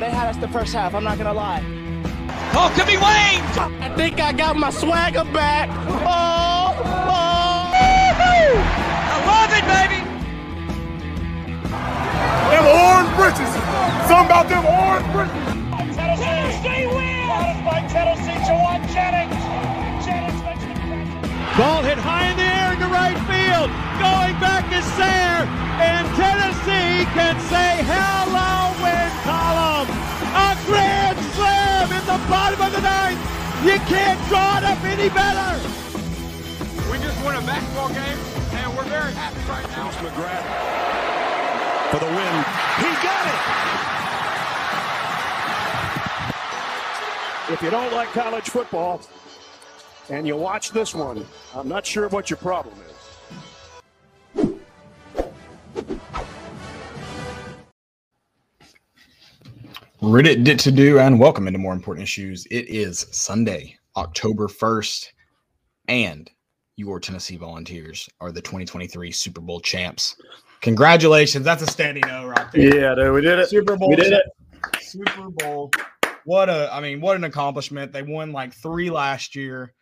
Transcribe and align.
they 0.00 0.10
had 0.10 0.28
us 0.28 0.36
the 0.38 0.48
first 0.48 0.72
half. 0.72 0.94
I'm 0.94 1.04
not 1.04 1.18
gonna 1.18 1.34
lie. 1.34 1.62
Oh, 2.52 2.72
could 2.74 2.86
be 2.86 2.96
Wayne. 2.96 3.44
I 3.84 3.92
think 3.96 4.18
I 4.20 4.32
got 4.32 4.56
my 4.56 4.70
swagger 4.70 5.24
back. 5.24 5.68
Oh, 5.68 6.72
oh. 6.84 7.60
I 9.12 9.16
love 9.28 9.52
it, 9.52 9.64
baby. 9.68 10.00
Them 12.50 12.66
orange 12.66 13.12
britches. 13.14 13.52
Something 14.08 14.26
about 14.26 14.48
them 14.48 14.64
orange 14.64 15.06
britches. 15.12 15.60
Tennessee 16.20 16.86
wins! 16.86 17.20
by 17.64 17.80
Tennessee, 17.88 18.40
Jawan 18.48 18.80
Jennings. 18.92 19.36
Jennings 20.04 20.42
makes 20.42 20.64
the. 20.64 20.74
Ball 21.56 21.82
hit 21.82 21.98
high 21.98 22.30
in 22.30 22.36
the 22.36 22.48
air 22.48 22.72
into 22.72 22.88
right 22.88 23.20
field. 23.28 23.68
Going 24.00 24.36
back 24.40 24.64
is 24.72 24.84
Sayre. 24.96 25.44
And 25.80 26.04
Tennessee 26.16 27.04
can 27.16 27.38
say 27.48 27.84
hello, 27.84 28.69
bottom 32.30 32.62
of 32.62 32.72
the 32.72 32.80
ninth. 32.80 33.20
You 33.66 33.76
can't 33.90 34.20
draw 34.28 34.58
it 34.58 34.64
up 34.64 34.78
any 34.84 35.10
better. 35.10 35.58
We 36.90 36.98
just 36.98 37.22
won 37.24 37.34
a 37.36 37.42
basketball 37.42 37.88
game, 37.88 38.18
and 38.54 38.76
we're 38.76 38.84
very 38.84 39.12
happy 39.12 39.42
right 39.50 39.68
now. 39.74 39.90
McGrath 39.90 40.80
for 41.90 41.98
the 41.98 42.06
win. 42.06 42.44
He 42.78 42.90
got 43.02 43.26
it. 43.26 43.40
If 47.52 47.60
you 47.62 47.70
don't 47.70 47.92
like 47.92 48.08
college 48.12 48.48
football 48.48 49.00
and 50.08 50.24
you 50.24 50.36
watch 50.36 50.70
this 50.70 50.94
one, 50.94 51.26
I'm 51.52 51.66
not 51.66 51.84
sure 51.84 52.08
what 52.08 52.30
your 52.30 52.36
problem 52.36 52.76
is. 52.88 52.89
Reddit 60.00 60.44
did 60.44 60.58
to 60.60 60.72
do 60.72 60.98
and 60.98 61.20
welcome 61.20 61.46
into 61.46 61.58
more 61.58 61.74
important 61.74 62.02
issues. 62.02 62.46
It 62.46 62.70
is 62.70 63.06
Sunday, 63.10 63.76
October 63.98 64.48
1st, 64.48 65.08
and 65.88 66.30
your 66.76 66.98
Tennessee 66.98 67.36
Volunteers 67.36 68.08
are 68.18 68.32
the 68.32 68.40
2023 68.40 69.12
Super 69.12 69.42
Bowl 69.42 69.60
champs. 69.60 70.16
Congratulations. 70.62 71.44
That's 71.44 71.60
a 71.60 71.66
standing 71.66 72.06
O 72.06 72.28
right 72.28 72.50
there. 72.50 72.78
Yeah, 72.78 72.94
dude, 72.94 73.12
we 73.12 73.20
did 73.20 73.40
it. 73.40 73.50
Super 73.50 73.76
Bowl. 73.76 73.90
We 73.90 73.96
did 73.96 74.14
it. 74.14 74.22
Super 74.80 75.28
Bowl. 75.28 75.70
What 76.24 76.48
a, 76.48 76.74
I 76.74 76.80
mean, 76.80 77.02
what 77.02 77.16
an 77.16 77.24
accomplishment. 77.24 77.92
They 77.92 78.02
won 78.02 78.32
like 78.32 78.54
three 78.54 78.88
last 78.88 79.36
year. 79.36 79.74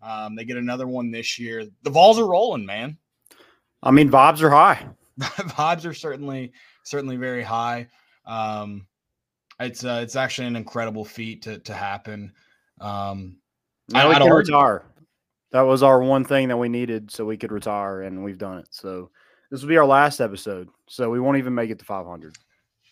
Um, 0.00 0.36
they 0.36 0.46
get 0.46 0.56
another 0.56 0.86
one 0.86 1.10
this 1.10 1.38
year. 1.38 1.66
The 1.82 1.90
balls 1.90 2.18
are 2.18 2.26
rolling, 2.26 2.64
man. 2.64 2.96
I 3.82 3.90
mean, 3.90 4.10
vibes 4.10 4.40
are 4.40 4.48
high. 4.48 4.88
vibes 5.20 5.84
are 5.84 5.92
certainly 5.92 6.52
certainly 6.82 7.16
very 7.16 7.42
high. 7.42 7.88
Um, 8.24 8.86
it's 9.60 9.84
uh, 9.84 10.00
it's 10.02 10.16
actually 10.16 10.48
an 10.48 10.56
incredible 10.56 11.04
feat 11.04 11.42
to 11.42 11.58
to 11.60 11.74
happen. 11.74 12.32
Um, 12.80 13.38
Now 13.90 14.06
I- 14.06 14.08
we 14.08 14.14
I'd 14.14 14.22
can 14.22 14.32
retire. 14.32 14.84
That 15.52 15.62
was 15.62 15.82
our 15.82 16.02
one 16.02 16.24
thing 16.24 16.48
that 16.48 16.56
we 16.56 16.68
needed 16.68 17.10
so 17.10 17.24
we 17.24 17.36
could 17.36 17.52
retire, 17.52 18.02
and 18.02 18.22
we've 18.24 18.36
done 18.38 18.58
it. 18.58 18.68
So 18.70 19.10
this 19.50 19.62
will 19.62 19.68
be 19.68 19.76
our 19.78 19.86
last 19.86 20.20
episode. 20.20 20.68
So 20.88 21.08
we 21.08 21.20
won't 21.20 21.38
even 21.38 21.54
make 21.54 21.70
it 21.70 21.78
to 21.78 21.84
500. 21.84 22.36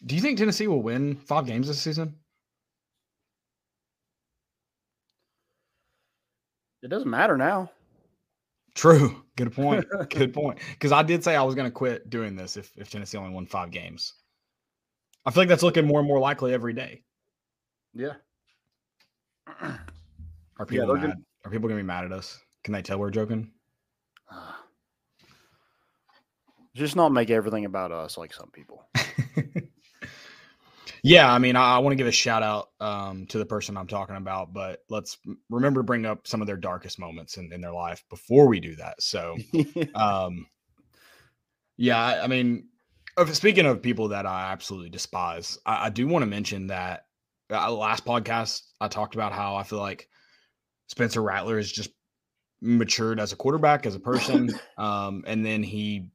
Do 0.07 0.15
you 0.15 0.21
think 0.21 0.39
Tennessee 0.39 0.69
will 0.69 0.83
win 0.83 1.17
five 1.17 1.47
games 1.47 1.67
this 1.67 1.81
season? 1.81 2.15
It 6.83 6.89
doesn't 6.89 7.09
matter 7.11 7.37
now. 7.37 7.71
True. 8.75 9.23
Good 9.37 9.53
point. 9.53 9.85
Good 10.11 10.33
point. 10.35 10.59
Because 10.73 10.93
I 10.93 11.03
did 11.03 11.25
say 11.25 11.35
I 11.37 11.43
was 11.43 11.55
going 11.55 11.67
to 11.67 11.71
quit 11.73 12.11
doing 12.11 12.37
this 12.37 12.57
if 12.57 12.71
if 12.77 12.91
Tennessee 12.91 13.19
only 13.19 13.33
won 13.35 13.47
five 13.47 13.71
games. 13.71 14.15
I 15.27 15.31
feel 15.31 15.43
like 15.43 15.49
that's 15.49 15.63
looking 15.63 15.87
more 15.87 16.01
and 16.01 16.09
more 16.09 16.19
likely 16.21 16.53
every 16.53 16.73
day. 16.75 17.03
Yeah. 17.95 18.15
Are 20.59 20.67
people 20.67 20.95
mad? 20.95 21.01
gonna- 21.03 21.15
Are 21.45 21.51
people 21.51 21.69
going 21.69 21.79
to 21.79 21.83
be 21.83 21.87
mad 21.87 22.05
at 22.05 22.13
us? 22.13 22.39
Can 22.63 22.73
they 22.73 22.83
tell 22.83 22.99
we're 22.99 23.11
joking? 23.11 23.51
Just 26.75 26.97
not 26.97 27.13
make 27.13 27.31
everything 27.31 27.65
about 27.65 27.93
us 27.93 28.19
like 28.19 28.33
some 28.35 28.51
people. 28.51 28.85
Yeah, 31.07 31.31
I 31.31 31.39
mean, 31.39 31.55
I, 31.55 31.75
I 31.75 31.79
want 31.81 31.93
to 31.93 31.97
give 31.99 32.07
a 32.07 32.13
shout 32.13 32.43
out 32.43 32.71
um, 32.81 33.27
to 33.27 33.37
the 33.37 33.45
person 33.45 33.77
I'm 33.77 33.87
talking 33.87 34.17
about, 34.17 34.55
but 34.55 34.81
let's 34.89 35.19
remember 35.51 35.81
to 35.81 35.85
bring 35.85 36.07
up 36.07 36.27
some 36.27 36.41
of 36.41 36.47
their 36.47 36.57
darkest 36.57 36.99
moments 36.99 37.37
in, 37.37 37.53
in 37.53 37.61
their 37.61 37.75
life 37.75 38.03
before 38.09 38.49
we 38.49 38.59
do 38.59 38.75
that. 38.77 39.03
So, 39.03 39.37
um, 39.95 40.47
yeah, 41.77 42.03
I, 42.03 42.25
I 42.25 42.27
mean, 42.27 42.69
speaking 43.33 43.67
of 43.67 43.83
people 43.83 44.09
that 44.09 44.27
I 44.27 44.51
absolutely 44.53 44.91
despise, 44.91 45.59
I, 45.67 45.87
I 45.87 45.91
do 45.91 46.07
want 46.07 46.23
to 46.23 46.27
mention 46.27 46.67
that 46.69 47.07
uh, 47.51 47.71
last 47.73 48.05
podcast 48.05 48.63
I 48.81 48.89
talked 48.89 49.15
about 49.15 49.33
how 49.33 49.57
I 49.57 49.63
feel 49.63 49.79
like 49.79 50.09
Spencer 50.89 51.23
Rattler 51.23 51.59
is 51.59 51.71
just 51.71 51.91
matured 52.61 53.21
as 53.21 53.33
a 53.33 53.37
quarterback, 53.37 53.87
as 53.87 53.95
a 53.95 54.01
person, 54.01 54.51
um, 54.79 55.23
and 55.27 55.45
then 55.45 55.63
he 55.63 56.09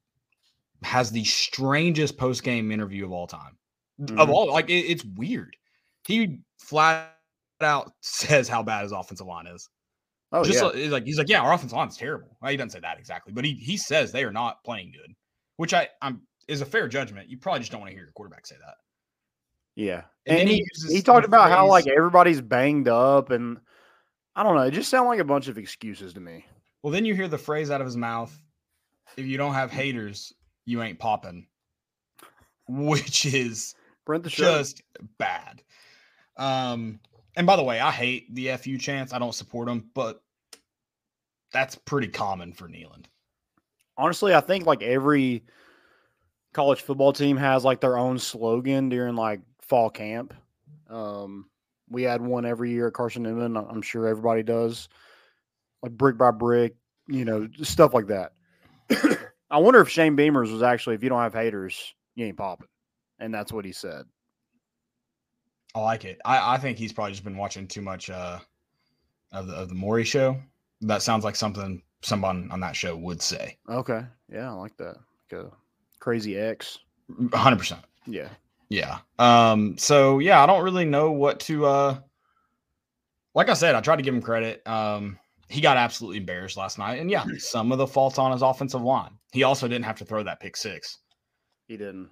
has 0.82 1.10
the 1.10 1.24
strangest 1.24 2.16
post 2.16 2.42
game 2.42 2.72
interview 2.72 3.04
of 3.04 3.12
all 3.12 3.26
time 3.26 3.56
of 4.00 4.08
Mhm. 4.08 4.28
all 4.30 4.50
like 4.50 4.70
it, 4.70 4.86
it's 4.90 5.04
weird. 5.04 5.54
He 6.06 6.38
flat 6.58 7.14
out 7.60 7.92
says 8.00 8.48
how 8.48 8.62
bad 8.62 8.82
his 8.84 8.92
offensive 8.92 9.26
line 9.26 9.46
is. 9.46 9.68
oh, 10.32 10.42
Just 10.42 10.58
yeah. 10.58 10.64
like, 10.66 10.74
he's 10.76 10.90
like 10.90 11.04
he's 11.04 11.18
like, 11.18 11.28
yeah, 11.28 11.40
our 11.42 11.52
offensive 11.52 11.76
line 11.76 11.88
is 11.88 11.96
terrible. 11.98 12.36
Well, 12.40 12.50
he 12.50 12.56
doesn't 12.56 12.70
say 12.70 12.80
that 12.80 12.98
exactly, 12.98 13.32
but 13.32 13.44
he 13.44 13.54
he 13.54 13.76
says 13.76 14.10
they 14.10 14.24
are 14.24 14.32
not 14.32 14.64
playing 14.64 14.92
good, 14.92 15.14
which 15.58 15.74
I 15.74 15.88
I'm 16.00 16.22
is 16.50 16.60
a 16.60 16.66
fair 16.66 16.88
judgment. 16.88 17.30
You 17.30 17.38
probably 17.38 17.60
just 17.60 17.70
don't 17.72 17.80
want 17.80 17.90
to 17.90 17.94
hear 17.94 18.04
your 18.04 18.12
quarterback 18.12 18.46
say 18.46 18.56
that. 18.56 18.74
yeah. 19.76 20.02
and 20.26 20.40
And, 20.40 20.48
he 20.48 20.66
he, 20.88 20.96
he 20.96 21.02
talked 21.02 21.24
about 21.24 21.50
how 21.50 21.66
like 21.66 21.86
everybody's 21.86 22.40
banged 22.40 22.88
up 22.88 23.30
and 23.30 23.58
I 24.34 24.42
don't 24.42 24.56
know. 24.56 24.62
It 24.62 24.72
just 24.72 24.90
sounded 24.90 25.08
like 25.08 25.20
a 25.20 25.24
bunch 25.24 25.48
of 25.48 25.58
excuses 25.58 26.12
to 26.14 26.20
me. 26.20 26.44
Well, 26.82 26.92
then 26.92 27.04
you 27.04 27.14
hear 27.14 27.28
the 27.28 27.38
phrase 27.38 27.70
out 27.70 27.80
of 27.80 27.86
his 27.86 27.96
mouth, 27.96 28.36
if 29.16 29.26
you 29.26 29.36
don't 29.36 29.54
have 29.54 29.70
haters, 29.70 30.32
you 30.64 30.82
ain't 30.82 30.98
popping. 30.98 31.46
Which 32.68 33.26
is 33.26 33.74
Brent 34.06 34.24
the 34.24 34.30
show. 34.30 34.58
just 34.58 34.82
bad. 35.18 35.62
Um, 36.36 37.00
and 37.36 37.46
by 37.46 37.56
the 37.56 37.62
way, 37.62 37.80
I 37.80 37.90
hate 37.90 38.34
the 38.34 38.56
FU 38.56 38.78
chance. 38.78 39.12
I 39.12 39.18
don't 39.18 39.34
support 39.34 39.66
them, 39.66 39.90
but 39.94 40.22
that's 41.52 41.74
pretty 41.74 42.08
common 42.08 42.52
for 42.52 42.68
Neyland. 42.68 43.06
honestly, 43.96 44.34
I 44.34 44.40
think 44.40 44.66
like 44.66 44.82
every 44.82 45.44
college 46.52 46.82
football 46.82 47.12
team 47.12 47.36
has 47.36 47.64
like 47.64 47.80
their 47.80 47.98
own 47.98 48.18
slogan 48.18 48.88
during 48.88 49.16
like 49.16 49.40
fall 49.60 49.90
camp. 49.90 50.34
Um, 50.88 51.48
we 51.88 52.02
had 52.02 52.20
one 52.20 52.44
every 52.44 52.70
year 52.70 52.88
at 52.88 52.94
Carson 52.94 53.22
Newman. 53.22 53.56
I'm 53.56 53.82
sure 53.82 54.06
everybody 54.06 54.42
does, 54.42 54.88
like 55.82 55.92
brick 55.92 56.16
by 56.16 56.30
brick, 56.30 56.74
you 57.08 57.24
know, 57.24 57.48
stuff 57.62 57.94
like 57.94 58.08
that. 58.08 58.32
I 59.50 59.58
wonder 59.58 59.80
if 59.80 59.88
Shane 59.88 60.16
Beamer's 60.16 60.52
was 60.52 60.62
actually, 60.62 60.94
if 60.94 61.02
you 61.02 61.08
don't 61.08 61.22
have 61.22 61.34
haters, 61.34 61.94
you 62.14 62.26
ain't 62.26 62.36
popping, 62.36 62.68
and 63.18 63.34
that's 63.34 63.52
what 63.52 63.64
he 63.64 63.72
said. 63.72 64.04
I 65.74 65.80
like 65.80 66.04
it. 66.04 66.20
I, 66.24 66.54
I 66.54 66.58
think 66.58 66.78
he's 66.78 66.92
probably 66.92 67.12
just 67.12 67.24
been 67.24 67.36
watching 67.36 67.66
too 67.66 67.82
much 67.82 68.10
uh, 68.10 68.38
of 69.32 69.46
the 69.46 69.54
of 69.54 69.68
the 69.68 69.74
Maury 69.74 70.04
show. 70.04 70.36
That 70.80 71.02
sounds 71.02 71.24
like 71.24 71.36
something 71.36 71.82
someone 72.02 72.50
on 72.50 72.60
that 72.60 72.74
show 72.74 72.96
would 72.96 73.22
say. 73.22 73.58
Okay, 73.68 74.02
yeah, 74.32 74.50
I 74.50 74.54
like 74.54 74.76
that. 74.78 74.96
A 75.32 75.50
crazy 76.00 76.36
X. 76.36 76.78
hundred 77.32 77.58
percent. 77.58 77.82
Yeah, 78.06 78.28
Yeah. 78.68 78.98
Um, 79.18 79.78
so 79.78 80.18
yeah, 80.18 80.42
I 80.42 80.46
don't 80.46 80.64
really 80.64 80.84
know 80.84 81.12
what 81.12 81.40
to 81.40 81.66
uh 81.66 81.98
like 83.34 83.48
I 83.48 83.54
said, 83.54 83.74
I 83.76 83.80
tried 83.80 83.96
to 83.96 84.02
give 84.02 84.14
him 84.14 84.22
credit. 84.22 84.66
Um, 84.66 85.18
he 85.48 85.60
got 85.60 85.76
absolutely 85.76 86.18
embarrassed 86.18 86.56
last 86.56 86.78
night. 86.78 86.98
And 87.00 87.08
yeah, 87.10 87.24
some 87.38 87.70
of 87.70 87.78
the 87.78 87.86
faults 87.86 88.18
on 88.18 88.32
his 88.32 88.42
offensive 88.42 88.82
line. 88.82 89.12
He 89.32 89.44
also 89.44 89.68
didn't 89.68 89.84
have 89.84 89.98
to 89.98 90.04
throw 90.04 90.22
that 90.24 90.40
pick 90.40 90.56
six. 90.56 90.98
he 91.68 91.76
didn't. 91.76 92.10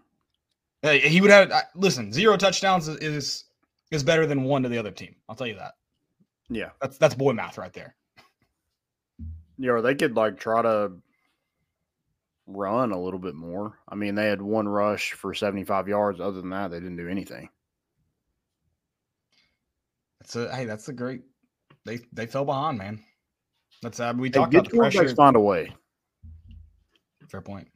Hey, 0.82 1.00
He 1.00 1.20
would 1.20 1.30
have 1.30 1.52
listen, 1.74 2.12
zero 2.12 2.36
touchdowns 2.36 2.86
is, 2.86 2.96
is 2.98 3.44
is 3.90 4.04
better 4.04 4.26
than 4.26 4.44
one 4.44 4.62
to 4.62 4.68
the 4.68 4.78
other 4.78 4.92
team. 4.92 5.16
I'll 5.28 5.34
tell 5.34 5.46
you 5.48 5.56
that. 5.56 5.72
Yeah, 6.50 6.70
That's 6.80 6.98
that's 6.98 7.14
boy 7.14 7.32
math 7.32 7.58
right 7.58 7.72
there. 7.72 7.96
Yeah, 9.58 9.72
or 9.72 9.82
they 9.82 9.94
could 9.96 10.14
like 10.14 10.38
try 10.38 10.62
to 10.62 10.92
run 12.48 12.92
a 12.92 13.00
little 13.00 13.20
bit 13.20 13.34
more. 13.34 13.78
I 13.88 13.94
mean, 13.94 14.14
they 14.14 14.26
had 14.26 14.42
one 14.42 14.66
rush 14.66 15.12
for 15.12 15.34
75 15.34 15.86
yards. 15.86 16.20
Other 16.20 16.40
than 16.40 16.50
that, 16.50 16.70
they 16.70 16.80
didn't 16.80 16.96
do 16.96 17.08
anything. 17.08 17.48
That's 20.20 20.34
a 20.36 20.54
hey, 20.54 20.64
that's 20.64 20.88
a 20.88 20.92
great 20.92 21.22
they 21.84 22.00
they 22.12 22.26
fell 22.26 22.44
behind, 22.44 22.78
man. 22.78 23.02
That's 23.82 24.00
uh, 24.00 24.12
we 24.16 24.28
Hey, 24.28 24.38
talked 24.40 24.52
good 24.52 24.60
about 24.60 24.70
the 24.70 24.76
pressure. 24.76 25.14
find 25.14 25.36
a 25.36 25.40
way. 25.40 25.74
Fair 27.28 27.40
point. 27.40 27.68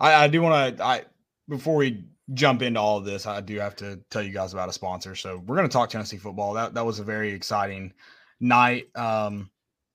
I, 0.00 0.24
I 0.24 0.28
do 0.28 0.42
want 0.42 0.78
to. 0.78 0.84
I 0.84 1.04
before 1.48 1.76
we 1.76 2.04
jump 2.34 2.62
into 2.62 2.80
all 2.80 2.98
of 2.98 3.04
this, 3.04 3.26
I 3.26 3.40
do 3.40 3.58
have 3.58 3.76
to 3.76 4.00
tell 4.10 4.22
you 4.22 4.32
guys 4.32 4.52
about 4.52 4.68
a 4.68 4.72
sponsor. 4.72 5.14
So 5.14 5.42
we're 5.46 5.56
going 5.56 5.68
to 5.68 5.72
talk 5.72 5.90
Tennessee 5.90 6.16
football. 6.16 6.54
That 6.54 6.74
that 6.74 6.84
was 6.84 6.98
a 6.98 7.04
very 7.04 7.32
exciting 7.32 7.92
night, 8.40 8.88
um, 8.96 9.50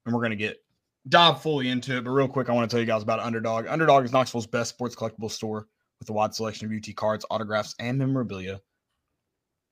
and 0.05 0.13
we're 0.15 0.21
going 0.21 0.31
to 0.31 0.35
get 0.37 0.63
dive 1.07 1.41
fully 1.41 1.69
into 1.69 1.97
it. 1.97 2.03
But 2.03 2.11
real 2.11 2.27
quick, 2.27 2.49
I 2.49 2.53
want 2.53 2.69
to 2.69 2.73
tell 2.73 2.81
you 2.81 2.87
guys 2.87 3.03
about 3.03 3.19
Underdog. 3.19 3.67
Underdog 3.67 4.05
is 4.05 4.11
Knoxville's 4.11 4.47
best 4.47 4.69
sports 4.69 4.95
collectible 4.95 5.31
store 5.31 5.67
with 5.99 6.09
a 6.09 6.13
wide 6.13 6.33
selection 6.33 6.65
of 6.67 6.75
UT 6.75 6.95
cards, 6.95 7.25
autographs, 7.29 7.75
and 7.79 7.97
memorabilia. 7.97 8.59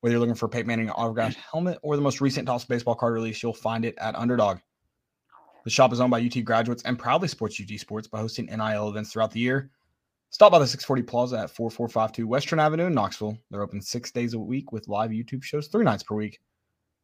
Whether 0.02 0.14
you're 0.14 0.20
looking 0.20 0.36
for 0.36 0.46
a 0.46 0.50
Peyton 0.50 0.68
Manning 0.68 0.90
autographed 0.90 1.38
helmet 1.52 1.80
or 1.82 1.96
the 1.96 2.02
most 2.02 2.22
recent 2.22 2.48
Topps 2.48 2.66
baseball 2.66 2.96
card 2.96 3.14
release, 3.14 3.44
you'll 3.44 3.54
find 3.54 3.84
it 3.84 3.96
at 3.98 4.16
Underdog. 4.16 4.60
The 5.66 5.70
shop 5.70 5.92
is 5.92 6.00
owned 6.00 6.12
by 6.12 6.22
UT 6.22 6.44
graduates 6.46 6.84
and 6.84 6.98
proudly 6.98 7.28
supports 7.28 7.62
UT 7.62 7.80
sports 7.80 8.08
by 8.08 8.20
hosting 8.20 8.46
NIL 8.46 8.90
events 8.90 9.12
throughout 9.12 9.32
the 9.32 9.42
year. 9.42 9.70
Stop 10.32 10.52
by 10.52 10.60
the 10.60 10.68
640 10.68 11.04
Plaza 11.04 11.40
at 11.40 11.50
4452 11.50 12.28
Western 12.28 12.60
Avenue 12.60 12.86
in 12.86 12.94
Knoxville. 12.94 13.38
They're 13.50 13.64
open 13.64 13.82
six 13.82 14.12
days 14.12 14.36
a 14.36 14.40
week 14.40 14.72
with 14.72 14.88
live 14.88 15.10
YouTube 15.10 15.44
shows 15.44 15.68
three 15.68 15.84
nights 15.84 16.04
per 16.04 16.16
week. 16.16 16.40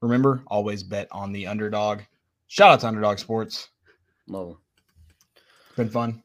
Remember, 0.01 0.44
always 0.48 0.83
bet 0.83 1.07
on 1.12 1.31
the 1.31 1.48
underdog. 1.48 2.01
Shout 2.48 2.72
out 2.72 2.80
to 2.81 2.88
Underdog 2.88 3.18
Sports. 3.18 3.69
Love 4.27 4.57
Been 5.75 5.89
fun. 5.89 6.24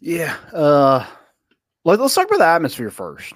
Yeah. 0.00 0.36
Uh, 0.52 1.06
let, 1.84 2.00
us 2.00 2.14
talk 2.14 2.26
about 2.26 2.38
the 2.38 2.46
atmosphere 2.46 2.90
first. 2.90 3.32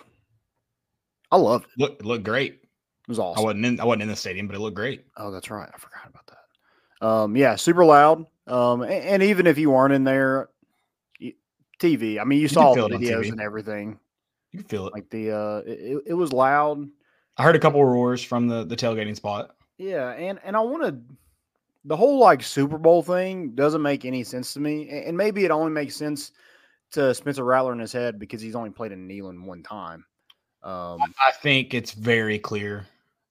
I 1.30 1.36
love 1.36 1.64
it. 1.64 1.68
Look, 1.78 2.00
it 2.00 2.04
looked 2.06 2.24
great. 2.24 2.54
It 2.54 3.08
was 3.08 3.18
awesome. 3.18 3.40
I 3.40 3.44
wasn't 3.44 3.66
in. 3.66 3.80
I 3.80 3.84
wasn't 3.84 4.02
in 4.02 4.08
the 4.08 4.16
stadium, 4.16 4.46
but 4.46 4.56
it 4.56 4.60
looked 4.60 4.76
great. 4.76 5.04
Oh, 5.16 5.30
that's 5.30 5.50
right. 5.50 5.68
I 5.72 5.78
forgot 5.78 6.08
about 6.08 6.26
that. 6.26 7.06
Um, 7.06 7.36
yeah, 7.36 7.56
super 7.56 7.84
loud. 7.84 8.24
Um, 8.46 8.82
a- 8.82 8.86
and, 8.86 9.22
even 9.22 9.46
if 9.46 9.58
you 9.58 9.70
weren't 9.70 9.92
in 9.94 10.04
there, 10.04 10.48
y- 11.20 11.34
TV. 11.78 12.20
I 12.20 12.24
mean, 12.24 12.40
you, 12.40 12.48
can 12.48 12.54
saw 12.54 12.74
feel 12.74 12.88
the 12.88 12.96
videos 12.96 13.30
and 13.30 13.40
everything. 13.40 13.98
You 14.52 14.60
can 14.60 14.68
feel 14.68 14.86
it. 14.86 14.92
Like 14.92 15.08
the 15.10 15.30
uh, 15.32 15.56
it, 15.66 15.78
it- 15.96 16.02
it 16.08 16.14
was 16.14 16.32
loud. 16.32 16.86
I 17.36 17.42
heard 17.42 17.56
a 17.56 17.60
couple 17.60 17.84
roars 17.84 18.22
from 18.22 18.48
the 18.48 18.64
the 18.64 18.76
tailgating 18.76 19.16
spot. 19.16 19.50
Yeah, 19.78 20.10
and 20.10 20.38
and 20.44 20.56
I 20.56 20.60
want 20.60 20.82
to. 20.84 20.98
The 21.84 21.96
whole 21.96 22.18
like 22.18 22.42
Super 22.42 22.76
Bowl 22.78 23.02
thing 23.02 23.54
doesn't 23.54 23.80
make 23.82 24.04
any 24.04 24.22
sense 24.24 24.52
to 24.54 24.60
me, 24.60 24.88
and 24.90 25.16
maybe 25.16 25.44
it 25.44 25.50
only 25.50 25.72
makes 25.72 25.96
sense 25.96 26.32
to 26.92 27.14
Spencer 27.14 27.44
Rattler 27.44 27.72
in 27.72 27.78
his 27.78 27.92
head 27.92 28.18
because 28.18 28.42
he's 28.42 28.54
only 28.54 28.70
played 28.70 28.92
in 28.92 29.08
Neyland 29.08 29.44
one 29.46 29.62
time. 29.62 30.04
Um, 30.62 30.98
I 31.26 31.32
think 31.42 31.72
it's 31.72 31.92
very 31.92 32.38
clear 32.38 32.86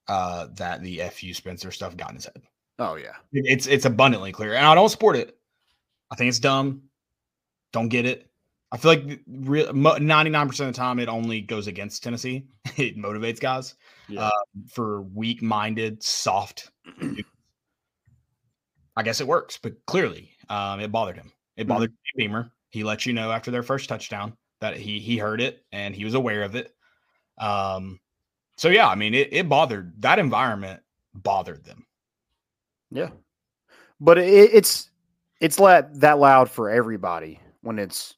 uh, 0.07 0.47
that 0.55 0.81
the 0.81 1.01
fu 1.11 1.33
Spencer 1.33 1.69
stuff 1.71 1.95
got 1.95 2.09
in 2.09 2.15
his 2.15 2.25
head. 2.25 2.41
oh 2.79 2.95
yeah, 2.95 3.13
It's 3.33 3.67
it's 3.67 3.85
abundantly 3.85 4.31
clear, 4.31 4.55
and 4.55 4.65
I 4.65 4.73
don't 4.73 4.89
support 4.89 5.15
it. 5.15 5.37
I 6.11 6.15
think 6.15 6.29
it's 6.29 6.39
dumb. 6.39 6.83
Don't 7.71 7.89
get 7.89 8.05
it. 8.07 8.25
I 8.71 8.77
feel 8.77 8.91
like 8.95 9.21
ninety 9.27 10.31
nine 10.31 10.47
percent 10.47 10.69
of 10.69 10.75
the 10.75 10.79
time 10.79 10.97
it 10.99 11.07
only 11.09 11.41
goes 11.41 11.67
against 11.67 12.01
Tennessee. 12.03 12.47
It 12.77 12.97
motivates 12.97 13.39
guys 13.39 13.75
Yeah. 14.07 14.21
uh, 14.27 14.31
for 14.69 15.01
weak 15.01 15.41
minded, 15.43 16.01
soft. 16.01 16.71
I 18.99 19.01
guess 19.03 19.21
it 19.21 19.27
works, 19.27 19.57
but 19.61 19.73
clearly 19.85 20.29
um, 20.49 20.81
it 20.81 20.91
bothered 20.91 21.15
him. 21.15 21.31
It 21.55 21.67
bothered 21.67 21.93
Beamer. 22.17 22.51
He 22.69 22.83
let 22.83 23.05
you 23.05 23.13
know 23.13 23.31
after 23.31 23.49
their 23.49 23.63
first 23.63 23.87
touchdown 23.87 24.33
that 24.59 24.75
he 24.75 24.99
he 24.99 25.17
heard 25.17 25.39
it 25.39 25.63
and 25.71 25.95
he 25.95 26.03
was 26.03 26.15
aware 26.15 26.43
of 26.43 26.55
it. 26.55 26.75
Um, 27.37 28.01
so 28.57 28.67
yeah, 28.67 28.89
I 28.89 28.95
mean 28.95 29.13
it, 29.13 29.31
it 29.31 29.47
bothered 29.47 29.93
that 30.01 30.19
environment 30.19 30.81
bothered 31.13 31.63
them. 31.63 31.85
yeah, 32.91 33.11
but 34.01 34.17
it, 34.17 34.49
it's 34.53 34.89
it's 35.39 35.59
let 35.59 35.97
that 36.01 36.19
loud 36.19 36.49
for 36.51 36.69
everybody 36.69 37.39
when 37.61 37.79
it's 37.79 38.15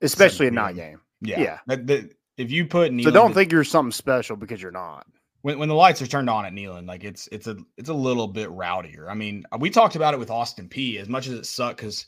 especially 0.00 0.46
a 0.46 0.50
night 0.50 0.76
game. 0.76 0.98
Yeah. 1.20 1.58
Yeah. 1.68 1.98
If 2.38 2.50
you 2.50 2.64
put 2.66 2.88
So 2.88 2.94
Neyland- 2.94 3.12
don't 3.12 3.34
think 3.34 3.52
you're 3.52 3.64
something 3.64 3.92
special 3.92 4.36
because 4.36 4.62
you're 4.62 4.72
not. 4.72 5.06
When, 5.42 5.58
when 5.58 5.68
the 5.68 5.74
lights 5.74 6.00
are 6.00 6.06
turned 6.06 6.30
on 6.30 6.46
at 6.46 6.52
Neyland, 6.52 6.86
like 6.86 7.04
it's 7.04 7.28
it's 7.32 7.46
a 7.46 7.56
it's 7.76 7.88
a 7.88 7.94
little 7.94 8.28
bit 8.28 8.48
rowdier. 8.48 9.10
I 9.10 9.14
mean, 9.14 9.44
we 9.58 9.70
talked 9.70 9.96
about 9.96 10.14
it 10.14 10.20
with 10.20 10.30
Austin 10.30 10.68
Peay. 10.68 11.00
As 11.00 11.08
much 11.08 11.26
as 11.26 11.34
it 11.34 11.46
sucked 11.46 11.78
because 11.78 12.06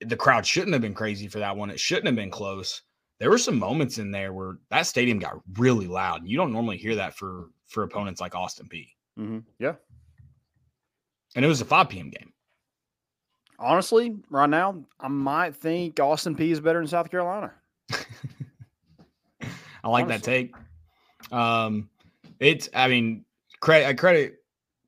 the 0.00 0.16
crowd 0.16 0.46
shouldn't 0.46 0.72
have 0.72 0.82
been 0.82 0.94
crazy 0.94 1.28
for 1.28 1.38
that 1.38 1.56
one. 1.56 1.70
It 1.70 1.80
shouldn't 1.80 2.06
have 2.06 2.16
been 2.16 2.30
close. 2.30 2.82
There 3.18 3.30
were 3.30 3.38
some 3.38 3.58
moments 3.58 3.98
in 3.98 4.10
there 4.10 4.32
where 4.32 4.58
that 4.70 4.86
stadium 4.86 5.18
got 5.18 5.40
really 5.58 5.86
loud. 5.86 6.26
You 6.26 6.36
don't 6.36 6.52
normally 6.52 6.78
hear 6.78 6.96
that 6.96 7.16
for 7.16 7.50
for 7.68 7.82
opponents 7.82 8.20
like 8.20 8.34
Austin 8.34 8.68
Peay. 8.68 8.88
Mm-hmm. 9.18 9.38
Yeah. 9.58 9.74
And 11.36 11.44
it 11.44 11.48
was 11.48 11.60
a 11.60 11.64
5 11.64 11.88
p.m. 11.88 12.10
game. 12.10 12.32
Honestly, 13.58 14.16
right 14.30 14.48
now, 14.48 14.82
I 14.98 15.08
might 15.08 15.54
think 15.54 16.00
Austin 16.00 16.34
Peay 16.34 16.50
is 16.50 16.60
better 16.60 16.80
than 16.80 16.88
South 16.88 17.10
Carolina. 17.10 17.52
I 19.84 19.88
like 19.88 20.08
that 20.08 20.22
take. 20.22 20.54
Um, 21.30 21.88
it's 22.40 22.68
I 22.74 22.88
mean, 22.88 23.24
credit 23.60 23.86
I 23.86 23.94
credit 23.94 24.36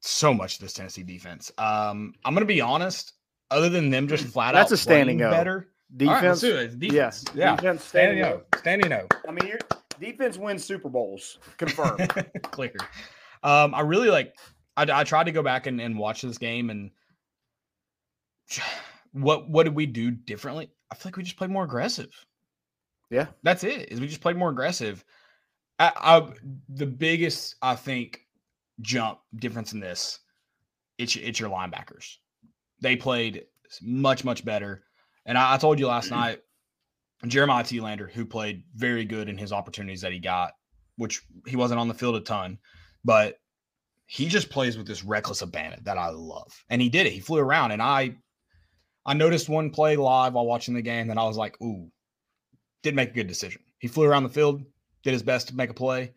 so 0.01 0.35
much 0.35 0.57
to 0.57 0.63
this 0.63 0.73
Tennessee 0.73 1.03
defense. 1.03 1.53
Um, 1.59 2.15
I'm 2.25 2.35
gonna 2.35 2.47
be 2.47 2.61
honest. 2.61 3.13
Other 3.51 3.69
than 3.69 3.91
them 3.91 4.09
just 4.09 4.25
flat 4.25 4.55
That's 4.55 4.73
out 4.73 4.75
a 4.75 4.79
standing 4.79 5.21
O. 5.21 5.31
better, 5.31 5.69
All 6.01 6.07
right, 6.07 6.23
let's 6.25 6.41
Defense. 6.41 6.75
Defense. 6.75 7.25
Yeah. 7.35 7.51
Yeah. 7.51 7.57
Defense 7.57 7.85
Standing 7.85 8.25
standing 8.25 8.41
O. 8.41 8.59
Standing 8.59 8.93
O. 8.95 9.07
I 9.29 9.31
mean, 9.31 9.47
your 9.47 9.59
defense 10.01 10.39
wins 10.39 10.65
Super 10.65 10.89
Bowls. 10.89 11.39
Confirmed. 11.59 12.09
Clear. 12.45 12.73
Um, 13.43 13.75
I 13.75 13.81
really 13.81 14.09
like. 14.09 14.35
I, 14.79 14.87
I 14.91 15.05
tried 15.05 15.25
to 15.25 15.33
go 15.33 15.43
back 15.43 15.67
and, 15.67 15.83
and 15.83 15.99
watch 15.99 16.23
this 16.23 16.39
game, 16.39 16.71
and 16.71 16.91
what 19.13 19.51
what 19.51 19.65
did 19.65 19.75
we 19.75 19.85
do 19.85 20.11
differently? 20.11 20.71
I 20.91 20.95
feel 20.95 21.11
like 21.11 21.19
we 21.19 21.23
just 21.23 21.37
played 21.37 21.51
more 21.51 21.65
aggressive. 21.65 22.09
Yeah. 23.11 23.27
that's 23.43 23.63
it. 23.63 23.93
Is 23.93 24.01
we 24.01 24.07
just 24.07 24.23
played 24.23 24.37
more 24.37 24.49
aggressive. 24.49 25.05
I, 25.83 25.93
I 25.97 26.33
the 26.69 26.87
biggest 26.87 27.57
I 27.61 27.75
think 27.75 28.21
jump 28.81 29.19
difference 29.37 29.73
in 29.73 29.81
this, 29.81 30.21
it's 30.99 31.17
it's 31.17 31.41
your 31.41 31.51
linebackers. 31.51 32.17
They 32.81 32.97
played 32.97 33.45
much 33.83 34.25
much 34.25 34.45
better, 34.45 34.85
and 35.27 35.37
I, 35.37 35.55
I 35.55 35.59
told 35.59 35.81
you 35.81 35.89
last 35.89 36.11
mm-hmm. 36.11 36.21
night, 36.21 36.39
Jeremiah 37.27 37.65
Telander, 37.65 38.11
who 38.11 38.25
played 38.25 38.63
very 38.75 39.05
good 39.05 39.29
in 39.29 39.37
his 39.37 39.53
opportunities 39.53 40.03
that 40.03 40.13
he 40.13 40.21
got, 40.21 40.53
which 40.97 41.23
he 41.47 41.57
wasn't 41.57 41.81
on 41.81 41.89
the 41.89 41.95
field 41.95 42.15
a 42.15 42.21
ton, 42.21 42.59
but 43.05 43.39
he 44.07 44.29
just 44.29 44.51
plays 44.51 44.79
with 44.79 44.87
this 44.87 45.03
reckless 45.03 45.43
abandon 45.43 45.83
that 45.83 45.99
I 45.99 46.11
love, 46.11 46.53
and 46.69 46.81
he 46.81 46.91
did 46.91 47.07
it. 47.07 47.13
He 47.13 47.21
flew 47.21 47.41
around, 47.41 47.73
and 47.73 47.83
I 47.83 48.15
I 49.05 49.15
noticed 49.15 49.49
one 49.49 49.71
play 49.71 49.97
live 49.97 50.35
while 50.35 50.47
watching 50.47 50.75
the 50.75 50.83
game 50.83 51.09
that 51.09 51.19
I 51.19 51.25
was 51.25 51.37
like, 51.37 51.61
ooh, 51.61 51.91
didn't 52.85 52.97
make 52.97 53.11
a 53.11 53.15
good 53.15 53.27
decision. 53.27 53.63
He 53.81 53.89
flew 53.89 54.05
around 54.05 54.23
the 54.23 54.29
field, 54.29 54.63
did 55.03 55.13
his 55.13 55.23
best 55.23 55.49
to 55.49 55.57
make 55.57 55.71
a 55.71 55.75
play, 55.75 56.13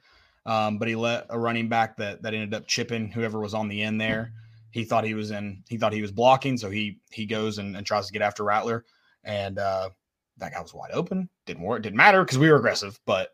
um, 0.45 0.77
but 0.77 0.87
he 0.87 0.95
let 0.95 1.25
a 1.29 1.39
running 1.39 1.69
back 1.69 1.97
that 1.97 2.21
that 2.21 2.33
ended 2.33 2.53
up 2.53 2.67
chipping 2.67 3.11
whoever 3.11 3.39
was 3.39 3.53
on 3.53 3.67
the 3.67 3.81
end 3.81 3.99
there. 3.99 4.31
He 4.71 4.83
thought 4.83 5.05
he 5.05 5.13
was 5.13 5.31
in. 5.31 5.63
He 5.69 5.77
thought 5.77 5.93
he 5.93 6.01
was 6.01 6.11
blocking, 6.11 6.57
so 6.57 6.69
he 6.69 6.99
he 7.11 7.25
goes 7.25 7.57
and, 7.57 7.75
and 7.75 7.85
tries 7.85 8.07
to 8.07 8.13
get 8.13 8.21
after 8.21 8.43
Rattler, 8.43 8.85
and 9.23 9.57
uh, 9.57 9.89
that 10.37 10.53
guy 10.53 10.61
was 10.61 10.73
wide 10.73 10.91
open. 10.91 11.29
Didn't 11.45 11.63
work. 11.63 11.81
Didn't 11.81 11.97
matter 11.97 12.23
because 12.23 12.37
we 12.37 12.49
were 12.49 12.57
aggressive, 12.57 12.99
but 13.05 13.29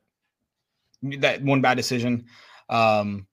that 1.19 1.41
one 1.41 1.61
bad 1.61 1.75
decision. 1.75 2.25
Um, 2.69 3.27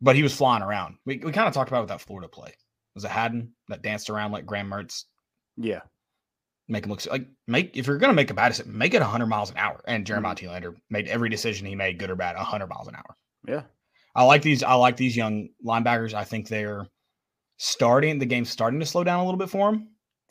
but 0.00 0.16
he 0.16 0.22
was 0.22 0.34
flying 0.34 0.62
around. 0.62 0.96
We 1.06 1.18
we 1.18 1.32
kind 1.32 1.48
of 1.48 1.54
talked 1.54 1.70
about 1.70 1.88
that 1.88 2.00
Florida 2.00 2.28
play. 2.28 2.54
Was 2.94 3.04
it 3.04 3.10
Hadden 3.10 3.52
that 3.68 3.82
danced 3.82 4.10
around 4.10 4.32
like 4.32 4.46
Graham 4.46 4.70
Mertz 4.70 5.04
yeah. 5.56 5.80
Make 6.68 6.84
him 6.84 6.90
look 6.90 7.06
like 7.06 7.26
make 7.46 7.76
if 7.76 7.86
you're 7.86 7.98
gonna 7.98 8.12
make 8.12 8.30
a 8.30 8.34
bad 8.34 8.48
decision, 8.48 8.76
make 8.76 8.92
it 8.94 9.00
100 9.00 9.26
miles 9.26 9.50
an 9.50 9.56
hour. 9.56 9.80
And 9.86 10.04
Jeremiah 10.04 10.34
Telander 10.34 10.74
made 10.90 11.06
every 11.06 11.28
decision 11.28 11.66
he 11.66 11.76
made, 11.76 11.98
good 11.98 12.10
or 12.10 12.16
bad, 12.16 12.34
100 12.36 12.66
miles 12.66 12.88
an 12.88 12.96
hour. 12.96 13.16
Yeah. 13.46 13.62
I 14.16 14.24
like 14.24 14.42
these. 14.42 14.62
I 14.62 14.74
like 14.74 14.96
these 14.96 15.16
young 15.16 15.48
linebackers. 15.64 16.12
I 16.14 16.24
think 16.24 16.48
they're 16.48 16.86
starting 17.58 18.18
the 18.18 18.26
game's 18.26 18.50
starting 18.50 18.80
to 18.80 18.86
slow 18.86 19.04
down 19.04 19.20
a 19.20 19.24
little 19.24 19.38
bit 19.38 19.48
for 19.50 19.70
them 19.70 19.88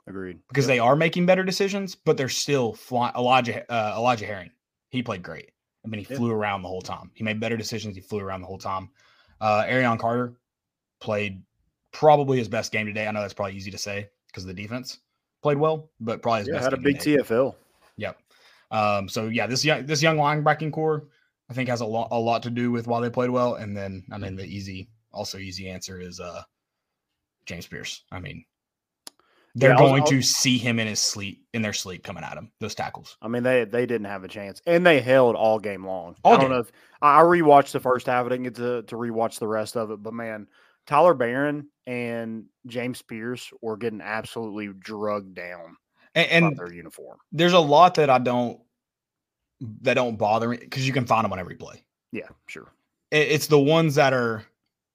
Agreed. 0.08 0.40
because 0.50 0.68
they 0.68 0.80
are 0.80 0.96
making 0.96 1.26
better 1.26 1.44
decisions, 1.44 1.96
but 1.96 2.18
they're 2.18 2.30
still 2.30 2.74
flying. 2.74 3.14
Elijah 3.16 3.72
uh, 3.72 3.94
Elijah 3.98 4.26
Herring, 4.26 4.52
he 4.90 5.02
played 5.04 5.24
great. 5.24 5.52
I 5.86 5.88
mean, 5.88 6.04
he 6.04 6.08
Yeah. 6.12 6.18
flew 6.18 6.32
around 6.32 6.64
the 6.64 6.68
whole 6.68 6.82
time. 6.82 7.12
He 7.14 7.24
made 7.24 7.40
better 7.40 7.58
decisions. 7.58 7.96
He 7.96 8.02
flew 8.02 8.20
around 8.20 8.42
the 8.42 8.48
whole 8.48 8.58
time. 8.58 8.90
Uh, 9.40 9.64
Arion 9.68 9.98
Carter 10.00 10.34
played 11.00 11.44
probably 11.94 12.38
his 12.40 12.48
best 12.50 12.72
game 12.72 12.88
today. 12.88 13.08
I 13.08 13.12
know 13.12 13.22
that's 13.22 13.34
probably 13.34 13.56
easy 13.56 13.72
to 13.72 13.78
say 13.78 14.10
because 14.28 14.44
of 14.44 14.48
the 14.48 14.62
defense 14.62 15.00
played 15.46 15.60
well, 15.60 15.90
but 16.00 16.22
probably 16.24 16.40
his 16.40 16.48
Yeah, 16.48 16.54
best. 16.56 16.64
had 16.64 16.74
a 16.74 16.78
big. 16.78 16.98
TFL. 16.98 17.56
Yep. 17.98 18.18
Um, 18.72 19.08
so 19.08 19.28
yeah, 19.28 19.46
this 19.46 19.64
young 19.64 19.86
this 19.86 20.02
young 20.02 20.18
linebacking 20.18 20.74
core, 20.74 21.08
I 21.50 21.54
think 21.54 21.70
has 21.70 21.82
a 21.82 21.86
lot 21.86 22.08
a 22.12 22.20
lot 22.20 22.42
to 22.44 22.50
do 22.50 22.72
with 22.72 22.88
why 22.88 23.00
they 23.00 23.10
played 23.12 23.30
well. 23.30 23.54
And 23.56 23.78
then 23.78 24.04
I 24.12 24.18
mean 24.18 24.36
the 24.36 24.44
easy 24.46 24.90
also 25.14 25.38
easy 25.38 25.70
answer 25.70 26.00
is 26.02 26.20
uh 26.20 26.42
James 27.46 27.68
Pearce. 27.68 28.04
I 28.12 28.20
mean, 28.20 28.44
they're 29.54 29.70
Yeah, 29.72 29.78
going 29.78 30.02
I 30.02 30.02
was- 30.02 30.10
to 30.10 30.22
see 30.24 30.58
him 30.58 30.80
in 30.80 30.88
his 30.88 31.00
sleep 31.00 31.46
in 31.54 31.62
their 31.62 31.74
sleep 31.74 32.04
coming 32.04 32.24
at 32.24 32.38
him. 32.38 32.52
Those 32.60 32.74
tackles. 32.76 33.18
I 33.22 33.28
mean, 33.28 33.44
they 33.44 33.66
they 33.66 33.86
didn't 33.86 34.08
have 34.08 34.24
a 34.24 34.28
chance, 34.28 34.62
and 34.66 34.84
they 34.86 35.00
held 35.00 35.36
all 35.36 35.60
game 35.60 35.86
long. 35.86 36.16
All 36.24 36.34
I 36.34 36.36
don't 36.38 36.46
game. 36.46 36.52
know 36.54 36.60
if 36.62 36.72
I 37.02 37.20
I 37.20 37.24
rewatched 37.24 37.72
the 37.72 37.80
first 37.80 38.08
half. 38.08 38.26
I 38.26 38.30
didn't 38.30 38.44
get 38.46 38.56
to 38.56 38.82
to 38.84 38.96
rewatch 38.96 39.38
the 39.40 39.48
rest 39.48 39.78
of 39.78 39.92
it, 39.92 40.02
but 40.02 40.14
man, 40.14 40.48
Tyler 40.88 41.14
Baron 41.14 41.68
and 41.88 42.46
James 42.68 43.02
Pearce 43.02 43.52
were 43.62 43.78
getting 43.78 44.02
absolutely 44.02 44.70
drugged 44.80 45.36
down 45.36 45.78
And, 46.16 46.46
and 46.46 46.58
their 46.58 46.72
uniform. 46.74 47.18
there's 47.32 47.54
a 47.54 47.60
lot 47.60 47.96
that 47.96 48.10
I 48.10 48.18
don't 48.20 48.60
that 49.82 49.94
don't 49.96 50.18
bother 50.18 50.50
me 50.50 50.58
because 50.58 50.86
you 50.86 50.94
can 50.94 51.06
find 51.06 51.24
them 51.24 51.32
on 51.34 51.40
every 51.40 51.56
play. 51.56 51.84
Yeah, 52.12 52.28
sure. 52.48 52.72
It- 53.12 53.32
It's 53.32 53.48
the 53.48 53.60
ones 53.60 53.96
that 53.96 54.14
are 54.14 54.44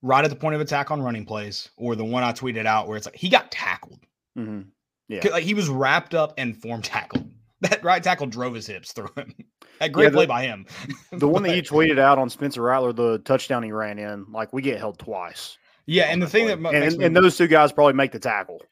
right 0.03 0.25
at 0.25 0.31
the 0.31 0.37
point 0.37 0.55
of 0.55 0.61
attack 0.61 0.91
on 0.91 1.03
running 1.03 1.25
plays, 1.27 1.71
or 1.77 1.95
the 1.97 2.05
one 2.05 2.23
I 2.23 2.33
tweeted 2.33 2.67
out 2.67 2.89
where 2.89 2.97
it's 2.97 3.07
like 3.07 3.17
he 3.17 3.29
got 3.29 3.51
tackled. 3.51 4.01
hmm 4.37 4.63
Yeah. 5.09 5.27
Like 5.31 5.45
he 5.45 5.55
was 5.55 5.69
wrapped 5.69 6.15
up 6.15 6.35
and 6.39 6.57
form 6.57 6.83
tackled. 6.83 7.27
That 7.63 7.85
right 7.85 8.03
tackle 8.03 8.27
drove 8.27 8.55
his 8.55 8.67
hips 8.67 8.93
through 8.93 9.11
him. 9.17 9.35
That 9.81 9.93
great 9.93 10.13
the- 10.13 10.17
play 10.19 10.27
by 10.27 10.43
him. 10.45 10.67
The 11.13 11.27
one 11.29 11.43
that 11.45 11.57
you 11.57 11.63
tweeted 11.63 11.99
out 11.99 12.19
on 12.19 12.29
Spencer 12.31 12.61
Rattler, 12.63 12.93
the 12.93 13.19
touchdown 13.21 13.63
he 13.63 13.73
ran 13.73 13.99
in, 13.99 14.27
like 14.31 14.53
we 14.53 14.61
get 14.63 14.79
held 14.79 14.99
twice. 14.99 15.57
Yeah, 15.91 16.05
and 16.05 16.23
the 16.23 16.29
thing 16.29 16.47
that 16.47 16.59
And, 16.59 17.03
and, 17.03 17.17
those 17.17 17.37
two 17.37 17.49
guys 17.49 17.73
probably 17.73 17.95
make 17.95 18.13
the 18.13 18.21
tackle. 18.21 18.63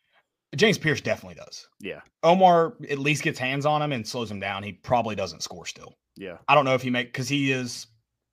James 0.55 0.79
Pearce 0.79 1.01
definitely 1.01 1.35
does. 1.35 1.67
Yeah. 1.81 2.01
Omar 2.23 2.75
at 2.89 3.01
least 3.01 3.25
gets 3.25 3.41
hands 3.41 3.67
on 3.67 3.83
him 3.83 3.91
and 3.91 4.07
slows 4.07 4.31
him 4.31 4.39
down. 4.39 4.63
He 4.63 4.73
probably 4.73 5.17
doesn't 5.17 5.43
score 5.43 5.67
still. 5.67 5.97
Yeah. 6.17 6.39
I 6.47 6.55
don't 6.55 6.65
know 6.65 6.75
if 6.75 6.83
he 6.83 6.91
make 6.91 7.09
because 7.09 7.29
he 7.29 7.51
is 7.51 7.89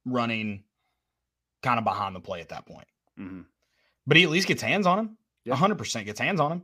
running 0.05 0.63
kind 1.63 1.79
of 1.79 1.83
behind 1.83 2.15
the 2.15 2.19
play 2.19 2.41
at 2.41 2.49
that 2.49 2.67
point. 2.67 2.85
hmm 3.17 3.41
But 4.05 4.17
he 4.17 4.23
at 4.23 4.29
least 4.29 4.47
gets 4.47 4.61
hands 4.61 4.85
on 4.85 4.99
him. 4.99 5.17
Yeah. 5.45 5.55
hundred 5.55 5.79
percent 5.79 6.05
gets 6.05 6.19
hands 6.19 6.39
on 6.39 6.51
him. 6.51 6.63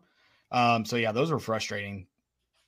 Um, 0.51 0.86
so 0.86 0.98
yeah, 0.98 1.12
those 1.12 1.32
were 1.32 1.40
frustrating. 1.40 2.06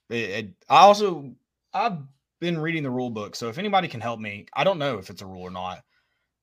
It, 0.09 0.15
it- 0.29 0.53
I 0.67 0.79
also 0.79 1.31
I've 1.75 1.99
been 2.39 2.57
reading 2.57 2.81
the 2.81 2.89
rule 2.89 3.11
book, 3.11 3.35
so 3.35 3.49
if 3.49 3.59
anybody 3.59 3.87
can 3.87 4.01
help 4.01 4.19
me, 4.19 4.47
I 4.51 4.63
don't 4.63 4.79
know 4.79 4.97
if 4.97 5.11
it's 5.11 5.21
a 5.21 5.27
rule 5.27 5.43
or 5.43 5.51
not. 5.51 5.83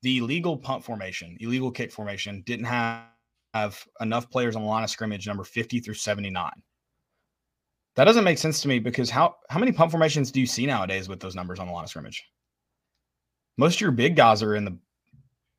The 0.03 0.19
illegal 0.19 0.57
punt 0.57 0.83
formation, 0.85 1.37
illegal 1.41 1.71
kick 1.71 1.93
formation, 1.93 2.43
didn't 2.47 2.65
have, 2.67 3.05
have 3.55 3.83
enough 4.01 4.31
players 4.31 4.57
on 4.57 4.63
the 4.63 4.69
line 4.69 4.85
of 4.85 4.91
scrimmage, 4.91 5.27
number 5.27 5.45
fifty 5.45 5.81
through 5.81 5.95
seventy 5.95 6.31
nine. 6.31 6.63
That 7.97 8.05
doesn't 8.05 8.25
make 8.25 8.39
sense 8.39 8.63
to 8.63 8.69
me 8.69 8.79
because 8.79 9.11
how 9.11 9.37
how 9.51 9.59
many 9.59 9.73
punt 9.73 9.91
formations 9.91 10.31
do 10.31 10.41
you 10.41 10.47
see 10.47 10.65
nowadays 10.65 11.09
with 11.09 11.21
those 11.21 11.35
numbers 11.35 11.59
on 11.59 11.67
the 11.67 11.73
line 11.73 11.85
of 11.85 11.91
scrimmage? 11.91 12.25
Most 13.59 13.75
of 13.75 13.81
your 13.83 13.91
big 13.91 14.17
guys 14.17 14.43
are 14.43 14.55
in 14.55 14.65
the 14.65 14.79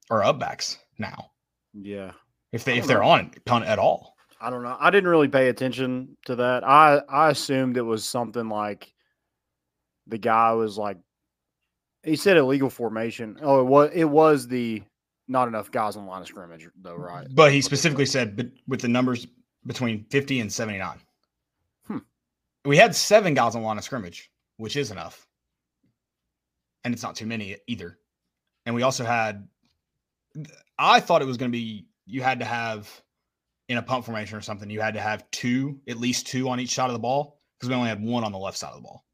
are 0.10 0.24
up 0.24 0.40
backs 0.40 0.80
now. 0.98 1.32
Yeah. 1.74 2.12
If 2.52 2.64
they 2.64 2.78
if 2.78 2.88
they're 2.88 3.02
know. 3.02 3.10
on 3.10 3.32
punt 3.46 3.66
at 3.66 3.80
all. 3.80 4.16
I 4.40 4.50
don't 4.50 4.64
know. 4.64 4.76
I 4.80 4.90
didn't 4.90 5.10
really 5.10 5.28
pay 5.28 5.50
attention 5.50 6.18
to 6.26 6.36
that. 6.38 6.68
I 6.68 7.02
I 7.10 7.30
assumed 7.30 7.78
it 7.78 7.82
was 7.82 8.04
something 8.04 8.50
like 8.50 8.92
the 10.08 10.18
guy 10.18 10.52
was 10.54 10.78
like 10.78 10.98
he 12.04 12.16
said 12.16 12.38
illegal 12.38 12.70
formation. 12.70 13.38
Oh, 13.42 13.62
it 13.62 13.66
was 13.66 13.92
it 13.94 14.06
was 14.06 14.48
the 14.48 14.84
not 15.28 15.48
enough 15.48 15.72
guys 15.72 15.96
on 15.96 16.06
the 16.06 16.12
line 16.12 16.22
of 16.22 16.28
scrimmage 16.28 16.68
though, 16.82 16.96
right? 16.96 17.28
But 17.32 17.52
he 17.52 17.62
specifically 17.62 18.06
said 18.06 18.52
with 18.68 18.82
the 18.82 18.88
numbers 18.88 19.28
between 19.66 20.06
50 20.10 20.40
and 20.40 20.52
79. 20.52 21.00
Hmm. 21.88 21.98
We 22.66 22.78
had 22.78 22.96
seven 22.96 23.34
guys 23.34 23.56
on 23.56 23.62
the 23.62 23.68
line 23.68 23.78
of 23.78 23.84
scrimmage, 23.84 24.32
which 24.58 24.76
is 24.76 24.92
enough. 24.92 25.28
And 26.84 26.94
it's 26.94 27.04
not 27.04 27.16
too 27.16 27.28
many 27.28 27.58
either. 27.68 28.00
And 28.66 28.74
we 28.74 28.82
also 28.82 29.06
had, 29.06 29.48
I 30.78 31.00
thought 31.00 31.22
it 31.22 31.28
was 31.28 31.38
going 31.38 31.52
to 31.52 31.56
be, 31.56 31.86
you 32.06 32.22
had 32.22 32.40
to 32.40 32.46
have 32.46 32.90
in 33.70 33.78
a 33.78 33.82
pump 33.82 34.06
formation 34.06 34.38
or 34.38 34.42
something, 34.42 34.70
you 34.70 34.82
had 34.82 34.96
to 34.96 35.02
have 35.02 35.30
two, 35.32 35.80
at 35.88 35.98
least 35.98 36.28
two 36.28 36.50
on 36.50 36.60
each 36.60 36.74
side 36.74 36.88
of 36.88 36.94
the 36.94 37.00
ball 37.00 37.40
because 37.58 37.70
we 37.70 37.76
only 37.76 37.90
had 37.90 38.04
one 38.04 38.24
on 38.24 38.32
the 38.32 38.38
left 38.38 38.58
side 38.58 38.70
of 38.70 38.78
the 38.78 38.82
ball. 38.82 39.06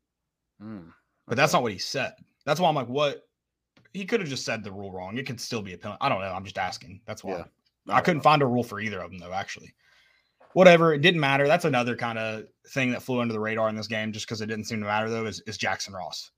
Mm. 0.63 0.93
But 1.27 1.35
that's 1.35 1.53
not 1.53 1.61
what 1.61 1.73
he 1.73 1.77
said. 1.77 2.13
That's 2.47 2.61
why 2.61 2.69
I'm 2.69 2.75
like, 2.75 2.87
what? 2.87 3.27
He 3.93 4.05
could 4.05 4.21
have 4.21 4.29
just 4.29 4.45
said 4.45 4.63
the 4.63 4.71
rule 4.71 4.91
wrong. 4.91 5.17
It 5.17 5.27
could 5.27 5.39
still 5.39 5.61
be 5.61 5.73
a 5.73 5.77
penalty. 5.77 5.99
I 6.01 6.07
don't 6.07 6.21
know. 6.21 6.31
I'm 6.31 6.45
just 6.45 6.57
asking. 6.57 7.01
That's 7.05 7.23
why. 7.23 7.33
Yeah. 7.33 7.43
I 7.89 8.01
couldn't 8.01 8.21
find 8.21 8.41
a 8.41 8.45
rule 8.45 8.63
for 8.63 8.79
either 8.79 9.01
of 9.01 9.11
them 9.11 9.19
though. 9.19 9.33
Actually, 9.33 9.75
whatever. 10.53 10.93
It 10.93 11.01
didn't 11.01 11.19
matter. 11.19 11.45
That's 11.45 11.65
another 11.65 11.95
kind 11.95 12.17
of 12.17 12.45
thing 12.69 12.91
that 12.91 13.03
flew 13.03 13.19
under 13.19 13.33
the 13.33 13.39
radar 13.39 13.67
in 13.67 13.75
this 13.75 13.87
game, 13.87 14.13
just 14.13 14.25
because 14.25 14.39
it 14.39 14.45
didn't 14.45 14.65
seem 14.65 14.79
to 14.79 14.85
matter 14.85 15.09
though. 15.09 15.25
Is, 15.25 15.41
is 15.45 15.57
Jackson 15.57 15.93
Ross? 15.93 16.31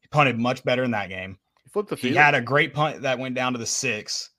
He 0.00 0.08
punted 0.08 0.38
much 0.38 0.62
better 0.64 0.84
in 0.84 0.92
that 0.92 1.08
game. 1.08 1.36
Flip 1.72 1.88
the 1.88 1.96
He 1.96 2.14
had 2.14 2.36
a 2.36 2.40
great 2.40 2.72
punt 2.72 3.02
that 3.02 3.18
went 3.18 3.34
down 3.34 3.52
to 3.54 3.58
the 3.58 3.66
six 3.66 4.30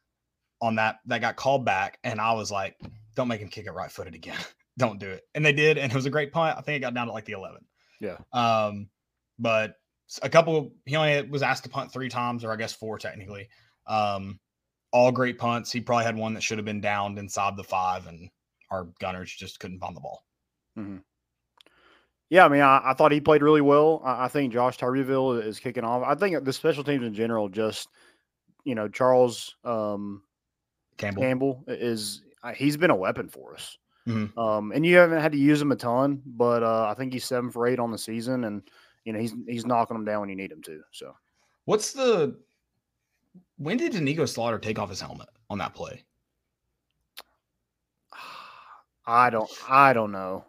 on 0.62 0.76
that 0.76 1.00
that 1.08 1.20
got 1.20 1.36
called 1.36 1.66
back, 1.66 2.00
and 2.06 2.22
I 2.22 2.32
was 2.32 2.52
like, 2.52 2.78
"Don't 3.16 3.28
make 3.28 3.42
him 3.42 3.50
kick 3.50 3.66
it 3.66 3.72
right 3.72 3.92
footed 3.92 4.16
again. 4.16 4.40
Don't 4.78 5.00
do 5.00 5.10
it." 5.10 5.24
And 5.36 5.46
they 5.46 5.54
did, 5.54 5.78
and 5.78 5.92
it 5.92 5.96
was 5.96 6.06
a 6.06 6.10
great 6.10 6.32
punt. 6.32 6.58
I 6.58 6.62
think 6.62 6.78
it 6.78 6.80
got 6.80 6.94
down 6.94 7.08
to 7.08 7.14
like 7.14 7.26
the 7.26 7.34
eleven. 7.34 7.66
Yeah. 8.00 8.18
Um, 8.32 8.88
but 9.40 9.76
a 10.22 10.30
couple. 10.30 10.74
He 10.86 10.96
only 10.96 11.28
was 11.28 11.44
asked 11.44 11.64
to 11.64 11.70
punt 11.70 11.92
three 11.92 12.10
times, 12.10 12.44
or 12.44 12.52
I 12.52 12.56
guess 12.56 12.74
four 12.74 12.98
technically. 12.98 13.50
Um, 13.88 14.40
all 14.92 15.12
great 15.12 15.38
punts. 15.38 15.72
He 15.72 15.82
probably 15.82 16.06
had 16.06 16.16
one 16.16 16.34
that 16.34 16.44
should 16.44 16.58
have 16.58 16.66
been 16.66 16.82
downed 16.82 17.20
inside 17.20 17.58
the 17.58 17.64
five, 17.64 18.08
and 18.08 18.30
our 18.72 18.88
gunners 19.00 19.34
just 19.34 19.60
couldn't 19.60 19.80
find 19.80 19.96
the 19.96 20.02
ball. 20.02 20.24
Yeah, 22.30 22.46
I 22.46 22.50
mean, 22.50 22.62
I, 22.62 22.82
I 22.84 22.94
thought 22.94 23.12
he 23.12 23.22
played 23.22 23.44
really 23.44 23.62
well. 23.62 24.02
I, 24.04 24.26
I 24.26 24.28
think 24.28 24.52
Josh 24.52 24.78
Tuberville 24.78 25.44
is 25.44 25.60
kicking 25.60 25.84
off. 25.84 26.04
I 26.06 26.16
think 26.16 26.44
the 26.44 26.54
special 26.54 26.84
teams 26.84 27.06
in 27.06 27.14
general, 27.14 27.50
just 27.50 27.90
you 28.64 28.76
know, 28.76 28.88
Charles 28.88 29.56
um, 29.64 30.24
Campbell. 30.98 31.22
Campbell 31.22 31.64
is 31.68 32.24
uh, 32.44 32.54
he's 32.54 32.78
been 32.78 32.90
a 32.90 32.96
weapon 32.96 33.30
for 33.30 33.54
us. 33.54 33.78
Mhm. 34.08 34.38
Um, 34.38 34.72
and 34.72 34.86
you 34.86 34.98
haven't 34.98 35.22
had 35.22 35.32
to 35.32 35.38
use 35.38 35.62
him 35.62 35.72
a 35.72 35.76
ton, 35.76 36.22
but 36.26 36.62
uh, 36.62 36.88
I 36.88 36.94
think 36.94 37.14
he's 37.14 37.26
seven 37.26 37.50
for 37.52 37.68
eight 37.68 37.80
on 37.80 37.92
the 37.92 37.98
season, 37.98 38.44
and 38.44 38.62
you 39.06 39.14
know 39.14 39.20
he's 39.20 39.34
he's 39.48 39.66
knocking 39.66 39.96
them 39.96 40.06
down 40.06 40.20
when 40.20 40.30
you 40.30 40.36
need 40.36 40.52
him 40.52 40.62
to. 40.64 40.82
So 40.92 41.16
What's 41.66 41.94
the? 41.94 42.38
When 43.58 43.78
did 43.78 43.94
Doneiko 43.94 44.28
Slaughter 44.28 44.60
take 44.60 44.78
off 44.80 44.90
his 44.90 45.02
helmet 45.02 45.30
on 45.50 45.58
that 45.60 45.74
play? 45.74 46.04
I 49.08 49.30
don't 49.30 49.50
I 49.70 49.94
don't 49.94 50.12
know. 50.12 50.46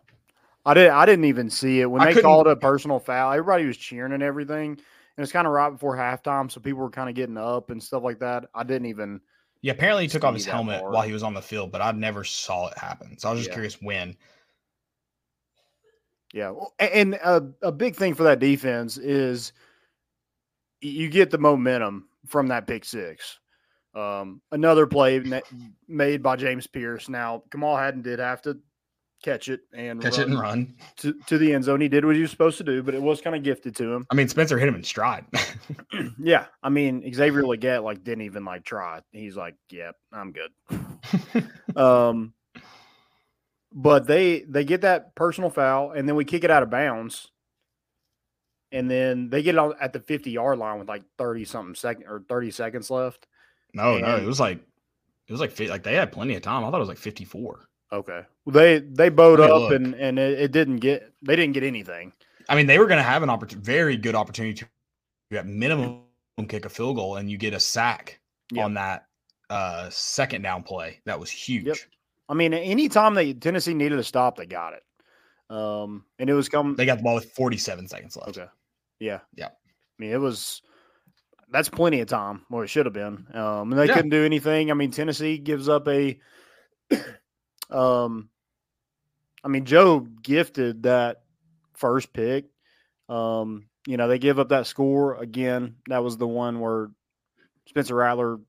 I 0.64 0.74
did 0.74 0.88
I 0.90 1.06
didn't 1.06 1.26
even 1.26 1.50
see 1.50 1.80
it 1.80 1.90
when 1.90 2.02
I 2.02 2.12
they 2.12 2.22
called 2.22 2.46
a 2.46 2.56
personal 2.56 2.98
foul. 2.98 3.32
Everybody 3.32 3.66
was 3.66 3.76
cheering 3.76 4.12
and 4.12 4.22
everything, 4.22 4.70
and 4.70 4.78
it's 5.22 5.32
kind 5.32 5.46
of 5.46 5.52
right 5.52 5.70
before 5.70 5.96
halftime, 5.96 6.50
so 6.50 6.60
people 6.60 6.80
were 6.80 6.90
kind 6.90 7.08
of 7.08 7.14
getting 7.14 7.36
up 7.36 7.70
and 7.70 7.82
stuff 7.82 8.02
like 8.02 8.18
that. 8.20 8.46
I 8.54 8.64
didn't 8.64 8.86
even. 8.86 9.20
Yeah, 9.62 9.72
apparently 9.72 10.04
he 10.04 10.08
took 10.08 10.24
off 10.24 10.34
his 10.34 10.46
helmet 10.46 10.80
part. 10.80 10.92
while 10.92 11.02
he 11.02 11.12
was 11.12 11.22
on 11.22 11.34
the 11.34 11.42
field, 11.42 11.72
but 11.72 11.82
I 11.82 11.92
never 11.92 12.24
saw 12.24 12.68
it 12.68 12.78
happen. 12.78 13.18
So 13.18 13.28
I 13.28 13.32
was 13.32 13.40
just 13.40 13.50
Yeah. 13.50 13.54
curious 13.54 13.80
when. 13.80 14.16
Yeah, 16.32 16.52
and 16.78 17.14
a, 17.14 17.42
a 17.62 17.72
big 17.72 17.96
thing 17.96 18.14
for 18.14 18.24
that 18.24 18.40
defense 18.40 18.98
is 18.98 19.52
you 20.80 21.08
get 21.08 21.30
the 21.30 21.38
momentum 21.38 22.08
from 22.26 22.48
that 22.48 22.66
pick 22.66 22.84
six. 22.84 23.38
Um, 23.94 24.42
another 24.52 24.86
play 24.86 25.22
made 25.88 26.22
by 26.22 26.36
James 26.36 26.66
Pearce. 26.66 27.08
Now, 27.08 27.42
Kamal 27.50 27.76
Hadden 27.76 28.02
did 28.02 28.18
have 28.18 28.42
to 28.42 28.58
catch 29.22 29.48
it 29.48 29.60
and 29.72 30.02
Catch 30.02 30.18
it 30.18 30.28
and 30.28 30.38
run. 30.38 30.74
to, 30.98 31.14
to 31.26 31.38
the 31.38 31.54
end 31.54 31.64
zone. 31.64 31.80
He 31.80 31.88
did 31.88 32.04
what 32.04 32.14
he 32.14 32.20
was 32.20 32.30
supposed 32.30 32.58
to 32.58 32.64
do, 32.64 32.82
but 32.82 32.94
it 32.94 33.00
was 33.00 33.22
kind 33.22 33.34
of 33.34 33.42
gifted 33.42 33.74
to 33.76 33.92
him. 33.94 34.06
I 34.10 34.14
mean, 34.14 34.28
Spencer 34.28 34.58
hit 34.58 34.68
him 34.68 34.74
in 34.74 34.84
stride. 34.84 35.24
Yeah, 36.18 36.46
I 36.62 36.68
mean 36.68 37.10
Xavier 37.14 37.42
Legette 37.42 37.82
like 37.82 38.04
didn't 38.04 38.22
even 38.22 38.44
like 38.44 38.64
try. 38.64 39.00
He's 39.12 39.36
like, 39.36 39.54
"Yep, 39.70 39.94
I'm 40.12 40.32
good." 40.32 40.50
um, 41.76 42.34
but 43.76 44.06
they 44.08 44.40
they 44.40 44.64
get 44.64 44.80
that 44.80 45.14
personal 45.14 45.50
foul, 45.50 45.92
and 45.92 46.08
then 46.08 46.16
we 46.16 46.24
kick 46.24 46.42
it 46.42 46.50
out 46.50 46.64
of 46.64 46.70
bounds, 46.70 47.28
and 48.72 48.90
then 48.90 49.30
they 49.30 49.42
get 49.42 49.54
it 49.54 49.58
on 49.58 49.74
at 49.80 49.92
the 49.92 50.00
50 50.00 50.30
yard 50.30 50.58
line 50.58 50.78
with 50.78 50.88
like 50.88 51.02
30 51.18 51.44
something 51.44 51.74
second 51.74 52.06
or 52.08 52.24
30 52.28 52.50
seconds 52.50 52.90
left. 52.90 53.26
no, 53.74 53.98
no, 53.98 54.16
it 54.16 54.24
was 54.26 54.40
like 54.40 54.58
it 55.28 55.32
was 55.32 55.40
like 55.40 55.58
like 55.60 55.82
they 55.82 55.94
had 55.94 56.12
plenty 56.12 56.34
of 56.34 56.42
time. 56.42 56.64
I 56.64 56.70
thought 56.70 56.76
it 56.78 56.80
was 56.80 56.88
like 56.88 56.98
fifty 56.98 57.24
four. 57.24 57.68
Okay, 57.92 58.22
well, 58.44 58.52
they 58.52 58.78
they 58.78 59.08
bowed 59.08 59.40
up 59.40 59.50
look. 59.50 59.72
and 59.72 59.94
and 59.94 60.18
it, 60.18 60.40
it 60.40 60.52
didn't 60.52 60.76
get 60.76 61.12
they 61.22 61.36
didn't 61.36 61.54
get 61.54 61.62
anything. 61.62 62.12
I 62.48 62.54
mean, 62.56 62.66
they 62.66 62.78
were 62.78 62.86
going 62.86 62.98
to 62.98 63.02
have 63.02 63.22
an 63.22 63.30
opportunity, 63.30 63.64
very 63.64 63.96
good 63.96 64.14
opportunity 64.14 64.54
to 65.30 65.38
at 65.38 65.46
minimum 65.46 66.02
kick 66.48 66.64
a 66.64 66.68
field 66.68 66.96
goal, 66.96 67.16
and 67.16 67.30
you 67.30 67.36
get 67.38 67.54
a 67.54 67.60
sack 67.60 68.20
Yep. 68.52 68.64
on 68.64 68.74
that 68.74 69.06
uh 69.50 69.90
second 69.90 70.42
down 70.42 70.62
play. 70.62 71.00
That 71.04 71.18
was 71.18 71.30
huge. 71.30 71.88
I 72.28 72.34
mean, 72.34 72.52
anytime 72.54 73.14
that 73.14 73.40
Tennessee 73.40 73.74
needed 73.74 73.98
a 73.98 74.04
stop, 74.04 74.36
they 74.36 74.46
got 74.46 74.74
it. 74.74 74.82
Um, 75.48 76.04
and 76.18 76.28
it 76.28 76.34
was 76.34 76.48
coming. 76.48 76.74
They 76.74 76.86
got 76.86 76.98
the 76.98 77.04
ball 77.04 77.14
with 77.14 77.30
forty 77.32 77.56
seven 77.56 77.86
seconds 77.86 78.16
left. 78.16 78.30
Okay. 78.36 78.46
Yeah. 78.98 79.20
Yeah. 79.34 79.46
I 79.46 79.50
mean, 79.98 80.10
it 80.10 80.20
was 80.20 80.62
that's 81.50 81.68
plenty 81.68 82.00
of 82.00 82.08
time, 82.08 82.42
or 82.50 82.64
it 82.64 82.68
should 82.68 82.86
have 82.86 82.92
been. 82.92 83.26
Um, 83.32 83.70
and 83.72 83.78
they 83.78 83.86
Yeah. 83.86 83.94
couldn't 83.94 84.10
do 84.10 84.24
anything. 84.24 84.70
I 84.70 84.74
mean, 84.74 84.90
Tennessee 84.90 85.38
gives 85.38 85.68
up 85.68 85.86
a 85.86 86.18
um 87.70 88.28
I 89.44 89.48
mean, 89.48 89.64
Joe 89.64 90.00
gifted 90.00 90.82
that 90.84 91.22
first 91.74 92.12
pick. 92.12 92.46
Um, 93.08 93.68
you 93.86 93.96
know, 93.96 94.08
they 94.08 94.18
give 94.18 94.40
up 94.40 94.48
that 94.48 94.66
score 94.66 95.14
again. 95.14 95.76
That 95.88 96.02
was 96.02 96.16
the 96.16 96.26
one 96.26 96.58
where 96.58 96.90
Spencer 97.68 97.94
Rattler, 97.94 98.40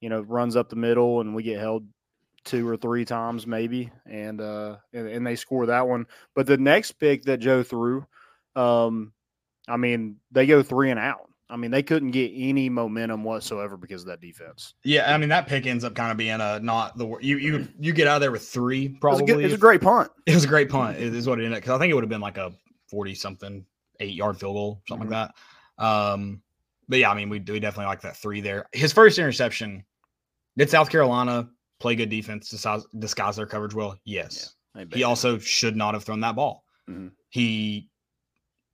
you 0.00 0.08
know, 0.08 0.22
runs 0.22 0.56
up 0.56 0.68
the 0.68 0.74
middle 0.76 1.20
and 1.20 1.34
we 1.36 1.44
get 1.44 1.60
held 1.60 1.86
two 2.46 2.66
or 2.66 2.76
three 2.76 3.04
times 3.04 3.46
maybe 3.46 3.90
and 4.06 4.40
uh 4.40 4.76
and, 4.92 5.08
and 5.08 5.26
they 5.26 5.36
score 5.36 5.66
that 5.66 5.86
one 5.86 6.06
but 6.34 6.46
the 6.46 6.56
next 6.56 6.92
pick 6.92 7.24
that 7.24 7.38
joe 7.40 7.62
threw 7.62 8.06
um 8.54 9.12
i 9.68 9.76
mean 9.76 10.16
they 10.30 10.46
go 10.46 10.62
three 10.62 10.90
and 10.90 10.98
out 11.00 11.28
i 11.50 11.56
mean 11.56 11.70
they 11.70 11.82
couldn't 11.82 12.12
get 12.12 12.30
any 12.34 12.68
momentum 12.68 13.24
whatsoever 13.24 13.76
because 13.76 14.02
of 14.02 14.08
that 14.08 14.20
defense 14.20 14.74
Yeah, 14.84 15.12
I 15.12 15.18
mean 15.18 15.28
that 15.28 15.46
pick 15.46 15.66
ends 15.66 15.84
up 15.84 15.94
kind 15.94 16.10
of 16.10 16.16
being 16.16 16.40
a 16.40 16.58
not 16.60 16.96
the 16.96 17.06
you 17.20 17.36
you 17.36 17.68
you 17.78 17.92
get 17.92 18.06
out 18.06 18.16
of 18.16 18.20
there 18.22 18.32
with 18.32 18.46
three 18.46 18.86
it 18.86 18.90
was, 18.92 18.98
probably. 19.00 19.24
a 19.24 19.26
good, 19.26 19.44
it 19.44 19.52
a 19.52 19.58
great 19.58 19.80
punt 19.80 20.10
It 20.24 20.34
was 20.34 20.44
a 20.44 20.48
great 20.48 20.68
punt. 20.70 20.96
Is 20.98 21.26
what 21.28 21.40
it 21.40 21.44
ended 21.44 21.60
because 21.60 21.74
I 21.74 21.78
think 21.78 21.90
it 21.90 21.94
would 21.94 22.04
have 22.04 22.08
been 22.10 22.20
like 22.20 22.38
a 22.38 22.52
forty 22.88 23.14
something 23.14 23.64
eight 24.00 24.14
yard 24.14 24.38
field 24.38 24.54
goal, 24.54 24.82
something 24.88 25.10
like 25.10 25.32
that. 25.78 25.84
Um, 25.84 26.42
but 26.88 26.98
yeah, 26.98 27.10
I 27.10 27.14
mean 27.14 27.28
we 27.28 27.38
we 27.38 27.60
definitely 27.60 27.86
like 27.86 28.02
that 28.02 28.16
three 28.16 28.40
there. 28.40 28.66
His 28.72 28.92
first 28.92 29.18
interception. 29.18 29.84
Did 30.56 30.70
South 30.70 30.88
Carolina 30.88 31.50
play 31.78 31.94
good 31.94 32.08
defense, 32.10 32.48
disguise, 32.48 32.84
disguise 32.98 33.36
their 33.36 33.46
coverage 33.46 33.74
well? 33.74 33.98
Yes. 34.04 34.54
He 34.92 35.04
also 35.04 35.38
should 35.38 35.76
not 35.76 35.94
have 35.94 36.04
thrown 36.04 36.20
that 36.20 36.36
ball. 36.36 36.64
Mhm. 36.88 37.12
He, 37.30 37.88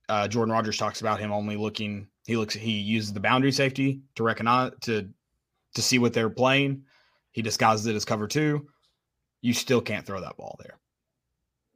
uh, 0.09 0.27
Jordan 0.27 0.51
Rodgers 0.51 0.77
talks 0.77 1.01
about 1.01 1.19
him 1.19 1.31
only 1.31 1.55
looking 1.57 2.07
He 2.25 2.37
looks 2.37 2.53
he 2.53 2.71
uses 2.79 3.11
the 3.11 3.19
boundary 3.19 3.51
safety 3.51 4.01
to 4.15 4.23
recognize 4.23 4.71
to 4.81 5.09
to 5.75 5.81
see 5.81 5.99
what 5.99 6.13
they're 6.13 6.29
playing. 6.29 6.83
He 7.31 7.41
disguises 7.41 7.85
it 7.85 7.95
as 7.95 8.05
cover 8.05 8.27
two. 8.27 8.67
You 9.41 9.51
still 9.53 9.81
can't 9.81 10.05
throw 10.05 10.21
that 10.21 10.37
ball 10.37 10.55
there. 10.61 10.79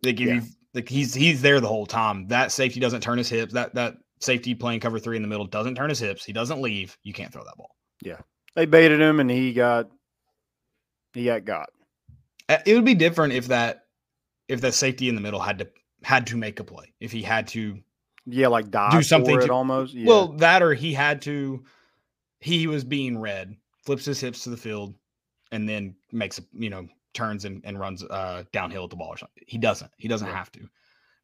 They 0.03 0.13
give 0.13 0.27
Yeah. 0.29 0.35
you 0.35 0.41
like 0.73 0.87
he's 0.87 1.13
he's 1.13 1.41
there 1.41 1.59
the 1.59 1.67
whole 1.67 1.85
time. 1.85 2.27
That 2.27 2.53
safety 2.53 2.79
doesn't 2.79 3.01
turn 3.01 3.17
his 3.17 3.27
hips. 3.29 3.53
That 3.53 3.73
that 3.75 3.97
safety 4.21 4.55
playing 4.55 4.79
cover 4.79 4.99
three 4.99 5.17
in 5.17 5.21
the 5.21 5.27
middle 5.27 5.45
doesn't 5.47 5.75
turn 5.75 5.89
his 5.89 5.99
hips. 5.99 6.23
He 6.23 6.31
doesn't 6.31 6.61
leave. 6.61 6.97
You 7.03 7.11
can't 7.13 7.33
throw 7.33 7.43
that 7.43 7.57
ball. 7.57 7.75
Yeah, 8.01 8.19
they 8.55 8.65
baited 8.65 9.01
him, 9.01 9.19
and 9.19 9.29
he 9.29 9.51
got 9.51 9.89
he 11.17 11.25
got 11.25 11.45
got. 11.45 11.69
Uh, 12.49 12.57
It 12.65 12.75
would 12.75 12.85
be 12.85 12.95
different 12.95 13.33
if 13.33 13.47
that 13.47 13.85
if 14.47 14.61
that 14.61 14.73
safety 14.73 15.09
in 15.09 15.15
the 15.15 15.21
middle 15.21 15.39
had 15.39 15.59
to 15.59 15.67
had 16.03 16.27
to 16.27 16.37
make 16.37 16.59
a 16.59 16.63
play. 16.63 16.93
If 16.99 17.11
he 17.11 17.21
had 17.23 17.47
to 17.49 17.79
Yeah, 18.25 18.47
like 18.47 18.69
die 18.71 18.91
Do 18.91 19.01
something 19.03 19.35
for 19.37 19.43
it 19.43 19.47
to- 19.47 19.53
almost. 19.53 19.93
Yeah. 19.93 20.07
Well, 20.07 20.27
that 20.37 20.61
or 20.61 20.73
he 20.73 20.93
had 20.93 21.21
to. 21.23 21.63
He 22.39 22.67
was 22.67 22.83
being 22.83 23.17
read, 23.17 23.55
flips 23.83 24.05
his 24.05 24.19
hips 24.19 24.43
to 24.43 24.49
the 24.51 24.57
field, 24.57 24.93
and 25.51 25.67
then 25.67 25.95
makes 26.11 26.37
a 26.39 26.43
you 26.53 26.69
know 26.69 26.87
turns 27.13 27.45
and, 27.45 27.61
and 27.65 27.79
runs 27.79 28.03
uh, 28.03 28.43
downhill 28.51 28.83
at 28.83 28.89
the 28.91 28.95
ball 28.95 29.07
or 29.09 29.17
something. 29.17 29.43
He 29.47 29.57
doesn't. 29.57 29.91
He 29.97 30.07
doesn't 30.07 30.27
Right. 30.27 30.35
have 30.37 30.51
to. 30.53 30.69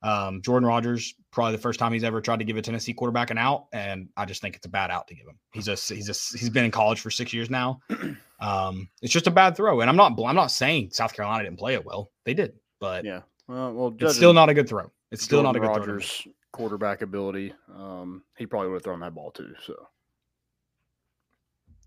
Um, 0.03 0.41
Jordan 0.41 0.67
Rodgers 0.67 1.15
probably 1.31 1.53
the 1.53 1.61
first 1.61 1.79
time 1.79 1.93
he's 1.93 2.03
ever 2.03 2.21
tried 2.21 2.39
to 2.39 2.45
give 2.45 2.57
a 2.57 2.61
Tennessee 2.61 2.93
quarterback 2.93 3.31
an 3.31 3.37
out, 3.37 3.67
and 3.73 4.09
I 4.17 4.25
just 4.25 4.41
think 4.41 4.55
it's 4.55 4.65
a 4.65 4.69
bad 4.69 4.91
out 4.91 5.07
to 5.07 5.15
give 5.15 5.25
him. 5.25 5.39
He's 5.53 5.65
just 5.65 5.89
he's 5.89 6.05
just 6.05 6.37
he's 6.37 6.49
been 6.49 6.65
in 6.65 6.71
college 6.71 6.99
for 6.99 7.09
six 7.09 7.33
years 7.33 7.49
now. 7.49 7.79
Um, 8.39 8.89
it's 9.01 9.13
just 9.13 9.27
a 9.27 9.31
bad 9.31 9.55
throw, 9.55 9.79
and 9.79 9.89
I'm 9.89 9.95
not 9.95 10.19
I'm 10.21 10.35
not 10.35 10.51
saying 10.51 10.89
South 10.91 11.13
Carolina 11.13 11.45
didn't 11.45 11.59
play 11.59 11.75
it 11.75 11.85
well. 11.85 12.11
They 12.25 12.33
did, 12.33 12.55
but 12.77 13.05
yeah. 13.05 13.21
Well, 13.47 13.73
well 13.73 13.95
it's 13.97 14.17
still 14.17 14.33
not 14.33 14.49
a 14.49 14.53
good 14.53 14.67
throw. 14.67 14.91
It's 15.11 15.23
still 15.23 15.41
Jordan 15.43 15.61
not 15.61 15.65
a 15.71 15.75
good 15.75 15.83
throw. 15.85 15.93
Rodgers 15.93 16.27
quarterback 16.51 17.03
ability. 17.03 17.53
Um, 17.73 18.23
he 18.37 18.45
probably 18.45 18.67
would 18.67 18.75
have 18.75 18.83
thrown 18.83 18.99
that 18.99 19.15
ball 19.15 19.31
too. 19.31 19.53
So 19.65 19.87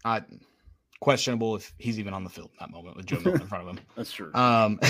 I 0.02 0.23
questionable 1.00 1.56
if 1.56 1.73
he's 1.78 1.99
even 1.99 2.14
on 2.14 2.25
the 2.25 2.30
field 2.30 2.50
in 2.52 2.56
that 2.61 2.70
moment 2.70 2.96
with 2.96 3.06
Joe 3.06 3.20
Milton 3.20 3.42
in 3.42 3.49
front 3.49 3.68
of 3.68 3.76
him. 3.76 3.85
that's 3.96 4.12
true. 4.12 4.32
Um, 4.35 4.80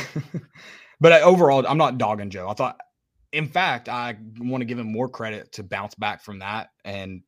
but 1.00 1.12
I, 1.12 1.20
overall, 1.22 1.64
I'm 1.66 1.78
not 1.78 1.98
dogging 1.98 2.30
Joe. 2.30 2.48
I 2.48 2.54
thought, 2.54 2.78
in 3.36 3.48
fact, 3.48 3.88
I 3.88 4.16
want 4.38 4.60
to 4.62 4.64
give 4.64 4.78
him 4.78 4.90
more 4.90 5.08
credit 5.08 5.52
to 5.52 5.62
bounce 5.62 5.94
back 5.94 6.22
from 6.22 6.38
that 6.40 6.70
and 6.84 7.22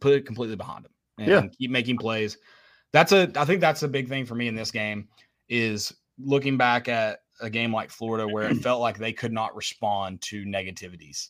put 0.00 0.12
it 0.12 0.26
completely 0.26 0.56
behind 0.56 0.84
him 0.86 0.92
and 1.18 1.28
Yeah. 1.28 1.46
keep 1.58 1.70
making 1.70 1.98
plays. 1.98 2.38
That's 2.92 3.12
a, 3.12 3.30
I 3.36 3.44
think 3.44 3.60
that's 3.60 3.82
a 3.82 3.88
big 3.88 4.08
thing 4.08 4.26
for 4.26 4.34
me 4.34 4.48
in 4.48 4.54
this 4.54 4.70
game 4.70 5.08
is 5.48 5.92
looking 6.18 6.56
back 6.56 6.88
at 6.88 7.20
a 7.40 7.48
game 7.50 7.72
like 7.72 7.90
Florida 7.90 8.26
where 8.28 8.48
it 8.50 8.56
felt 8.58 8.80
like 8.80 8.98
they 8.98 9.12
could 9.12 9.32
not 9.32 9.54
respond 9.56 10.20
to 10.22 10.44
negativities. 10.44 11.28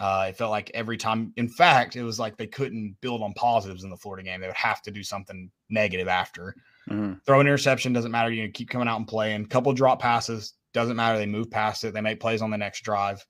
Uh, 0.00 0.26
it 0.28 0.36
felt 0.36 0.50
like 0.50 0.70
every 0.74 0.96
time, 0.96 1.32
in 1.36 1.48
fact, 1.48 1.96
it 1.96 2.04
was 2.04 2.20
like 2.20 2.36
they 2.36 2.46
couldn't 2.46 2.94
build 3.00 3.20
on 3.22 3.32
positives 3.34 3.82
in 3.82 3.90
the 3.90 3.96
Florida 3.96 4.22
game. 4.22 4.40
They 4.40 4.46
would 4.46 4.54
have 4.56 4.80
to 4.82 4.90
do 4.92 5.02
something 5.02 5.50
negative 5.70 6.06
after 6.06 6.54
Mhm. 6.88 7.20
throw 7.26 7.40
an 7.40 7.46
interception 7.46 7.92
doesn't 7.92 8.12
matter. 8.12 8.30
You 8.30 8.44
know, 8.44 8.50
keep 8.54 8.70
coming 8.70 8.86
out 8.86 8.96
and 8.98 9.08
playing. 9.08 9.46
Couple 9.46 9.72
drop 9.72 10.00
passes 10.00 10.54
doesn't 10.72 10.96
matter. 10.96 11.18
They 11.18 11.26
move 11.26 11.50
past 11.50 11.84
it. 11.84 11.94
They 11.94 12.00
make 12.00 12.20
plays 12.20 12.42
on 12.42 12.50
the 12.50 12.58
next 12.58 12.82
drive. 12.82 13.24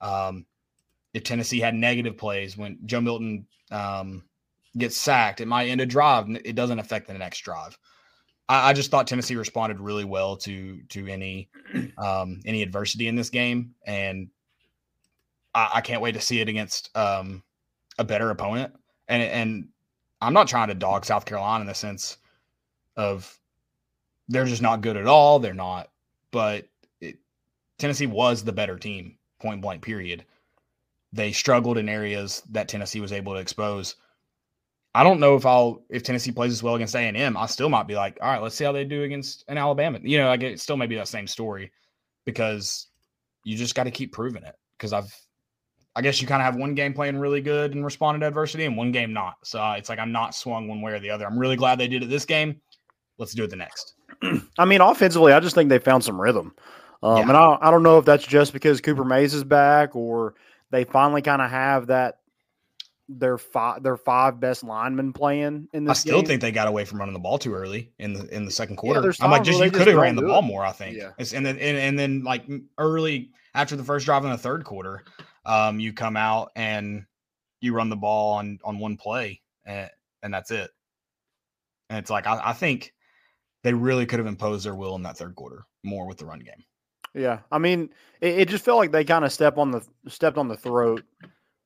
Um, 0.00 0.46
if 1.12 1.22
Tennessee 1.22 1.60
had 1.60 1.74
negative 1.74 2.16
plays 2.16 2.56
when 2.56 2.78
Joe 2.84 3.00
Milton 3.00 3.46
um, 3.70 4.24
gets 4.76 4.96
sacked, 4.96 5.40
it 5.40 5.48
might 5.48 5.68
end 5.68 5.80
a 5.80 5.86
drive. 5.86 6.28
It 6.44 6.54
doesn't 6.56 6.78
affect 6.78 7.06
the 7.06 7.14
next 7.14 7.40
drive. 7.40 7.78
I, 8.48 8.70
I 8.70 8.72
just 8.72 8.90
thought 8.90 9.06
Tennessee 9.06 9.36
responded 9.36 9.80
really 9.80 10.04
well 10.04 10.36
to 10.38 10.80
to 10.90 11.06
any 11.06 11.48
um, 11.98 12.40
any 12.44 12.62
adversity 12.62 13.08
in 13.08 13.16
this 13.16 13.30
game, 13.30 13.74
and 13.86 14.28
I, 15.54 15.70
I 15.74 15.80
can't 15.80 16.02
wait 16.02 16.12
to 16.12 16.20
see 16.20 16.40
it 16.40 16.48
against 16.48 16.94
um, 16.96 17.42
a 17.98 18.04
better 18.04 18.30
opponent. 18.30 18.74
And 19.08 19.22
and 19.22 19.68
I'm 20.20 20.34
not 20.34 20.48
trying 20.48 20.68
to 20.68 20.74
dog 20.74 21.04
South 21.04 21.24
Carolina 21.24 21.62
in 21.62 21.68
the 21.68 21.74
sense 21.74 22.18
of 22.96 23.38
they're 24.28 24.46
just 24.46 24.62
not 24.62 24.80
good 24.80 24.96
at 24.96 25.06
all. 25.06 25.38
They're 25.38 25.54
not, 25.54 25.90
but 26.30 26.66
Tennessee 27.78 28.06
was 28.06 28.44
the 28.44 28.52
better 28.52 28.78
team, 28.78 29.16
point 29.40 29.60
blank, 29.60 29.82
period. 29.82 30.24
They 31.12 31.32
struggled 31.32 31.78
in 31.78 31.88
areas 31.88 32.42
that 32.50 32.68
Tennessee 32.68 33.00
was 33.00 33.12
able 33.12 33.34
to 33.34 33.40
expose. 33.40 33.96
I 34.94 35.02
don't 35.02 35.20
know 35.20 35.34
if 35.34 35.44
I'll 35.44 35.82
if 35.90 36.02
Tennessee 36.02 36.30
plays 36.30 36.52
as 36.52 36.62
well 36.62 36.76
against 36.76 36.94
A 36.94 37.00
and 37.00 37.16
M. 37.16 37.36
I 37.36 37.46
still 37.46 37.68
might 37.68 37.88
be 37.88 37.96
like, 37.96 38.18
all 38.22 38.30
right, 38.30 38.42
let's 38.42 38.54
see 38.54 38.64
how 38.64 38.72
they 38.72 38.84
do 38.84 39.02
against 39.02 39.44
an 39.48 39.58
Alabama. 39.58 39.98
You 40.02 40.18
know, 40.18 40.28
like 40.28 40.42
it 40.42 40.60
still 40.60 40.76
may 40.76 40.86
be 40.86 40.96
that 40.96 41.08
same 41.08 41.26
story 41.26 41.72
because 42.24 42.88
you 43.44 43.56
just 43.56 43.74
got 43.74 43.84
to 43.84 43.90
keep 43.90 44.12
proving 44.12 44.44
it. 44.44 44.54
Because 44.78 44.92
I've, 44.92 45.12
I 45.96 46.02
guess 46.02 46.20
you 46.20 46.28
kind 46.28 46.42
of 46.42 46.46
have 46.46 46.56
one 46.56 46.74
game 46.74 46.94
playing 46.94 47.18
really 47.18 47.40
good 47.40 47.74
and 47.74 47.84
responding 47.84 48.20
to 48.20 48.28
adversity, 48.28 48.64
and 48.64 48.76
one 48.76 48.92
game 48.92 49.12
not. 49.12 49.34
So 49.44 49.60
uh, 49.60 49.74
it's 49.74 49.88
like 49.88 49.98
I'm 49.98 50.12
not 50.12 50.34
swung 50.34 50.68
one 50.68 50.80
way 50.80 50.92
or 50.92 51.00
the 51.00 51.10
other. 51.10 51.26
I'm 51.26 51.38
really 51.38 51.56
glad 51.56 51.78
they 51.78 51.88
did 51.88 52.02
it 52.02 52.08
this 52.08 52.24
game. 52.24 52.60
Let's 53.18 53.34
do 53.34 53.44
it 53.44 53.50
the 53.50 53.56
next. 53.56 53.94
I 54.58 54.64
mean, 54.64 54.80
offensively, 54.80 55.32
I 55.32 55.40
just 55.40 55.54
think 55.54 55.68
they 55.68 55.78
found 55.78 56.04
some 56.04 56.20
rhythm. 56.20 56.54
Um, 57.02 57.16
Yeah. 57.16 57.22
And 57.28 57.36
I, 57.36 57.58
I 57.60 57.70
don't 57.70 57.82
know 57.82 57.98
if 57.98 58.04
that's 58.04 58.26
just 58.26 58.52
because 58.52 58.80
Cooper 58.80 59.04
Mays 59.04 59.34
is 59.34 59.44
back 59.44 59.94
or 59.96 60.34
they 60.70 60.84
finally 60.84 61.22
kind 61.22 61.42
of 61.42 61.50
have 61.50 61.88
that 61.88 62.18
their 63.08 63.36
five 63.36 63.82
their 63.82 63.96
five 63.96 64.40
best 64.40 64.64
linemen 64.64 65.12
playing 65.12 65.68
in 65.74 65.88
I 65.88 65.92
still 65.92 66.20
game. 66.20 66.26
think 66.26 66.40
they 66.40 66.50
got 66.52 66.68
away 66.68 66.84
from 66.86 66.98
running 67.00 67.12
the 67.12 67.20
ball 67.20 67.38
too 67.38 67.54
early 67.54 67.92
in 67.98 68.14
the 68.14 68.34
in 68.34 68.44
the 68.46 68.50
second 68.50 68.76
quarter. 68.76 69.00
there's 69.02 69.20
I'm 69.20 69.30
like, 69.30 69.44
just 69.44 69.62
you 69.62 69.70
could 69.70 69.86
have 69.86 69.96
ran 69.96 70.16
the 70.16 70.22
ball 70.22 70.38
it. 70.38 70.46
more. 70.46 70.64
I 70.64 70.72
think. 70.72 70.96
Yeah. 70.96 71.10
It's, 71.18 71.34
and 71.34 71.44
then 71.44 71.58
and, 71.58 71.76
and 71.76 71.98
then 71.98 72.24
like 72.24 72.46
early 72.78 73.30
after 73.54 73.76
the 73.76 73.84
first 73.84 74.06
drive 74.06 74.24
in 74.24 74.30
the 74.30 74.38
third 74.38 74.64
quarter, 74.64 75.04
um, 75.44 75.78
you 75.80 75.92
come 75.92 76.16
out 76.16 76.50
and 76.56 77.04
you 77.60 77.74
run 77.74 77.90
the 77.90 77.96
ball 77.96 78.34
on 78.34 78.58
on 78.64 78.78
one 78.78 78.96
play 78.96 79.42
and 79.66 79.90
and 80.22 80.32
that's 80.32 80.50
it. 80.50 80.70
And 81.90 81.98
it's 81.98 82.10
like 82.10 82.26
I, 82.26 82.40
I 82.42 82.52
think 82.54 82.94
they 83.62 83.74
really 83.74 84.06
could 84.06 84.18
have 84.18 84.26
imposed 84.26 84.64
their 84.64 84.74
will 84.74 84.94
in 84.96 85.02
that 85.02 85.18
third 85.18 85.34
quarter 85.34 85.66
more 85.82 86.06
with 86.06 86.16
the 86.16 86.24
run 86.24 86.40
game. 86.40 86.64
Yeah, 87.14 87.40
I 87.50 87.58
mean, 87.58 87.90
it, 88.20 88.40
it 88.40 88.48
just 88.48 88.64
felt 88.64 88.78
like 88.78 88.90
they 88.92 89.04
kind 89.04 89.24
of 89.24 89.32
step 89.32 89.56
on 89.56 89.70
the 89.70 89.82
stepped 90.08 90.36
on 90.36 90.48
the 90.48 90.56
throat 90.56 91.02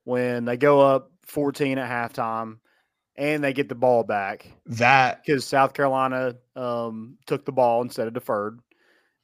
when 0.03 0.45
they 0.45 0.57
go 0.57 0.79
up 0.81 1.11
14 1.23 1.77
at 1.77 1.89
halftime 1.89 2.59
and 3.15 3.43
they 3.43 3.53
get 3.53 3.67
the 3.67 3.75
ball 3.75 4.03
back 4.03 4.51
That 4.67 5.23
because 5.23 5.45
South 5.45 5.73
Carolina 5.73 6.35
um, 6.55 7.17
took 7.25 7.45
the 7.45 7.51
ball 7.51 7.81
instead 7.81 8.07
of 8.07 8.13
deferred, 8.13 8.59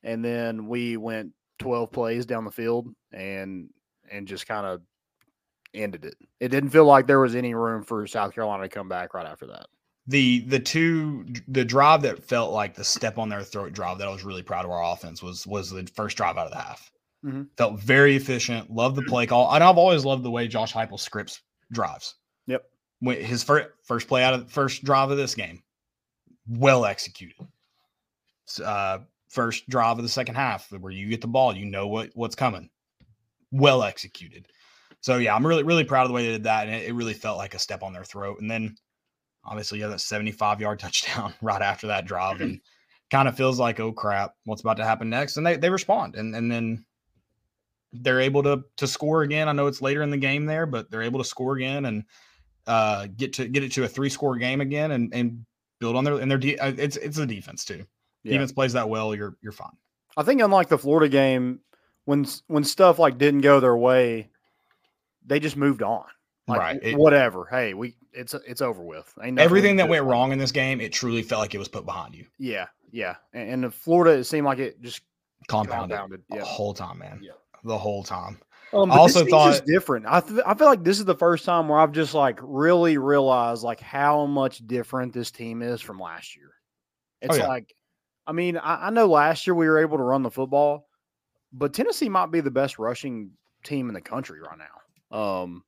and 0.04 0.24
then 0.26 0.68
we 0.68 0.98
went 0.98 1.32
12 1.60 1.92
plays 1.92 2.26
down 2.26 2.44
the 2.46 2.52
field 2.52 2.88
and 3.14 3.70
and 4.12 4.28
just 4.28 4.48
kind 4.48 4.66
of 4.66 4.82
ended 5.74 6.06
it. 6.06 6.16
It 6.40 6.50
didn't 6.50 6.70
feel 6.70 6.86
like 6.86 7.08
there 7.08 7.20
was 7.20 7.36
any 7.36 7.54
room 7.54 7.84
for 7.84 8.08
South 8.08 8.34
Carolina 8.34 8.64
to 8.64 8.70
come 8.70 8.90
back 8.90 9.14
right 9.14 9.26
after 9.26 9.48
that. 9.48 9.68
The 10.08 10.42
the 10.42 10.60
two 10.60 11.26
the 11.48 11.66
drive 11.66 12.04
that 12.04 12.24
felt 12.24 12.54
like 12.54 12.76
the 12.76 12.84
step 12.84 13.18
on 13.18 13.30
their 13.30 13.42
throat 13.44 13.74
drive 13.74 13.98
that 13.98 14.08
I 14.08 14.12
was 14.12 14.24
really 14.24 14.44
proud 14.44 14.66
of 14.66 14.72
our 14.72 14.94
offense 14.94 15.24
was 15.24 15.48
was 15.48 15.70
the 15.72 15.90
first 15.96 16.18
drive 16.18 16.38
out 16.38 16.46
of 16.46 16.52
the 16.52 16.60
half. 16.60 16.92
Mhm. 17.24 17.48
Felt 17.58 17.80
very 17.80 18.16
efficient. 18.16 18.70
Love 18.70 18.96
the 18.96 19.02
play 19.04 19.26
call. 19.26 19.52
And 19.54 19.64
I've 19.64 19.78
always 19.78 20.06
loved 20.06 20.24
the 20.24 20.32
way 20.32 20.48
Josh 20.48 20.74
Heupel 20.74 21.00
scripts 21.00 21.42
drives. 21.72 22.16
Yep. 22.46 22.70
When 23.00 23.20
his 23.24 23.44
first 23.44 23.70
first 23.84 24.08
play 24.08 24.24
out 24.24 24.36
of 24.36 24.52
first 24.52 24.84
drive 24.84 25.10
of 25.10 25.18
this 25.18 25.34
game, 25.34 25.64
well 26.48 26.86
executed. 26.86 27.48
Uh, 28.64 29.00
first 29.28 29.68
drive 29.68 29.98
of 29.98 30.04
the 30.04 30.10
second 30.10 30.36
half, 30.36 30.72
where 30.72 30.92
you 30.92 31.10
get 31.10 31.22
the 31.22 31.28
ball, 31.28 31.56
you 31.56 31.66
know 31.66 31.88
what 31.88 32.12
what's 32.14 32.36
coming. 32.36 32.70
Well 33.52 33.82
executed. 33.82 34.48
So 35.02 35.18
yeah, 35.18 35.36
I'm 35.36 35.46
really 35.46 35.64
really 35.64 35.84
proud 35.84 36.04
of 36.04 36.10
the 36.10 36.14
way 36.14 36.28
they 36.28 36.34
did 36.34 36.44
that, 36.44 36.68
and 36.68 36.76
it, 36.76 36.90
it 36.90 36.94
really 36.94 37.16
felt 37.16 37.40
like 37.40 37.56
a 37.56 37.60
step 37.60 37.82
on 37.82 37.92
their 37.92 38.04
throat. 38.04 38.40
And 38.40 38.52
then 38.52 38.76
obviously 39.46 39.78
you 39.78 39.84
have 39.84 39.92
that 39.92 40.00
75 40.00 40.62
yard 40.62 40.80
touchdown 40.80 41.34
right 41.42 41.62
after 41.62 41.88
that 41.88 42.06
drive 42.06 42.42
and 42.42 42.60
kind 43.12 43.28
of 43.28 43.36
feels 43.38 43.60
like 43.60 43.80
oh 43.80 43.92
crap 43.92 44.34
what's 44.46 44.62
about 44.62 44.78
to 44.78 44.86
happen 44.86 45.10
next 45.10 45.38
and 45.38 45.46
they, 45.46 45.56
they 45.58 45.70
respond 45.70 46.16
and, 46.16 46.36
and 46.36 46.52
then 46.52 46.84
they're 47.94 48.20
able 48.20 48.44
to 48.44 48.64
to 48.78 48.88
score 48.88 49.22
again 49.22 49.48
i 49.48 49.52
know 49.52 49.68
it's 49.68 49.82
later 49.82 50.02
in 50.02 50.10
the 50.10 50.18
game 50.18 50.46
there 50.46 50.66
but 50.66 50.90
they're 50.92 51.04
able 51.04 51.20
to 51.20 51.24
score 51.26 51.56
again 51.56 51.86
and 51.86 52.04
uh 52.68 53.08
get 53.16 53.32
to 53.34 53.48
get 53.48 53.64
it 53.64 53.72
to 53.72 53.84
a 53.84 53.88
three 53.88 54.10
score 54.10 54.36
game 54.38 54.60
again 54.60 54.92
and 54.92 55.14
and 55.14 55.46
build 55.80 55.96
on 55.96 56.04
their 56.04 56.16
and 56.16 56.30
their 56.30 56.38
de- 56.38 56.58
uh, 56.60 56.74
it's 56.78 56.98
it's 56.98 57.18
the 57.18 57.26
defense 57.28 57.64
too 57.64 57.86
Yeah. 58.24 58.34
defense 58.34 58.52
plays 58.52 58.74
that 58.74 58.90
well 58.90 59.14
you're 59.16 59.38
you're 59.42 59.52
fine 59.52 59.78
I 60.18 60.24
think 60.24 60.42
unlike 60.42 60.70
the 60.70 60.78
Florida 60.78 61.10
game, 61.10 61.60
when 62.06 62.26
when 62.48 62.64
stuff 62.64 63.00
like 63.00 63.18
didn't 63.18 63.42
go 63.42 63.60
their 63.60 63.76
way, 63.76 64.30
they 65.26 65.42
just 65.42 65.58
moved 65.58 65.84
on. 65.84 66.06
Like, 66.48 66.60
Right. 66.60 66.80
It- 66.82 66.98
whatever. 66.98 67.46
Hey, 67.52 67.74
we 67.74 67.98
it's 68.16 68.34
it's 68.34 68.62
over 68.62 68.82
with. 68.84 69.14
Ain't 69.22 69.40
everything 69.40 69.76
that 69.78 69.90
went 69.90 70.02
about 70.02 70.10
it. 70.10 70.12
wrong 70.12 70.32
in 70.32 70.40
this 70.40 70.52
game 70.52 70.80
it 70.82 70.92
truly 70.94 71.22
felt 71.22 71.42
like 71.42 71.54
it 71.56 71.60
was 71.60 71.68
put 71.68 71.86
behind 71.86 72.16
you 72.16 72.26
Yeah, 72.40 72.68
yeah. 72.92 73.16
And, 73.34 73.50
and 73.50 73.66
in 73.66 73.72
Florida, 73.72 74.18
it 74.20 74.24
seemed 74.26 74.46
like 74.46 74.60
it 74.60 74.82
just 74.82 75.02
compounded 75.48 75.98
compounded. 75.98 76.22
the 76.30 76.44
whole 76.44 76.74
time 76.74 76.98
man 77.00 77.20
Yeah. 77.22 77.34
the 77.64 77.78
whole 77.78 78.04
time 78.04 78.40
Um, 78.74 78.92
I 78.92 78.96
also 78.98 79.20
this 79.24 79.32
season's 79.32 79.58
thought- 79.60 79.66
different. 79.68 80.06
I 80.08 80.20
th- 80.22 80.42
I 80.46 80.54
feel 80.56 80.68
like 80.68 80.84
this 80.84 81.00
is 81.00 81.06
the 81.06 81.16
first 81.16 81.46
time 81.46 81.68
where 81.70 81.80
I've 81.80 81.92
just 81.92 82.14
like 82.14 82.40
really 82.42 82.98
realized 82.98 83.64
like 83.64 83.80
how 83.80 84.26
much 84.26 84.66
different 84.68 85.14
this 85.14 85.32
team 85.32 85.62
is 85.62 85.82
from 85.82 86.00
last 86.00 86.36
year. 86.36 86.52
It's 87.22 87.36
Oh, 87.36 87.38
yeah. 87.38 87.48
like, 87.48 87.76
I 88.28 88.32
mean, 88.32 88.58
I, 88.58 88.88
I 88.88 88.90
know 88.90 89.06
last 89.08 89.46
year 89.48 89.54
we 89.56 89.68
were 89.70 89.80
able 89.80 89.98
to 89.98 90.04
run 90.04 90.24
the 90.24 90.32
football, 90.32 90.88
but 91.54 91.74
Tennessee 91.74 92.10
might 92.10 92.32
be 92.32 92.42
the 92.42 92.52
best 92.52 92.78
rushing 92.80 93.32
team 93.64 93.88
in 93.88 93.94
the 93.94 94.02
country 94.02 94.40
right 94.42 94.58
now. 94.58 95.18
Um, 95.18 95.64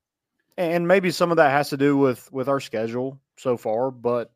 and 0.58 0.88
maybe 0.88 1.12
some 1.12 1.30
of 1.30 1.36
that 1.36 1.52
has 1.52 1.70
to 1.70 1.76
do 1.76 1.96
with 1.96 2.30
with 2.32 2.48
our 2.48 2.60
schedule 2.60 3.18
so 3.36 3.56
far. 3.56 3.90
But 3.92 4.32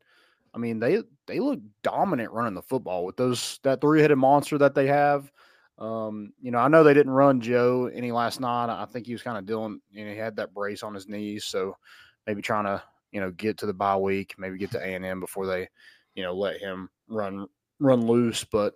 I 0.53 0.57
mean, 0.57 0.79
they 0.79 1.03
they 1.27 1.39
look 1.39 1.59
dominant 1.83 2.31
running 2.31 2.53
the 2.53 2.61
football 2.61 3.05
with 3.05 3.17
those 3.17 3.59
that 3.63 3.81
three 3.81 4.01
headed 4.01 4.17
monster 4.17 4.57
that 4.57 4.73
they 4.73 4.87
have. 4.87 5.31
Um, 5.77 6.31
you 6.41 6.51
know, 6.51 6.59
I 6.59 6.69
know 6.69 6.83
they 6.83 6.93
didn't 6.93 7.11
run 7.11 7.41
Joe 7.41 7.89
any 7.93 8.11
last 8.11 8.39
night. 8.39 8.69
I 8.69 8.85
think 8.85 9.05
he 9.05 9.13
was 9.13 9.21
kind 9.21 9.37
of 9.37 9.45
dealing. 9.45 9.81
You 9.91 10.05
know, 10.05 10.11
he 10.11 10.17
had 10.17 10.37
that 10.37 10.53
brace 10.53 10.81
on 10.81 10.93
his 10.93 11.09
knees, 11.09 11.43
so 11.43 11.75
maybe 12.25 12.41
trying 12.41 12.65
to 12.65 12.81
you 13.11 13.19
know 13.19 13.31
get 13.31 13.57
to 13.57 13.65
the 13.65 13.73
bye 13.73 13.97
week, 13.97 14.35
maybe 14.37 14.57
get 14.57 14.71
to 14.71 14.79
A 14.79 14.95
and 14.95 15.05
M 15.05 15.19
before 15.19 15.45
they 15.45 15.67
you 16.15 16.23
know 16.23 16.33
let 16.33 16.57
him 16.61 16.89
run 17.09 17.47
run 17.79 18.07
loose. 18.07 18.45
But 18.45 18.75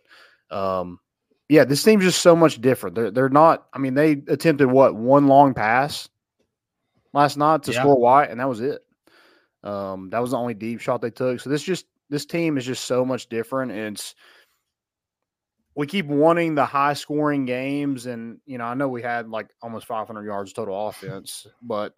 um, 0.51 0.99
yeah, 1.47 1.63
this 1.63 1.81
team's 1.81 2.03
just 2.03 2.21
so 2.21 2.35
much 2.35 2.59
different. 2.59 2.95
They're 2.95 3.11
they're 3.11 3.29
not. 3.29 3.67
I 3.73 3.77
mean, 3.77 3.93
they 3.93 4.21
attempted 4.27 4.67
what 4.67 4.95
one 4.95 5.27
long 5.27 5.53
pass 5.53 6.09
last 7.13 7.37
night 7.37 7.63
to 7.63 7.71
Yeah. 7.71 7.79
Squirrel 7.79 8.01
White, 8.01 8.29
and 8.29 8.39
that 8.39 8.49
was 8.49 8.61
it. 8.61 8.83
Um, 9.63 10.09
that 10.11 10.19
was 10.19 10.31
the 10.31 10.37
only 10.37 10.53
deep 10.53 10.79
shot 10.79 11.01
they 11.01 11.09
took. 11.09 11.39
So 11.39 11.49
this 11.49 11.63
just 11.63 11.85
this 12.09 12.25
team 12.25 12.57
is 12.57 12.65
just 12.65 12.85
so 12.85 13.03
much 13.03 13.27
different. 13.27 13.71
It's 13.71 14.15
we 15.75 15.85
keep 15.85 16.07
wanting 16.07 16.55
the 16.55 16.65
high 16.65 16.93
scoring 16.93 17.45
games, 17.45 18.07
and 18.07 18.39
you 18.45 18.57
know, 18.57 18.65
I 18.65 18.73
know 18.73 18.87
we 18.87 19.01
had 19.01 19.29
like 19.29 19.49
almost 19.61 19.85
500 19.85 20.25
yards 20.25 20.53
total 20.53 20.87
offense, 20.87 21.45
but 21.61 21.93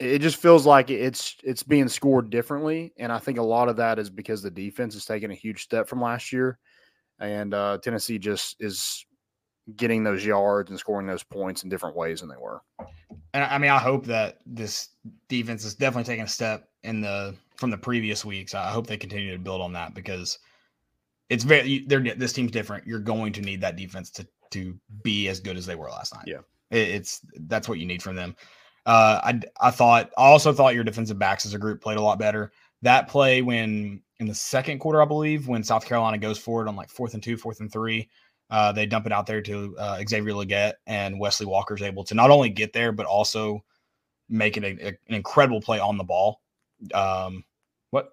it 0.00 0.18
just 0.18 0.36
feels 0.36 0.66
like 0.66 0.90
it's 0.90 1.36
it's 1.44 1.62
being 1.62 1.88
scored 1.88 2.30
differently. 2.30 2.92
And 2.98 3.12
I 3.12 3.18
think 3.18 3.38
a 3.38 3.42
lot 3.42 3.68
of 3.68 3.76
that 3.76 3.98
is 3.98 4.10
because 4.10 4.42
the 4.42 4.50
defense 4.50 4.96
is 4.96 5.04
taking 5.04 5.30
a 5.30 5.34
huge 5.34 5.62
step 5.62 5.88
from 5.88 6.00
last 6.00 6.32
year, 6.32 6.58
and 7.20 7.54
uh, 7.54 7.78
Tennessee 7.82 8.18
just 8.18 8.56
is 8.58 9.06
getting 9.76 10.04
those 10.04 10.24
yards 10.24 10.70
and 10.70 10.78
scoring 10.78 11.06
those 11.06 11.22
points 11.22 11.62
in 11.62 11.70
different 11.70 11.96
ways 11.96 12.20
than 12.20 12.28
they 12.28 12.36
were. 12.36 12.60
And 13.32 13.44
I 13.44 13.58
mean, 13.58 13.70
I 13.70 13.78
hope 13.78 14.06
that 14.06 14.38
this 14.46 14.90
defense 15.28 15.64
is 15.64 15.74
definitely 15.74 16.04
taking 16.04 16.24
a 16.24 16.28
step 16.28 16.68
in 16.82 17.00
the 17.00 17.34
from 17.56 17.70
the 17.70 17.78
previous 17.78 18.24
weeks. 18.24 18.54
I 18.54 18.70
hope 18.70 18.86
they 18.86 18.96
continue 18.96 19.32
to 19.32 19.38
build 19.38 19.60
on 19.60 19.72
that 19.72 19.94
because 19.94 20.38
it's 21.30 21.44
very 21.44 21.84
they're 21.86 22.00
this 22.00 22.32
team's 22.32 22.50
different. 22.50 22.86
You're 22.86 23.00
going 23.00 23.32
to 23.32 23.40
need 23.40 23.60
that 23.62 23.76
defense 23.76 24.10
to 24.12 24.26
to 24.50 24.78
be 25.02 25.28
as 25.28 25.40
good 25.40 25.56
as 25.56 25.66
they 25.66 25.74
were 25.74 25.88
last 25.88 26.14
night. 26.14 26.24
Yeah. 26.26 26.40
It, 26.70 26.88
it's 26.88 27.20
that's 27.40 27.68
what 27.68 27.78
you 27.78 27.86
need 27.86 28.02
from 28.02 28.16
them. 28.16 28.36
Uh, 28.86 29.20
I 29.24 29.40
I 29.60 29.70
thought 29.70 30.10
I 30.18 30.24
also 30.24 30.52
thought 30.52 30.74
your 30.74 30.84
defensive 30.84 31.18
backs 31.18 31.46
as 31.46 31.54
a 31.54 31.58
group 31.58 31.80
played 31.80 31.98
a 31.98 32.02
lot 32.02 32.18
better. 32.18 32.52
That 32.82 33.08
play 33.08 33.40
when 33.40 34.02
in 34.20 34.26
the 34.26 34.34
second 34.34 34.78
quarter, 34.78 35.02
I 35.02 35.06
believe, 35.06 35.48
when 35.48 35.64
South 35.64 35.86
Carolina 35.86 36.18
goes 36.18 36.38
forward 36.38 36.68
on 36.68 36.76
like 36.76 36.88
fourth 36.88 37.14
and 37.14 37.22
two, 37.22 37.36
fourth 37.36 37.60
and 37.60 37.72
three, 37.72 38.08
uh, 38.50 38.72
they 38.72 38.86
dump 38.86 39.06
it 39.06 39.12
out 39.12 39.26
there 39.26 39.42
to 39.42 39.76
uh, 39.78 40.02
Xavier 40.08 40.32
Legette, 40.32 40.74
and 40.86 41.18
Wesley 41.18 41.46
Walker's 41.46 41.82
able 41.82 42.04
to 42.04 42.14
not 42.14 42.30
only 42.30 42.48
get 42.50 42.72
there 42.72 42.92
but 42.92 43.06
also 43.06 43.64
make 44.28 44.56
it 44.56 44.64
a, 44.64 44.86
a- 44.88 44.98
an 45.08 45.14
incredible 45.14 45.60
play 45.60 45.78
on 45.80 45.96
the 45.98 46.04
ball. 46.04 46.40
Um, 46.92 47.44
what? 47.90 48.10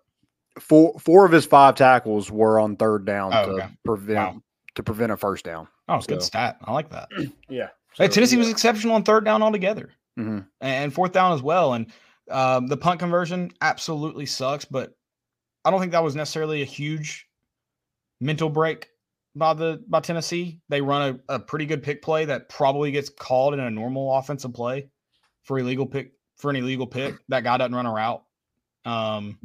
Four 0.60 0.98
four 1.00 1.26
of 1.26 1.32
his 1.32 1.46
five 1.46 1.76
tackles 1.76 2.30
were 2.32 2.60
on 2.60 2.76
third 2.76 3.06
down 3.06 3.32
Oh, 3.34 3.46
to 3.46 3.52
okay. 3.54 3.68
prevent 3.86 4.36
Wow. 4.36 4.42
to 4.76 4.84
prevent 4.84 5.12
a 5.12 5.18
first 5.18 5.46
down. 5.46 5.68
Oh, 5.88 5.96
it's 5.96 6.06
a 6.06 6.10
good 6.10 6.22
stat. 6.24 6.58
I 6.64 6.72
like 6.72 6.90
that. 6.90 7.10
Yeah. 7.50 7.70
Hey, 7.96 8.08
Tennessee 8.08 8.38
was 8.38 8.50
exceptional 8.50 8.96
on 8.96 9.04
third 9.04 9.26
down 9.26 9.44
altogether. 9.44 9.92
hmm 10.18 10.40
and 10.62 10.94
fourth 10.94 11.12
down 11.12 11.34
as 11.34 11.42
well. 11.42 11.74
And 11.74 11.88
um, 12.30 12.68
the 12.68 12.78
punt 12.78 13.00
conversion 13.02 13.52
absolutely 13.62 14.26
sucks, 14.26 14.64
but 14.64 14.94
I 15.66 15.72
don't 15.72 15.82
think 15.82 15.92
that 15.92 16.04
was 16.04 16.16
necessarily 16.16 16.62
a 16.62 16.66
huge 16.66 17.28
mental 18.22 18.50
break 18.50 18.90
by 19.36 19.54
the 19.54 19.84
by 19.88 20.00
Tennessee. 20.00 20.60
They 20.70 20.82
run 20.82 21.22
a, 21.30 21.36
a 21.36 21.40
pretty 21.40 21.66
good 21.66 21.84
pick 21.84 22.02
play 22.02 22.26
that 22.26 22.50
probably 22.50 22.92
gets 22.92 23.10
called 23.10 23.54
in 23.54 23.60
a 23.60 23.72
normal 23.72 24.16
offensive 24.16 24.54
play 24.54 24.90
for 25.44 25.60
illegal 25.60 25.86
pick 25.86 26.14
for 26.38 26.50
an 26.50 26.58
illegal 26.58 26.88
pick. 26.88 27.16
That 27.30 27.44
guy 27.44 27.58
doesn't 27.58 27.76
run 27.76 27.86
a 27.86 27.92
route. 27.92 28.24
Um, 28.86 29.38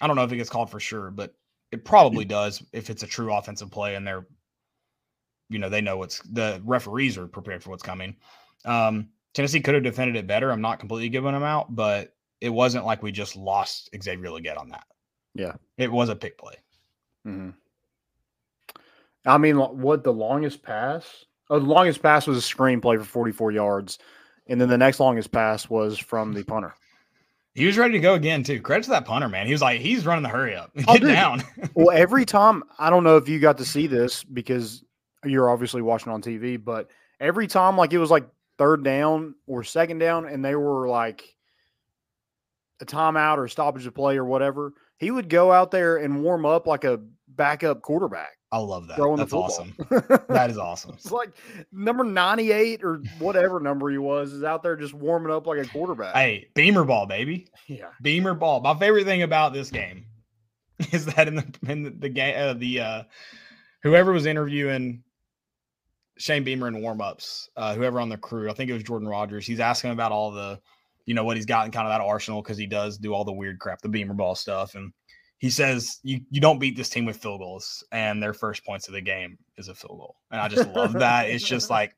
I 0.00 0.06
don't 0.06 0.16
know 0.16 0.24
if 0.24 0.32
it 0.32 0.36
gets 0.36 0.50
called 0.50 0.70
for 0.70 0.80
sure, 0.80 1.10
but 1.10 1.34
it 1.70 1.84
probably 1.84 2.24
does 2.24 2.62
if 2.72 2.90
it's 2.90 3.02
a 3.02 3.06
true 3.06 3.32
offensive 3.32 3.70
play 3.70 3.94
and 3.94 4.06
they're 4.06 4.26
you 5.48 5.58
know 5.58 5.68
they 5.68 5.80
know 5.80 5.96
what's 5.96 6.20
the 6.20 6.60
referees 6.64 7.16
are 7.18 7.26
prepared 7.26 7.62
for 7.62 7.70
what's 7.70 7.82
coming. 7.82 8.16
Um, 8.64 9.08
Tennessee 9.34 9.60
could 9.60 9.74
have 9.74 9.82
defended 9.82 10.16
it 10.16 10.26
better. 10.26 10.50
I'm 10.50 10.60
not 10.60 10.78
completely 10.78 11.08
giving 11.08 11.32
them 11.32 11.42
out, 11.42 11.74
but 11.74 12.14
it 12.40 12.50
wasn't 12.50 12.84
like 12.84 13.02
we 13.02 13.12
just 13.12 13.36
lost 13.36 13.88
Xavier 14.02 14.28
Legette 14.28 14.58
on 14.58 14.68
that. 14.70 14.84
Yeah. 15.34 15.54
It 15.78 15.90
was 15.90 16.08
a 16.08 16.16
pick 16.16 16.36
play. 16.38 16.56
hmm 17.24 17.50
I 19.24 19.38
mean, 19.38 19.56
what 19.56 20.04
the 20.04 20.12
longest 20.12 20.62
pass? 20.62 21.24
Oh, 21.50 21.58
the 21.58 21.66
longest 21.66 22.02
pass 22.02 22.26
was 22.26 22.36
a 22.36 22.42
screen 22.42 22.80
play 22.80 22.96
for 22.96 23.04
44 23.04 23.52
yards, 23.52 23.98
and 24.46 24.60
then 24.60 24.68
the 24.68 24.78
next 24.78 25.00
longest 25.00 25.30
pass 25.32 25.68
was 25.68 25.98
from 25.98 26.32
the 26.32 26.42
punter. 26.44 26.74
He 27.54 27.66
was 27.66 27.76
ready 27.76 27.92
to 27.92 27.98
go 28.00 28.14
again 28.14 28.42
too. 28.42 28.60
Credit 28.60 28.84
to 28.84 28.90
that 28.90 29.04
punter, 29.04 29.28
man. 29.28 29.46
He 29.46 29.52
was 29.52 29.60
like, 29.60 29.80
he's 29.80 30.06
running 30.06 30.22
the 30.22 30.28
hurry 30.30 30.56
up. 30.56 30.70
Oh, 30.88 30.94
Get 30.94 31.04
Oh, 31.04 31.06
down. 31.12 31.42
Well, 31.74 31.90
every 31.96 32.24
time 32.24 32.62
I 32.78 32.88
don't 32.88 33.04
know 33.04 33.16
if 33.18 33.28
you 33.28 33.38
got 33.38 33.58
to 33.58 33.64
see 33.64 33.86
this 33.86 34.24
because 34.24 34.82
you're 35.24 35.50
obviously 35.50 35.82
watching 35.82 36.10
on 36.12 36.22
TV, 36.22 36.62
but 36.62 36.88
every 37.20 37.46
time 37.46 37.76
like 37.76 37.92
it 37.92 37.98
was 37.98 38.10
like 38.10 38.26
third 38.58 38.82
down 38.82 39.34
or 39.46 39.62
second 39.64 39.98
down, 39.98 40.26
and 40.26 40.42
they 40.44 40.54
were 40.56 40.88
like 40.88 41.22
a 42.80 42.86
timeout 42.86 43.36
or 43.38 43.46
stoppage 43.48 43.86
of 43.86 43.94
play 43.94 44.16
or 44.16 44.24
whatever, 44.24 44.72
he 44.96 45.10
would 45.10 45.28
go 45.28 45.52
out 45.52 45.70
there 45.70 45.98
and 45.98 46.22
warm 46.22 46.46
up 46.46 46.66
like 46.66 46.84
a 46.84 47.00
backup 47.28 47.82
quarterback 47.82 48.32
I 48.52 48.58
love 48.58 48.86
that. 48.88 48.96
throwing 48.96 49.16
That's 49.16 49.30
the 49.30 49.38
awesome. 49.38 49.74
That 50.28 50.50
is 50.50 50.58
awesome. 50.58 50.92
It's 50.92 51.10
like 51.10 51.30
number 51.72 52.04
98 52.04 52.84
or 52.84 53.02
whatever 53.18 53.58
number 53.60 53.88
he 53.88 53.96
was 53.96 54.34
is 54.34 54.44
out 54.44 54.62
there 54.62 54.76
just 54.76 54.92
warming 54.92 55.32
up 55.32 55.46
like 55.46 55.58
a 55.58 55.68
quarterback. 55.68 56.14
Hey, 56.14 56.48
Beamer 56.54 56.84
ball, 56.84 57.06
baby. 57.06 57.48
yeah. 57.66 57.88
Beamer 58.02 58.34
ball. 58.34 58.60
My 58.60 58.74
favorite 58.78 59.04
thing 59.06 59.22
about 59.22 59.54
this 59.54 59.70
game 59.70 60.04
is 60.92 61.06
that 61.06 61.28
in 61.28 61.36
the 61.36 61.54
in 61.66 61.82
the, 61.82 61.90
the 61.90 62.08
game 62.10 62.34
uh, 62.36 62.52
the 62.52 62.80
uh 62.80 63.02
whoever 63.82 64.12
was 64.12 64.26
interviewing 64.26 65.02
Shane 66.18 66.44
Beamer 66.44 66.68
in 66.68 66.82
warm-ups, 66.82 67.48
uh 67.56 67.74
whoever 67.74 68.00
on 68.00 68.10
the 68.10 68.18
crew, 68.18 68.50
I 68.50 68.52
think 68.52 68.68
it 68.68 68.74
was 68.74 68.82
Jordan 68.82 69.08
Rodgers, 69.08 69.46
he's 69.46 69.60
asking 69.60 69.92
about 69.92 70.12
all 70.12 70.30
the 70.30 70.60
you 71.06 71.14
know 71.14 71.24
what 71.24 71.36
he's 71.36 71.46
got 71.46 71.64
in 71.64 71.72
kind 71.72 71.86
of 71.86 71.92
that 71.92 72.04
arsenal 72.04 72.42
because 72.42 72.58
he 72.58 72.66
does 72.66 72.98
do 72.98 73.14
all 73.14 73.24
the 73.24 73.32
weird 73.32 73.58
crap, 73.58 73.80
the 73.80 73.88
Beamer 73.88 74.14
ball 74.14 74.34
stuff. 74.34 74.74
And 74.74 74.92
he 75.42 75.50
says 75.50 75.98
you 76.04 76.20
you 76.30 76.40
don't 76.40 76.60
beat 76.60 76.76
this 76.76 76.88
team 76.88 77.04
with 77.04 77.16
field 77.16 77.40
goals, 77.40 77.82
and 77.90 78.22
their 78.22 78.32
first 78.32 78.64
points 78.64 78.86
of 78.86 78.94
the 78.94 79.00
game 79.00 79.36
is 79.56 79.66
a 79.66 79.74
field 79.74 79.98
goal. 79.98 80.16
And 80.30 80.40
I 80.40 80.46
just 80.46 80.70
love 80.70 80.92
that. 80.94 81.26
It's 81.30 81.44
just 81.44 81.68
like 81.68 81.96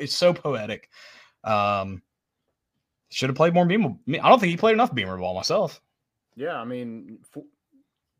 it's 0.00 0.14
so 0.14 0.34
poetic. 0.34 0.90
Um 1.44 2.02
should 3.10 3.28
have 3.28 3.36
played 3.36 3.54
more 3.54 3.64
Beamer. 3.64 3.94
I 4.08 4.28
don't 4.28 4.40
think 4.40 4.50
he 4.50 4.56
played 4.56 4.72
enough 4.72 4.92
Beamer 4.92 5.16
ball 5.16 5.36
myself. 5.36 5.80
Yeah, 6.34 6.56
I 6.56 6.64
mean, 6.64 7.18
f- 7.36 7.44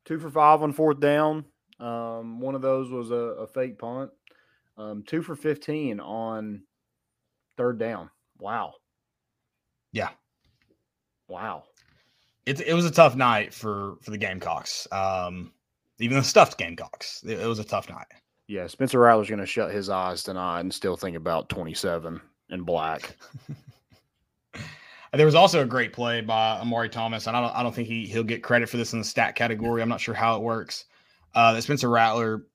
two 0.05 0.21
for 0.21 0.31
five 0.31 0.63
on 0.63 0.73
fourth 0.73 1.01
down. 1.01 1.45
Um, 1.81 2.41
one 2.41 2.55
of 2.55 2.63
those 2.63 2.91
was 2.91 3.11
a, 3.11 3.15
a 3.15 3.47
fake 3.49 3.77
punt. 3.79 4.11
Um, 4.77 5.03
two 5.05 5.23
for 5.23 5.35
fifteen 5.35 5.99
on 5.99 6.63
third 7.57 7.79
down. 7.79 8.11
Wow. 8.39 8.75
Yeah. 9.93 10.11
Wow. 11.27 11.65
It, 12.51 12.61
it 12.63 12.75
was 12.75 12.85
a 12.85 12.91
tough 12.91 13.15
night 13.15 13.55
for 13.55 13.95
for 14.03 14.11
the 14.11 14.19
Gamecocks. 14.19 14.89
Um, 14.91 15.53
even 16.01 16.17
the 16.17 16.25
stuffed 16.25 16.59
Gamecocks. 16.59 17.23
It, 17.25 17.39
it 17.39 17.47
was 17.47 17.61
a 17.61 17.65
tough 17.65 17.89
night. 17.89 18.07
Yeah, 18.49 18.67
Spencer 18.67 18.99
Rattler's 18.99 19.29
going 19.29 19.39
to 19.39 19.47
shut 19.47 19.73
his 19.73 19.89
eyes 19.89 20.25
tonight 20.25 20.61
and 20.61 20.75
still 20.75 20.97
think 20.97 21.17
about 21.17 21.49
twenty-seven 21.49 22.21
in 22.51 22.63
black. 22.63 23.17
There 25.13 25.27
was 25.27 25.35
also 25.35 25.63
a 25.63 25.67
great 25.67 25.93
play 25.93 26.21
by 26.21 26.61
Omari 26.61 26.89
Thomas, 26.89 27.27
and 27.27 27.37
I 27.37 27.41
don't 27.41 27.57
I 27.57 27.65
don't 27.65 27.75
think 27.75 27.89
he 27.89 28.07
he'll 28.07 28.23
get 28.23 28.45
credit 28.45 28.69
for 28.69 28.77
this 28.77 28.93
in 28.93 29.01
the 29.01 29.05
stat 29.05 29.35
category. 29.35 29.83
I'm 29.83 29.89
not 29.89 30.01
sure 30.01 30.15
how 30.15 30.37
it 30.37 30.43
works. 30.43 30.85
Uh, 31.35 31.53
that 31.53 31.63
Spencer 31.63 31.91
Rattler 31.91 32.47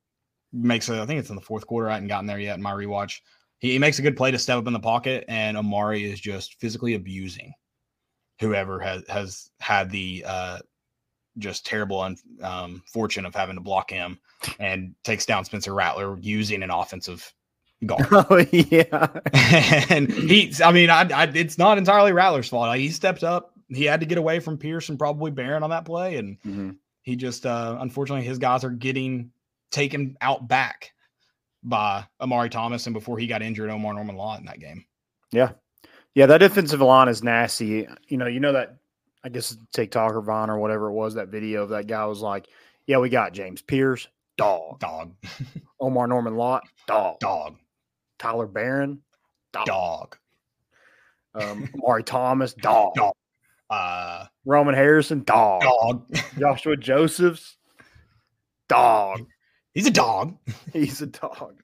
makes 0.54 0.88
a 0.88 1.02
I 1.02 1.06
think 1.06 1.20
it's 1.20 1.30
in 1.30 1.36
the 1.36 1.42
fourth 1.42 1.68
quarter. 1.68 1.90
I 1.90 1.96
hadn't 1.96 2.08
gotten 2.08 2.28
there 2.28 2.40
yet 2.40 2.56
in 2.56 2.62
my 2.62 2.72
rewatch. 2.72 3.20
He, 3.60 3.72
he 3.72 3.80
makes 3.80 4.00
a 4.00 4.02
good 4.02 4.16
play 4.16 4.32
to 4.32 4.40
step 4.40 4.58
up 4.58 4.68
in 4.68 4.74
the 4.74 4.80
pocket, 4.80 5.26
and 5.28 5.58
Omari 5.58 6.10
is 6.10 6.22
just 6.22 6.58
physically 6.62 6.94
abusing 6.94 7.54
whoever 8.40 8.80
has 8.80 9.04
has 9.08 9.50
had 9.60 9.90
the 9.90 10.24
uh, 10.28 10.60
just 11.38 11.66
terrible 11.66 12.00
un, 12.02 12.18
um, 12.42 12.84
fortune 12.92 13.26
of 13.26 13.36
having 13.36 13.56
to 13.56 13.62
block 13.62 13.90
him, 13.92 14.20
and 14.60 14.96
takes 15.04 15.26
down 15.26 15.46
Spencer 15.46 15.74
Rattler 15.74 16.18
using 16.20 16.64
an 16.64 16.72
offensive 16.72 17.34
guard. 17.86 18.08
oh 18.12 18.46
yeah. 18.52 19.08
and 19.90 20.12
he, 20.12 20.54
I 20.64 20.72
mean, 20.72 20.90
I, 20.90 21.02
I, 21.14 21.24
it's 21.34 21.58
not 21.58 21.78
entirely 21.78 22.14
Rattler's 22.14 22.48
fault. 22.50 22.68
Like, 22.68 22.80
he 22.80 22.90
stepped 22.90 23.24
up. 23.24 23.52
He 23.68 23.84
had 23.86 24.00
to 24.00 24.06
get 24.06 24.18
away 24.18 24.40
from 24.40 24.58
Pearce 24.58 24.90
and 24.90 24.98
probably 25.00 25.32
Baron 25.32 25.64
on 25.64 25.72
that 25.72 25.86
play, 25.86 26.18
and 26.18 26.38
Mhm. 26.44 26.78
he 27.02 27.16
just, 27.16 27.46
uh, 27.46 27.78
unfortunately, 27.80 28.26
his 28.26 28.38
guys 28.38 28.64
are 28.64 28.70
getting 28.70 29.32
taken 29.72 30.16
out 30.22 30.48
back 30.48 30.94
by 31.64 32.06
Omari 32.22 32.50
Thomas, 32.50 32.86
and 32.86 32.94
before 32.94 33.18
he 33.18 33.26
got 33.28 33.42
injured, 33.42 33.72
Omar 33.72 33.94
Norman 33.96 34.16
Lott 34.16 34.40
in 34.40 34.46
that 34.46 34.60
game. 34.60 34.86
Yeah, 35.32 35.54
that 36.16 36.38
defensive 36.40 36.82
line 36.82 37.08
is 37.10 37.24
nasty. 37.24 37.88
You 38.08 38.18
know, 38.18 38.28
you 38.28 38.40
know 38.40 38.54
that 38.54 38.78
I 39.24 39.30
guess 39.30 39.58
TikTok 39.74 40.14
or 40.14 40.22
Vine 40.22 40.50
or 40.50 40.58
whatever 40.60 40.88
it 40.90 40.94
was, 40.94 41.16
that 41.16 41.28
video 41.28 41.64
of 41.64 41.70
that 41.70 41.88
guy 41.88 42.06
was 42.06 42.22
like, 42.22 42.48
Yeah, 42.88 43.00
we 43.00 43.10
got 43.10 43.34
James 43.34 43.62
Pearce, 43.62 44.08
dog. 44.38 44.80
Dog, 44.80 45.14
Omar 45.80 46.08
Norman 46.08 46.36
Lott, 46.38 46.64
dog. 46.88 47.20
dog, 47.20 47.58
Tyler 48.18 48.48
Baron, 48.48 49.02
dog. 49.52 49.66
dog. 49.66 50.18
Um, 51.34 51.70
Mari 51.76 52.04
Thomas, 52.04 52.54
dog. 52.54 52.94
Dog. 52.96 53.14
Uh, 53.70 54.26
Roman 54.46 54.76
Harrison, 54.76 55.24
dog. 55.24 55.64
dog. 55.64 56.06
Joshua 56.40 56.78
Josephs, 56.78 57.58
dog. 58.70 59.26
He's 59.74 59.88
a 59.88 59.92
dog. 59.92 60.38
He's 60.74 61.02
a 61.02 61.08
dog. 61.08 61.56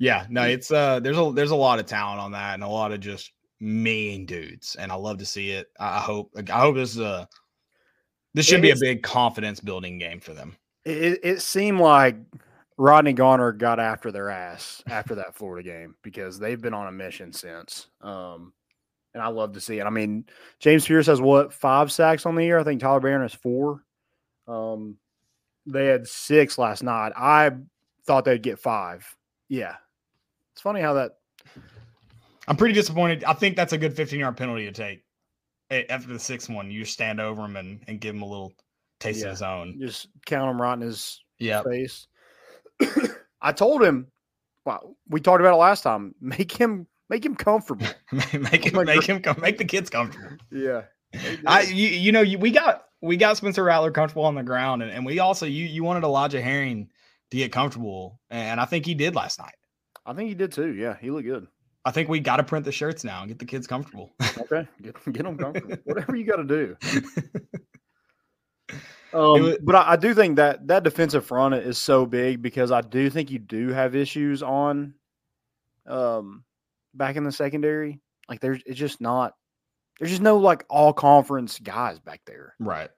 Yeah, 0.00 0.24
no, 0.30 0.44
it's 0.44 0.72
uh 0.72 0.98
there's 1.00 1.18
a 1.18 1.30
there's 1.32 1.50
a 1.50 1.56
lot 1.56 1.78
of 1.78 1.84
talent 1.84 2.20
on 2.20 2.32
that 2.32 2.54
and 2.54 2.64
a 2.64 2.68
lot 2.68 2.90
of 2.90 3.00
just 3.00 3.32
mean 3.60 4.24
dudes. 4.24 4.74
And 4.76 4.90
I 4.90 4.94
love 4.94 5.18
to 5.18 5.26
see 5.26 5.50
it. 5.50 5.68
I 5.78 6.00
hope 6.00 6.32
I 6.50 6.58
hope 6.58 6.74
this 6.74 6.92
is 6.92 7.00
a 7.00 7.28
this 8.32 8.46
should 8.46 8.60
It 8.60 8.62
be 8.62 8.70
a 8.70 8.76
big 8.76 9.02
confidence 9.02 9.60
building 9.60 9.98
game 9.98 10.18
for 10.18 10.32
them. 10.32 10.56
It, 10.86 11.20
it 11.22 11.42
seemed 11.42 11.80
like 11.80 12.16
Rodney 12.78 13.12
Garner 13.12 13.52
got 13.52 13.78
after 13.78 14.10
their 14.10 14.30
ass 14.30 14.82
after 14.88 15.16
that 15.16 15.34
Florida 15.34 15.68
game 15.68 15.94
because 16.02 16.38
they've 16.38 16.60
been 16.60 16.72
on 16.72 16.86
a 16.86 16.92
mission 16.92 17.30
since. 17.34 17.88
Um, 18.00 18.54
and 19.12 19.22
I 19.22 19.28
love 19.28 19.52
to 19.52 19.60
see 19.60 19.80
it. 19.80 19.84
I 19.84 19.90
mean, 19.90 20.24
James 20.60 20.86
Pearce 20.86 21.08
has 21.08 21.20
what 21.20 21.52
five 21.52 21.92
sacks 21.92 22.24
on 22.24 22.36
the 22.36 22.44
year? 22.44 22.58
I 22.58 22.64
think 22.64 22.80
Tyler 22.80 23.00
Baron 23.00 23.20
has 23.20 23.34
four. 23.34 23.84
Um, 24.48 24.96
they 25.66 25.86
had 25.86 26.06
six 26.06 26.56
last 26.56 26.82
night. 26.82 27.12
I 27.14 27.50
thought 28.06 28.24
they'd 28.24 28.42
get 28.42 28.58
five. 28.58 29.04
Yeah, 29.50 29.76
it's 30.52 30.62
funny 30.62 30.80
how 30.80 30.94
that. 30.94 31.12
I'm 32.48 32.56
pretty 32.56 32.74
disappointed. 32.74 33.24
I 33.24 33.32
think 33.32 33.56
that's 33.56 33.72
a 33.72 33.78
good 33.78 33.94
15 33.94 34.18
yard 34.20 34.36
penalty 34.36 34.64
to 34.66 34.72
take. 34.72 35.04
After 35.88 36.08
the 36.08 36.18
sixth 36.18 36.48
one, 36.50 36.70
you 36.70 36.80
just 36.80 36.92
stand 36.92 37.20
over 37.20 37.44
him 37.44 37.56
and, 37.56 37.80
and 37.86 38.00
give 38.00 38.14
him 38.14 38.22
a 38.22 38.26
little 38.26 38.52
taste 38.98 39.20
Yeah. 39.20 39.26
of 39.26 39.30
his 39.32 39.42
own. 39.42 39.78
Just 39.80 40.08
count 40.26 40.50
him 40.50 40.60
right 40.60 40.74
in 40.74 40.80
his 40.80 41.22
Yeah. 41.38 41.62
face. 41.62 42.06
I 43.40 43.52
told 43.52 43.82
him. 43.82 44.08
Well, 44.64 44.96
we 45.08 45.20
talked 45.20 45.40
about 45.40 45.54
it 45.54 45.58
last 45.58 45.82
time. 45.82 46.14
Make 46.20 46.52
him 46.52 46.86
make 47.08 47.24
him 47.24 47.34
comfortable. 47.34 47.86
make 48.52 48.66
him 48.66 48.84
make 48.84 49.04
him 49.04 49.20
come 49.22 49.40
make 49.40 49.58
the 49.58 49.64
kids 49.64 49.90
comfortable. 49.90 50.36
Yeah. 50.50 50.82
I 51.46 51.62
you, 51.62 51.88
you 51.88 52.12
know 52.12 52.20
you, 52.20 52.38
we 52.38 52.50
got 52.50 52.84
we 53.00 53.16
got 53.16 53.36
Spencer 53.36 53.64
Rattler 53.64 53.90
comfortable 53.90 54.24
on 54.24 54.34
the 54.34 54.42
ground 54.42 54.82
and, 54.82 54.90
and 54.92 55.06
we 55.06 55.18
also 55.18 55.46
you 55.46 55.64
you 55.66 55.82
wanted 55.82 56.04
Elijah 56.04 56.40
Herring 56.40 56.90
to 57.30 57.36
get 57.36 57.52
comfortable 57.52 58.20
and 58.28 58.60
I 58.60 58.64
think 58.64 58.86
he 58.86 58.94
did 58.94 59.14
last 59.14 59.38
night. 59.38 59.54
I 60.06 60.12
think 60.14 60.28
he 60.28 60.34
did 60.34 60.52
too. 60.52 60.74
Yeah, 60.74 60.96
he 61.00 61.10
looked 61.10 61.26
good. 61.26 61.46
I 61.84 61.90
think 61.92 62.08
we 62.08 62.20
got 62.20 62.36
to 62.36 62.42
print 62.44 62.64
the 62.64 62.72
shirts 62.72 63.04
now 63.04 63.20
and 63.20 63.28
get 63.28 63.38
the 63.38 63.44
kids 63.46 63.66
comfortable. 63.66 64.12
Okay, 64.38 64.66
get 64.82 64.94
get 65.12 65.24
them 65.24 65.36
comfortable. 65.38 65.76
Whatever 65.84 66.16
you 66.16 66.24
got 66.24 66.36
to 66.36 66.44
do. 66.44 66.76
Um, 69.12 69.42
wa- 69.42 69.56
but 69.62 69.74
I, 69.74 69.92
I 69.92 69.96
do 69.96 70.14
think 70.14 70.36
that 70.36 70.68
that 70.68 70.84
defensive 70.84 71.26
front 71.26 71.54
is 71.54 71.78
so 71.78 72.06
big 72.06 72.40
because 72.42 72.70
I 72.70 72.80
do 72.80 73.10
think 73.10 73.30
you 73.32 73.40
do 73.40 73.70
have 73.70 73.96
issues 73.96 74.40
on, 74.40 74.94
um, 75.86 76.44
back 76.94 77.16
in 77.16 77.24
the 77.24 77.32
secondary. 77.32 77.98
Like 78.28 78.38
there's 78.40 78.62
it's 78.66 78.78
just 78.78 79.00
not 79.00 79.34
there's 79.98 80.10
just 80.12 80.22
no 80.22 80.36
like 80.36 80.64
all 80.70 80.92
conference 80.92 81.58
guys 81.58 81.98
back 81.98 82.20
there. 82.24 82.54
right. 82.60 82.90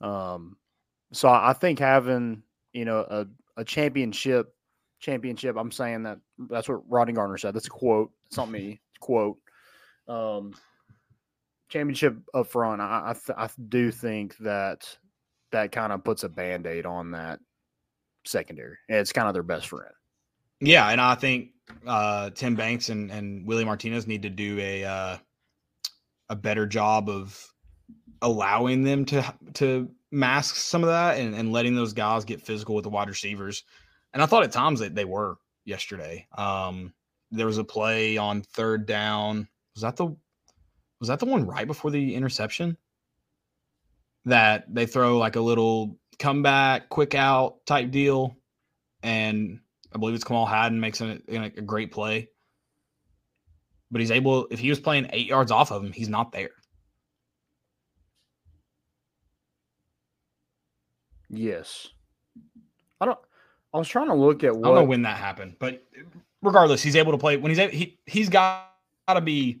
Um, 0.00 0.56
so 1.12 1.28
I 1.28 1.50
I 1.50 1.52
think 1.52 1.78
having 1.78 2.42
you 2.72 2.86
know 2.86 3.00
a, 3.00 3.26
a 3.58 3.64
championship 3.64 4.54
championship. 5.00 5.56
I'm 5.56 5.72
saying 5.72 6.04
that 6.04 6.18
that's 6.38 6.68
what 6.68 6.82
Rodney 6.88 7.14
Garner 7.14 7.38
said. 7.38 7.54
That's 7.54 7.66
a 7.66 7.70
quote. 7.70 8.10
It's 8.28 8.36
not 8.36 8.50
me. 8.50 8.80
Quote. 9.00 9.38
Um, 10.06 10.54
championship 11.68 12.16
up 12.34 12.46
front. 12.46 12.80
I 12.80 13.10
I, 13.10 13.12
th- 13.12 13.38
I 13.38 13.48
do 13.68 13.90
think 13.90 14.36
that 14.38 14.98
that 15.52 15.72
kind 15.72 15.92
of 15.92 16.04
puts 16.04 16.22
a 16.22 16.28
band 16.28 16.66
aid 16.66 16.86
on 16.86 17.12
that 17.12 17.40
secondary. 18.24 18.76
It's 18.88 19.12
kind 19.12 19.28
of 19.28 19.34
their 19.34 19.42
best 19.42 19.68
friend. 19.68 19.92
Yeah, 20.60 20.88
and 20.88 21.00
I 21.00 21.14
think 21.14 21.50
uh, 21.86 22.30
Tim 22.30 22.54
Banks 22.54 22.90
and, 22.90 23.10
and 23.10 23.46
Willie 23.46 23.64
Martinez 23.64 24.06
need 24.06 24.22
to 24.22 24.30
do 24.30 24.58
a 24.58 24.84
uh, 24.84 25.16
a 26.28 26.36
better 26.36 26.66
job 26.66 27.08
of 27.08 27.46
allowing 28.22 28.82
them 28.82 29.04
to 29.06 29.34
to 29.54 29.90
mask 30.12 30.56
some 30.56 30.82
of 30.82 30.88
that 30.88 31.18
and, 31.18 31.34
and 31.34 31.52
letting 31.52 31.74
those 31.74 31.92
guys 31.92 32.24
get 32.24 32.42
physical 32.42 32.74
with 32.74 32.84
the 32.84 32.90
wide 32.90 33.08
receivers. 33.08 33.64
And 34.12 34.22
I 34.22 34.26
thought 34.26 34.42
at 34.42 34.52
times 34.52 34.80
that 34.80 34.94
they 34.94 35.04
were 35.04 35.36
yesterday. 35.64 36.26
Um, 36.36 36.92
there 37.30 37.46
was 37.46 37.58
a 37.58 37.64
play 37.64 38.16
on 38.16 38.42
third 38.42 38.86
down. 38.86 39.48
Was 39.74 39.82
that 39.82 39.96
the 39.96 40.16
was 40.98 41.08
that 41.08 41.18
the 41.18 41.26
one 41.26 41.46
right 41.46 41.66
before 41.66 41.90
the 41.90 42.14
interception? 42.14 42.76
That 44.26 44.72
they 44.72 44.86
throw 44.86 45.16
like 45.18 45.36
a 45.36 45.40
little 45.40 45.98
comeback, 46.18 46.88
quick 46.88 47.14
out 47.14 47.64
type 47.66 47.90
deal, 47.90 48.36
and 49.02 49.60
I 49.94 49.98
believe 49.98 50.14
it's 50.14 50.24
Kamal 50.24 50.46
Hadden 50.46 50.78
makes 50.78 51.00
a, 51.00 51.18
great 51.64 51.90
play. 51.90 52.28
But 53.90 54.00
he's 54.00 54.10
able, 54.10 54.46
if 54.50 54.60
he 54.60 54.68
was 54.68 54.78
playing 54.78 55.08
eight 55.12 55.26
yards 55.26 55.50
off 55.50 55.72
of 55.72 55.82
him, 55.82 55.92
he's 55.92 56.08
not 56.08 56.32
there. 56.32 56.50
Yes. 61.28 61.88
I 63.00 63.06
don't. 63.06 63.18
I 63.72 63.78
was 63.78 63.88
trying 63.88 64.08
to 64.08 64.14
look 64.14 64.42
at 64.44 64.54
What... 64.54 64.64
I 64.64 64.68
don't 64.68 64.74
know 64.84 64.88
when 64.88 65.02
that 65.02 65.16
happened, 65.16 65.56
but 65.58 65.84
regardless, 66.42 66.82
he's 66.82 66.96
able 66.96 67.12
to 67.12 67.18
play 67.18 67.36
when 67.36 67.50
he's 67.50 67.58
able, 67.58 67.72
he 67.72 67.98
he's 68.06 68.28
got 68.28 68.68
to 69.08 69.20
be 69.20 69.60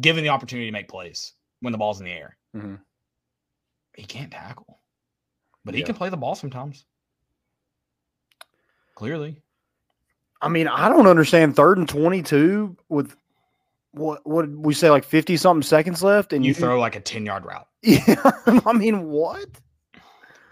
given 0.00 0.24
the 0.24 0.30
opportunity 0.30 0.66
to 0.66 0.72
make 0.72 0.88
plays 0.88 1.32
when 1.60 1.72
the 1.72 1.78
ball's 1.78 2.00
in 2.00 2.06
the 2.06 2.12
air. 2.12 2.36
Mhm. 2.56 2.80
He 3.96 4.04
can't 4.04 4.30
tackle, 4.32 4.80
but 5.64 5.74
he 5.74 5.80
Yeah. 5.80 5.86
can 5.86 5.94
play 5.94 6.08
the 6.08 6.16
ball 6.16 6.34
sometimes. 6.34 6.84
Clearly, 8.94 9.40
I 10.40 10.48
mean, 10.48 10.68
I 10.68 10.88
don't 10.88 11.06
understand 11.06 11.56
third 11.56 11.78
and 11.78 11.88
twenty-two 11.88 12.76
with 12.88 13.16
what 13.92 14.24
what 14.26 14.48
we 14.48 14.72
say 14.74 14.90
like 14.90 15.04
fifty 15.04 15.36
something 15.36 15.62
seconds 15.62 16.02
left, 16.02 16.32
and 16.32 16.44
you 16.44 16.48
you 16.50 16.54
throw 16.54 16.78
like 16.78 16.94
a 16.96 17.00
ten 17.00 17.24
yard 17.26 17.44
route, 17.44 17.66
Yeah, 17.82 18.14
I 18.64 18.72
mean, 18.72 19.08
what 19.08 19.48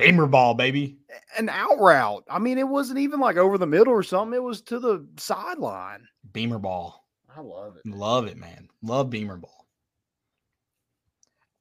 Beamer 0.04 0.26
ball, 0.26 0.54
baby. 0.54 0.98
an 1.38 1.48
out 1.48 1.78
route? 1.78 2.24
I 2.30 2.38
mean, 2.38 2.58
it 2.58 2.66
wasn't 2.68 2.98
even 2.98 3.20
like 3.20 3.36
over 3.36 3.58
the 3.58 3.66
middle 3.66 3.92
or 3.92 4.02
something. 4.02 4.34
It 4.34 4.42
was 4.42 4.60
to 4.62 4.78
the 4.78 5.06
sideline. 5.16 6.06
Beamer 6.32 6.58
ball. 6.58 7.06
I 7.34 7.40
love 7.40 7.76
it. 7.76 7.86
Love 7.88 8.26
it, 8.26 8.36
man. 8.36 8.68
Love 8.82 9.08
Beamer 9.10 9.36
ball. 9.38 9.66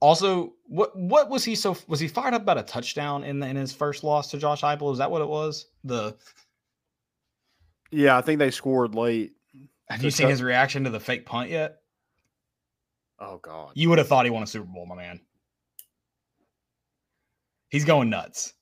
Also, 0.01 0.53
what 0.65 0.97
what 0.97 1.29
was 1.29 1.45
he 1.45 1.53
so 1.55 1.77
was 1.87 1.99
he 1.99 2.07
fired 2.07 2.33
up 2.33 2.41
about 2.41 2.57
a 2.57 2.63
touchdown 2.63 3.23
in 3.23 3.39
the, 3.39 3.47
in 3.47 3.55
his 3.55 3.71
first 3.71 4.03
loss 4.03 4.31
to 4.31 4.37
Josh 4.37 4.61
Heupel? 4.61 4.91
Is 4.91 4.97
that 4.97 5.11
what 5.11 5.21
it 5.21 5.27
was? 5.29 5.67
The 5.83 6.15
Yeah, 7.91 8.17
I 8.17 8.21
think 8.21 8.39
they 8.39 8.49
scored 8.51 8.95
late. 8.95 9.33
have 9.89 10.03
you 10.03 10.09
seen 10.09 10.25
tou- 10.25 10.31
his 10.31 10.41
reaction 10.41 10.83
to 10.85 10.89
the 10.89 10.99
fake 10.99 11.25
punt 11.25 11.51
yet? 11.51 11.81
Oh 13.19 13.37
God. 13.37 13.73
You 13.75 13.89
would 13.89 13.99
have 13.99 14.07
thought 14.07 14.25
he 14.25 14.31
won 14.31 14.41
a 14.41 14.47
Super 14.47 14.65
Bowl, 14.65 14.87
my 14.87 14.95
man. 14.95 15.19
He's 17.71 17.85
going 17.85 18.09
nuts. 18.11 18.53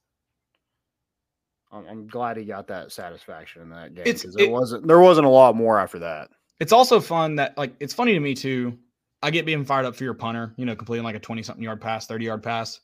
I'm, 1.71 2.07
glad 2.07 2.37
he 2.37 2.45
got 2.45 2.67
that 2.67 2.91
satisfaction 2.91 3.61
in 3.61 3.69
that 3.69 3.93
game 3.93 4.03
because 4.05 4.33
there 4.33 4.45
it- 4.45 4.51
wasn't 4.51 4.87
there 4.87 4.99
wasn't 4.99 5.27
a 5.27 5.29
lot 5.29 5.55
more 5.55 5.79
after 5.79 5.99
that. 5.99 6.29
It's 6.59 6.71
also 6.73 6.99
fun 6.99 7.35
that 7.35 7.57
like 7.57 7.73
it's 7.79 7.93
funny 7.93 8.13
to 8.13 8.19
me 8.19 8.33
too. 8.33 8.77
I 9.21 9.29
get 9.31 9.45
being 9.45 9.65
fired 9.65 9.85
up 9.85 9.95
for 9.95 10.03
your 10.03 10.13
punter, 10.13 10.53
you 10.57 10.65
know, 10.65 10.75
completing 10.75 11.03
like 11.03 11.15
a 11.15 11.19
20 11.19 11.43
something 11.43 11.63
yard 11.63 11.81
pass, 11.81 12.07
30 12.07 12.25
yard 12.25 12.41
pass, 12.41 12.79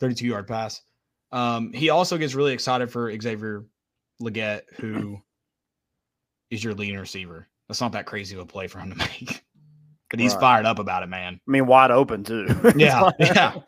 32 0.00 0.26
yard 0.26 0.46
pass. 0.48 0.82
Um, 1.32 1.72
he 1.72 1.90
also 1.90 2.18
gets 2.18 2.34
really 2.34 2.52
excited 2.52 2.90
for 2.90 3.10
Xavier 3.20 3.64
Legette, 4.20 4.62
who 4.80 5.18
is 6.50 6.62
your 6.62 6.74
leading 6.74 6.98
receiver. 6.98 7.48
That's 7.68 7.80
not 7.80 7.92
that 7.92 8.06
crazy 8.06 8.34
of 8.36 8.42
a 8.42 8.46
play 8.46 8.66
for 8.66 8.78
him 8.80 8.90
to 8.90 8.96
make. 9.20 9.42
But 10.10 10.20
he's 10.20 10.32
Right. 10.34 10.40
fired 10.40 10.66
up 10.66 10.78
about 10.78 11.02
it, 11.02 11.08
man. 11.08 11.40
I 11.46 11.50
mean, 11.50 11.66
wide 11.66 11.90
open 11.90 12.22
too. 12.24 12.46
Yeah. 12.76 13.10
yeah. 13.18 13.54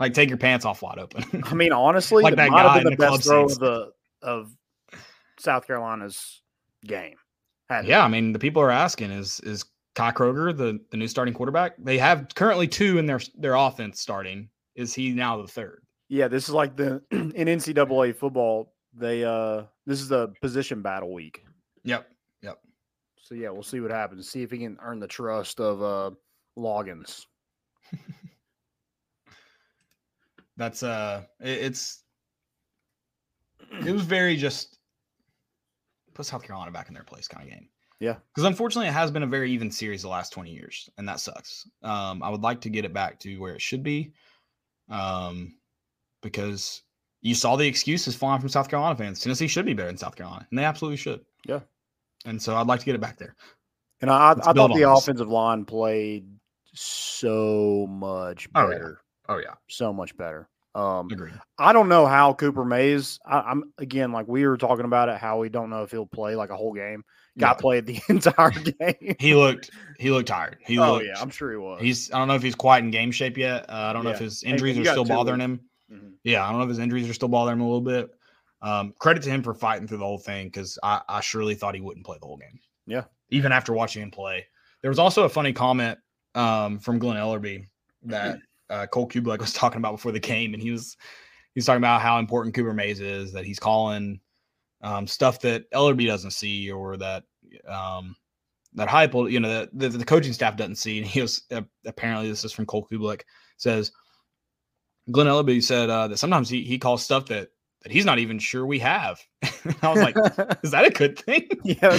Like 0.00 0.14
take 0.14 0.28
your 0.28 0.38
pants 0.38 0.64
off 0.64 0.82
wide 0.82 0.98
open. 0.98 1.42
I 1.44 1.54
mean, 1.54 1.72
honestly, 1.72 2.22
Like 2.22 2.36
that 2.36 2.50
might 2.50 2.62
have 2.62 2.68
guy 2.68 2.78
been 2.78 2.92
in 2.92 2.98
the 2.98 3.10
best 3.10 3.24
throw 3.24 3.44
of 3.44 3.58
the 3.58 3.92
of 4.22 4.50
South 5.38 5.66
Carolina's 5.66 6.42
game. 6.84 7.16
Yeah, 7.84 8.02
I 8.02 8.08
mean, 8.08 8.32
the 8.32 8.38
people 8.38 8.62
are 8.62 8.70
asking 8.70 9.10
is 9.10 9.40
is 9.40 9.64
Kai 9.94 10.12
Kroeger 10.12 10.56
the, 10.56 10.80
the 10.90 10.96
new 10.96 11.08
starting 11.08 11.34
quarterback? 11.34 11.72
They 11.78 11.98
have 11.98 12.28
currently 12.34 12.68
two 12.68 12.98
in 12.98 13.06
their 13.06 13.20
their 13.36 13.54
offense 13.54 14.00
starting. 14.00 14.48
Is 14.74 14.94
he 14.94 15.10
now 15.10 15.42
the 15.42 15.48
third? 15.48 15.82
Yeah, 16.08 16.28
this 16.28 16.48
is 16.48 16.54
like 16.54 16.76
the 16.76 17.02
in 17.10 17.32
NCAA 17.32 18.14
football. 18.14 18.72
They 18.94 19.24
uh 19.24 19.64
this 19.86 20.00
is 20.00 20.08
the 20.08 20.28
position 20.40 20.82
battle 20.82 21.12
week. 21.12 21.44
Yep. 21.84 22.08
Yep. 22.42 22.58
So 23.20 23.34
yeah, 23.34 23.50
we'll 23.50 23.62
see 23.62 23.80
what 23.80 23.90
happens. 23.90 24.30
See 24.30 24.42
if 24.42 24.50
he 24.50 24.58
can 24.58 24.78
earn 24.80 25.00
the 25.00 25.08
trust 25.08 25.60
of 25.60 25.82
uh 25.82 26.14
Loggains. 26.56 27.26
That's 30.58 30.82
uh 30.82 31.22
it, 31.40 31.58
it's 31.64 32.02
it 33.84 33.92
was 33.92 34.02
very 34.02 34.36
just 34.36 34.78
put 36.12 36.26
South 36.26 36.42
Carolina 36.42 36.70
back 36.70 36.88
in 36.88 36.94
their 36.94 37.04
place 37.04 37.28
kind 37.28 37.44
of 37.46 37.50
game. 37.50 37.68
Yeah. 38.00 38.16
Because 38.34 38.44
unfortunately 38.44 38.88
it 38.88 38.92
has 38.92 39.10
been 39.10 39.22
a 39.22 39.26
very 39.26 39.50
even 39.52 39.70
series 39.70 40.02
the 40.02 40.08
last 40.08 40.32
20 40.32 40.50
years, 40.50 40.88
and 40.98 41.08
that 41.08 41.20
sucks. 41.20 41.66
Um, 41.82 42.22
I 42.22 42.28
would 42.28 42.42
like 42.42 42.60
to 42.62 42.70
get 42.70 42.84
it 42.84 42.92
back 42.92 43.18
to 43.20 43.36
where 43.38 43.54
it 43.54 43.62
should 43.62 43.82
be. 43.82 44.12
Um, 44.88 45.56
because 46.22 46.82
you 47.22 47.34
saw 47.34 47.56
the 47.56 47.66
excuses 47.66 48.14
flying 48.14 48.40
from 48.40 48.48
South 48.48 48.68
Carolina 48.68 48.96
fans. 48.96 49.20
Tennessee 49.20 49.48
should 49.48 49.66
be 49.66 49.74
better 49.74 49.88
than 49.88 49.96
South 49.98 50.16
Carolina, 50.16 50.46
and 50.50 50.58
they 50.58 50.64
absolutely 50.64 50.96
should. 50.96 51.24
Yeah. 51.46 51.60
And 52.24 52.40
so 52.40 52.56
I'd 52.56 52.66
like 52.66 52.80
to 52.80 52.86
get 52.86 52.94
it 52.94 53.00
back 53.00 53.16
there. 53.16 53.34
And 54.00 54.10
I, 54.10 54.32
I 54.32 54.34
thought 54.34 54.68
the 54.68 54.74
this. 54.74 54.86
offensive 54.86 55.28
line 55.28 55.64
played 55.64 56.26
so 56.72 57.86
much 57.88 58.48
Oh, 58.54 58.68
better. 58.68 59.00
Oh 59.28 59.38
yeah, 59.38 59.54
So 59.68 59.92
much 59.92 60.16
better. 60.16 60.48
Um, 60.74 61.08
agreed. 61.10 61.34
I 61.58 61.72
don't 61.72 61.88
know 61.88 62.06
how 62.06 62.34
Cooper 62.34 62.64
Mays. 62.64 63.18
I, 63.26 63.40
I'm 63.40 63.72
again 63.78 64.12
like 64.12 64.28
we 64.28 64.46
were 64.46 64.56
talking 64.56 64.84
about 64.84 65.08
it. 65.08 65.16
How 65.16 65.38
we 65.40 65.48
don't 65.48 65.70
know 65.70 65.82
if 65.82 65.90
he'll 65.90 66.06
play 66.06 66.36
like 66.36 66.50
a 66.50 66.56
whole 66.56 66.72
game. 66.72 67.02
Got 67.38 67.56
Yeah. 67.56 67.60
played 67.60 67.86
the 67.86 68.00
entire 68.08 68.50
game. 69.00 69.16
He 69.18 69.34
looked 69.34 69.70
he 69.98 70.10
looked 70.10 70.28
tired. 70.28 70.58
He 70.64 70.78
oh 70.78 70.94
looked, 70.94 71.06
yeah, 71.06 71.20
I'm 71.20 71.30
sure 71.30 71.50
he 71.50 71.56
was. 71.56 71.80
He's 71.80 72.12
I 72.12 72.18
don't 72.18 72.28
know 72.28 72.34
if 72.34 72.42
he's 72.42 72.54
quite 72.54 72.82
in 72.84 72.90
game 72.90 73.10
shape 73.10 73.36
yet. 73.36 73.68
Uh, 73.68 73.72
I 73.74 73.92
don't 73.92 74.04
know 74.04 74.10
if 74.10 74.18
his 74.18 74.42
injuries 74.44 74.76
you 74.76 74.82
are 74.82 74.86
still 74.86 75.04
bothering 75.04 75.40
weeks. 75.40 75.62
him. 75.90 76.00
Mhm. 76.00 76.12
Yeah, 76.22 76.44
I 76.44 76.50
don't 76.50 76.58
know 76.58 76.64
if 76.64 76.70
his 76.70 76.78
injuries 76.78 77.08
are 77.08 77.14
still 77.14 77.28
bothering 77.28 77.56
him 77.58 77.62
a 77.62 77.66
little 77.66 77.80
bit. 77.80 78.10
Um, 78.60 78.92
credit 78.98 79.22
to 79.24 79.30
him 79.30 79.42
for 79.42 79.54
fighting 79.54 79.88
through 79.88 79.98
the 79.98 80.04
whole 80.04 80.18
thing 80.18 80.46
because 80.48 80.78
I, 80.82 81.00
I 81.08 81.20
surely 81.20 81.54
thought 81.54 81.74
he 81.74 81.80
wouldn't 81.80 82.04
play 82.04 82.18
the 82.20 82.26
whole 82.26 82.36
game. 82.36 82.58
Yeah. 82.86 83.04
Even 83.30 83.52
after 83.52 83.72
watching 83.72 84.02
him 84.02 84.10
play. 84.10 84.46
There 84.82 84.90
was 84.90 84.98
also 84.98 85.24
a 85.24 85.28
funny 85.28 85.52
comment 85.52 85.98
um, 86.34 86.78
from 86.78 86.98
Glen 86.98 87.16
Elarbee 87.16 87.68
that 88.04 88.38
uh, 88.70 88.86
Cole 88.86 89.08
Cubelic 89.08 89.40
was 89.40 89.52
talking 89.54 89.78
about 89.78 89.92
before 89.92 90.12
the 90.12 90.20
game, 90.20 90.54
and 90.54 90.62
he 90.62 90.70
was 90.70 90.96
he 91.54 91.58
was 91.58 91.66
talking 91.66 91.78
about 91.78 92.02
how 92.02 92.18
important 92.18 92.54
Cooper 92.54 92.74
Mays 92.74 93.00
is, 93.00 93.32
that 93.32 93.44
he's 93.44 93.58
calling 93.58 94.20
um, 94.82 95.06
stuff 95.06 95.40
that 95.40 95.70
Elarbee 95.72 96.06
doesn't 96.06 96.30
see 96.32 96.70
or 96.70 96.96
that 96.96 97.24
um, 97.66 98.16
that 98.74 98.88
hype, 98.88 99.14
you 99.14 99.40
know, 99.40 99.48
that 99.48 99.70
the, 99.72 99.88
the 99.88 100.04
coaching 100.04 100.32
staff 100.32 100.56
doesn't 100.56 100.76
see. 100.76 100.98
And 100.98 101.06
he 101.06 101.20
was 101.20 101.42
uh, 101.50 101.62
apparently 101.86 102.28
this 102.28 102.44
is 102.44 102.52
from 102.52 102.66
Cole 102.66 102.86
Cubelic 102.90 103.22
says 103.56 103.90
Glen 105.10 105.26
Elarbee 105.26 105.62
said 105.62 105.90
uh, 105.90 106.08
that 106.08 106.18
sometimes 106.18 106.48
he 106.48 106.62
he 106.62 106.78
calls 106.78 107.02
stuff 107.02 107.26
that 107.26 107.48
that 107.82 107.92
he's 107.92 108.04
not 108.04 108.18
even 108.18 108.38
sure 108.38 108.66
we 108.66 108.78
have. 108.80 109.20
I 109.82 109.92
was 109.92 110.02
like, 110.02 110.16
is 110.62 110.70
that 110.72 110.84
a 110.84 110.90
good 110.90 111.18
thing? 111.18 111.48
yeah, 111.64 111.96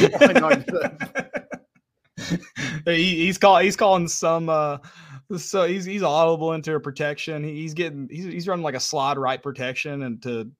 good. 2.17 2.37
he, 2.85 3.25
he's 3.25 3.37
call 3.37 3.57
he's 3.57 3.75
calling 3.75 4.07
some 4.07 4.49
uh 4.49 4.77
so 5.37 5.65
he's 5.65 5.85
he's 5.85 6.03
audible 6.03 6.53
into 6.53 6.75
a 6.75 6.79
protection. 6.79 7.43
He's 7.43 7.73
getting 7.73 8.07
he's 8.09 8.25
he's 8.25 8.47
running 8.47 8.63
like 8.63 8.75
a 8.75 8.79
slide 8.79 9.17
right 9.17 9.41
protection 9.41 10.03
and 10.03 10.21
to 10.23 10.51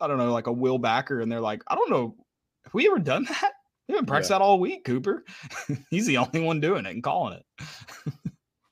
I 0.00 0.06
don't 0.08 0.18
know 0.18 0.32
like 0.32 0.46
a 0.46 0.52
will 0.52 0.78
backer 0.78 1.20
and 1.20 1.30
they're 1.30 1.40
like 1.40 1.62
I 1.68 1.74
don't 1.74 1.90
know 1.90 2.16
have 2.64 2.74
we 2.74 2.86
ever 2.88 2.98
done 2.98 3.24
that? 3.28 3.52
We 3.88 3.94
haven't 3.94 4.06
practiced 4.06 4.30
that 4.30 4.42
all 4.42 4.60
week, 4.60 4.84
Cooper. 4.84 5.24
he's 5.90 6.06
the 6.06 6.18
only 6.18 6.40
one 6.40 6.60
doing 6.60 6.84
it 6.84 6.90
and 6.90 7.02
calling 7.02 7.38
it. 7.38 8.12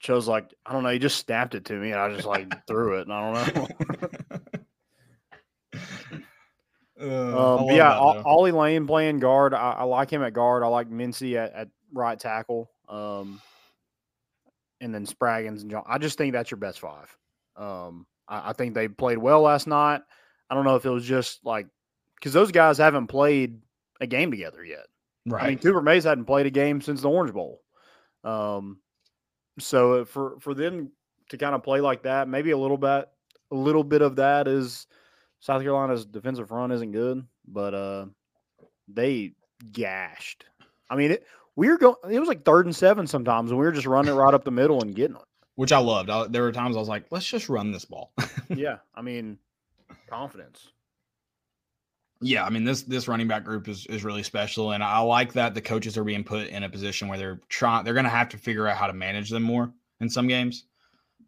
Chose 0.00 0.28
like 0.28 0.52
I 0.66 0.72
don't 0.72 0.82
know. 0.82 0.90
He 0.90 0.98
just 0.98 1.18
snapped 1.18 1.54
it 1.54 1.64
to 1.66 1.72
me, 1.72 1.90
and 1.92 2.00
I 2.00 2.12
just 2.14 2.26
like 2.26 2.52
threw 2.66 2.98
it, 2.98 3.08
and 3.08 3.12
I 3.12 3.32
don't 3.32 3.56
know. 3.56 3.68
Uh, 7.00 7.56
Um, 7.58 7.66
yeah, 7.70 7.96
Ollie 7.98 8.52
Lane 8.52 8.86
playing 8.86 9.18
guard. 9.18 9.52
I, 9.54 9.72
I 9.72 9.82
like 9.84 10.10
him 10.10 10.22
at 10.22 10.32
guard. 10.32 10.62
I 10.62 10.66
like 10.66 10.88
Mincey 10.88 11.36
at, 11.36 11.52
at 11.52 11.68
right 11.92 12.18
tackle. 12.18 12.70
Um, 12.88 13.40
and 14.80 14.94
then 14.94 15.06
Spraggins 15.06 15.62
and 15.62 15.70
John. 15.70 15.84
I 15.86 15.98
just 15.98 16.18
think 16.18 16.32
that's 16.32 16.50
your 16.50 16.58
best 16.58 16.80
five. 16.80 17.16
Um, 17.56 18.06
I, 18.28 18.50
I 18.50 18.52
think 18.52 18.74
they 18.74 18.88
played 18.88 19.18
well 19.18 19.42
last 19.42 19.66
night. 19.66 20.02
I 20.48 20.54
don't 20.54 20.64
know 20.64 20.76
if 20.76 20.84
it 20.84 20.90
was 20.90 21.04
just 21.04 21.44
like 21.44 21.66
because 22.16 22.32
those 22.32 22.52
guys 22.52 22.78
haven't 22.78 23.08
played 23.08 23.60
a 24.00 24.06
game 24.06 24.30
together 24.30 24.64
yet. 24.64 24.86
right. 25.26 25.42
I 25.42 25.48
mean, 25.48 25.58
Cooper 25.58 25.82
Mays 25.82 26.04
hadn't 26.04 26.26
played 26.26 26.46
a 26.46 26.50
game 26.50 26.80
since 26.80 27.02
the 27.02 27.10
Orange 27.10 27.32
Bowl. 27.32 27.62
Um, 28.24 28.78
so 29.58 30.04
for 30.04 30.38
for 30.40 30.54
them 30.54 30.90
to 31.30 31.38
kind 31.38 31.54
of 31.54 31.62
play 31.62 31.80
like 31.80 32.02
that, 32.04 32.28
maybe 32.28 32.50
a 32.50 32.58
little 32.58 32.78
bit, 32.78 33.08
a 33.50 33.54
little 33.54 33.84
bit 33.84 34.02
of 34.02 34.16
that 34.16 34.48
is 34.48 34.86
South 35.40 35.62
Carolina's 35.62 36.06
defensive 36.06 36.48
front 36.48 36.72
isn't 36.72 36.92
good, 36.92 37.24
but 37.46 37.74
uh, 37.74 38.06
they 38.88 39.32
gashed. 39.72 40.44
I 40.88 40.96
mean, 40.96 41.12
it, 41.12 41.26
we 41.56 41.68
were 41.68 41.78
going. 41.78 41.96
It 42.10 42.20
was 42.20 42.28
like 42.28 42.44
third 42.44 42.66
and 42.66 42.76
seven 42.76 43.06
sometimes, 43.06 43.50
and 43.50 43.58
we 43.58 43.64
were 43.66 43.72
just 43.72 43.86
running 43.86 44.14
right 44.14 44.34
up 44.34 44.44
the 44.44 44.50
middle 44.50 44.82
and 44.82 44.94
getting 44.94 45.16
it. 45.16 45.22
Which 45.56 45.72
I 45.72 45.78
loved. 45.78 46.10
I, 46.10 46.26
there 46.28 46.42
were 46.42 46.52
times 46.52 46.76
I 46.76 46.78
was 46.78 46.88
like, 46.88 47.06
let's 47.10 47.26
just 47.26 47.48
run 47.48 47.72
this 47.72 47.86
ball. 47.86 48.12
yeah, 48.54 48.76
I 48.94 49.00
mean, 49.00 49.38
confidence. 50.08 50.68
Yeah, 52.20 52.44
I 52.44 52.50
mean 52.50 52.64
this 52.64 52.82
this 52.82 53.08
running 53.08 53.28
back 53.28 53.44
group 53.44 53.68
is 53.68 53.86
is 53.86 54.04
really 54.04 54.22
special, 54.22 54.72
and 54.72 54.82
I 54.82 55.00
like 55.00 55.32
that 55.34 55.54
the 55.54 55.60
coaches 55.60 55.98
are 55.98 56.04
being 56.04 56.24
put 56.24 56.48
in 56.48 56.62
a 56.62 56.68
position 56.68 57.08
where 57.08 57.18
they're 57.18 57.40
trying 57.48 57.84
they're 57.84 57.94
going 57.94 58.04
to 58.04 58.10
have 58.10 58.28
to 58.30 58.38
figure 58.38 58.66
out 58.66 58.76
how 58.76 58.86
to 58.86 58.92
manage 58.92 59.30
them 59.30 59.42
more 59.42 59.72
in 60.00 60.08
some 60.08 60.26
games, 60.26 60.64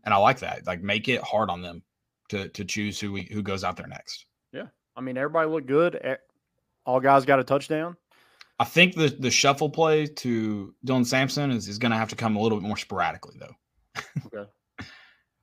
and 0.04 0.14
I 0.14 0.16
like 0.18 0.38
that. 0.40 0.66
Like 0.66 0.82
make 0.82 1.08
it 1.08 1.22
hard 1.22 1.50
on 1.50 1.60
them 1.60 1.82
to 2.30 2.48
to 2.48 2.64
choose 2.64 2.98
who 2.98 3.12
we, 3.12 3.28
who 3.30 3.42
goes 3.42 3.64
out 3.64 3.76
there 3.76 3.86
next. 3.86 4.26
Yeah, 4.52 4.66
I 4.96 5.02
mean, 5.02 5.18
everybody 5.18 5.48
looked 5.48 5.66
good. 5.66 6.00
All 6.86 7.00
guys 7.00 7.26
got 7.26 7.38
a 7.38 7.44
touchdown. 7.44 7.94
I 8.60 8.64
think 8.64 8.94
the 8.94 9.08
the 9.08 9.30
shuffle 9.30 9.70
play 9.70 10.06
to 10.06 10.74
Dylan 10.84 11.06
Sampson 11.06 11.50
is, 11.50 11.68
is 11.68 11.78
going 11.78 11.92
to 11.92 11.98
have 11.98 12.08
to 12.10 12.16
come 12.16 12.36
a 12.36 12.40
little 12.40 12.58
bit 12.58 12.66
more 12.66 12.76
sporadically 12.76 13.36
though. 13.38 13.54
Okay. 14.26 14.50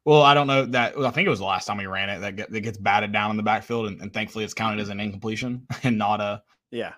Well, 0.08 0.22
I 0.22 0.36
don't 0.36 0.46
know 0.46 0.66
that. 0.68 0.96
I 1.00 1.10
think 1.10 1.26
it 1.26 1.32
was 1.32 1.40
the 1.40 1.46
last 1.46 1.66
time 1.66 1.78
we 1.78 1.88
ran 1.88 2.10
it 2.12 2.20
that, 2.20 2.36
get, 2.36 2.52
that 2.52 2.62
gets 2.62 2.78
batted 2.78 3.12
down 3.12 3.32
in 3.32 3.38
the 3.38 3.42
backfield, 3.44 3.88
and, 3.88 4.00
and 4.02 4.14
thankfully 4.14 4.44
it's 4.46 4.54
counted 4.54 4.80
as 4.80 4.90
an 4.90 5.00
incompletion 5.00 5.66
and 5.84 5.98
not 5.98 6.22
a 6.22 6.44
Yeah. 6.70 6.94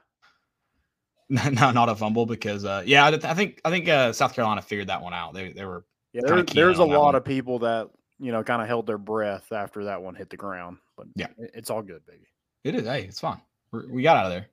not 1.29 1.73
not 1.73 1.87
a 1.89 1.95
fumble 1.95 2.25
because 2.25 2.65
uh 2.65 2.83
yeah 2.85 3.05
I, 3.05 3.09
I 3.09 3.33
think 3.33 3.61
I 3.63 3.69
think 3.69 3.87
uh, 3.87 4.11
South 4.11 4.33
Carolina 4.33 4.61
figured 4.61 4.87
that 4.87 5.01
one 5.01 5.13
out. 5.13 5.33
They 5.33 5.53
they 5.53 5.63
were 5.63 5.85
Yeah, 6.11 6.21
there, 6.25 6.43
there's 6.43 6.79
a 6.79 6.83
lot 6.83 7.01
one. 7.05 7.15
of 7.15 7.23
people 7.23 7.59
that 7.59 7.89
you 8.19 8.33
know 8.33 8.43
kind 8.43 8.61
of 8.61 8.67
held 8.67 8.87
their 8.87 8.97
breath 8.97 9.53
after 9.53 9.85
that 9.85 10.01
one 10.01 10.13
hit 10.15 10.29
the 10.29 10.35
ground, 10.37 10.77
but 10.97 11.07
Yeah. 11.15 11.27
it- 11.37 11.51
it's 11.53 11.69
all 11.69 11.81
good, 11.81 12.05
baby. 12.05 12.27
it 12.65 12.75
is 12.75 12.83
hey 12.85 13.03
it's 13.03 13.21
fine 13.21 13.39
We're, 13.71 13.87
we 13.89 14.03
got 14.03 14.17
out 14.17 14.25
of 14.25 14.31
there. 14.31 14.47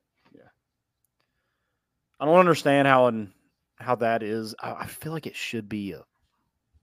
I 2.20 2.27
don't 2.27 2.38
understand 2.38 2.88
how 2.88 3.07
and 3.07 3.33
how 3.77 3.96
that 3.96 4.22
is. 4.22 4.55
I, 4.61 4.72
I 4.72 4.87
feel 4.87 5.12
like 5.12 5.27
it 5.27 5.37
should 5.37 5.68
be 5.68 5.92
a 5.92 6.05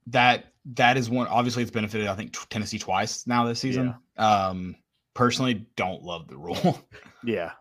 That 0.08 0.46
that 0.74 0.98
is 0.98 1.10
one 1.10 1.28
obviously 1.28 1.64
it's 1.64 1.72
benefited 1.72 2.08
I 2.08 2.16
think 2.16 2.34
t- 2.34 2.46
Tennessee 2.50 2.80
twice 2.80 3.26
now 3.28 3.46
this 3.46 3.60
season. 3.60 3.96
Um 4.18 4.76
personally 5.14 5.66
don't 5.76 6.04
love 6.04 6.28
the 6.28 6.38
rule. 6.38 6.80
yeah. 7.24 7.52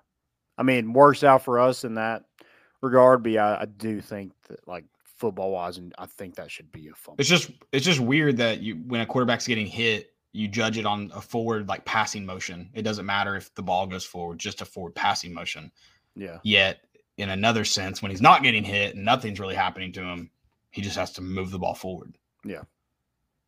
I 0.59 0.63
mean, 0.63 0.93
works 0.93 1.25
out 1.25 1.43
for 1.43 1.59
us 1.59 1.85
in 1.85 1.95
that 1.95 2.25
regard, 2.83 3.23
but 3.23 3.33
yeah, 3.33 3.57
I 3.59 3.65
do 3.65 4.01
think 4.01 4.33
that 4.49 4.67
like 4.69 4.85
football 5.05 5.53
wise, 5.53 5.79
and 5.79 5.95
I 5.99 6.07
think 6.07 6.37
that 6.37 6.51
should 6.51 6.71
be 6.71 6.89
a 6.89 6.95
fumble. 6.95 7.17
it's 7.19 7.29
just 7.29 7.51
it's 7.73 7.85
just 7.85 8.01
weird 8.01 8.37
that 8.39 8.61
you 8.61 8.77
when 8.87 9.01
a 9.01 9.07
quarterback's 9.07 9.47
getting 9.47 9.67
hit 9.67 10.11
you 10.33 10.49
judge 10.49 10.79
it 10.79 10.87
on 10.87 11.11
a 11.15 11.21
forward 11.21 11.69
like 11.69 11.85
passing 11.85 12.25
motion. 12.25 12.71
It 12.75 12.83
doesn't 12.83 13.07
matter 13.07 13.37
if 13.37 13.55
the 13.55 13.63
ball 13.63 13.87
goes 13.87 14.05
forward, 14.05 14.39
just 14.39 14.61
a 14.61 14.65
forward 14.65 14.95
passing 14.95 15.33
motion. 15.33 15.73
Yeah. 16.15 16.39
Yet 16.43 16.85
in 17.21 17.31
another 17.31 17.65
sense, 17.65 18.03
when 18.03 18.11
he's 18.11 18.23
not 18.23 18.43
getting 18.43 18.65
hit 18.65 18.95
and 18.95 19.05
nothing's 19.05 19.41
really 19.41 19.55
happening 19.55 19.93
to 19.93 20.03
him, 20.03 20.31
he 20.71 20.83
just 20.83 20.97
has 20.97 21.13
to 21.13 21.23
move 21.23 21.51
the 21.51 21.59
ball 21.59 21.75
forward. 21.75 22.17
Yeah. 22.45 22.63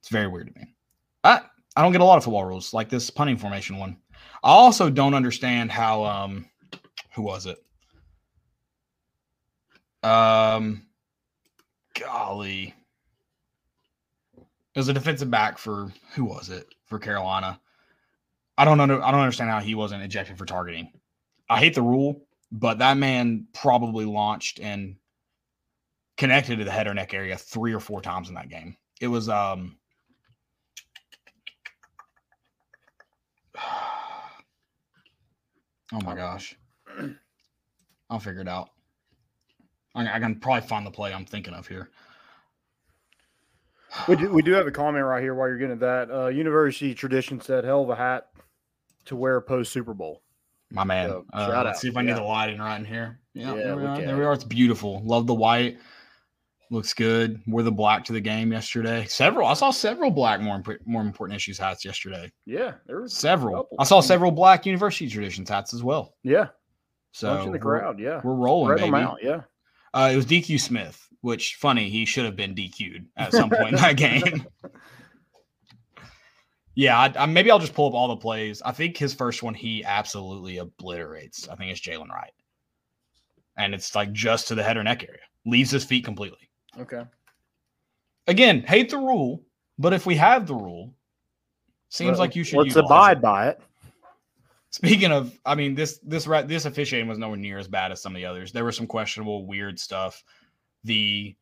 It's 0.00 0.08
very 0.08 0.26
weird 0.26 0.48
to 0.48 0.60
me. 0.60 0.74
I 1.24 1.40
I 1.74 1.82
don't 1.82 1.92
get 1.92 2.00
a 2.00 2.04
lot 2.04 2.18
of 2.18 2.24
football 2.24 2.44
rules 2.44 2.74
like 2.74 2.88
this 2.88 3.08
punting 3.10 3.38
formation 3.38 3.78
one. 3.78 3.96
I 4.42 4.50
also 4.50 4.90
don't 4.90 5.14
understand 5.14 5.70
how 5.70 6.04
um 6.04 6.46
who 7.14 7.22
was 7.22 7.46
it? 7.46 7.58
Um 10.02 10.86
golly. 11.98 12.74
It 14.74 14.78
was 14.78 14.88
a 14.88 14.92
defensive 14.92 15.30
back 15.30 15.58
for 15.58 15.92
who 16.14 16.24
was 16.24 16.48
it? 16.50 16.66
For 16.86 16.98
Carolina. 16.98 17.60
I 18.58 18.64
don't 18.64 18.76
know 18.76 19.00
I 19.00 19.10
don't 19.10 19.20
understand 19.20 19.50
how 19.50 19.60
he 19.60 19.74
wasn't 19.74 20.02
ejected 20.02 20.36
for 20.36 20.46
targeting. 20.46 20.92
I 21.48 21.58
hate 21.58 21.74
the 21.74 21.82
rule, 21.82 22.22
but 22.52 22.78
that 22.78 22.98
man 22.98 23.48
probably 23.54 24.04
launched 24.04 24.60
and 24.60 24.96
connected 26.18 26.58
to 26.58 26.64
the 26.64 26.70
head 26.70 26.86
or 26.86 26.94
neck 26.94 27.14
area 27.14 27.36
three 27.36 27.72
or 27.72 27.80
four 27.80 28.02
times 28.02 28.28
in 28.28 28.34
that 28.34 28.50
game. 28.50 28.76
It 29.00 29.08
was 29.08 29.28
um 29.28 29.78
Oh 35.94 36.00
my 36.04 36.14
gosh. 36.14 36.56
I'll 38.08 38.18
figure 38.20 38.40
it 38.40 38.48
out. 38.48 38.70
I, 39.94 40.18
can 40.18 40.40
probably 40.40 40.66
find 40.66 40.86
the 40.86 40.90
play 40.90 41.12
I'm 41.12 41.26
thinking 41.26 41.52
of 41.52 41.66
here. 41.66 41.90
We 44.08 44.16
do, 44.16 44.30
we 44.30 44.40
do 44.40 44.52
have 44.52 44.66
a 44.66 44.70
comment 44.70 45.04
right 45.04 45.22
here 45.22 45.34
while 45.34 45.48
you're 45.48 45.58
getting 45.58 45.74
at 45.74 45.80
that. 45.80 46.10
Uh, 46.10 46.28
University 46.28 46.94
tradition 46.94 47.42
said, 47.42 47.64
hell 47.64 47.82
of 47.82 47.90
a 47.90 47.94
hat 47.94 48.28
to 49.04 49.16
wear 49.16 49.38
post 49.42 49.70
Super 49.70 49.92
Bowl. 49.92 50.21
My 50.72 50.84
man. 50.84 51.08
So, 51.10 51.24
Uh, 51.32 51.46
shout 51.48 51.66
let's 51.66 51.76
out. 51.78 51.80
see 51.82 51.88
if 51.88 51.96
I 51.96 52.00
Yeah. 52.00 52.06
get 52.08 52.16
the 52.16 52.22
lighting 52.22 52.58
right 52.58 52.78
in 52.78 52.84
here. 52.84 53.20
Yeah, 53.34 53.54
Yeah, 53.54 53.54
there, 53.62 53.76
we 53.76 53.84
are. 53.84 53.96
there 54.00 54.16
we 54.16 54.24
are. 54.24 54.32
It's 54.32 54.44
beautiful. 54.44 55.02
Love 55.04 55.26
the 55.26 55.34
white. 55.34 55.78
Looks 56.70 56.94
good. 56.94 57.40
Wore 57.46 57.62
the 57.62 57.70
black 57.70 58.04
to 58.06 58.12
the 58.14 58.20
game 58.20 58.50
yesterday. 58.52 59.04
Several. 59.06 59.46
I 59.46 59.52
saw 59.54 59.70
several 59.70 60.10
black 60.10 60.40
more 60.40 60.56
imp- 60.56 60.86
more 60.86 61.02
important 61.02 61.36
issues 61.36 61.58
hats 61.58 61.84
yesterday. 61.84 62.32
Yeah, 62.46 62.72
there 62.86 63.02
was 63.02 63.12
Several. 63.14 63.68
I 63.78 63.84
saw 63.84 64.00
several 64.00 64.30
black 64.30 64.64
university 64.64 65.08
traditions 65.10 65.50
hats 65.50 65.74
as 65.74 65.82
well. 65.82 66.14
Yeah, 66.22 66.48
So 67.12 67.30
in 67.40 67.44
the 67.46 67.50
we're- 67.50 67.60
crowd. 67.60 68.00
Yeah, 68.00 68.22
We're, 68.24 68.34
rolling, 68.34 68.68
spread 68.78 68.84
them 68.86 68.92
baby. 68.92 69.04
out. 69.04 69.18
Yeah, 69.22 69.40
Uh, 69.92 70.10
it 70.10 70.16
was 70.16 70.24
DQ 70.24 70.56
Smith, 70.58 71.06
which 71.20 71.56
funny 71.56 71.90
he 71.90 72.06
should 72.06 72.24
have 72.24 72.36
been 72.36 72.54
DQ'd 72.54 73.06
at 73.18 73.32
some 73.32 73.50
point 73.50 73.68
in 73.68 73.74
that 73.76 73.96
game. 73.98 74.46
Yeah, 76.74 76.98
I, 76.98 77.12
I, 77.16 77.26
maybe 77.26 77.50
I'll 77.50 77.58
just 77.58 77.74
pull 77.74 77.88
up 77.88 77.94
all 77.94 78.08
the 78.08 78.16
plays. 78.16 78.62
I 78.62 78.72
think 78.72 78.96
his 78.96 79.12
first 79.12 79.42
one 79.42 79.54
he 79.54 79.84
absolutely 79.84 80.58
obliterates. 80.58 81.48
I 81.48 81.56
think 81.56 81.70
it's 81.70 81.80
Jaylen 81.80 82.08
Wright, 82.08 82.32
and 83.58 83.74
it's 83.74 83.94
like 83.94 84.12
just 84.12 84.48
to 84.48 84.54
the 84.54 84.62
head 84.62 84.76
or 84.76 84.82
neck 84.82 85.04
area. 85.06 85.20
leaves 85.44 85.70
his 85.70 85.84
feet 85.84 86.04
completely. 86.04 86.50
Okay. 86.78 87.02
Again, 88.26 88.62
hate 88.62 88.88
the 88.88 88.98
rule, 88.98 89.42
but 89.78 89.92
if 89.92 90.06
we 90.06 90.14
have 90.16 90.46
the 90.46 90.54
rule, 90.54 90.94
seems 91.88 92.18
like 92.18 92.34
you 92.34 92.44
should. 92.44 92.58
Let's 92.58 92.76
abide 92.76 93.18
it. 93.18 93.22
by 93.22 93.48
it. 93.48 93.60
Speaking 94.70 95.12
of, 95.12 95.38
I 95.44 95.54
mean 95.54 95.74
this 95.74 95.98
this 95.98 96.26
ra- 96.26 96.42
this 96.42 96.64
officiating 96.64 97.06
was 97.06 97.18
nowhere 97.18 97.36
near 97.36 97.58
as 97.58 97.68
bad 97.68 97.92
as 97.92 98.00
some 98.00 98.12
of 98.12 98.16
the 98.16 98.24
others. 98.24 98.52
There 98.52 98.64
was 98.64 98.76
some 98.76 98.86
questionable, 98.86 99.46
weird 99.46 99.78
stuff. 99.78 100.24
The 100.84 101.36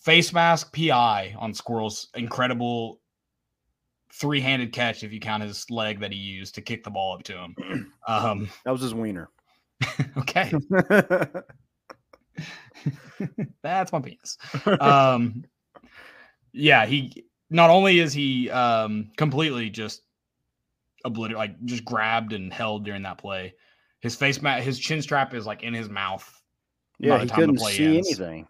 face 0.00 0.32
mask 0.32 0.74
PI 0.74 1.34
on 1.36 1.52
Squirrel's 1.52 2.08
incredible 2.14 3.00
three 4.12 4.40
handed 4.40 4.72
catch, 4.72 5.02
if 5.02 5.12
you 5.12 5.20
count 5.20 5.42
his 5.42 5.68
leg 5.70 6.00
that 6.00 6.12
he 6.12 6.18
used 6.18 6.54
to 6.56 6.62
kick 6.62 6.84
the 6.84 6.90
ball 6.90 7.14
up 7.14 7.22
to 7.24 7.36
him. 7.36 7.92
Um, 8.08 8.48
That 8.64 8.70
was 8.70 8.80
his 8.80 8.94
wiener. 8.94 9.28
okay, 10.18 10.50
that's 13.62 13.92
my 13.92 14.00
penis. 14.00 14.38
Um, 14.80 15.44
yeah, 16.52 16.86
he 16.86 17.24
not 17.50 17.70
only 17.70 18.00
is 18.00 18.12
he 18.12 18.50
um, 18.50 19.10
completely 19.16 19.70
just 19.70 20.02
obliterated, 21.04 21.38
like 21.38 21.64
just 21.66 21.84
grabbed 21.84 22.32
and 22.32 22.52
held 22.52 22.84
during 22.84 23.02
that 23.02 23.18
play. 23.18 23.54
His 24.00 24.16
face 24.16 24.40
mat, 24.40 24.62
his 24.62 24.78
chin 24.78 25.02
strap 25.02 25.34
is 25.34 25.46
like 25.46 25.62
in 25.62 25.74
his 25.74 25.88
mouth. 25.88 26.40
yeah, 26.98 27.18
he 27.18 27.28
couldn't 27.28 27.56
play 27.56 27.72
see 27.72 27.96
ends, 27.96 28.08
anything. 28.08 28.48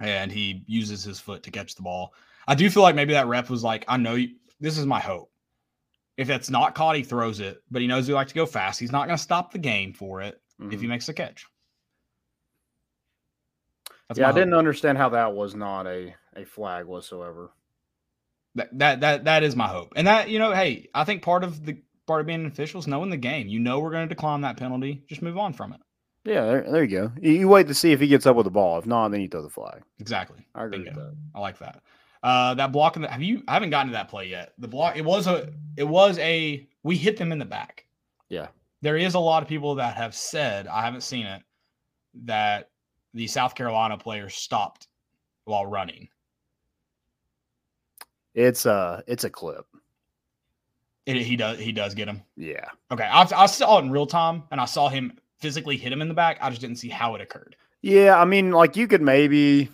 and 0.00 0.32
he 0.32 0.64
uses 0.66 1.04
his 1.04 1.20
foot 1.20 1.42
to 1.44 1.50
catch 1.50 1.74
the 1.74 1.82
ball. 1.82 2.12
I 2.46 2.54
do 2.54 2.68
feel 2.70 2.82
like 2.82 2.94
maybe 2.94 3.12
that 3.12 3.26
rep 3.28 3.50
was 3.50 3.62
like, 3.62 3.84
I 3.88 3.98
know 3.98 4.14
you, 4.14 4.30
this 4.60 4.78
is 4.78 4.86
my 4.86 5.00
hope. 5.00 5.30
If 6.16 6.30
it's 6.30 6.50
not 6.50 6.74
caught, 6.74 6.96
he 6.96 7.02
throws 7.04 7.38
it, 7.40 7.62
but 7.70 7.80
he 7.80 7.86
knows 7.88 8.08
we 8.08 8.14
like 8.14 8.28
to 8.28 8.34
go 8.34 8.44
fast. 8.46 8.80
He's 8.80 8.90
not 8.92 9.06
going 9.06 9.16
to 9.16 9.22
stop 9.22 9.52
the 9.52 9.58
game 9.58 9.92
for 9.92 10.20
it 10.20 10.40
if 10.60 10.80
he 10.80 10.86
Mhm. 10.86 10.90
makes 10.90 11.06
the 11.06 11.14
catch. 11.14 11.46
That's 14.08 14.18
yeah, 14.18 14.24
I 14.26 14.28
hope. 14.28 14.36
didn't 14.36 14.54
understand 14.54 14.98
how 14.98 15.10
that 15.10 15.34
was 15.34 15.54
not 15.54 15.86
a 15.86 16.14
a 16.36 16.44
flag 16.44 16.86
whatsoever. 16.86 17.50
That, 18.54 18.76
that 18.78 19.00
that 19.00 19.24
that 19.24 19.42
is 19.42 19.54
my 19.54 19.68
hope. 19.68 19.92
And 19.96 20.06
that, 20.06 20.28
you 20.30 20.38
know, 20.38 20.52
hey, 20.52 20.88
I 20.94 21.04
think 21.04 21.22
part 21.22 21.44
of 21.44 21.64
the 21.64 21.76
part 22.06 22.20
of 22.20 22.26
being 22.26 22.40
an 22.40 22.46
official 22.46 22.80
is 22.80 22.86
knowing 22.86 23.10
the 23.10 23.16
game. 23.16 23.48
You 23.48 23.60
know 23.60 23.80
we're 23.80 23.90
going 23.90 24.08
to 24.08 24.14
decline 24.14 24.40
that 24.40 24.56
penalty. 24.56 25.04
Just 25.06 25.20
move 25.22 25.36
on 25.36 25.52
from 25.52 25.72
it. 25.74 25.80
Yeah, 26.24 26.44
there, 26.46 26.62
there 26.72 26.84
you 26.84 26.90
go. 26.90 27.12
You, 27.20 27.32
you 27.32 27.48
wait 27.48 27.68
to 27.68 27.74
see 27.74 27.92
if 27.92 28.00
he 28.00 28.06
gets 28.08 28.26
up 28.26 28.34
with 28.36 28.44
the 28.44 28.50
ball. 28.50 28.78
If 28.78 28.86
not, 28.86 29.08
then 29.10 29.20
you 29.20 29.28
throw 29.28 29.42
the 29.42 29.48
flag. 29.50 29.82
Exactly. 29.98 30.46
I 30.54 30.64
agree 30.64 30.78
Bingo. 30.84 30.90
with 31.00 31.10
that. 31.10 31.16
I 31.34 31.40
like 31.40 31.58
that. 31.58 31.82
Uh, 32.22 32.54
that 32.54 32.72
block 32.72 32.96
in 32.96 33.02
the 33.02 33.08
have 33.08 33.22
you? 33.22 33.42
I 33.46 33.54
haven't 33.54 33.70
gotten 33.70 33.88
to 33.88 33.92
that 33.92 34.08
play 34.08 34.26
yet. 34.26 34.52
The 34.58 34.68
block. 34.68 34.96
It 34.96 35.04
was 35.04 35.26
a. 35.26 35.52
It 35.76 35.84
was 35.84 36.18
a. 36.18 36.66
We 36.82 36.96
hit 36.96 37.16
them 37.16 37.32
in 37.32 37.38
the 37.38 37.44
back. 37.44 37.86
Yeah. 38.28 38.48
There 38.82 38.96
is 38.96 39.14
a 39.14 39.18
lot 39.18 39.42
of 39.42 39.48
people 39.48 39.74
that 39.76 39.96
have 39.96 40.14
said 40.14 40.66
I 40.66 40.84
haven't 40.84 41.02
seen 41.02 41.26
it 41.26 41.42
that 42.24 42.70
the 43.14 43.26
South 43.26 43.54
Carolina 43.54 43.96
player 43.98 44.28
stopped 44.28 44.88
while 45.44 45.66
running. 45.66 46.08
It's 48.34 48.66
a 48.66 49.02
it's 49.06 49.24
a 49.24 49.30
clip. 49.30 49.66
It, 51.06 51.16
he 51.16 51.36
does. 51.36 51.58
He 51.58 51.72
does 51.72 51.94
get 51.94 52.08
him. 52.08 52.22
Yeah. 52.36 52.66
Okay. 52.90 53.04
I, 53.04 53.26
I 53.34 53.46
saw 53.46 53.78
it 53.78 53.82
in 53.82 53.90
real 53.90 54.06
time, 54.06 54.42
and 54.50 54.60
I 54.60 54.66
saw 54.66 54.88
him 54.88 55.18
physically 55.40 55.76
hit 55.76 55.92
him 55.92 56.02
in 56.02 56.08
the 56.08 56.14
back. 56.14 56.38
I 56.40 56.50
just 56.50 56.60
didn't 56.60 56.76
see 56.76 56.88
how 56.88 57.14
it 57.14 57.20
occurred. 57.20 57.56
Yeah, 57.80 58.20
I 58.20 58.24
mean, 58.24 58.50
like 58.50 58.76
you 58.76 58.88
could 58.88 59.02
maybe 59.02 59.70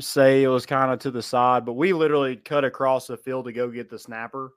say 0.00 0.42
it 0.42 0.48
was 0.48 0.64
kind 0.66 0.90
of 0.92 0.98
to 1.00 1.10
the 1.10 1.22
side, 1.22 1.64
but 1.64 1.74
we 1.74 1.92
literally 1.92 2.36
cut 2.36 2.64
across 2.64 3.06
the 3.06 3.16
field 3.16 3.44
to 3.46 3.52
go 3.52 3.68
get 3.68 3.90
the 3.90 3.98
snapper, 3.98 4.52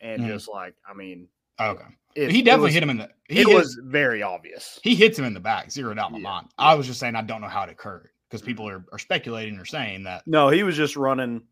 and 0.00 0.22
Mhm. 0.22 0.26
just 0.28 0.48
like, 0.48 0.74
I 0.88 0.94
mean, 0.94 1.28
Okay. 1.60 1.84
it, 2.14 2.30
he 2.30 2.42
definitely 2.42 2.66
was, 2.68 2.74
hit 2.74 2.82
him 2.82 2.90
in 2.90 2.98
the. 2.98 3.10
He 3.28 3.40
it 3.40 3.46
hit- 3.48 3.54
was 3.56 3.78
very 3.82 4.22
obvious. 4.22 4.78
he 4.82 4.94
hits 4.94 5.18
him 5.18 5.24
in 5.24 5.34
the 5.34 5.40
back, 5.40 5.70
zeroed 5.70 5.98
out 5.98 6.12
my 6.12 6.18
Yeah, 6.18 6.24
mind. 6.24 6.48
I 6.58 6.74
was 6.74 6.86
just 6.86 7.00
saying 7.00 7.16
I 7.16 7.22
don't 7.22 7.40
know 7.40 7.48
how 7.48 7.62
it 7.64 7.70
occurred 7.70 8.10
because 8.28 8.42
people 8.42 8.68
are, 8.68 8.84
are 8.92 8.98
speculating 8.98 9.58
or 9.58 9.64
saying 9.64 10.02
that. 10.04 10.26
No, 10.26 10.48
he 10.50 10.62
was 10.62 10.76
just 10.76 10.96
running 10.96 11.42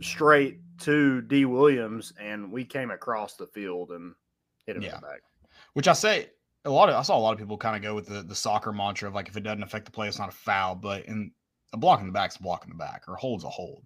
straight 0.00 0.58
to 0.80 1.22
Dee 1.22 1.44
Williams, 1.44 2.12
and 2.18 2.50
we 2.50 2.64
came 2.64 2.90
across 2.90 3.34
the 3.34 3.46
field 3.46 3.90
and 3.92 4.14
hit 4.66 4.76
him 4.76 4.82
Yeah. 4.82 4.94
in 4.96 5.00
the 5.00 5.06
back. 5.06 5.20
Which 5.74 5.88
I 5.88 5.92
say 5.92 6.30
a 6.64 6.70
lot 6.70 6.88
of 6.88 6.94
I 6.96 7.02
saw 7.02 7.16
a 7.16 7.20
lot 7.20 7.32
of 7.32 7.38
people 7.38 7.56
kind 7.58 7.76
of 7.76 7.82
go 7.82 7.94
with 7.94 8.06
the, 8.06 8.22
the 8.22 8.34
soccer 8.34 8.72
mantra 8.72 9.08
of 9.08 9.14
like 9.14 9.28
if 9.28 9.36
it 9.36 9.42
doesn't 9.42 9.62
affect 9.62 9.84
the 9.84 9.90
play, 9.92 10.08
it's 10.08 10.18
not 10.18 10.28
a 10.28 10.32
foul. 10.32 10.74
But 10.74 11.04
in 11.06 11.30
a 11.74 11.76
block 11.76 12.00
in 12.00 12.06
the 12.06 12.12
back 12.12 12.30
is 12.30 12.36
a 12.36 12.42
block 12.42 12.64
in 12.64 12.70
the 12.70 12.76
back, 12.76 13.02
or 13.08 13.16
hold's 13.16 13.44
a 13.44 13.48
hold. 13.50 13.82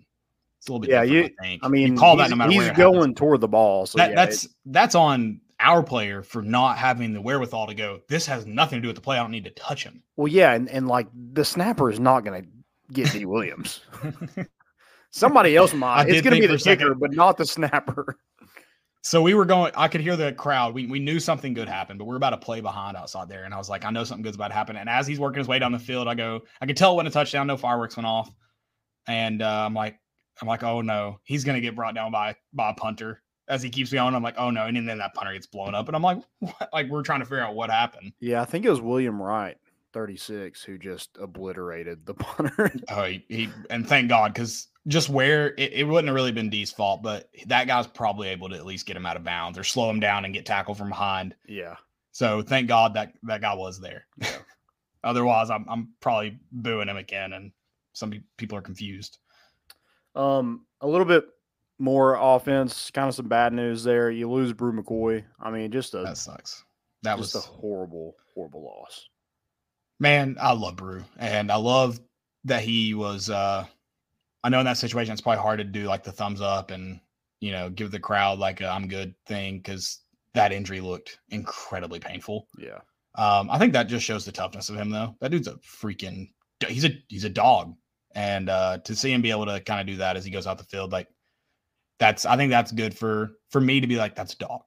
It's 0.59 0.69
a 0.69 0.73
little 0.73 0.81
bit 0.81 0.91
Yeah, 0.91 1.03
you- 1.03 1.25
I 1.25 1.43
think. 1.43 1.65
I 1.65 1.69
mean, 1.69 1.95
you 1.95 1.99
call 1.99 2.17
that 2.17 2.25
he's, 2.25 2.31
no 2.31 2.37
matter 2.37 2.53
he's 2.53 2.71
going 2.71 2.95
happens. 3.01 3.17
toward 3.19 3.41
the 3.41 3.49
ball. 3.49 3.87
So 3.87 3.99
That, 3.99 4.11
yeah, 4.11 4.15
that's 4.17 4.45
it- 4.45 4.51
that's 4.67 4.95
on 4.95 5.41
our 5.61 5.83
player 5.83 6.23
for 6.23 6.43
not 6.43 6.79
having 6.79 7.13
the 7.13 7.21
wherewithal 7.21 7.67
to 7.67 7.75
go. 7.75 8.01
This 8.09 8.27
has 8.27 8.47
nothing 8.47 8.77
to 8.79 8.83
do 8.83 8.89
with 8.89 8.95
the 8.97 9.03
play. 9.03 9.17
I 9.19 9.23
don't 9.23 9.33
need 9.33 9.45
to 9.45 9.51
touch 9.51 9.83
him. 9.85 10.03
well, 10.17 10.29
yeah, 10.29 10.53
and, 10.53 10.69
and 10.69 10.87
like 10.87 11.09
the 11.33 11.45
snapper 11.45 11.91
is 11.91 11.99
not 11.99 12.25
going 12.25 12.43
to 12.45 12.49
get 12.93 13.11
Dee 13.13 13.25
Williams. 13.25 13.81
Somebody 15.11 15.57
else 15.57 15.73
might. 15.73 16.09
It's 16.09 16.21
going 16.23 16.35
to 16.35 16.41
be 16.41 16.47
the 16.47 16.59
kicker, 16.63 16.95
but 16.95 17.13
not 17.13 17.37
the 17.39 17.47
snapper. 17.47 18.19
So 19.03 19.23
we 19.23 19.35
were 19.35 19.45
going. 19.45 19.73
I 19.77 19.89
could 19.89 20.01
hear 20.01 20.17
the 20.17 20.33
crowd. 20.33 20.75
We, 20.75 20.87
we 20.87 20.99
knew 20.99 21.21
something 21.21 21.55
good 21.55 21.69
happened, 21.69 21.99
but 21.99 22.07
we 22.07 22.15
are 22.15 22.17
about 22.17 22.31
to 22.31 22.37
play 22.37 22.61
behind 22.61 22.97
outside 22.97 23.29
there. 23.29 23.45
And 23.45 23.55
I 23.55 23.59
was 23.59 23.69
like, 23.69 23.85
I 23.85 23.91
know 23.91 24.05
something 24.05 24.23
good's 24.23 24.37
about 24.37 24.49
to 24.49 24.55
happen. 24.55 24.77
And 24.77 24.89
as 24.89 25.07
he's 25.07 25.21
working 25.21 25.39
his 25.39 25.49
way 25.49 25.59
down 25.59 25.73
the 25.73 25.79
field, 25.79 26.09
I 26.09 26.15
go, 26.15 26.43
I 26.61 26.67
could 26.67 26.77
tell 26.77 26.97
when 26.97 27.07
a 27.07 27.11
touchdown, 27.11 27.47
no 27.47 27.57
fireworks 27.57 27.97
went 27.97 28.07
off. 28.07 28.31
And 29.07 29.41
uh, 29.41 29.65
I'm 29.67 29.73
like, 29.73 29.99
I'm 30.41 30.49
like, 30.49 30.63
oh 30.63 30.81
no, 30.81 31.21
he's 31.25 31.45
gonna 31.45 31.61
get 31.61 31.77
brought 31.77 31.95
down 31.95 32.13
by 32.13 32.37
by 32.53 32.71
a 32.71 32.75
punter. 32.75 33.23
As 33.49 33.63
he 33.63 33.71
keeps 33.71 33.91
going, 33.91 34.15
I'm 34.15 34.23
like, 34.23 34.35
oh 34.37 34.51
no, 34.51 34.67
and 34.67 34.77
then 34.89 34.99
that 34.99 35.15
punter 35.15 35.33
gets 35.33 35.47
blown 35.47 35.75
up, 35.75 35.89
and 35.89 35.97
I'm 35.97 36.03
like, 36.03 36.19
what? 36.41 36.69
like 36.73 36.89
we're 36.89 37.03
trying 37.03 37.21
to 37.21 37.25
figure 37.25 37.41
out 37.41 37.55
what 37.55 37.71
happened. 37.71 38.13
Yeah, 38.21 38.43
I 38.43 38.45
think 38.45 38.65
it 38.65 38.71
was 38.71 38.81
William 38.81 39.21
Wright, 39.21 39.57
36, 39.95 40.63
who 40.63 40.79
just 40.79 41.17
obliterated 41.19 42.05
the 42.05 42.15
punter. 42.15 42.71
Oh, 42.91 43.05
he, 43.05 43.25
he 43.29 43.49
and 43.71 43.89
thank 43.89 44.09
God 44.09 44.35
because 44.35 44.69
just 44.89 45.09
where 45.11 45.49
it, 45.59 45.73
it 45.75 45.85
wouldn't 45.85 46.09
have 46.09 46.15
really 46.15 46.33
been 46.33 46.51
Dee's 46.51 46.73
fault, 46.73 47.03
but 47.03 47.29
that 47.47 47.67
guy's 47.67 47.87
probably 47.87 48.29
able 48.29 48.49
to 48.49 48.57
at 48.57 48.67
least 48.67 48.87
get 48.87 48.97
him 48.97 49.07
out 49.07 49.17
of 49.17 49.23
bounds 49.25 49.59
or 49.59 49.63
slow 49.65 49.89
him 49.91 50.01
down 50.01 50.25
and 50.25 50.35
get 50.35 50.47
tackled 50.47 50.79
from 50.79 50.89
behind. 50.89 51.35
yeah. 51.47 51.77
So 52.11 52.43
thank 52.43 52.67
God 52.67 52.95
that 52.95 53.13
that 53.25 53.43
guy 53.43 53.55
was 53.55 53.79
there. 53.79 54.07
Yeah. 54.17 54.31
Otherwise, 55.05 55.51
I'm 55.51 55.65
I'm 55.69 55.91
probably 56.01 56.39
booing 56.51 56.89
him 56.89 56.97
again, 56.97 57.33
and 57.33 57.53
some 57.93 58.13
people 58.37 58.59
are 58.59 58.63
confused. 58.63 59.19
Um, 60.17 60.67
a 60.81 60.89
little 60.89 61.05
bit 61.05 61.27
more 61.79 62.17
offense, 62.21 62.91
kind 62.91 63.09
of 63.09 63.15
some 63.15 63.29
bad 63.29 63.53
news 63.53 63.85
there. 63.85 64.11
You 64.11 64.29
lose 64.29 64.53
Bru 64.53 64.73
McCoy. 64.73 65.23
I 65.39 65.51
mean, 65.53 65.71
just 65.71 65.95
a 65.95 65.99
That 65.99 66.17
sucks. 66.17 66.65
That 67.03 67.19
just 67.19 67.35
was 67.37 67.45
a 67.45 67.47
horrible, 67.47 68.17
horrible 68.35 68.65
loss. 68.65 69.09
man. 70.01 70.37
I 70.41 70.55
love 70.55 70.75
Bru, 70.75 71.05
and 71.19 71.53
I 71.53 71.57
love 71.57 72.01
that 72.47 72.63
he 72.63 72.95
was. 72.95 73.31
uh 73.31 73.67
I 74.45 74.49
know 74.49 74.61
in 74.61 74.67
that 74.67 74.79
situation 74.79 75.13
it's 75.13 75.21
probably 75.21 75.43
hard 75.43 75.59
to 75.59 75.65
do 75.65 75.85
like 75.85 76.05
the 76.05 76.13
thumbs 76.13 76.41
up 76.41 76.71
and 76.71 77.01
you 77.41 77.53
know 77.53 77.71
give 77.71 77.91
the 77.91 78.01
crowd 78.01 78.39
like 78.39 78.61
a 78.61 78.69
I'm 78.69 78.89
good 78.89 79.15
thing 79.27 79.59
because 79.59 80.01
that 80.35 80.53
injury 80.53 80.81
looked 80.81 81.19
incredibly 81.31 82.01
painful. 82.01 82.47
Yeah. 82.59 82.79
Um, 83.17 83.51
I 83.51 83.59
think 83.59 83.73
that 83.73 83.85
just 83.85 84.05
shows 84.05 84.25
the 84.25 84.33
toughness 84.33 84.69
of 84.69 84.77
him, 84.77 84.91
though. 84.91 85.17
That 85.21 85.31
dude's 85.31 85.49
a 85.49 85.55
freaking 85.55 86.29
he's 86.67 86.85
a 86.85 86.91
he's 87.09 87.25
a 87.25 87.31
dog, 87.31 87.75
and 88.15 88.49
uh, 88.49 88.79
to 88.79 88.95
see 88.95 89.13
him 89.13 89.23
be 89.23 89.31
able 89.31 89.47
to 89.47 89.61
kind 89.61 89.81
of 89.81 89.87
do 89.87 89.97
that 89.99 90.17
as 90.17 90.25
he 90.25 90.31
goes 90.31 90.47
out 90.47 90.59
the 90.59 90.65
field, 90.65 90.93
like 90.93 91.09
that's 91.99 92.25
I 92.27 92.37
think 92.37 92.51
that's 92.51 92.73
good 92.73 92.97
for 92.97 93.33
for 93.51 93.61
me 93.61 93.81
to 93.81 93.87
be 93.87 93.97
like 93.97 94.15
that's 94.15 94.35
a 94.35 94.39
dog. 94.39 94.63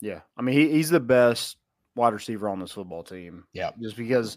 Yeah. 0.00 0.20
I 0.36 0.42
mean, 0.42 0.56
he, 0.56 0.70
he's 0.70 0.90
the 0.90 1.00
best 1.00 1.56
wide 1.94 2.12
receiver 2.12 2.48
on 2.48 2.60
this 2.60 2.72
football 2.72 3.02
team. 3.02 3.44
Yeah. 3.52 3.70
Just 3.80 3.96
because, 3.96 4.36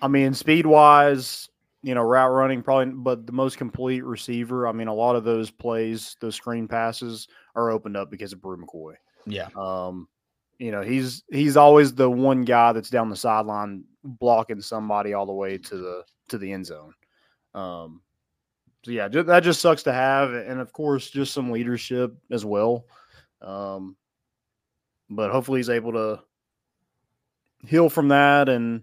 I 0.00 0.08
mean, 0.08 0.34
speed 0.34 0.66
wise, 0.66 1.48
you 1.82 1.94
know, 1.94 2.02
route 2.02 2.32
running, 2.32 2.62
probably, 2.62 2.92
but 2.92 3.26
the 3.26 3.32
most 3.32 3.56
complete 3.56 4.04
receiver. 4.04 4.66
I 4.66 4.72
mean, 4.72 4.88
a 4.88 4.94
lot 4.94 5.16
of 5.16 5.24
those 5.24 5.50
plays, 5.50 6.16
those 6.20 6.34
screen 6.34 6.66
passes 6.66 7.28
are 7.54 7.70
opened 7.70 7.96
up 7.96 8.10
because 8.10 8.32
of 8.32 8.42
Bru 8.42 8.56
McCoy. 8.56 8.94
Yeah, 9.26 9.48
Um, 9.56 10.08
you 10.58 10.72
know, 10.72 10.82
he's 10.82 11.22
he's 11.30 11.56
always 11.56 11.94
the 11.94 12.10
one 12.10 12.42
guy 12.42 12.72
that's 12.72 12.90
down 12.90 13.10
the 13.10 13.16
sideline 13.16 13.84
blocking 14.02 14.60
somebody 14.60 15.12
all 15.12 15.26
the 15.26 15.32
way 15.32 15.58
to 15.58 15.76
the 15.76 16.04
to 16.30 16.38
the 16.38 16.52
end 16.52 16.66
zone. 16.66 16.94
Um, 17.54 18.02
so 18.84 18.90
yeah, 18.90 19.08
that 19.08 19.40
just 19.44 19.60
sucks 19.60 19.84
to 19.84 19.92
have, 19.92 20.32
and 20.32 20.60
of 20.60 20.72
course, 20.72 21.10
just 21.10 21.32
some 21.32 21.50
leadership 21.50 22.12
as 22.30 22.44
well. 22.44 22.86
Um, 23.40 23.96
but 25.10 25.30
hopefully, 25.30 25.60
he's 25.60 25.70
able 25.70 25.92
to 25.92 26.20
heal 27.66 27.88
from 27.88 28.08
that 28.08 28.48
and. 28.48 28.82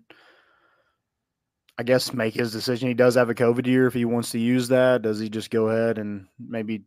I 1.78 1.84
guess 1.84 2.14
make 2.14 2.34
his 2.34 2.52
decision. 2.52 2.88
He 2.88 2.94
does 2.94 3.16
have 3.16 3.30
a 3.30 3.36
COVID 3.36 3.68
year 3.68 3.86
if 3.88 3.94
he 3.94 4.06
wants 4.06 4.32
to 4.32 4.40
use 4.40 4.68
that. 4.70 5.02
Does 5.02 5.20
he 5.20 5.30
just 5.30 5.50
go 5.52 5.68
ahead 5.70 5.98
and 5.98 6.28
maybe 6.40 6.84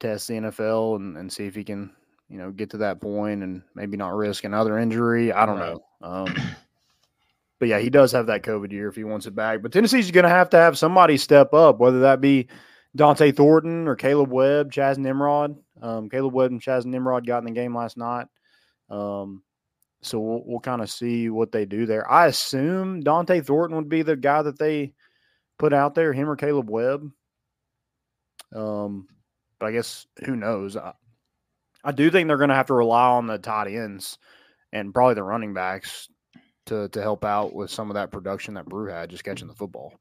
test 0.00 0.28
the 0.28 0.34
NFL 0.34 0.96
and, 0.96 1.16
and 1.16 1.32
see 1.32 1.46
if 1.46 1.54
he 1.54 1.64
can, 1.64 1.90
you 2.28 2.38
know, 2.38 2.50
get 2.50 2.70
to 2.70 2.78
that 2.78 3.00
point 3.00 3.42
and 3.42 3.62
maybe 3.74 3.96
not 3.96 4.14
risk 4.14 4.44
another 4.44 4.78
injury? 4.78 5.32
I 5.32 5.44
don't 5.44 5.58
Right. 5.58 5.74
know. 5.74 5.84
Um, 6.08 6.34
but 7.58 7.68
yeah, 7.68 7.78
he 7.78 7.90
does 7.90 8.12
have 8.12 8.26
that 8.26 8.42
COVID 8.42 8.72
year 8.72 8.88
if 8.88 8.96
he 8.96 9.04
wants 9.04 9.26
it 9.26 9.34
back. 9.34 9.60
But 9.62 9.72
Tennessee's 9.72 10.10
going 10.10 10.24
to 10.24 10.30
have 10.30 10.50
to 10.50 10.56
have 10.56 10.78
somebody 10.78 11.16
step 11.18 11.52
up, 11.52 11.78
whether 11.78 12.00
that 12.00 12.20
be 12.22 12.48
Dont'e 12.96 13.34
Thornton 13.36 13.86
or 13.86 13.96
Caleb 13.96 14.30
Webb, 14.30 14.72
Chaz 14.72 14.96
Nimrod. 14.98 15.56
Um, 15.82 16.08
Caleb 16.08 16.32
Webb 16.32 16.52
and 16.52 16.60
Chaz 16.62 16.86
Nimrod 16.86 17.26
got 17.26 17.38
in 17.38 17.44
the 17.44 17.50
game 17.50 17.76
last 17.76 17.96
night. 17.98 18.26
Um, 18.88 19.42
so 20.04 20.18
we'll, 20.20 20.42
we'll 20.44 20.60
kind 20.60 20.82
of 20.82 20.90
see 20.90 21.30
what 21.30 21.52
they 21.52 21.64
do 21.64 21.86
there. 21.86 22.10
I 22.10 22.26
assume 22.26 23.02
Dont'e 23.02 23.44
Thornton 23.44 23.76
would 23.76 23.88
be 23.88 24.02
the 24.02 24.16
guy 24.16 24.42
that 24.42 24.58
they 24.58 24.92
put 25.58 25.72
out 25.72 25.94
there, 25.94 26.12
him 26.12 26.28
or 26.28 26.36
Caleb 26.36 26.70
Webb. 26.70 27.10
Um, 28.54 29.08
but 29.58 29.66
I 29.66 29.72
guess 29.72 30.06
who 30.24 30.36
knows? 30.36 30.76
I, 30.76 30.92
I 31.82 31.92
do 31.92 32.10
think 32.10 32.28
they're 32.28 32.36
going 32.36 32.50
to 32.50 32.54
have 32.54 32.66
to 32.66 32.74
rely 32.74 33.08
on 33.08 33.26
the 33.26 33.38
tight 33.38 33.68
ends 33.68 34.18
and 34.72 34.92
probably 34.92 35.14
the 35.14 35.22
running 35.22 35.54
backs 35.54 36.08
to 36.66 36.88
to 36.88 37.02
help 37.02 37.24
out 37.24 37.54
with 37.54 37.70
some 37.70 37.90
of 37.90 37.94
that 37.94 38.10
production 38.10 38.54
that 38.54 38.66
Bru 38.66 38.90
had 38.90 39.10
just 39.10 39.24
catching 39.24 39.48
the 39.48 39.54
football. 39.54 39.94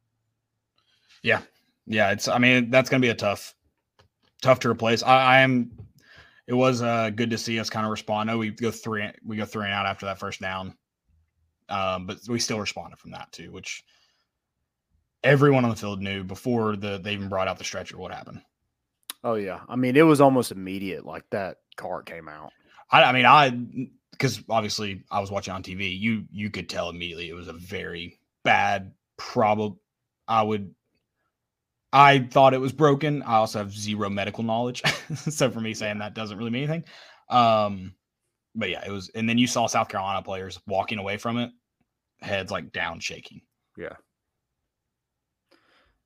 Yeah, 1.21 1.41
yeah. 1.85 2.11
It's. 2.11 2.27
I 2.27 2.37
mean, 2.37 2.69
that's 2.69 2.89
going 2.89 3.01
to 3.01 3.05
be 3.05 3.11
a 3.11 3.15
tough, 3.15 3.53
tough 4.41 4.59
to 4.61 4.69
replace. 4.69 5.03
I, 5.03 5.37
I 5.37 5.39
am. 5.39 5.71
It 6.47 6.53
was 6.53 6.81
uh, 6.81 7.09
good 7.09 7.29
to 7.29 7.37
see 7.37 7.59
us 7.59 7.69
kind 7.69 7.85
of 7.85 7.91
respond. 7.91 8.27
Know 8.27 8.37
we 8.37 8.49
go 8.51 8.71
three. 8.71 9.09
We 9.25 9.37
go 9.37 9.45
three 9.45 9.65
and 9.65 9.73
out 9.73 9.85
after 9.85 10.05
that 10.07 10.19
first 10.19 10.41
down, 10.41 10.75
um, 11.69 12.05
but 12.05 12.19
we 12.27 12.39
still 12.39 12.59
responded 12.59 12.99
from 12.99 13.11
that 13.11 13.31
too, 13.31 13.51
which 13.51 13.83
everyone 15.23 15.63
on 15.63 15.69
the 15.69 15.75
field 15.75 16.01
knew 16.01 16.23
before 16.23 16.75
the 16.75 16.99
they 17.01 17.13
even 17.13 17.29
brought 17.29 17.47
out 17.47 17.57
the 17.57 17.63
stretcher 17.63 17.97
what 17.97 18.13
happened. 18.13 18.41
Oh 19.23 19.35
yeah, 19.35 19.61
I 19.69 19.75
mean 19.75 19.95
it 19.95 20.01
was 20.01 20.19
almost 20.19 20.51
immediate. 20.51 21.05
Like 21.05 21.29
that 21.29 21.59
card 21.77 22.05
came 22.05 22.27
out. 22.27 22.51
I, 22.91 23.03
I 23.03 23.11
mean, 23.13 23.25
I 23.25 23.49
because 24.11 24.43
obviously 24.49 25.03
I 25.09 25.19
was 25.19 25.31
watching 25.31 25.53
on 25.53 25.63
TV. 25.63 25.97
You 25.97 26.25
you 26.31 26.49
could 26.49 26.69
tell 26.69 26.89
immediately 26.89 27.29
it 27.29 27.33
was 27.33 27.47
a 27.47 27.53
very 27.53 28.19
bad 28.43 28.93
problem. 29.17 29.79
I 30.27 30.43
would. 30.43 30.73
I 31.95 32.19
thought 32.31 32.53
it 32.55 32.59
was 32.59 32.73
broken. 32.73 33.21
I 33.21 33.35
also 33.35 33.59
have 33.59 33.71
zero 33.71 34.09
medical 34.09 34.43
knowledge, 34.43 34.81
so 35.15 35.49
for 35.51 35.61
me 35.61 35.73
saying 35.75 35.99
that 35.99 36.15
doesn't 36.15 36.37
really 36.37 36.49
mean 36.49 36.63
anything. 36.63 36.83
Um, 37.29 37.93
but 38.55 38.69
yeah, 38.69 38.83
it 38.85 38.91
was. 38.91 39.09
And 39.15 39.29
then 39.29 39.37
you 39.37 39.45
saw 39.47 39.67
South 39.67 39.89
Carolina 39.89 40.21
players 40.23 40.59
walking 40.67 40.97
away 40.97 41.17
from 41.17 41.37
it, 41.37 41.51
heads 42.21 42.51
like 42.51 42.71
down, 42.73 42.99
shaking. 42.99 43.41
Yeah. 43.77 43.93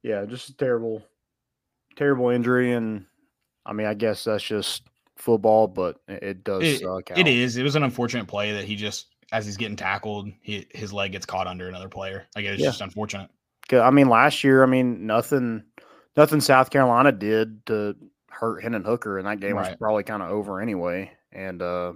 Yeah, 0.03 0.25
just 0.25 0.49
a 0.49 0.55
terrible, 0.55 1.03
terrible 1.95 2.29
injury, 2.29 2.73
and 2.73 3.05
I 3.65 3.73
mean, 3.73 3.87
I 3.87 3.93
guess 3.93 4.23
that's 4.23 4.43
just 4.43 4.83
football, 5.17 5.67
but 5.67 5.97
it, 6.07 6.43
does 6.43 6.63
It- 6.63 6.81
suck. 6.81 7.11
It 7.17 7.27
is. 7.27 7.57
It 7.57 7.63
was 7.63 7.75
an 7.75 7.83
unfortunate 7.83 8.27
play 8.27 8.51
that 8.53 8.65
he 8.65 8.75
just, 8.75 9.07
as 9.31 9.45
he's 9.45 9.57
getting 9.57 9.75
tackled, 9.75 10.29
he, 10.41 10.67
his 10.73 10.93
leg 10.93 11.11
gets 11.13 11.25
caught 11.25 11.47
under 11.47 11.67
another 11.67 11.89
player. 11.89 12.27
Like 12.35 12.45
it 12.45 12.51
was 12.51 12.59
Yeah. 12.59 12.67
just 12.67 12.81
unfortunate. 12.81 13.29
I 13.71 13.91
mean, 13.91 14.09
last 14.09 14.43
year, 14.43 14.63
I 14.63 14.65
mean, 14.65 15.05
nothing, 15.05 15.63
nothing 16.15 16.41
South 16.41 16.69
Carolina 16.69 17.11
did 17.11 17.65
to 17.67 17.95
hurt 18.29 18.63
Hendon 18.63 18.83
Hooker, 18.83 19.17
and 19.17 19.27
that 19.27 19.39
game 19.39 19.55
was 19.55 19.75
probably 19.77 20.03
kind 20.03 20.21
of 20.23 20.29
over 20.29 20.61
anyway. 20.61 21.11
And 21.31 21.61
uh, 21.61 21.93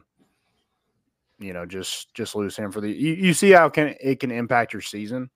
you 1.40 1.54
know, 1.54 1.66
just 1.66 2.14
just 2.14 2.36
lose 2.36 2.56
him 2.56 2.72
for 2.72 2.82
the. 2.82 2.90
You, 2.92 3.14
you 3.14 3.34
see 3.34 3.52
how 3.52 3.70
can 3.70 3.96
it 4.00 4.20
can 4.20 4.32
impact 4.32 4.74
your 4.74 4.82
season. 4.82 5.30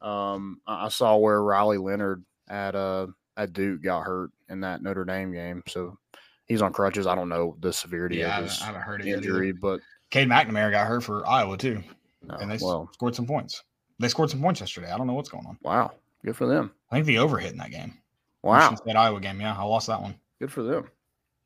Um, 0.00 0.60
I 0.66 0.88
saw 0.88 1.16
where 1.16 1.42
Riley 1.42 1.78
Leonard 1.78 2.24
at 2.48 2.74
uh 2.74 3.08
at 3.36 3.52
Duke 3.52 3.82
got 3.82 4.02
hurt 4.02 4.30
in 4.48 4.60
that 4.60 4.82
Notre 4.82 5.04
Dame 5.04 5.32
game, 5.32 5.62
so 5.66 5.98
he's 6.46 6.62
on 6.62 6.72
crutches. 6.72 7.06
I 7.06 7.14
don't 7.14 7.28
know 7.28 7.56
the 7.60 7.72
severity 7.72 8.18
Yeah, 8.18 8.38
of 8.38 8.44
his 8.44 8.60
I 8.62 8.66
haven't 8.66 8.82
heard 8.82 9.00
it 9.00 9.06
either. 9.08 9.18
injury, 9.18 9.52
but 9.52 9.80
Cade 10.10 10.28
McNamara 10.28 10.70
got 10.70 10.86
hurt 10.86 11.02
for 11.02 11.26
Iowa 11.26 11.56
too, 11.56 11.82
uh, 12.30 12.36
and 12.40 12.50
they 12.50 12.58
well, 12.60 12.88
scored 12.92 13.14
some 13.14 13.26
points. 13.26 13.62
They 13.98 14.08
scored 14.08 14.30
some 14.30 14.40
points 14.40 14.60
yesterday. 14.60 14.90
I 14.90 14.96
don't 14.96 15.06
know 15.06 15.14
what's 15.14 15.28
going 15.28 15.46
on. 15.46 15.58
wow, 15.62 15.92
good 16.24 16.36
for 16.36 16.46
them. 16.46 16.72
I 16.90 16.96
think 16.96 17.06
the 17.06 17.18
over 17.18 17.38
hit 17.38 17.52
in 17.52 17.58
that 17.58 17.70
game. 17.70 17.94
Wow, 18.42 18.74
State 18.74 18.96
Iowa 18.96 19.20
game. 19.20 19.40
Yeah, 19.40 19.56
I 19.56 19.64
lost 19.64 19.88
that 19.88 20.00
one. 20.00 20.14
good 20.38 20.52
for 20.52 20.62
them. 20.62 20.88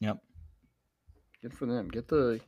Yep. 0.00 0.18
Good 1.40 1.54
for 1.54 1.66
them. 1.66 1.88
Get 1.88 2.08
the 2.08 2.40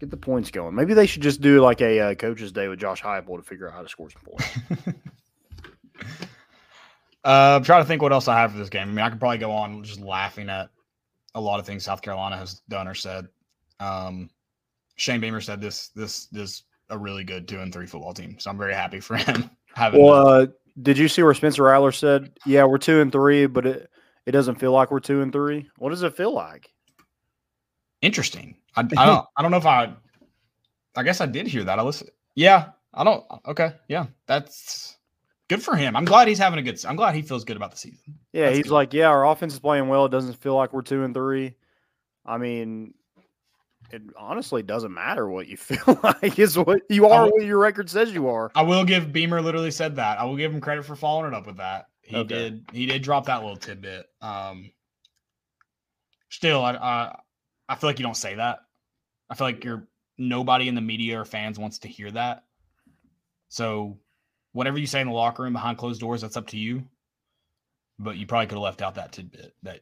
get 0.00 0.10
the 0.10 0.16
points 0.16 0.50
going. 0.50 0.74
Maybe 0.74 0.94
they 0.94 1.06
should 1.06 1.22
just 1.22 1.40
do 1.40 1.60
like 1.60 1.80
a 1.80 2.00
uh, 2.00 2.14
coaches 2.14 2.52
day 2.52 2.68
with 2.68 2.78
Josh 2.80 3.02
Heupel 3.02 3.36
to 3.36 3.42
figure 3.42 3.68
out 3.68 3.74
how 3.74 3.82
to 3.82 3.88
score 3.88 4.10
some 4.10 4.22
points. 4.22 4.94
Uh, 7.24 7.56
I'm 7.56 7.64
trying 7.64 7.82
to 7.82 7.88
think 7.88 8.00
what 8.00 8.12
else 8.12 8.28
I 8.28 8.38
have 8.38 8.52
for 8.52 8.58
this 8.58 8.70
game. 8.70 8.88
I 8.88 8.90
mean, 8.90 8.98
I 9.00 9.10
could 9.10 9.20
probably 9.20 9.38
go 9.38 9.50
on 9.50 9.82
just 9.82 10.00
laughing 10.00 10.48
at 10.48 10.70
a 11.34 11.40
lot 11.40 11.60
of 11.60 11.66
things 11.66 11.84
South 11.84 12.00
Carolina 12.00 12.38
has 12.38 12.62
done 12.68 12.88
or 12.88 12.94
said. 12.94 13.28
Um, 13.80 14.30
Shane 14.96 15.20
Beamer 15.20 15.40
said 15.40 15.60
this 15.60 15.88
this 15.88 16.26
this 16.26 16.62
a 16.90 16.98
really 16.98 17.24
good 17.24 17.48
two 17.48 17.60
and 17.60 17.72
three 17.72 17.86
football 17.86 18.14
team, 18.14 18.36
so 18.38 18.50
I'm 18.50 18.58
very 18.58 18.74
happy 18.74 19.00
for 19.00 19.16
him 19.18 19.50
having. 19.74 20.02
well, 20.02 20.28
uh, 20.28 20.46
did 20.80 20.96
you 20.98 21.08
see 21.08 21.22
where 21.22 21.34
Spencer 21.34 21.64
Rattler 21.64 21.92
said, 21.92 22.32
"Yeah, 22.46 22.64
we're 22.64 22.78
two 22.78 23.00
and 23.00 23.10
three, 23.12 23.46
but 23.46 23.66
it 23.66 23.90
it 24.26 24.32
doesn't 24.32 24.56
feel 24.60 24.72
like 24.72 24.90
we're 24.90 25.00
two 25.00 25.22
and 25.22 25.32
three. 25.32 25.68
What 25.78 25.90
does 25.90 26.02
it 26.02 26.16
feel 26.16 26.32
like? 26.34 26.70
interesting. 28.00 28.56
I, 28.76 28.82
I 28.82 29.06
don't 29.06 29.26
I 29.36 29.42
don't 29.42 29.50
know 29.50 29.56
if 29.56 29.66
I. 29.66 29.92
I 30.96 31.02
guess 31.02 31.20
I 31.20 31.26
did 31.26 31.46
hear 31.46 31.64
that. 31.64 31.78
I 31.78 31.82
listen. 31.82 32.08
Yeah, 32.34 32.70
I 32.94 33.04
don't. 33.04 33.24
Okay, 33.46 33.72
yeah, 33.88 34.06
that's 34.26 34.96
good 35.48 35.62
for 35.62 35.74
him. 35.76 35.96
I'm 35.96 36.04
glad 36.04 36.28
he's 36.28 36.38
having 36.38 36.58
a 36.58 36.62
good. 36.62 36.84
I'm 36.84 36.96
glad 36.96 37.14
he 37.14 37.22
feels 37.22 37.44
good 37.44 37.56
about 37.56 37.70
the 37.72 37.76
season. 37.76 38.18
Yeah, 38.32 38.46
That's 38.46 38.56
he's 38.56 38.64
good. 38.66 38.72
like, 38.72 38.94
yeah, 38.94 39.08
our 39.08 39.26
offense 39.26 39.54
is 39.54 39.58
playing 39.60 39.88
well. 39.88 40.04
It 40.06 40.10
doesn't 40.10 40.34
feel 40.34 40.54
like 40.54 40.72
we're 40.72 40.82
two 40.82 41.02
and 41.04 41.12
three. 41.14 41.54
I 42.24 42.38
mean, 42.38 42.94
it 43.90 44.02
honestly 44.16 44.62
doesn't 44.62 44.92
matter 44.92 45.28
what 45.28 45.46
you 45.48 45.56
feel 45.58 45.98
like. 46.02 46.38
Is 46.38 46.56
what 46.58 46.82
you 46.88 47.06
are. 47.06 47.24
will- 47.24 47.30
What 47.32 47.44
your 47.44 47.58
record 47.58 47.88
says 47.90 48.12
you 48.12 48.28
are. 48.28 48.50
I 48.54 48.62
will 48.62 48.84
give 48.84 49.12
Beamer 49.12 49.40
literally 49.42 49.70
said 49.70 49.96
that. 49.96 50.18
I 50.20 50.24
will 50.24 50.36
give 50.36 50.52
him 50.52 50.60
credit 50.60 50.84
for 50.84 50.96
following 50.96 51.32
it 51.32 51.34
up 51.36 51.46
with 51.46 51.56
that. 51.58 51.88
He 52.02 52.16
Okay. 52.16 52.34
did. 52.34 52.64
He 52.72 52.86
did 52.86 53.02
drop 53.02 53.26
that 53.26 53.40
little 53.42 53.56
tidbit. 53.56 54.06
Um, 54.22 54.70
still, 56.30 56.62
I, 56.64 56.72
I 56.74 57.18
I 57.68 57.74
feel 57.76 57.88
like 57.90 57.98
you 57.98 58.04
don't 58.04 58.16
say 58.16 58.34
that. 58.36 58.60
I 59.30 59.34
feel 59.34 59.46
like 59.46 59.64
you're 59.64 59.86
nobody 60.16 60.68
in 60.68 60.74
the 60.74 60.80
media 60.80 61.20
or 61.20 61.24
fans 61.24 61.58
wants 61.58 61.80
to 61.80 61.88
hear 61.88 62.10
that. 62.12 62.44
So, 63.50 63.98
whatever 64.52 64.78
you 64.78 64.86
say 64.86 65.00
in 65.00 65.06
the 65.08 65.12
locker 65.12 65.42
room 65.42 65.52
behind 65.52 65.78
closed 65.78 66.00
doors, 66.00 66.22
that's 66.22 66.36
up 66.36 66.46
to 66.48 66.56
you. 66.58 66.84
But 67.98 68.16
you 68.16 68.26
probably 68.26 68.46
could 68.46 68.54
have 68.56 68.62
left 68.62 68.80
out 68.82 68.94
that 68.94 69.12
tidbit 69.12 69.54
that 69.64 69.80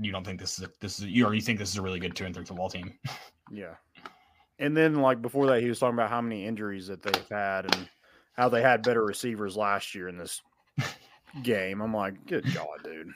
you 0.00 0.12
don't 0.12 0.24
think 0.24 0.40
this 0.40 0.58
is 0.58 0.64
a, 0.64 0.70
this 0.80 0.98
is 0.98 1.06
you 1.06 1.26
or 1.26 1.34
you 1.34 1.40
think 1.40 1.58
this 1.58 1.70
is 1.70 1.76
a 1.76 1.82
really 1.82 1.98
good 1.98 2.14
two 2.14 2.24
and 2.24 2.34
three 2.34 2.44
football 2.44 2.70
team. 2.70 2.94
Yeah. 3.50 3.76
And 4.58 4.76
then 4.76 4.96
like 4.96 5.22
before 5.22 5.46
that, 5.46 5.62
he 5.62 5.70
was 5.70 5.78
talking 5.78 5.94
about 5.94 6.10
how 6.10 6.20
many 6.20 6.44
injuries 6.44 6.86
that 6.88 7.02
they've 7.02 7.28
had 7.30 7.64
and 7.64 7.88
how 8.34 8.50
they 8.50 8.60
had 8.60 8.82
better 8.82 9.02
receivers 9.02 9.56
last 9.56 9.94
year 9.94 10.06
in 10.06 10.18
this 10.18 10.42
game. 11.42 11.80
I'm 11.80 11.94
like, 11.94 12.26
good 12.26 12.44
God, 12.52 12.66
dude. 12.84 13.08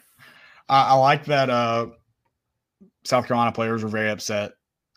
I, 0.71 0.85
I 0.85 0.95
like 0.95 1.27
that 1.27 1.51
uh, 1.51 1.89
South 3.05 3.27
Carolina 3.27 3.53
players 3.53 3.83
were 3.83 3.91
very 3.91 4.09
upset 4.09 4.53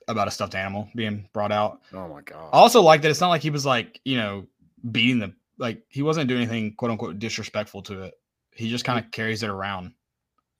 about 0.07 0.27
a 0.27 0.31
stuffed 0.31 0.55
animal 0.55 0.89
being 0.95 1.27
brought 1.33 1.51
out. 1.51 1.81
Oh 1.93 2.07
my 2.07 2.21
God. 2.21 2.49
I 2.53 2.57
also 2.57 2.81
like 2.81 3.01
that 3.01 3.11
it's 3.11 3.21
not 3.21 3.29
like 3.29 3.41
he 3.41 3.49
was 3.49 3.65
like, 3.65 3.99
you 4.05 4.17
know, 4.17 4.45
beating 4.91 5.19
the 5.19 5.33
like 5.57 5.83
he 5.89 6.01
wasn't 6.01 6.27
doing 6.27 6.43
anything 6.43 6.75
quote 6.75 6.91
unquote 6.91 7.19
disrespectful 7.19 7.81
to 7.83 8.03
it. 8.03 8.13
He 8.51 8.69
just 8.69 8.86
kind 8.86 9.03
of 9.03 9.11
carries 9.11 9.43
it 9.43 9.49
around. 9.49 9.93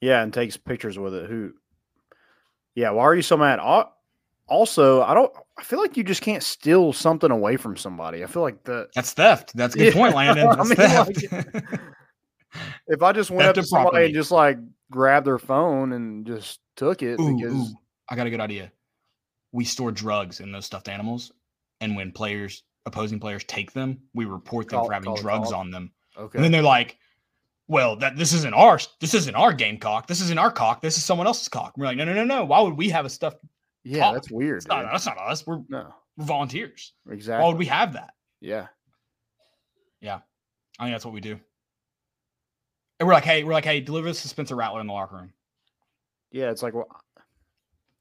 Yeah, 0.02 0.22
and 0.22 0.34
takes 0.34 0.58
pictures 0.58 0.98
with 1.00 1.14
it. 1.14 1.30
Who? 1.30 1.54
Yeah. 2.76 2.92
Why 2.92 3.04
are 3.04 3.16
you 3.16 3.22
so 3.22 3.38
mad? 3.38 3.60
Also, 4.48 5.02
I 5.02 5.14
don't. 5.14 5.32
I 5.58 5.64
feel 5.64 5.80
like 5.80 5.98
you 5.98 6.04
just 6.04 6.22
can't 6.22 6.44
steal 6.44 6.94
something 6.94 7.32
away 7.32 7.58
from 7.58 7.78
somebody. 7.78 8.24
I 8.24 8.28
feel 8.28 8.42
like 8.44 8.64
the 8.64 8.88
That's 8.94 9.14
theft. 9.14 9.52
That's 9.56 9.74
a 9.74 9.78
good 9.80 9.94
Yeah, 9.96 10.00
point, 10.02 10.16
Landon. 10.16 10.48
I 10.50 10.64
mean, 10.64 10.76
theft. 10.76 11.26
if 12.88 13.02
I 13.02 13.12
just 13.12 13.32
went 13.32 13.44
Theft 13.44 13.58
up 13.58 13.64
to 13.64 13.68
somebody 13.68 13.84
property. 13.90 14.06
and 14.06 14.14
just 14.14 14.32
like 14.32 14.58
grabbed 14.92 15.26
their 15.28 15.40
phone 15.40 15.94
and 15.94 16.26
just 16.28 16.60
took 16.76 17.02
it 17.02 17.20
Ooh, 17.20 17.36
because 17.38 17.54
ooh, 17.54 17.68
I 18.10 18.16
got 18.16 18.28
a 18.28 18.30
good 18.30 18.40
idea. 18.42 18.72
We 19.52 19.64
store 19.66 19.92
drugs 19.92 20.40
in 20.42 20.52
those 20.52 20.66
stuffed 20.66 20.90
animals, 20.90 21.32
and 21.82 21.96
when 21.96 22.12
players, 22.12 22.64
opposing 22.86 23.20
players, 23.20 23.44
take 23.46 23.72
them, 23.72 24.00
we 24.14 24.26
report 24.26 24.70
them 24.70 24.80
Call- 24.80 24.88
for 24.88 24.94
having 24.94 25.16
drugs 25.16 25.52
on 25.54 25.72
them. 25.72 25.92
okay, 26.18 26.38
And 26.38 26.44
then 26.44 26.52
they're 26.52 26.62
like, 26.62 26.98
"Well, 27.68 27.96
that 27.98 28.16
this 28.18 28.34
isn't 28.34 28.54
our 28.54 28.80
this 29.00 29.14
isn't 29.14 29.36
our 29.36 29.54
game 29.54 29.78
cock. 29.78 30.08
This 30.08 30.22
isn't 30.22 30.38
our 30.38 30.52
cock. 30.52 30.82
This 30.82 30.98
is 30.98 31.04
someone 31.04 31.28
else's 31.28 31.48
cock." 31.50 31.74
We're 31.78 31.86
like, 31.86 31.98
"No, 31.98 32.06
no, 32.06 32.14
no, 32.14 32.24
no. 32.24 32.46
Why 32.46 32.60
would 32.62 32.76
we 32.78 32.90
have 32.90 33.06
a 33.06 33.10
stuffed? 33.10 33.38
yeah, 33.84 34.02
cock. 34.02 34.14
that's 34.16 34.32
weird. 34.32 34.58
It's 34.58 34.68
not, 34.68 34.86
that's 34.92 35.06
not 35.06 35.18
us. 35.18 35.46
We're, 35.46 35.60
No, 35.70 35.94
we're 36.18 36.26
volunteers. 36.26 36.94
exactly. 37.10 37.44
Why 37.44 37.48
would 37.50 37.58
we 37.60 37.66
have 37.68 37.94
that? 37.94 38.14
Yeah. 38.42 38.68
Yeah, 40.02 40.20
I 40.80 40.84
think 40.86 40.94
that's 40.94 41.06
what 41.06 41.14
we 41.14 41.22
do." 41.22 41.40
And 43.00 43.08
we're 43.08 43.14
like, 43.14 43.26
"Hey, 43.26 43.44
we're 43.44 43.54
like, 43.54 43.66
hey, 43.66 43.82
deliver 43.82 44.08
this 44.08 44.22
to 44.22 44.28
Spencer 44.28 44.56
Rattler 44.56 44.82
in 44.82 44.88
the 44.88 44.94
locker 44.94 45.16
room." 45.18 45.34
yeah. 46.32 46.50
It's 46.52 46.62
like, 46.64 46.74
well, 46.74 46.88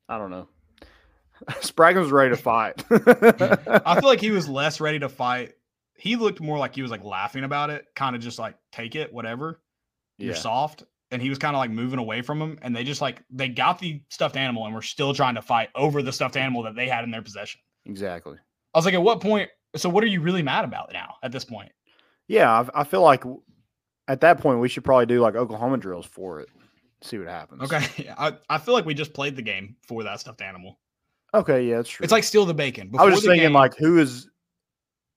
I 0.08 0.18
don't 0.18 0.30
know. 0.30 0.48
Sprague 1.60 1.96
was 1.96 2.10
ready 2.12 2.30
to 2.30 2.36
fight. 2.40 2.84
I 2.90 3.98
feel 4.00 4.08
like 4.08 4.20
he 4.20 4.30
was 4.30 4.48
less 4.48 4.80
ready 4.80 4.98
to 5.00 5.08
fight. 5.08 5.54
He 5.96 6.16
looked 6.16 6.40
more 6.40 6.58
like 6.58 6.74
he 6.74 6.82
was 6.82 6.90
like 6.90 7.04
laughing 7.04 7.44
about 7.44 7.70
it, 7.70 7.86
kind 7.94 8.16
of 8.16 8.22
just 8.22 8.38
like 8.38 8.56
take 8.72 8.96
it, 8.96 9.12
whatever. 9.12 9.60
You're 10.18 10.34
soft. 10.34 10.84
And 11.10 11.20
he 11.22 11.28
was 11.28 11.38
kind 11.38 11.54
of 11.54 11.60
like 11.60 11.70
moving 11.70 11.98
away 11.98 12.22
from 12.22 12.40
him. 12.40 12.58
And 12.62 12.74
they 12.74 12.82
just 12.82 13.00
like 13.00 13.22
they 13.30 13.48
got 13.48 13.78
the 13.78 14.02
stuffed 14.10 14.36
animal 14.36 14.64
and 14.64 14.74
were 14.74 14.82
still 14.82 15.14
trying 15.14 15.34
to 15.36 15.42
fight 15.42 15.68
over 15.74 16.02
the 16.02 16.12
stuffed 16.12 16.36
animal 16.36 16.62
that 16.64 16.74
they 16.74 16.88
had 16.88 17.04
in 17.04 17.10
their 17.10 17.22
possession. 17.22 17.60
exactly. 17.86 18.36
I 18.74 18.78
was 18.78 18.84
like, 18.84 18.94
at 18.94 19.02
what 19.02 19.20
point? 19.20 19.48
So 19.76 19.88
what 19.88 20.02
are 20.02 20.08
you 20.08 20.20
really 20.20 20.42
mad 20.42 20.64
about 20.64 20.92
now 20.92 21.16
at 21.22 21.30
this 21.30 21.44
point? 21.44 21.70
Yeah, 22.26 22.50
I, 22.74 22.80
I 22.80 22.84
feel 22.84 23.02
like 23.02 23.22
at 24.08 24.20
that 24.22 24.38
point 24.40 24.58
we 24.60 24.68
should 24.68 24.82
probably 24.84 25.06
do 25.06 25.20
like 25.20 25.36
Oklahoma 25.36 25.76
drills 25.78 26.06
for 26.06 26.40
it. 26.40 26.48
See 27.02 27.18
what 27.18 27.28
happens. 27.28 27.62
Okay. 27.62 28.10
I, 28.18 28.32
I 28.48 28.58
feel 28.58 28.74
like 28.74 28.84
we 28.86 28.94
just 28.94 29.12
played 29.14 29.36
the 29.36 29.42
game 29.42 29.76
for 29.86 30.02
that 30.04 30.18
stuffed 30.20 30.42
animal. 30.42 30.80
Okay. 31.34 31.68
Yeah, 31.68 31.76
that's 31.76 31.88
true. 31.88 32.02
It's 32.02 32.12
like 32.12 32.24
steal 32.24 32.46
the 32.46 32.54
bacon. 32.54 32.90
I 32.98 33.04
was 33.04 33.14
just 33.14 33.26
thinking 33.26 33.42
game- 33.42 33.52
like 33.52 33.76
who 33.76 33.98
is 33.98 34.28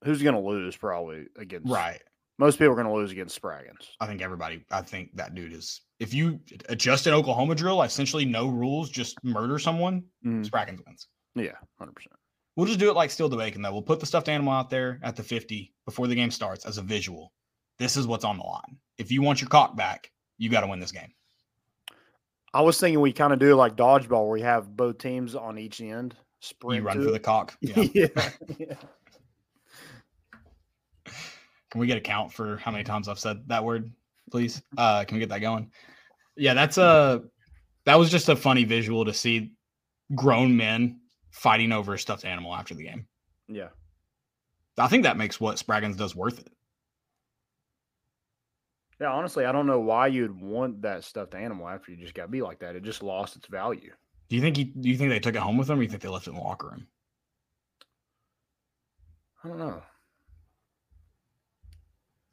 who's 0.04 0.22
gonna 0.22 0.42
lose 0.42 0.76
probably 0.76 1.26
against 1.38 1.70
right. 1.70 2.02
Most 2.40 2.60
people 2.60 2.74
are 2.74 2.76
going 2.76 2.86
to 2.86 2.94
lose 2.94 3.12
against 3.12 3.42
Spraggins. 3.42 3.88
I 4.00 4.06
think 4.06 4.22
everybody. 4.22 4.64
I 4.70 4.84
think 4.84 5.10
that 5.16 5.34
dude 5.34 5.54
is. 5.54 5.82
If 6.00 6.14
you 6.14 6.40
adjust 6.70 7.08
an 7.08 7.16
Oklahoma 7.16 7.56
drill, 7.56 7.82
essentially 7.82 8.26
no 8.26 8.48
rules, 8.48 8.92
just 8.92 9.18
murder 9.24 9.58
someone. 9.58 10.04
Mhm. 10.24 10.48
Spraggins 10.48 10.86
wins. 10.86 11.08
Yeah, 11.34 11.54
hundred 11.80 11.96
percent. 11.96 12.14
We'll 12.56 12.68
just 12.68 12.78
do 12.78 12.92
it 12.92 12.96
like 12.96 13.10
Steal 13.10 13.28
the 13.28 13.38
Bacon, 13.38 13.64
though. 13.64 13.72
We'll 13.72 13.82
put 13.82 14.00
the 14.00 14.06
stuffed 14.06 14.30
animal 14.30 14.54
out 14.54 14.70
there 14.70 15.00
at 15.02 15.16
the 15.16 15.24
50 15.24 15.74
before 15.86 16.06
the 16.06 16.14
game 16.14 16.30
starts 16.30 16.68
as 16.68 16.78
a 16.78 16.84
visual. 16.84 17.34
This 17.80 17.98
is 17.98 18.06
what's 18.06 18.24
on 18.24 18.38
the 18.38 18.44
line. 18.44 18.78
If 19.00 19.12
you 19.12 19.24
want 19.24 19.42
your 19.42 19.50
cock 19.50 19.76
back, 19.76 20.12
you 20.38 20.50
got 20.52 20.62
to 20.62 20.68
win 20.68 20.80
this 20.80 20.92
game. 20.92 21.12
I 22.54 22.62
was 22.62 22.80
thinking 22.80 23.00
we 23.02 23.14
kind 23.14 23.34
of 23.34 23.40
do 23.40 23.56
like 23.56 23.76
dodgeball, 23.76 24.24
where 24.26 24.34
we 24.34 24.42
have 24.42 24.76
both 24.76 25.00
teams 25.00 25.34
on 25.36 25.58
each 25.58 25.82
end. 25.82 26.16
Sprint 26.40 26.82
you 26.82 26.88
run 26.88 26.98
to 26.98 27.04
for 27.04 27.10
it. 27.10 27.12
the 27.14 27.20
cock. 27.20 27.58
Yeah. 27.62 27.82
yeah. 27.94 28.08
yeah. 28.60 28.76
Can 31.78 31.82
we 31.82 31.86
get 31.86 31.98
a 31.98 32.02
count 32.02 32.34
for 32.34 32.58
how 32.58 32.72
many 32.72 32.84
times 32.84 33.08
I've 33.08 33.20
said 33.20 33.48
that 33.50 33.64
word, 33.64 33.92
please? 34.32 34.64
Uh, 34.80 35.04
can 35.06 35.14
we 35.14 35.20
get 35.20 35.30
that 35.30 35.42
going? 35.42 35.70
Yeah, 36.36 36.56
that's 36.56 36.80
a 36.80 37.22
that 37.86 38.00
was 38.00 38.10
just 38.10 38.30
a 38.30 38.36
funny 38.36 38.64
visual 38.64 39.06
to 39.06 39.14
see 39.14 39.52
grown 40.16 40.58
men 40.58 41.02
fighting 41.30 41.72
over 41.72 41.94
a 41.94 42.00
stuffed 42.00 42.26
animal 42.26 42.56
after 42.56 42.74
the 42.74 42.82
game. 42.82 43.06
Yeah. 43.48 43.68
I 44.80 44.88
think 44.88 45.04
that 45.04 45.18
makes 45.18 45.40
what 45.40 45.58
Spraggins 45.58 45.98
does 45.98 46.16
worth 46.16 46.40
it. 46.40 46.52
Yeah, 49.00 49.12
honestly, 49.12 49.46
I 49.46 49.52
don't 49.52 49.68
know 49.68 49.80
why 49.80 50.08
you'd 50.08 50.42
want 50.42 50.82
that 50.82 51.04
stuffed 51.04 51.36
animal 51.36 51.70
after 51.70 51.92
you 51.92 51.98
just 51.98 52.16
got 52.16 52.32
beat 52.32 52.42
like 52.42 52.58
that. 52.62 52.76
It 52.76 52.82
just 52.82 53.04
lost 53.04 53.36
its 53.36 53.46
value. 53.46 53.92
Do 54.30 54.36
you 54.36 54.42
think 54.42 54.58
he, 54.58 54.64
do 54.64 54.90
you 54.90 54.98
think 54.98 55.12
they 55.12 55.20
took 55.20 55.36
it 55.36 55.42
home 55.42 55.58
with 55.58 55.68
them 55.68 55.78
or 55.78 55.84
you 55.84 55.90
think 55.90 56.02
they 56.02 56.10
left 56.10 56.26
it 56.26 56.32
in 56.32 56.38
the 56.38 56.42
locker 56.42 56.70
room? 56.70 56.88
I 59.44 59.50
don't 59.50 59.60
know. 59.60 59.84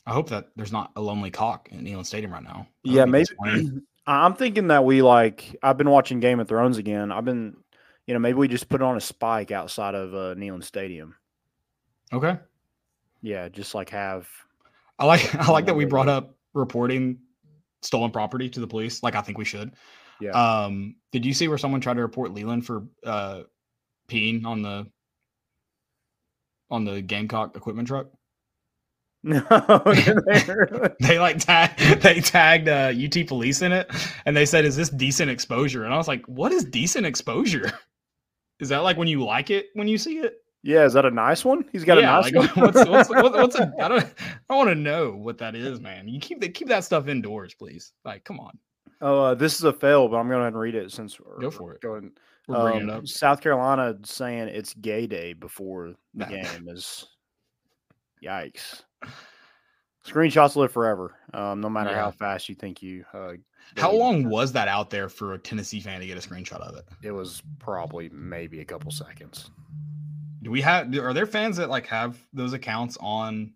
I 0.06 0.12
hope 0.12 0.28
that 0.30 0.48
there's 0.56 0.72
not 0.72 0.92
a 0.96 1.00
lonely 1.00 1.30
cock 1.30 1.68
in 1.70 1.84
Neyland 1.84 2.06
Stadium 2.06 2.32
right 2.32 2.42
now. 2.42 2.66
That 2.84 2.90
Yeah, 2.90 3.04
maybe. 3.06 3.28
I'm 4.06 4.34
thinking 4.34 4.68
that 4.68 4.84
we 4.84 5.00
like. 5.00 5.56
I've 5.62 5.78
been 5.78 5.88
watching 5.88 6.20
Game 6.20 6.40
of 6.40 6.48
Thrones 6.48 6.76
again. 6.76 7.10
I've 7.10 7.24
been, 7.24 7.56
you 8.06 8.12
know, 8.12 8.20
maybe 8.20 8.36
we 8.36 8.48
just 8.48 8.68
put 8.68 8.82
on 8.82 8.98
a 8.98 9.00
spike 9.00 9.50
outside 9.50 9.94
of 9.94 10.14
uh, 10.14 10.34
Neyland 10.38 10.64
Stadium. 10.64 11.14
Okay. 12.12 12.38
Yeah, 13.22 13.48
just 13.48 13.74
like 13.74 13.88
have. 13.90 14.28
I 14.98 15.06
like 15.06 15.34
I 15.48 15.50
like 15.50 15.66
that 15.66 15.76
we 15.76 15.86
brought 15.86 16.08
up 16.08 16.36
reporting 16.52 17.18
stolen 17.80 18.10
property 18.10 18.50
to 18.50 18.60
the 18.60 18.66
police. 18.66 19.02
Like 19.02 19.14
I 19.14 19.22
think 19.22 19.38
we 19.38 19.44
should. 19.46 19.72
Yeah. 20.20 20.32
Um, 20.32 20.96
did 21.10 21.24
you 21.24 21.32
see 21.32 21.48
where 21.48 21.58
someone 21.58 21.80
tried 21.80 21.94
to 21.94 22.02
report 22.02 22.32
Leland 22.32 22.66
for 22.66 22.86
uh 23.04 23.42
peeing 24.08 24.44
on 24.44 24.60
the 24.60 24.86
on 26.70 26.84
the 26.84 27.00
Gamecock 27.00 27.56
equipment 27.56 27.88
truck? 27.88 28.08
No, 29.26 29.40
They 31.00 31.18
like 31.18 31.38
tag 31.38 31.78
they 32.02 32.20
tagged 32.20 32.68
uh 32.68 32.92
UT 32.94 33.26
police 33.26 33.62
in 33.62 33.72
it 33.72 33.90
and 34.26 34.36
they 34.36 34.44
said, 34.44 34.66
Is 34.66 34.76
this 34.76 34.90
decent 34.90 35.30
exposure? 35.30 35.84
And 35.84 35.94
I 35.94 35.96
was 35.96 36.08
like, 36.08 36.26
What 36.26 36.52
is 36.52 36.62
decent 36.64 37.06
exposure? 37.06 37.72
Is 38.60 38.68
that 38.68 38.78
like 38.80 38.96
when 38.98 39.08
you 39.08 39.24
like 39.24 39.50
it 39.50 39.68
when 39.72 39.88
you 39.88 39.96
see 39.98 40.18
it? 40.18 40.34
yeah, 40.62 40.84
is 40.84 40.92
that 40.94 41.04
a 41.04 41.10
nice 41.10 41.44
one? 41.44 41.64
He's 41.72 41.84
got 41.84 41.98
yeah, 41.98 42.18
a 42.18 42.22
nice 42.22 42.32
like, 42.32 42.56
one. 42.56 42.66
what's 42.66 42.88
what's 42.88 43.08
what's, 43.10 43.36
what's 43.36 43.56
a, 43.56 43.72
I 43.82 43.88
don't 43.88 44.14
I 44.48 44.54
want 44.54 44.68
to 44.70 44.74
know 44.74 45.10
what 45.10 45.38
that 45.38 45.54
is, 45.54 45.80
man. 45.80 46.06
You 46.06 46.20
keep 46.20 46.40
keep 46.54 46.68
that 46.68 46.84
stuff 46.84 47.08
indoors, 47.08 47.52
please. 47.52 47.92
Like, 48.04 48.24
come 48.24 48.40
on, 48.40 48.58
oh, 49.02 49.22
uh, 49.24 49.34
this 49.34 49.56
is 49.56 49.64
a 49.64 49.72
fail, 49.72 50.08
but 50.08 50.16
I'm 50.16 50.28
going 50.28 50.50
to 50.52 50.58
read 50.58 50.74
it 50.74 50.92
since 50.92 51.18
we're 51.20 51.40
Go 51.40 51.50
for 51.50 51.74
it. 51.74 51.80
Going, 51.82 52.12
um, 52.48 52.66
it 52.82 52.90
up. 52.90 53.06
South 53.06 53.40
Carolina 53.40 53.96
saying 54.04 54.48
it's 54.48 54.72
gay 54.74 55.06
day 55.06 55.32
before 55.32 55.94
the 56.14 56.24
Nah. 56.24 56.26
game 56.26 56.68
is. 56.68 57.06
Yikes! 58.24 58.82
Screenshots 60.06 60.54
live 60.56 60.70
forever. 60.70 61.14
Um, 61.32 61.60
no 61.60 61.70
matter 61.70 61.94
how 61.94 62.10
fast 62.10 62.48
you 62.48 62.54
think 62.54 62.82
you. 62.82 63.04
Uh, 63.14 63.32
How 63.76 63.90
long 63.90 64.28
was 64.28 64.52
that 64.52 64.68
out 64.68 64.90
there 64.90 65.08
for 65.08 65.32
a 65.32 65.38
Tennessee 65.38 65.80
fan 65.80 66.00
to 66.00 66.06
get 66.06 66.18
a 66.18 66.28
screenshot 66.28 66.60
of 66.60 66.76
it? 66.76 66.84
It 67.02 67.10
was 67.10 67.42
probably 67.58 68.10
maybe 68.10 68.60
a 68.60 68.64
couple 68.66 68.90
seconds. 68.90 69.50
Do 70.42 70.50
we 70.50 70.60
have? 70.60 70.94
Are 70.98 71.14
there 71.14 71.24
fans 71.24 71.56
that 71.56 71.70
like 71.70 71.86
have 71.86 72.18
those 72.34 72.52
accounts 72.52 72.98
on? 73.00 73.54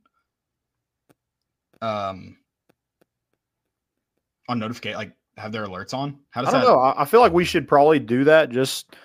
Um. 1.82 2.38
On 4.48 4.58
notification, 4.58 4.96
like 4.96 5.12
have 5.36 5.52
their 5.52 5.66
alerts 5.66 5.92
on. 5.92 6.18
How 6.30 6.40
does 6.40 6.48
I 6.48 6.52
don't 6.52 6.60
that? 6.62 6.72
know. 6.72 6.80
I, 6.80 7.02
I 7.02 7.04
feel 7.04 7.20
like 7.20 7.34
we 7.34 7.44
should 7.44 7.68
probably 7.68 7.98
do 7.98 8.24
that. 8.24 8.48
Just 8.48 8.96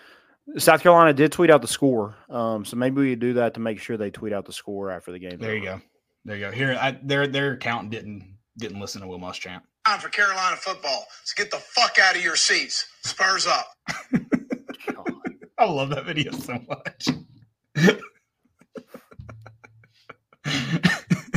South 0.58 0.82
Carolina 0.82 1.14
did 1.14 1.34
tweet 1.34 1.50
out 1.50 1.62
the 1.62 1.68
score, 1.68 2.16
um, 2.30 2.64
so 2.64 2.78
maybe 2.78 3.02
we 3.02 3.16
do 3.16 3.34
that 3.34 3.54
to 3.56 3.60
make 3.60 3.80
sure 3.80 3.98
they 3.98 4.10
tweet 4.10 4.32
out 4.32 4.46
the 4.46 4.54
score 4.54 4.90
after 4.90 5.12
the 5.12 5.20
game. 5.20 5.38
There 5.38 5.54
you 5.56 5.64
go. 5.64 5.82
There 6.26 6.38
you 6.38 6.46
go. 6.46 6.52
Here, 6.52 6.78
I, 6.80 6.98
their 7.04 7.28
their 7.28 7.54
account 7.54 7.90
didn't 7.90 8.38
didn't 8.58 8.80
listen 8.80 9.02
to 9.02 9.08
Will 9.08 9.20
Muschamp. 9.20 9.62
Time 9.86 10.00
for 10.00 10.10
Carolina 10.10 10.56
football. 10.56 11.06
Let's 11.22 11.34
get 11.34 11.52
the 11.52 11.58
fuck 11.58 11.98
out 12.02 12.16
of 12.16 12.24
your 12.24 12.38
seats. 12.38 12.88
Spurs 13.04 13.46
up. 13.46 13.66
I 15.58 15.66
love 15.66 15.90
that 15.90 16.06
video 16.06 16.32
so 16.32 16.60
much. 16.68 17.08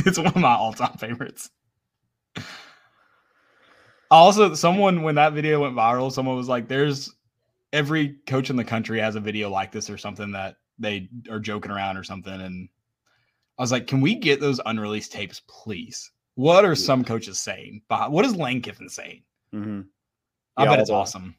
it's 0.05 0.17
one 0.17 0.27
of 0.27 0.35
my 0.37 0.53
all-time 0.55 0.97
favorites. 0.97 1.49
Also, 4.09 4.53
someone 4.53 5.03
when 5.03 5.15
that 5.15 5.33
video 5.33 5.61
went 5.61 5.75
viral, 5.75 6.11
someone 6.11 6.37
was 6.37 6.47
like, 6.47 6.69
"There's 6.69 7.13
every 7.73 8.15
coach 8.25 8.49
in 8.49 8.55
the 8.55 8.63
country 8.63 8.99
has 8.99 9.15
a 9.15 9.19
video 9.19 9.49
like 9.49 9.73
this 9.73 9.89
or 9.89 9.97
something 9.97 10.31
that 10.31 10.55
they 10.79 11.09
are 11.29 11.39
joking 11.39 11.71
around 11.71 11.97
or 11.97 12.05
something." 12.05 12.33
And 12.33 12.69
I 13.57 13.63
was 13.63 13.71
like, 13.71 13.87
"Can 13.87 14.01
we 14.01 14.15
get 14.15 14.39
those 14.39 14.59
unreleased 14.65 15.11
tapes, 15.11 15.41
please? 15.47 16.11
What 16.35 16.63
are 16.65 16.75
some 16.75 17.03
coaches 17.03 17.39
saying? 17.39 17.81
What 17.89 18.25
is 18.25 18.35
Lane 18.35 18.61
Kiffin 18.61 18.89
saying? 18.89 19.23
hmm 19.51 19.81
I 20.55 20.63
Yeah, 20.63 20.69
bet 20.71 20.79
it's 20.79 20.89
the- 20.89 20.95
awesome. 20.95 21.35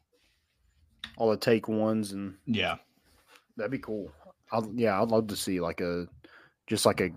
All 1.17 1.29
the 1.29 1.37
take 1.37 1.67
ones 1.67 2.11
and 2.13 2.37
Yeah, 2.45 2.77
that'd 3.57 3.71
be 3.71 3.79
cool. 3.79 4.11
I'll, 4.51 4.69
yeah, 4.73 5.01
I'd 5.01 5.09
love 5.09 5.27
to 5.27 5.35
see 5.35 5.59
like 5.59 5.79
a 5.81 6.07
just 6.67 6.85
like 6.85 7.01
a 7.01 7.11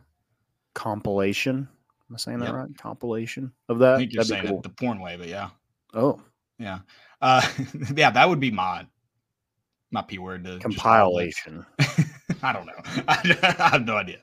compilation. 0.74 1.68
Am 2.10 2.14
I 2.14 2.18
saying 2.18 2.38
that 2.40 2.46
Yep. 2.46 2.54
right? 2.54 2.78
Compilation 2.78 3.52
of 3.68 3.78
that. 3.78 3.94
I 3.94 3.98
think 3.98 4.12
you're 4.12 4.24
That'd 4.24 4.28
saying 4.44 4.46
cool. 4.48 4.58
it 4.58 4.62
the 4.64 4.68
porn 4.70 5.00
way, 5.00 5.16
but 5.16 5.28
yeah." 5.28 5.50
Oh, 5.94 6.20
Yeah. 6.58 6.80
Uh 7.20 7.42
yeah, 7.96 8.10
that 8.10 8.28
would 8.28 8.40
be 8.40 8.50
my 8.50 8.86
my 9.90 10.02
P 10.02 10.18
word 10.18 10.44
to 10.44 10.58
compilation. 10.60 11.66
I 12.44 12.52
don't 12.52 12.66
know. 12.66 12.72
I 13.08 13.68
have 13.70 13.84
no 13.86 13.96
idea. 13.96 14.18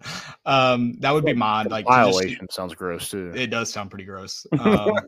Um 0.45 0.95
that 0.99 1.11
would 1.11 1.25
be 1.25 1.33
mine. 1.33 1.67
Like 1.69 1.85
to 1.85 1.91
just- 2.11 2.53
sounds 2.53 2.75
gross 2.75 3.09
too. 3.09 3.31
it 3.35 3.47
does 3.47 3.71
sound 3.71 3.89
pretty 3.89 4.05
gross. 4.05 4.45
Um, 4.51 4.59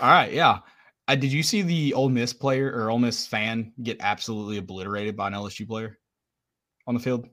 all 0.00 0.08
right, 0.08 0.32
yeah. 0.32 0.60
Uh, 1.08 1.14
did 1.16 1.32
you 1.32 1.42
see 1.42 1.62
the 1.62 1.92
Ole 1.94 2.08
Miss 2.08 2.32
player 2.32 2.70
or 2.72 2.90
Ole 2.90 2.98
Miss 2.98 3.26
fan 3.26 3.72
get 3.82 3.96
absolutely 4.00 4.58
obliterated 4.58 5.16
by 5.16 5.26
an 5.26 5.34
LSU 5.34 5.66
player 5.66 5.98
on 6.86 6.94
the 6.94 7.00
field? 7.00 7.28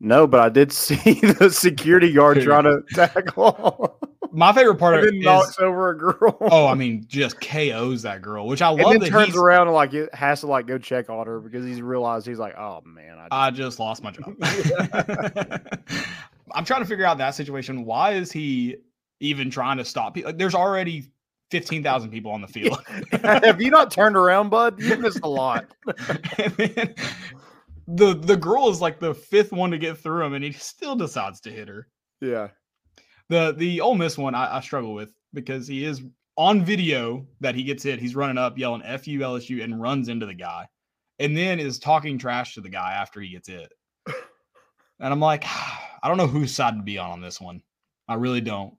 No, 0.00 0.26
but 0.26 0.40
I 0.40 0.48
did 0.48 0.72
see 0.72 1.20
the 1.20 1.50
security 1.50 2.12
guard 2.12 2.42
trying 2.42 2.64
to 2.64 2.82
tackle. 2.94 3.98
My 4.32 4.52
favorite 4.52 4.76
part 4.76 4.96
of 4.96 5.04
then 5.04 5.14
it 5.14 5.24
knocks 5.24 5.50
is 5.50 5.58
over 5.58 5.90
a 5.90 5.98
girl. 5.98 6.36
oh, 6.40 6.66
I 6.66 6.74
mean, 6.76 7.04
just 7.08 7.40
KOs 7.40 8.02
that 8.02 8.20
girl, 8.20 8.46
which 8.46 8.60
I 8.60 8.70
and 8.70 8.82
love 8.82 8.92
then 8.92 9.00
that 9.00 9.08
turns 9.08 9.36
around 9.36 9.68
and 9.68 9.74
like 9.74 9.94
it 9.94 10.14
has 10.14 10.40
to 10.40 10.46
like 10.46 10.66
go 10.66 10.76
check 10.78 11.08
on 11.08 11.26
her 11.26 11.40
because 11.40 11.64
he's 11.64 11.80
realized 11.80 12.26
he's 12.26 12.38
like, 12.38 12.56
oh 12.58 12.82
man, 12.84 13.18
I 13.18 13.22
just, 13.22 13.32
I 13.32 13.50
just 13.50 13.78
lost 13.78 14.02
my 14.02 14.10
job. 14.10 14.34
I'm 16.52 16.64
trying 16.64 16.82
to 16.82 16.86
figure 16.86 17.06
out 17.06 17.18
that 17.18 17.34
situation. 17.34 17.84
Why 17.84 18.12
is 18.12 18.30
he 18.30 18.76
even 19.20 19.50
trying 19.50 19.78
to 19.78 19.84
stop 19.84 20.14
people? 20.14 20.30
Like, 20.30 20.38
there's 20.38 20.54
already 20.54 21.10
15,000 21.50 22.10
people 22.10 22.30
on 22.30 22.40
the 22.40 22.48
field. 22.48 22.82
have 23.22 23.60
you 23.60 23.70
not 23.70 23.90
turned 23.90 24.16
around, 24.16 24.50
bud? 24.50 24.80
You 24.80 24.96
missed 24.98 25.20
a 25.22 25.28
lot. 25.28 25.66
and 26.38 26.52
then 26.54 26.94
the 27.88 28.14
the 28.14 28.36
girl 28.36 28.68
is 28.68 28.80
like 28.80 28.98
the 28.98 29.14
fifth 29.14 29.52
one 29.52 29.70
to 29.70 29.78
get 29.78 29.98
through 29.98 30.24
him, 30.24 30.34
and 30.34 30.44
he 30.44 30.52
still 30.52 30.96
decides 30.96 31.40
to 31.42 31.50
hit 31.50 31.68
her. 31.68 31.88
Yeah. 32.20 32.48
The 33.28 33.54
the 33.56 33.80
Ole 33.80 33.94
Miss 33.94 34.18
one 34.18 34.34
I, 34.34 34.56
I 34.56 34.60
struggle 34.60 34.94
with 34.94 35.12
because 35.32 35.66
he 35.66 35.84
is 35.84 36.02
on 36.36 36.64
video 36.64 37.26
that 37.40 37.54
he 37.54 37.64
gets 37.64 37.82
hit. 37.82 38.00
He's 38.00 38.16
running 38.16 38.38
up 38.38 38.58
yelling 38.58 38.82
"F 38.84 39.06
you 39.06 39.20
LSU" 39.20 39.62
and 39.62 39.80
runs 39.80 40.08
into 40.08 40.26
the 40.26 40.34
guy, 40.34 40.68
and 41.18 41.36
then 41.36 41.60
is 41.60 41.78
talking 41.78 42.18
trash 42.18 42.54
to 42.54 42.60
the 42.60 42.70
guy 42.70 42.92
after 42.92 43.20
he 43.20 43.30
gets 43.30 43.48
hit. 43.48 43.72
And 44.98 45.12
I'm 45.12 45.20
like, 45.20 45.44
I 46.02 46.08
don't 46.08 46.16
know 46.16 46.26
whose 46.26 46.54
side 46.54 46.76
to 46.76 46.82
be 46.82 46.98
on 46.98 47.10
on 47.10 47.20
this 47.20 47.40
one. 47.40 47.62
I 48.08 48.14
really 48.14 48.40
don't. 48.40 48.74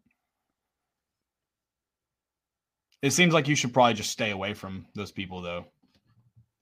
It 3.02 3.12
seems 3.12 3.34
like 3.34 3.48
you 3.48 3.56
should 3.56 3.74
probably 3.74 3.94
just 3.94 4.10
stay 4.10 4.32
away 4.32 4.54
from 4.54 4.88
those 4.96 5.12
people, 5.12 5.42
though. 5.42 5.66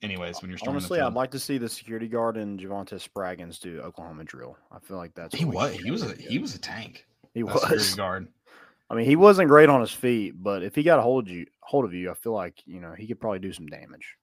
Anyways, 0.06 0.42
when 0.42 0.50
you're 0.52 0.58
storming 0.60 0.78
Honestly, 0.78 1.00
I'd 1.02 1.14
like 1.14 1.32
to 1.32 1.40
see 1.40 1.58
the 1.58 1.68
security 1.68 2.08
guard 2.08 2.38
and 2.38 2.60
Javontez 2.60 3.08
Spraggins 3.10 3.60
do 3.60 3.82
Oklahoma 3.82 4.24
drill. 4.24 4.56
I 4.72 4.80
feel 4.80 4.98
like 4.98 5.14
that's 5.16 5.34
he 5.36 5.46
what 5.46 5.72
was 5.74 5.76
he 5.82 5.90
was 5.92 6.04
a 6.04 6.14
he 6.16 6.38
was 6.38 6.54
a 6.56 6.60
tank. 6.60 7.06
he 7.34 7.42
that 7.42 7.52
security 7.54 7.76
was. 7.76 7.96
guard. 7.96 8.28
I 8.90 8.94
mean, 8.96 9.06
he 9.08 9.16
wasn't 9.16 9.50
great 9.50 9.68
on 9.68 9.82
his 9.82 9.92
feet, 9.92 10.36
but 10.42 10.62
if 10.62 10.76
he 10.76 10.84
got 10.84 11.00
a 11.00 11.02
hold 11.02 11.28
of 11.28 11.34
you, 11.34 11.48
hold 11.62 11.86
of 11.86 11.94
you, 11.94 12.12
I 12.12 12.14
feel 12.14 12.34
like 12.34 12.62
you 12.68 12.80
know 12.80 12.94
he 12.94 13.08
could 13.08 13.20
probably 13.20 13.40
do 13.40 13.52
some 13.52 13.66
damage. 13.66 14.16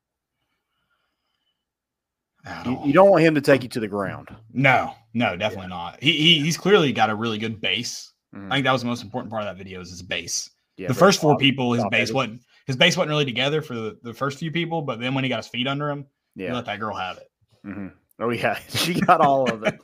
You, 2.46 2.64
don't- 2.64 2.86
you 2.86 2.92
don't 2.92 3.10
want 3.10 3.22
him 3.24 3.34
to 3.34 3.40
take 3.40 3.62
you 3.62 3.68
to 3.70 3.80
the 3.80 3.88
ground. 3.88 4.28
No, 4.52 4.94
no, 5.14 5.36
definitely 5.36 5.68
not. 5.68 6.02
He, 6.02 6.12
he 6.12 6.40
he's 6.42 6.56
clearly 6.56 6.92
got 6.92 7.10
a 7.10 7.14
really 7.14 7.38
good 7.38 7.60
base 7.60 8.08
Mhm. 8.34 8.50
I 8.50 8.56
think 8.56 8.64
that 8.64 8.72
was 8.72 8.80
the 8.82 8.88
most 8.88 9.02
important 9.02 9.30
part 9.30 9.42
of 9.42 9.46
that 9.48 9.62
video 9.62 9.80
is 9.80 9.90
his 9.90 10.00
base. 10.02 10.48
Yeah, 10.78 10.88
the 10.88 10.94
first 10.94 11.20
four 11.20 11.32
top- 11.34 11.40
people, 11.40 11.72
his 11.74 11.84
base 11.90 12.08
heavy. 12.08 12.14
His 12.66 12.76
base 12.76 12.96
wasn't 12.96 13.10
really 13.10 13.24
together 13.24 13.62
for 13.62 13.74
the, 13.74 13.98
the 14.02 14.14
first 14.14 14.38
few 14.38 14.50
people, 14.50 14.82
but 14.82 15.00
then 15.00 15.14
when 15.14 15.24
he 15.24 15.30
got 15.30 15.38
his 15.38 15.48
feet 15.48 15.66
under 15.66 15.90
him, 15.90 16.06
he 16.48 16.52
let 16.52 16.66
that 16.66 16.80
girl 16.80 16.94
have 16.96 17.18
it. 17.18 17.30
hmm 17.64 17.88
Oh 18.20 18.30
yeah, 18.30 18.54
she 18.68 19.00
got 19.00 19.20
all 19.20 19.50
of 19.50 19.64
it. 19.64 19.74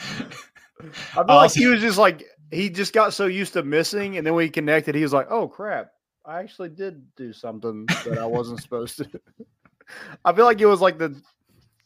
I 0.00 1.24
feel 1.24 1.36
like 1.36 1.52
he 1.52 1.66
was 1.66 1.80
just 1.80 1.98
like 1.98 2.24
he 2.50 2.70
just 2.70 2.92
got 2.92 3.14
so 3.14 3.26
used 3.26 3.54
to 3.54 3.62
missing, 3.62 4.16
and 4.16 4.26
then 4.26 4.34
when 4.34 4.44
he 4.44 4.50
connected, 4.50 4.94
he 4.94 5.02
was 5.02 5.12
like, 5.12 5.28
"Oh 5.30 5.48
crap, 5.48 5.90
I 6.24 6.40
actually 6.40 6.68
did 6.70 7.14
do 7.16 7.32
something 7.32 7.86
that 8.04 8.18
I 8.18 8.26
wasn't 8.26 8.60
supposed 8.60 8.98
to." 8.98 9.08
I 10.24 10.32
feel 10.32 10.44
like 10.44 10.60
it 10.60 10.66
was 10.66 10.80
like 10.80 10.98
the 10.98 11.20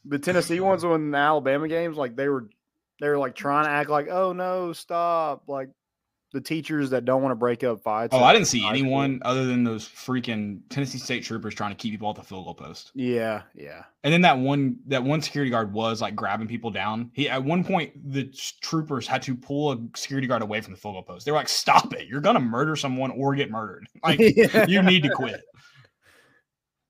the 0.04 0.18
Tennessee 0.18 0.60
ones 0.60 0.84
when 0.84 1.10
the 1.10 1.18
Alabama 1.18 1.68
games, 1.68 1.96
like 1.96 2.16
they 2.16 2.28
were 2.28 2.48
they 3.00 3.08
were 3.08 3.18
like 3.18 3.34
trying 3.34 3.64
to 3.64 3.70
act 3.70 3.90
like, 3.90 4.08
"Oh 4.08 4.32
no, 4.32 4.72
stop!" 4.72 5.44
Like 5.46 5.70
the 6.32 6.40
teachers 6.40 6.90
that 6.90 7.06
don't 7.06 7.22
want 7.22 7.32
to 7.32 7.36
break 7.36 7.64
up 7.64 7.80
fights. 7.80 8.14
Oh, 8.14 8.18
in 8.18 8.22
I 8.24 8.32
didn't 8.34 8.48
see 8.48 8.60
high 8.60 8.68
school. 8.68 8.80
anyone 8.80 9.20
other 9.24 9.46
than 9.46 9.64
those 9.64 9.88
freaking 9.88 10.60
Tennessee 10.68 10.98
State 10.98 11.24
troopers 11.24 11.54
trying 11.54 11.70
to 11.70 11.76
keep 11.76 11.92
people 11.92 12.10
at 12.10 12.16
the 12.16 12.22
field 12.22 12.44
goal 12.44 12.54
post. 12.54 12.90
Yeah, 12.94 13.42
yeah, 13.54 13.84
And 14.04 14.12
then 14.12 14.20
that 14.22 14.38
one 14.38 14.76
that 14.86 15.02
one 15.02 15.22
security 15.22 15.50
guard 15.50 15.72
was 15.72 16.02
like 16.02 16.14
grabbing 16.14 16.46
people 16.46 16.70
down. 16.70 17.10
He 17.14 17.28
at 17.28 17.42
one 17.42 17.64
point 17.64 17.92
the 18.12 18.24
troopers 18.60 19.06
had 19.06 19.22
to 19.22 19.34
pull 19.34 19.72
a 19.72 19.78
security 19.96 20.26
guard 20.26 20.42
away 20.42 20.60
from 20.60 20.74
the 20.74 20.78
field 20.78 20.96
goal 20.96 21.02
post. 21.02 21.24
They 21.24 21.32
were 21.32 21.38
like, 21.38 21.48
"Stop 21.48 21.94
it! 21.94 22.08
You're 22.08 22.20
gonna 22.20 22.40
murder 22.40 22.76
someone 22.76 23.10
or 23.12 23.34
get 23.34 23.50
murdered. 23.50 23.86
Like 24.02 24.18
you 24.68 24.82
need 24.82 25.04
to 25.04 25.10
quit." 25.14 25.42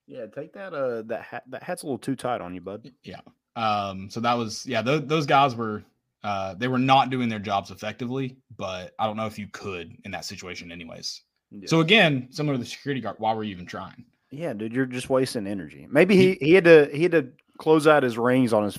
yeah. 0.06 0.26
Take 0.26 0.52
that. 0.54 0.74
Uh, 0.74 1.02
that 1.02 1.22
hat. 1.22 1.44
That 1.48 1.62
hat's 1.62 1.82
a 1.82 1.86
little 1.86 1.98
too 1.98 2.16
tight 2.16 2.40
on 2.40 2.54
you, 2.54 2.60
bud. 2.60 2.90
Yeah. 3.04 3.20
Um. 3.54 4.10
So 4.10 4.18
that 4.20 4.34
was 4.34 4.66
yeah. 4.66 4.82
Those 4.82 5.06
those 5.06 5.26
guys 5.26 5.54
were 5.54 5.84
uh 6.24 6.54
they 6.54 6.68
were 6.68 6.78
not 6.78 7.10
doing 7.10 7.28
their 7.28 7.38
jobs 7.38 7.70
effectively, 7.70 8.36
but 8.56 8.92
I 8.98 9.06
don't 9.06 9.16
know 9.16 9.26
if 9.26 9.38
you 9.38 9.46
could 9.52 9.96
in 10.04 10.10
that 10.12 10.24
situation, 10.24 10.72
anyways. 10.72 11.22
So 11.66 11.80
again, 11.80 12.28
similar 12.30 12.56
to 12.56 12.62
the 12.62 12.68
security 12.68 13.00
guard, 13.00 13.16
why 13.18 13.32
were 13.34 13.42
you 13.44 13.52
even 13.52 13.64
trying? 13.66 14.04
Yeah, 14.30 14.52
dude, 14.52 14.74
you're 14.74 14.84
just 14.84 15.08
wasting 15.08 15.46
energy. 15.46 15.86
Maybe 15.90 16.14
he, 16.16 16.36
he 16.40 16.52
had 16.52 16.64
to 16.64 16.90
he 16.92 17.02
had 17.04 17.12
to 17.12 17.28
close 17.58 17.86
out 17.86 18.02
his 18.02 18.18
rings 18.18 18.52
on 18.52 18.64
his 18.64 18.78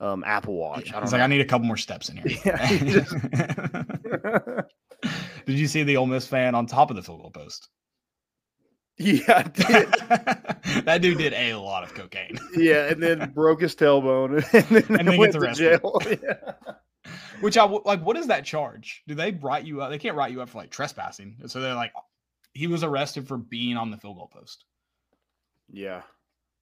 um 0.00 0.22
Apple 0.26 0.54
Watch. 0.56 0.92
I 0.92 1.00
He's 1.00 1.10
don't 1.10 1.12
like, 1.12 1.20
I 1.22 1.26
need 1.26 1.40
a 1.40 1.44
couple 1.46 1.66
more 1.66 1.78
steps 1.78 2.10
in 2.10 2.18
here. 2.18 2.38
Yeah, 2.44 2.66
he 2.66 2.78
just- 2.90 3.14
Did 5.46 5.58
you 5.58 5.66
see 5.68 5.82
the 5.84 5.96
Ole 5.96 6.06
Miss 6.06 6.26
fan 6.26 6.54
on 6.54 6.66
top 6.66 6.90
of 6.90 6.96
the 6.96 7.02
field 7.02 7.20
goal 7.20 7.30
post? 7.30 7.68
Yeah, 8.98 9.42
that 10.84 10.98
dude 11.02 11.18
did 11.18 11.32
a 11.32 11.54
lot 11.54 11.82
of 11.82 11.94
cocaine. 11.94 12.38
yeah, 12.56 12.88
and 12.88 13.02
then 13.02 13.30
broke 13.34 13.60
his 13.60 13.74
tailbone 13.74 14.42
and 14.52 14.64
then, 14.68 14.98
And 14.98 15.08
then 15.08 15.16
went 15.18 15.32
to 15.34 15.52
jail. 15.52 15.98
Yeah. 16.06 16.52
Which 17.40 17.56
I 17.58 17.64
like. 17.64 18.02
What 18.02 18.16
is 18.16 18.26
that 18.28 18.44
charge? 18.44 19.02
Do 19.06 19.14
they 19.14 19.32
write 19.32 19.64
you 19.64 19.82
up? 19.82 19.90
They 19.90 19.98
can't 19.98 20.16
write 20.16 20.32
you 20.32 20.40
up 20.42 20.48
for 20.48 20.58
like 20.58 20.70
trespassing. 20.70 21.36
So 21.46 21.60
they're 21.60 21.74
like, 21.74 21.92
he 22.54 22.66
was 22.66 22.82
arrested 22.82 23.28
for 23.28 23.36
being 23.36 23.76
on 23.76 23.90
the 23.90 23.96
field 23.98 24.16
goal 24.16 24.30
post. 24.32 24.64
yeah, 25.70 26.02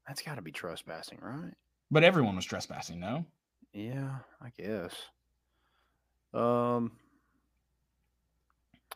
that's 0.09 0.20
got 0.22 0.35
to 0.35 0.43
be 0.43 0.51
trespassing, 0.53 1.18
right? 1.22 1.55
But 1.91 2.03
everyone 2.05 2.35
was 2.37 2.45
trespassing. 2.45 2.99
No. 2.99 3.24
Yeah, 3.72 4.16
I 4.43 4.51
guess. 4.61 4.93
Um, 6.32 6.93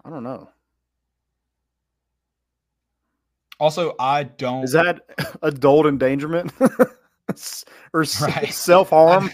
I 0.04 0.10
don't 0.10 0.24
know. 0.24 0.50
Also, 3.60 3.94
I 3.98 4.22
don't. 4.24 4.64
Is 4.64 4.72
that 4.72 5.00
adult 5.42 5.86
endangerment 5.86 6.52
or 6.60 8.04
Right. 8.20 8.52
self 8.52 8.90
harm? 8.90 9.30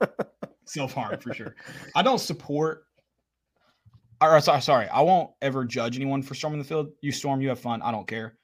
self 0.64 0.92
harm 0.92 1.18
for 1.20 1.32
sure. 1.34 1.54
I 1.94 2.02
don't 2.02 2.18
support. 2.18 2.84
Or 4.20 4.34
uh, 4.36 4.40
sorry, 4.40 4.58
uh, 4.58 4.60
sorry, 4.60 4.88
I 4.88 5.00
won't 5.02 5.30
ever 5.42 5.64
judge 5.64 5.94
anyone 5.96 6.22
for 6.22 6.34
storming 6.34 6.58
the 6.58 6.64
field. 6.64 6.88
You 7.02 7.12
storm, 7.12 7.40
you 7.40 7.48
have 7.50 7.60
fun. 7.60 7.80
I 7.82 7.92
don't 7.92 8.06
care. 8.08 8.36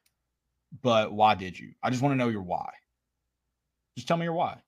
But 0.83 1.13
why 1.13 1.35
did 1.35 1.59
you? 1.59 1.73
I 1.83 1.91
just 1.91 2.01
want 2.03 2.13
to 2.13 2.17
know 2.17 2.29
your 2.29 2.43
why. 2.43 2.71
Just 3.97 4.07
tell 4.09 4.17
me 4.17 4.25
your 4.25 4.35
why. 4.35 4.59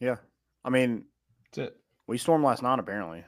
yeah, 0.00 0.16
I 0.64 0.70
mean, 0.70 1.04
That's 1.54 1.68
it. 1.70 1.76
We 2.06 2.18
stormed 2.18 2.44
last 2.44 2.62
night. 2.62 2.78
Apparently, 2.78 3.24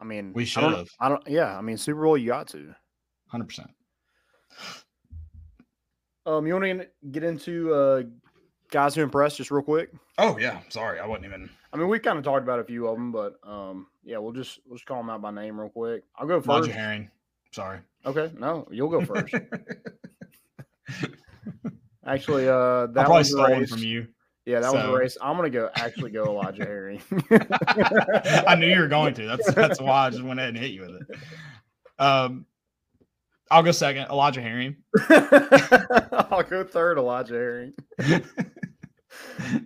I 0.00 0.04
mean, 0.04 0.32
We 0.32 0.42
I 0.42 0.60
don't- 0.60 0.70
should've. 0.72 0.88
I 1.00 1.08
don't. 1.08 1.22
Yeah, 1.28 1.56
I 1.56 1.60
mean, 1.60 1.76
Super 1.76 2.02
Bowl, 2.02 2.16
you 2.18 2.26
got 2.28 2.48
to. 2.48 2.74
Hundred 3.28 3.44
percent. 3.48 3.70
Um, 6.26 6.46
you 6.46 6.52
want 6.52 6.64
to 6.66 6.86
get 7.10 7.24
into 7.24 7.72
uh, 7.72 8.02
guys 8.70 8.94
who 8.94 9.02
impressed 9.02 9.38
just 9.38 9.50
real 9.50 9.62
quick? 9.62 9.90
Oh 10.18 10.36
yeah. 10.38 10.60
Sorry, 10.68 11.00
I 11.00 11.06
wasn't 11.06 11.26
even. 11.26 11.48
I 11.72 11.76
mean, 11.76 11.88
we 11.88 11.98
kind 11.98 12.18
of 12.18 12.24
talked 12.24 12.42
about 12.42 12.58
a 12.58 12.64
few 12.64 12.86
of 12.86 12.96
them, 12.96 13.12
but 13.12 13.36
um, 13.44 13.86
yeah, 14.04 14.18
we'll 14.18 14.32
just 14.32 14.60
we'll 14.66 14.76
just 14.76 14.86
call 14.86 14.98
them 14.98 15.10
out 15.10 15.22
by 15.22 15.30
name 15.30 15.58
real 15.58 15.70
quick. 15.70 16.02
I'll 16.16 16.26
go 16.26 16.40
first. 16.40 16.48
Roger 16.48 16.72
Herring. 16.72 17.10
Sorry. 17.52 17.78
Okay, 18.04 18.30
no, 18.38 18.68
you'll 18.70 18.90
go 18.90 19.04
first. 19.04 19.34
Actually, 22.06 22.48
uh, 22.48 22.54
I 22.54 22.86
that 22.86 22.94
probably 22.94 23.18
was 23.18 23.30
stole 23.30 23.50
one 23.50 23.66
from 23.66 23.78
you. 23.82 24.08
Yeah, 24.46 24.60
that 24.60 24.72
was 24.72 24.82
so- 24.82 24.94
a 24.94 24.98
race. 24.98 25.16
I'm 25.20 25.36
gonna 25.36 25.50
go. 25.50 25.68
Actually, 25.74 26.10
go 26.10 26.24
Elijah 26.24 26.64
Herring. 26.64 27.02
I 28.46 28.54
knew 28.58 28.66
you 28.66 28.80
were 28.80 28.88
going 28.88 29.14
to. 29.14 29.26
That's 29.26 29.52
that's 29.52 29.80
why 29.80 30.06
I 30.06 30.10
just 30.10 30.22
went 30.22 30.40
ahead 30.40 30.50
and 30.54 30.58
hit 30.58 30.72
you 30.72 30.82
with 30.82 31.02
it. 31.02 31.18
Um, 31.98 32.46
I'll 33.50 33.62
go 33.62 33.70
second. 33.72 34.06
Elijah 34.10 34.42
Herring. 34.42 34.76
I'll 35.10 36.42
go 36.42 36.64
third. 36.64 36.98
Elijah 36.98 37.34
Herring. 37.34 37.72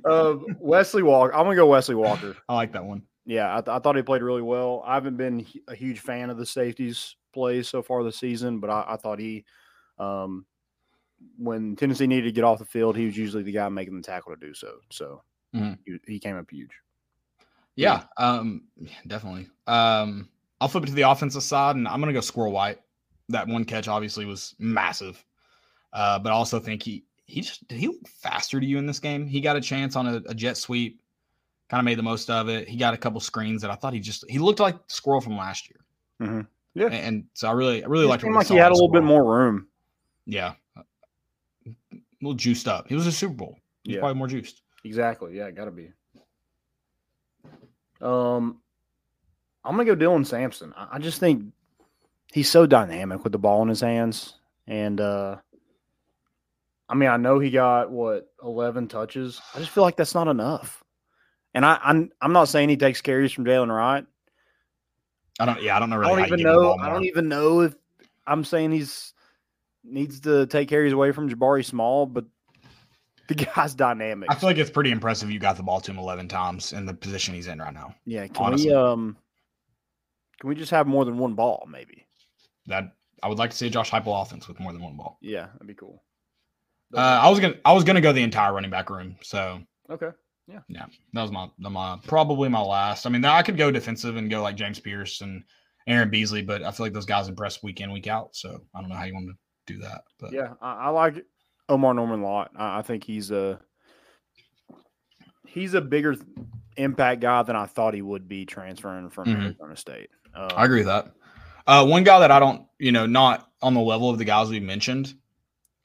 Um, 0.04 0.46
Wesley 0.60 1.02
Walker. 1.02 1.34
I'm 1.34 1.44
gonna 1.44 1.56
go 1.56 1.66
Wesley 1.66 1.94
Walker. 1.94 2.36
I 2.48 2.54
like 2.54 2.72
that 2.72 2.84
one. 2.84 3.02
Yeah, 3.24 3.50
I, 3.56 3.60
th- 3.60 3.74
I 3.74 3.78
thought 3.78 3.96
he 3.96 4.02
played 4.02 4.22
really 4.22 4.42
well. 4.42 4.82
I 4.86 4.94
haven't 4.94 5.16
been 5.16 5.46
a 5.68 5.74
huge 5.74 6.00
fan 6.00 6.30
of 6.30 6.36
the 6.38 6.46
safeties 6.46 7.16
plays 7.34 7.68
so 7.68 7.82
far 7.82 8.02
this 8.04 8.18
season, 8.18 8.60
but 8.60 8.70
I, 8.70 8.84
I 8.88 8.96
thought 8.96 9.18
he, 9.18 9.44
um, 9.98 10.46
when 11.38 11.76
Tennessee 11.76 12.06
needed 12.06 12.26
to 12.28 12.32
get 12.32 12.44
off 12.44 12.58
the 12.58 12.64
field, 12.64 12.96
he 12.96 13.06
was 13.06 13.16
usually 13.16 13.42
the 13.42 13.52
guy 13.52 13.68
making 13.68 13.96
the 13.96 14.02
tackle 14.02 14.34
to 14.34 14.40
do 14.46 14.54
so. 14.54 14.76
So 14.90 15.22
Mhm. 15.54 15.78
he, 15.84 15.98
he 16.06 16.18
came 16.18 16.36
up 16.36 16.50
huge. 16.50 16.70
Yeah, 17.76 18.04
um, 18.16 18.64
definitely. 19.06 19.48
Um, 19.66 20.28
I'll 20.60 20.68
flip 20.68 20.84
it 20.84 20.88
to 20.88 20.92
the 20.94 21.02
offensive 21.10 21.42
side, 21.42 21.76
and 21.76 21.88
I'm 21.88 22.00
gonna 22.00 22.12
go 22.12 22.20
Squirrel 22.20 22.52
White. 22.52 22.78
That 23.28 23.46
one 23.48 23.64
catch 23.64 23.88
obviously 23.88 24.24
was 24.26 24.54
massive, 24.58 25.24
uh, 25.92 26.18
but 26.18 26.30
I 26.30 26.32
also 26.32 26.58
think 26.58 26.82
he 26.82 27.04
he 27.26 27.40
just 27.40 27.66
did 27.68 27.78
he 27.78 27.86
look 27.88 28.06
faster 28.08 28.60
to 28.60 28.66
you 28.66 28.78
in 28.78 28.86
this 28.86 28.98
game. 28.98 29.26
He 29.26 29.40
got 29.40 29.56
a 29.56 29.60
chance 29.60 29.96
on 29.96 30.06
a, 30.06 30.16
a 30.26 30.34
jet 30.34 30.56
sweep, 30.56 31.00
kind 31.70 31.80
of 31.80 31.84
made 31.84 31.98
the 31.98 32.02
most 32.02 32.28
of 32.30 32.48
it. 32.48 32.68
He 32.68 32.76
got 32.76 32.92
a 32.94 32.98
couple 32.98 33.20
screens 33.20 33.62
that 33.62 33.70
I 33.70 33.74
thought 33.74 33.92
he 33.94 34.00
just 34.00 34.24
he 34.28 34.38
looked 34.38 34.60
like 34.60 34.76
Squirrel 34.88 35.20
from 35.20 35.36
last 35.36 35.68
year. 35.70 35.80
Mhm. 36.28 36.46
Yeah. 36.74 36.86
and, 36.86 36.94
and 36.94 37.24
so 37.34 37.48
I 37.48 37.52
really 37.52 37.84
I 37.84 37.86
really 37.86 38.04
It 38.04 38.08
liked 38.08 38.22
seemed 38.22 38.34
like 38.34 38.48
he 38.48 38.56
had 38.56 38.70
a 38.70 38.74
little 38.74 38.90
bit 38.90 39.02
more 39.04 39.24
room. 39.24 39.66
Yeah, 40.26 40.54
a 40.76 40.82
little 42.20 42.34
juiced 42.34 42.68
up. 42.68 42.88
He 42.88 42.94
was 42.94 43.06
a 43.06 43.12
Super 43.12 43.34
Bowl. 43.34 43.58
He's 43.84 43.94
Yeah. 43.94 44.00
probably 44.00 44.18
more 44.18 44.28
juiced. 44.28 44.62
Exactly. 44.84 45.36
Yeah, 45.36 45.50
got 45.50 45.66
to 45.66 45.70
be. 45.70 45.90
Um, 48.00 48.60
I'm 49.64 49.76
gonna 49.76 49.84
go 49.84 49.94
Dylan 49.96 50.26
Sampson. 50.26 50.72
I, 50.76 50.88
I 50.92 50.98
just 50.98 51.20
think 51.20 51.44
he's 52.32 52.50
so 52.50 52.66
dynamic 52.66 53.22
with 53.22 53.32
the 53.32 53.38
ball 53.38 53.62
in 53.62 53.68
his 53.68 53.80
hands, 53.80 54.34
and 54.66 55.00
uh, 55.00 55.36
I 56.88 56.94
mean, 56.94 57.08
I 57.08 57.16
know 57.16 57.38
he 57.38 57.50
got 57.50 57.90
what 57.90 58.28
11 58.42 58.88
touches. 58.88 59.40
I 59.54 59.58
just 59.58 59.70
feel 59.70 59.82
like 59.82 59.96
that's 59.96 60.14
not 60.14 60.28
enough. 60.28 60.82
And 61.54 61.66
I, 61.66 61.78
I'm 61.82 62.10
I'm 62.20 62.32
not 62.32 62.48
saying 62.48 62.68
he 62.68 62.76
takes 62.76 63.00
carries 63.00 63.32
from 63.32 63.44
Jaylen 63.44 63.74
Wright. 63.74 64.06
I 65.38 65.46
don't. 65.46 65.62
Yeah, 65.62 65.76
I 65.76 65.80
don't 65.80 65.90
know. 65.90 66.00
I 66.02 66.08
don't 66.08 66.18
even 66.20 66.38
give 66.38 66.46
him 66.46 66.54
the 66.54 66.62
know. 66.62 66.76
I 66.78 66.88
don't 66.88 67.04
even 67.04 67.28
know 67.28 67.60
if 67.60 67.74
I'm 68.26 68.44
saying 68.44 68.72
he's 68.72 69.12
needs 69.84 70.20
to 70.20 70.46
take 70.46 70.68
carries 70.68 70.92
away 70.92 71.12
from 71.12 71.28
Jabari 71.28 71.64
Small, 71.64 72.06
but 72.06 72.24
the 73.28 73.34
guy's 73.56 73.74
dynamic. 73.74 74.30
I 74.30 74.34
feel 74.34 74.48
like 74.48 74.58
it's 74.58 74.70
pretty 74.70 74.90
impressive. 74.92 75.30
You 75.30 75.38
got 75.38 75.56
the 75.56 75.62
ball 75.62 75.80
to 75.80 75.90
him 75.90 75.98
11 75.98 76.28
times 76.28 76.72
in 76.72 76.86
the 76.86 76.94
position 76.94 77.34
he's 77.34 77.46
in 77.46 77.58
right 77.58 77.74
now. 77.74 77.94
Yeah, 78.06 78.26
can 78.26 78.46
honestly. 78.46 78.70
we 78.70 78.74
um 78.74 79.16
can 80.40 80.48
we 80.48 80.54
just 80.54 80.70
have 80.70 80.86
more 80.86 81.04
than 81.04 81.18
one 81.18 81.34
ball, 81.34 81.66
maybe? 81.70 82.06
That 82.66 82.92
I 83.22 83.28
would 83.28 83.38
like 83.38 83.50
to 83.50 83.56
see 83.56 83.66
a 83.66 83.70
Josh 83.70 83.90
Heupel 83.90 84.20
offense 84.22 84.48
with 84.48 84.60
more 84.60 84.72
than 84.72 84.82
one 84.82 84.96
ball. 84.96 85.18
Yeah, 85.20 85.46
that'd 85.52 85.66
be 85.66 85.74
cool. 85.74 86.02
Uh, 86.94 86.98
I 87.22 87.28
was 87.30 87.40
gonna 87.40 87.54
I 87.64 87.72
was 87.72 87.84
gonna 87.84 88.00
go 88.00 88.12
the 88.12 88.22
entire 88.22 88.52
running 88.52 88.70
back 88.70 88.90
room. 88.90 89.16
So 89.22 89.60
Okay. 89.90 90.10
yeah, 90.46 90.60
yeah, 90.68 90.86
that 91.14 91.22
was 91.22 91.30
my 91.32 91.48
the- 91.58 91.70
my 91.70 91.98
probably 92.06 92.48
my 92.48 92.60
last. 92.60 93.06
I 93.06 93.10
mean, 93.10 93.24
I 93.24 93.42
could 93.42 93.56
go 93.56 93.70
defensive 93.70 94.16
and 94.16 94.30
go 94.30 94.42
like 94.42 94.56
James 94.56 94.78
Pearce 94.78 95.20
and 95.22 95.42
Aaron 95.86 96.10
Beasley, 96.10 96.42
but 96.42 96.62
I 96.62 96.70
feel 96.70 96.86
like 96.86 96.92
those 96.92 97.06
guys 97.06 97.28
impress 97.28 97.62
week 97.62 97.80
in 97.80 97.90
week 97.92 98.06
out. 98.06 98.36
So 98.36 98.60
I 98.74 98.80
don't 98.80 98.88
know 98.90 98.94
how 98.96 99.04
you 99.04 99.14
want 99.14 99.28
to 99.30 99.74
do 99.74 99.80
that. 99.80 100.02
But 100.20 100.32
Yeah, 100.32 100.52
I, 100.60 100.72
I 100.74 100.88
like 100.90 101.24
Omar 101.68 101.94
Norman 101.94 102.20
a 102.20 102.24
lot. 102.24 102.50
I, 102.56 102.78
I 102.78 102.82
think 102.82 103.02
he's 103.04 103.30
a 103.30 103.58
he's 105.46 105.74
a 105.74 105.80
bigger 105.80 106.16
impact 106.76 107.20
guy 107.20 107.42
than 107.42 107.56
I 107.56 107.66
thought 107.66 107.94
he 107.94 108.02
would 108.02 108.28
be 108.28 108.44
transferring 108.46 109.10
from 109.10 109.26
Mhm. 109.26 109.42
Arizona 109.44 109.76
State. 109.76 110.10
Uh, 110.34 110.48
I 110.56 110.64
agree 110.64 110.78
with 110.78 110.86
that. 110.86 111.12
Uh, 111.66 111.86
one 111.86 112.04
guy 112.04 112.18
that 112.20 112.30
I 112.30 112.38
don't, 112.38 112.66
you 112.78 112.92
know, 112.92 113.06
not 113.06 113.50
on 113.60 113.74
the 113.74 113.80
level 113.80 114.10
of 114.10 114.18
the 114.18 114.24
guys 114.24 114.48
we 114.50 114.60
mentioned, 114.60 115.14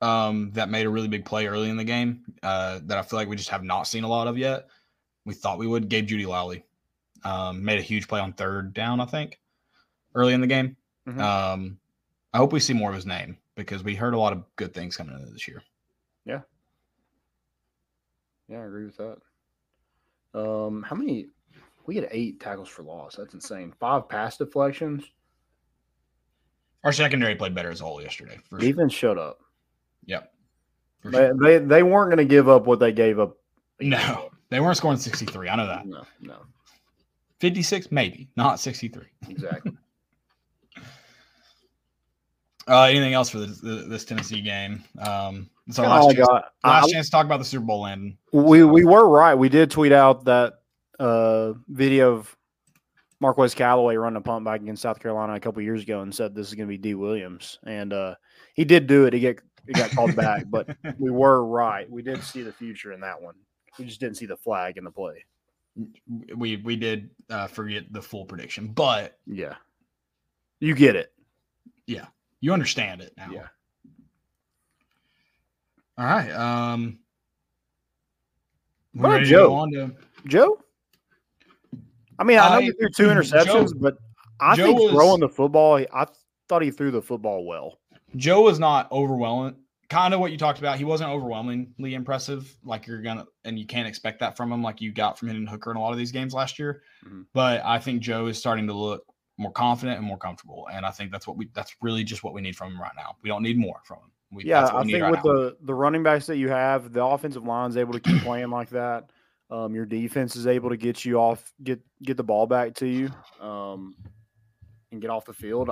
um, 0.01 0.51
that 0.51 0.69
made 0.69 0.85
a 0.85 0.89
really 0.89 1.07
big 1.07 1.25
play 1.25 1.47
early 1.47 1.69
in 1.69 1.77
the 1.77 1.83
game, 1.83 2.23
uh, 2.43 2.79
that 2.83 2.97
I 2.97 3.01
feel 3.01 3.17
like 3.17 3.27
we 3.27 3.35
just 3.35 3.49
have 3.49 3.63
not 3.63 3.83
seen 3.83 4.03
a 4.03 4.07
lot 4.07 4.27
of 4.27 4.37
yet. 4.37 4.67
We 5.25 5.33
thought 5.33 5.57
we 5.57 5.67
would. 5.67 5.89
Gabe 5.89 6.07
Jeudy-Lally. 6.07 6.63
Um, 7.23 7.63
made 7.63 7.79
a 7.79 7.81
huge 7.83 8.07
play 8.07 8.19
on 8.19 8.33
third 8.33 8.73
down, 8.73 8.99
I 9.01 9.05
think, 9.05 9.39
early 10.13 10.33
in 10.33 10.41
the 10.41 10.47
game. 10.47 10.77
Mhm. 11.07 11.19
Um, 11.19 11.79
I 12.33 12.37
hope 12.37 12.53
we 12.53 12.59
see 12.59 12.73
more 12.73 12.89
of 12.89 12.95
his 12.95 13.05
name 13.05 13.37
because 13.55 13.83
we 13.83 13.95
heard 13.95 14.13
a 14.13 14.19
lot 14.19 14.33
of 14.33 14.43
good 14.55 14.73
things 14.73 14.95
coming 14.95 15.15
into 15.15 15.31
this 15.31 15.47
year. 15.47 15.63
Yeah. 16.25 16.41
Yeah, 18.47 18.61
I 18.61 18.65
agree 18.65 18.85
with 18.85 18.97
that. 18.97 19.17
Um, 20.39 20.83
how 20.83 20.95
many? 20.95 21.27
We 21.85 21.95
had 21.95 22.07
eight 22.11 22.39
tackles 22.39 22.69
for 22.69 22.83
loss. 22.83 23.15
That's 23.15 23.33
insane. 23.33 23.73
Five 23.79 24.07
pass 24.09 24.37
deflections. 24.37 25.03
Our 26.83 26.93
secondary 26.93 27.35
played 27.35 27.55
better 27.55 27.69
as 27.69 27.81
a 27.81 27.83
whole 27.83 28.01
yesterday. 28.01 28.37
For 28.49 28.59
sure. 28.59 28.69
Defense 28.69 28.93
shut 28.93 29.17
up. 29.17 29.39
Yep. 30.05 30.31
They, 31.03 31.11
sure. 31.11 31.33
they 31.35 31.57
they 31.59 31.83
weren't 31.83 32.09
going 32.09 32.25
to 32.25 32.25
give 32.25 32.49
up 32.49 32.65
what 32.65 32.79
they 32.79 32.91
gave 32.91 33.19
up. 33.19 33.37
No, 33.79 34.29
they 34.49 34.59
weren't 34.59 34.77
scoring 34.77 34.97
63. 34.97 35.49
I 35.49 35.55
know 35.55 35.67
that. 35.67 35.85
no, 35.85 36.03
no, 36.21 36.37
56, 37.39 37.91
maybe, 37.91 38.29
not 38.35 38.59
63. 38.59 39.05
exactly. 39.29 39.73
Uh, 42.67 42.81
anything 42.81 43.13
else 43.13 43.29
for 43.29 43.39
this, 43.39 43.61
this 43.61 44.03
Tennessee 44.03 44.41
game? 44.41 44.83
Um, 44.99 45.49
it's 45.67 45.79
our 45.79 45.87
last, 45.87 46.09
I 46.09 46.13
chance, 46.13 46.27
got. 46.27 46.45
I- 46.65 46.81
last 46.81 46.91
chance 46.91 47.07
to 47.07 47.11
talk 47.11 47.25
about 47.25 47.37
the 47.37 47.45
Super 47.45 47.65
Bowl 47.65 47.83
landing. 47.83 48.17
We 48.33 48.63
we 48.65 48.83
were 48.83 49.07
right. 49.07 49.35
We 49.35 49.47
did 49.47 49.71
tweet 49.71 49.93
out 49.93 50.25
that 50.25 50.55
uh, 50.99 51.53
video 51.69 52.15
of 52.15 52.36
Marquez 53.19 53.55
Callaway 53.55 53.95
running 53.95 54.17
a 54.17 54.21
punt 54.21 54.45
back 54.45 54.61
against 54.61 54.81
South 54.81 54.99
Carolina 54.99 55.33
a 55.33 55.39
couple 55.39 55.61
years 55.61 55.83
ago 55.83 56.01
and 56.01 56.13
said 56.13 56.35
this 56.35 56.47
is 56.47 56.53
going 56.53 56.67
to 56.67 56.71
be 56.71 56.77
Dee 56.77 56.93
Williams, 56.95 57.59
and 57.65 57.91
uh, 57.93 58.15
he 58.53 58.63
did 58.63 58.87
do 58.87 59.05
it. 59.05 59.13
He 59.13 59.19
get 59.19 59.39
he 59.65 59.73
got 59.73 59.91
called 59.91 60.15
back, 60.15 60.45
but 60.47 60.69
we 60.99 61.09
were 61.11 61.45
right. 61.45 61.89
We 61.89 62.01
did 62.01 62.23
see 62.23 62.41
the 62.43 62.53
future 62.53 62.93
in 62.93 63.01
that 63.01 63.21
one. 63.21 63.35
We 63.79 63.85
just 63.85 63.99
didn't 63.99 64.17
see 64.17 64.25
the 64.27 64.37
flag 64.37 64.77
in 64.77 64.83
the 64.83 64.91
play. 64.91 65.25
we 66.35 66.57
we 66.57 66.75
did 66.75 67.09
uh, 67.29 67.47
forget 67.47 67.91
the 67.91 68.01
full 68.01 68.25
prediction, 68.25 68.67
but 68.67 69.17
Yeah, 69.25 69.55
you 70.59 70.75
get 70.75 70.95
it. 70.95 71.11
Yeah, 71.87 72.05
you 72.39 72.53
understand 72.53 73.01
it 73.01 73.13
now. 73.17 73.29
Yeah. 73.31 73.47
All 75.97 76.05
right. 76.05 76.31
Um, 76.31 76.99
What 78.93 79.09
about 79.09 79.23
Joe? 79.23 79.65
to 79.71 79.95
Joe. 80.27 80.59
I 82.19 82.23
mean, 82.23 82.39
I 82.39 82.49
know 82.49 82.59
you 82.59 82.73
threw 82.73 82.89
two 82.89 83.07
interceptions, 83.13 83.71
Joe- 83.73 83.79
but 83.79 83.97
I 84.39 84.55
Joe 84.55 84.65
think 84.67 84.79
was- 84.79 84.91
throwing 84.91 85.19
the 85.19 85.29
football, 85.29 85.75
I 85.93 86.07
thought 86.49 86.61
he 86.61 86.71
threw 86.71 86.91
the 86.91 87.01
football 87.01 87.45
well. 87.45 87.79
Joe 88.15 88.41
was 88.41 88.59
not 88.59 88.91
overwhelming. 88.91 89.55
Kind 89.89 90.13
of 90.13 90.19
what 90.19 90.31
you 90.31 90.37
talked 90.37 90.59
about. 90.59 90.77
He 90.77 90.83
wasn't 90.83 91.09
overwhelmingly 91.11 91.93
impressive. 91.93 92.53
Like 92.63 92.87
you're 92.87 93.01
gonna, 93.01 93.25
and 93.45 93.57
you 93.57 93.65
can't 93.65 93.87
expect 93.87 94.19
that 94.19 94.35
from 94.35 94.51
him, 94.51 94.61
like 94.61 94.81
you 94.81 94.91
got 94.91 95.17
from 95.17 95.29
Hendon 95.29 95.47
Hooker 95.47 95.71
in 95.71 95.77
a 95.77 95.81
lot 95.81 95.91
of 95.93 95.97
these 95.97 96.11
games 96.11 96.33
last 96.33 96.59
year. 96.59 96.81
Mhm. 97.05 97.25
But 97.33 97.63
I 97.63 97.79
think 97.79 98.01
Joe 98.01 98.27
is 98.27 98.37
starting 98.37 98.67
to 98.67 98.73
look 98.73 99.05
more 99.37 99.51
confident 99.51 99.97
and 99.97 100.05
more 100.05 100.17
comfortable, 100.17 100.67
and 100.73 100.85
I 100.85 100.91
think 100.91 101.11
that's 101.11 101.25
what 101.25 101.37
we. 101.37 101.49
That's 101.53 101.73
really 101.81 102.03
just 102.03 102.21
what 102.23 102.33
we 102.33 102.41
need 102.41 102.55
from 102.57 102.73
him 102.73 102.81
right 102.81 102.91
now. 102.97 103.15
We 103.23 103.29
don't 103.29 103.43
need 103.43 103.57
more 103.57 103.79
from 103.85 103.97
him. 103.99 104.11
We, 104.31 104.43
Yeah, 104.43 104.65
I 104.73 104.83
think 104.83 105.01
right 105.01 105.11
with 105.11 105.23
now. 105.23 105.31
the 105.33 105.57
the 105.61 105.73
running 105.73 106.03
backs 106.03 106.25
that 106.25 106.35
you 106.37 106.49
have, 106.49 106.91
the 106.91 107.03
offensive 107.05 107.45
line's 107.45 107.77
able 107.77 107.93
to 107.93 107.99
keep 108.01 108.21
playing 108.23 108.49
like 108.49 108.69
that. 108.71 109.09
Um, 109.49 109.73
your 109.73 109.85
defense 109.85 110.35
is 110.35 110.45
able 110.45 110.69
to 110.69 110.77
get 110.77 111.05
you 111.05 111.17
off, 111.19 111.53
get 111.63 111.79
get 112.03 112.17
the 112.17 112.23
ball 112.23 112.47
back 112.47 112.73
to 112.75 112.87
you, 112.87 113.09
um, 113.39 113.95
and 114.91 115.01
get 115.01 115.09
off 115.09 115.25
the 115.25 115.33
field. 115.33 115.69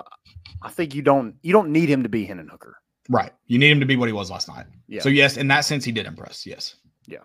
I 0.62 0.70
think 0.70 0.96
you 0.96 1.02
don't 1.02 1.36
you 1.42 1.52
don't 1.52 1.70
need 1.70 1.90
him 1.90 2.04
to 2.04 2.10
be 2.10 2.26
Hendon 2.26 2.48
Hooker. 2.48 2.78
right. 3.10 3.32
You 3.48 3.60
need 3.60 3.72
him 3.72 3.80
to 3.82 3.86
be 3.86 3.98
what 3.98 4.08
he 4.08 4.14
was 4.14 4.32
last 4.32 4.48
night. 4.48 4.66
Yeah. 4.88 5.02
So 5.02 5.10
yes, 5.10 5.36
in 5.38 5.48
that 5.50 5.66
sense, 5.66 5.84
he 5.84 5.92
did 5.92 6.06
impress. 6.06 6.46
Yes. 6.46 6.76
Yeah. 7.06 7.20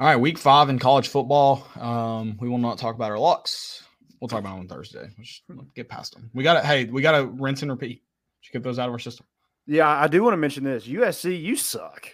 All 0.00 0.06
right, 0.06 0.16
week 0.16 0.38
five 0.38 0.68
in 0.70 0.78
college 0.78 1.08
football. 1.08 1.66
Um, 1.78 2.36
we 2.40 2.48
will 2.48 2.58
not 2.58 2.78
talk 2.78 2.94
about 2.94 3.10
our 3.10 3.18
locks. 3.18 3.82
We'll 4.20 4.28
talk 4.28 4.40
about 4.40 4.56
it 4.56 4.60
on 4.60 4.68
Thursday. 4.68 5.08
Let's 5.18 5.42
get 5.74 5.88
past 5.88 6.14
them. 6.14 6.30
We 6.32 6.42
got 6.44 6.60
to. 6.60 6.66
Hey, 6.66 6.84
we 6.86 7.02
got 7.02 7.18
to 7.18 7.26
rinse 7.26 7.62
and 7.62 7.70
repeat. 7.70 8.02
Just 8.40 8.52
get 8.52 8.62
those 8.62 8.78
out 8.78 8.88
of 8.88 8.92
our 8.92 8.98
system. 8.98 9.26
Yeah, 9.66 9.88
I 9.88 10.08
do 10.08 10.22
want 10.22 10.34
to 10.34 10.38
mention 10.38 10.64
this. 10.64 10.86
USC, 10.86 11.40
you 11.40 11.56
suck. 11.56 12.08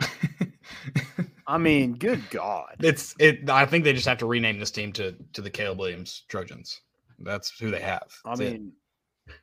I 1.46 1.58
mean, 1.58 1.94
good 1.94 2.28
God. 2.30 2.76
it's 2.80 3.14
it. 3.18 3.48
I 3.50 3.66
think 3.66 3.84
they 3.84 3.92
just 3.92 4.06
have 4.06 4.18
to 4.18 4.26
rename 4.26 4.58
this 4.58 4.70
team 4.70 4.92
to 4.94 5.14
to 5.32 5.40
the 5.42 5.50
Caleb 5.50 5.78
Williams 5.78 6.24
Trojans. 6.28 6.80
That's 7.18 7.50
who 7.58 7.70
they 7.70 7.80
have. 7.80 8.08
I 8.24 8.30
That's 8.30 8.40
it. 8.40 8.52
mean, 8.52 8.72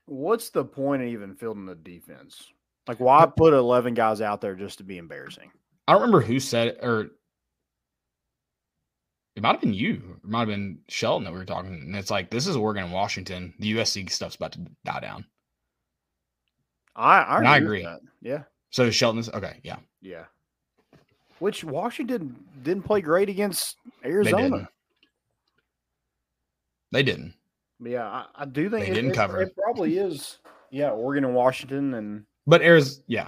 what's 0.05 0.49
the 0.49 0.65
point 0.65 1.01
of 1.01 1.07
even 1.09 1.35
fielding 1.35 1.65
the 1.65 1.75
defense? 1.75 2.43
Like, 2.87 2.99
why 2.99 3.25
put 3.25 3.53
eleven 3.53 3.93
guys 3.93 4.21
out 4.21 4.41
there 4.41 4.55
just 4.55 4.77
to 4.79 4.83
be 4.83 4.97
embarrassing? 4.97 5.51
I 5.87 5.93
don't 5.93 6.01
remember 6.01 6.21
who 6.21 6.39
said 6.39 6.67
it, 6.69 6.79
or 6.81 7.09
it 9.35 9.43
might 9.43 9.51
have 9.53 9.61
been 9.61 9.73
you. 9.73 10.19
It 10.23 10.29
might 10.29 10.39
have 10.39 10.47
been 10.49 10.79
Shelton 10.89 11.23
that 11.23 11.31
we 11.31 11.39
were 11.39 11.45
talking. 11.45 11.71
And 11.71 11.95
it's 11.95 12.11
like 12.11 12.29
this 12.29 12.47
is 12.47 12.55
Oregon 12.55 12.83
and 12.85 12.93
Washington. 12.93 13.53
The 13.59 13.73
USC 13.75 14.09
stuff's 14.09 14.35
about 14.35 14.51
to 14.53 14.65
die 14.85 14.99
down. 14.99 15.25
I 16.95 17.19
I 17.21 17.37
agree. 17.37 17.47
I 17.47 17.53
with 17.59 17.63
agree. 17.63 17.83
that. 17.83 17.99
Yeah, 18.21 18.43
So 18.71 18.91
Shelton's 18.91 19.29
okay. 19.29 19.59
Yeah, 19.63 19.77
yeah. 20.01 20.25
Which 21.39 21.63
Washington 21.63 22.35
didn't 22.63 22.83
play 22.83 23.01
great 23.01 23.29
against 23.29 23.77
they 24.03 24.09
Arizona. 24.09 24.41
didn't. 24.43 24.67
They 26.91 27.03
didn't. 27.03 27.33
Yeah, 27.81 28.05
I, 28.05 28.25
I 28.35 28.45
do 28.45 28.69
think 28.69 28.85
They 28.85 28.91
it, 28.91 28.95
didn't 28.95 29.11
it- 29.11 29.15
cover. 29.15 29.41
It 29.41 29.55
probably 29.55 29.97
is. 29.97 30.39
Yeah, 30.71 30.89
Oregon 30.91 31.25
and 31.25 31.33
Washington, 31.33 31.93
and 31.95 32.25
But 32.45 32.61
Arizona, 32.61 33.03
yeah, 33.07 33.27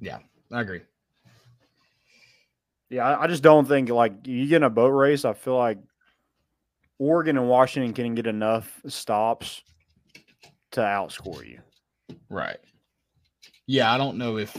yeah, 0.00 0.18
I 0.52 0.60
agree. 0.60 0.82
yeah, 2.90 3.06
I, 3.06 3.24
I 3.24 3.26
just 3.26 3.42
don't 3.42 3.66
think 3.66 3.88
like 3.88 4.26
you 4.26 4.46
get 4.46 4.56
in 4.56 4.62
a 4.64 4.70
boat 4.70 4.88
race. 4.90 5.24
I 5.24 5.32
feel 5.32 5.56
like 5.56 5.78
Oregon 6.98 7.38
and 7.38 7.48
Washington 7.48 7.94
can 7.94 8.14
get 8.14 8.26
enough 8.26 8.80
stops 8.86 9.62
to 10.72 10.80
outscore 10.80 11.46
you. 11.48 11.60
Right. 12.28 12.58
Yeah, 13.66 13.90
I 13.92 13.96
don't 13.96 14.18
know 14.18 14.36
if 14.36 14.54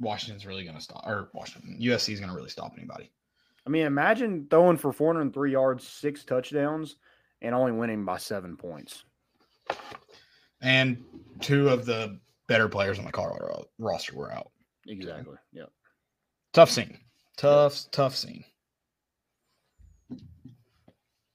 Washington's 0.00 0.46
really 0.46 0.64
going 0.64 0.76
to 0.76 0.82
stop, 0.82 1.06
or 1.06 1.30
Washington 1.32 1.78
USC 1.80 2.12
is 2.12 2.20
going 2.20 2.30
to 2.30 2.36
really 2.36 2.50
stop 2.50 2.72
anybody. 2.76 3.10
I 3.66 3.70
mean, 3.70 3.86
imagine 3.86 4.46
throwing 4.48 4.76
for 4.76 4.92
403 4.92 5.50
yards, 5.50 5.86
six 5.86 6.24
touchdowns, 6.24 6.96
and 7.42 7.54
only 7.54 7.72
winning 7.72 8.04
by 8.04 8.18
seven 8.18 8.56
points. 8.56 9.04
And 10.62 11.02
two 11.40 11.68
of 11.68 11.84
the 11.84 12.18
better 12.46 12.68
players 12.68 12.98
on 12.98 13.04
the 13.04 13.12
Colorado 13.12 13.64
roster 13.78 14.14
were 14.14 14.32
out. 14.32 14.50
Exactly. 14.86 15.36
Yeah. 15.52 15.64
Tough 16.52 16.70
scene. 16.70 16.98
Tough, 17.36 17.90
tough 17.90 18.14
scene. 18.14 18.44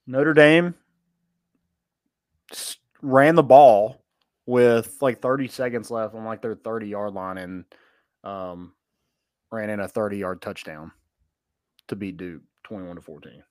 Notre 0.06 0.34
Dame 0.34 0.74
ran 3.02 3.34
the 3.34 3.42
ball 3.42 4.02
with 4.46 4.96
like 5.00 5.20
30 5.20 5.48
seconds 5.48 5.90
left 5.90 6.14
on 6.14 6.24
like 6.24 6.42
their 6.42 6.54
30 6.54 6.88
yard 6.88 7.14
line 7.14 7.38
and 7.38 7.64
um, 8.24 8.72
ran 9.50 9.70
in 9.70 9.80
a 9.80 9.88
30 9.88 10.18
yard 10.18 10.42
touchdown 10.42 10.92
to 11.88 11.96
beat 11.96 12.16
Duke 12.16 12.42
21 12.64 12.96
to 12.96 13.02
14. 13.02 13.42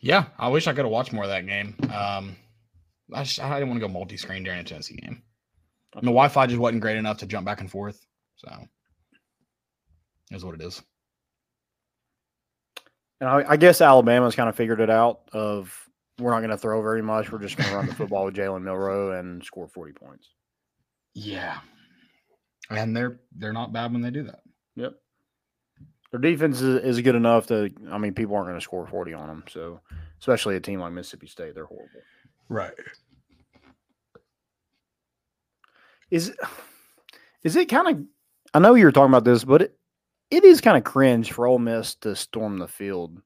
Yeah, 0.00 0.26
I 0.38 0.48
wish 0.48 0.66
I 0.66 0.72
could 0.72 0.84
have 0.84 0.90
watched 0.90 1.12
more 1.12 1.24
of 1.24 1.30
that 1.30 1.46
game. 1.46 1.76
Um, 1.94 2.36
I 3.14 3.22
just 3.22 3.40
I 3.40 3.54
didn't 3.54 3.68
want 3.68 3.80
to 3.80 3.86
go 3.86 3.92
multi-screen 3.92 4.42
during 4.42 4.58
a 4.58 4.64
Tennessee 4.64 4.96
game. 4.96 5.22
And 5.94 6.02
the 6.02 6.10
Wi-Fi 6.10 6.46
just 6.46 6.58
wasn't 6.58 6.80
great 6.80 6.96
enough 6.96 7.18
to 7.18 7.26
jump 7.26 7.46
back 7.46 7.60
and 7.60 7.70
forth. 7.70 8.04
So, 8.36 8.50
is 10.32 10.44
what 10.44 10.54
it 10.54 10.62
is. 10.62 10.82
And 13.20 13.28
I, 13.28 13.44
I 13.50 13.56
guess 13.56 13.80
Alabama's 13.80 14.34
kind 14.34 14.48
of 14.48 14.56
figured 14.56 14.80
it 14.80 14.90
out 14.90 15.20
of 15.32 15.72
we're 16.18 16.30
not 16.30 16.40
going 16.40 16.50
to 16.50 16.58
throw 16.58 16.82
very 16.82 17.02
much. 17.02 17.30
We're 17.30 17.38
just 17.38 17.56
going 17.56 17.70
to 17.70 17.76
run 17.76 17.86
the 17.86 17.94
football 17.94 18.26
with 18.26 18.34
Jalen 18.34 18.62
Milroe 18.62 19.18
and 19.18 19.44
score 19.44 19.68
40 19.68 19.92
points. 19.92 20.28
Yeah, 21.14 21.58
and 22.70 22.96
they're 22.96 23.20
they're 23.36 23.52
not 23.52 23.72
bad 23.72 23.92
when 23.92 24.02
they 24.02 24.10
do 24.10 24.22
that. 24.24 24.40
Yep. 24.76 24.94
Their 26.10 26.20
defense 26.20 26.60
is, 26.60 26.82
is 26.82 27.00
good 27.00 27.14
enough 27.14 27.46
that 27.48 27.72
I 27.90 27.98
mean, 27.98 28.14
people 28.14 28.34
aren't 28.34 28.48
going 28.48 28.58
to 28.58 28.64
score 28.64 28.86
40 28.86 29.14
on 29.14 29.28
them. 29.28 29.44
So, 29.48 29.80
especially 30.20 30.56
a 30.56 30.60
team 30.60 30.80
like 30.80 30.92
Mississippi 30.92 31.26
State, 31.26 31.54
they're 31.54 31.66
horrible. 31.66 32.00
Right. 32.48 32.72
Is 36.10 36.34
is 37.42 37.56
it 37.56 37.68
kind 37.68 37.88
of? 37.88 38.04
I 38.54 38.58
know 38.58 38.74
you 38.74 38.84
were 38.84 38.92
talking 38.92 39.10
about 39.10 39.24
this, 39.24 39.44
but 39.44 39.62
it, 39.62 39.78
it 40.30 40.44
is 40.44 40.60
kind 40.60 40.76
of 40.76 40.84
cringe 40.84 41.32
for 41.32 41.46
Ole 41.46 41.58
Miss 41.58 41.94
to 41.96 42.14
storm 42.14 42.58
the 42.58 42.68
field. 42.68 43.20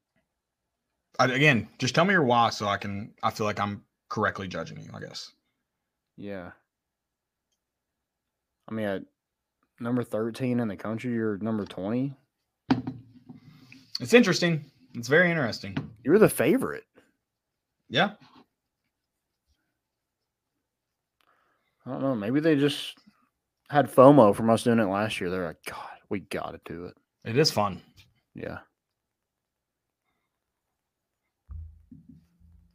I, 1.19 1.25
again, 1.25 1.67
just 1.79 1.95
tell 1.95 2.05
me 2.05 2.13
your 2.13 2.23
why 2.23 2.49
so 2.49 2.67
I 2.67 2.77
can. 2.77 3.13
I 3.23 3.31
feel 3.31 3.45
like 3.45 3.59
I'm 3.59 3.83
correctly 4.09 4.47
judging 4.47 4.79
you. 4.79 4.89
I 4.93 4.99
guess. 4.99 5.31
Yeah. 6.15 6.51
I 8.69 8.73
mean, 8.73 8.85
at 8.85 9.03
number 9.79 10.03
thirteen 10.03 10.59
in 10.59 10.67
the 10.67 10.75
country, 10.75 11.13
you're 11.13 11.37
number 11.37 11.65
twenty. 11.65 12.13
It's 13.99 14.13
interesting. 14.13 14.65
It's 14.93 15.07
very 15.07 15.29
interesting. 15.29 15.75
You're 16.03 16.19
the 16.19 16.29
favorite. 16.29 16.85
Yeah. 17.89 18.11
I 21.85 21.91
don't 21.91 22.01
know. 22.01 22.15
Maybe 22.15 22.39
they 22.39 22.55
just 22.55 22.97
had 23.69 23.89
FOMO 23.89 24.35
from 24.35 24.49
us 24.49 24.63
doing 24.63 24.79
it 24.79 24.85
last 24.85 25.19
year. 25.21 25.29
They're 25.29 25.47
like, 25.47 25.63
God, 25.65 25.89
we 26.09 26.19
got 26.19 26.51
to 26.51 26.59
do 26.65 26.85
it. 26.85 26.97
It 27.23 27.37
is 27.37 27.49
fun. 27.49 27.81
Yeah. 28.35 28.59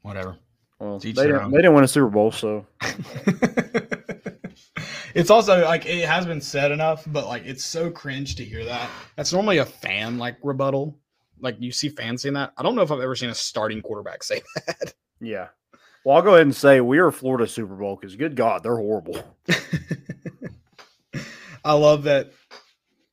Whatever. 0.03 0.37
Well, 0.79 0.99
they 0.99 1.13
didn't, 1.13 1.51
they 1.53 1.59
didn't 1.59 1.75
win 1.75 1.85
a 1.85 1.89
Super 1.89 2.09
Bowl, 2.09 2.33
so 2.33 2.67
it's 5.15 5.31
also 5.31 5.65
like 5.65 5.87
it 5.87 6.09
has 6.09 6.27
been 6.27 6.41
said 6.41 6.73
enough, 6.73 7.05
but 7.07 7.27
like 7.27 7.45
it's 7.47 7.65
so 7.65 7.89
cringe 7.89 8.35
to 8.37 8.45
hear 8.45 8.65
that. 8.65 8.91
That's 9.17 9.33
normally 9.33 9.59
a 9.59 9.65
fan 9.65 10.19
like 10.19 10.39
rebuttal. 10.43 10.99
Like 11.41 11.57
you 11.61 11.71
see 11.71 11.89
fans 11.89 12.23
saying 12.23 12.35
that. 12.35 12.53
I 12.57 12.65
don't 12.65 12.75
know 12.75 12.83
if 12.83 12.91
I've 12.91 12.99
ever 13.01 13.15
seen 13.15 13.31
a 13.31 13.35
starting 13.35 13.81
quarterback 13.81 14.23
say 14.25 14.43
that. 14.67 14.95
yeah. 15.21 15.49
Well, 16.05 16.17
I'll 16.17 16.23
go 16.23 16.35
ahead 16.35 16.47
and 16.47 16.57
say 16.57 16.81
we 16.81 16.99
are 16.99 17.13
Florida 17.13 17.47
Super 17.47 17.77
Bowl 17.77 17.95
because 17.95 18.17
good 18.17 18.35
God, 18.35 18.65
they're 18.65 18.77
horrible. 18.77 19.23
I 21.65 21.75
love 21.75 22.03
that 22.05 22.33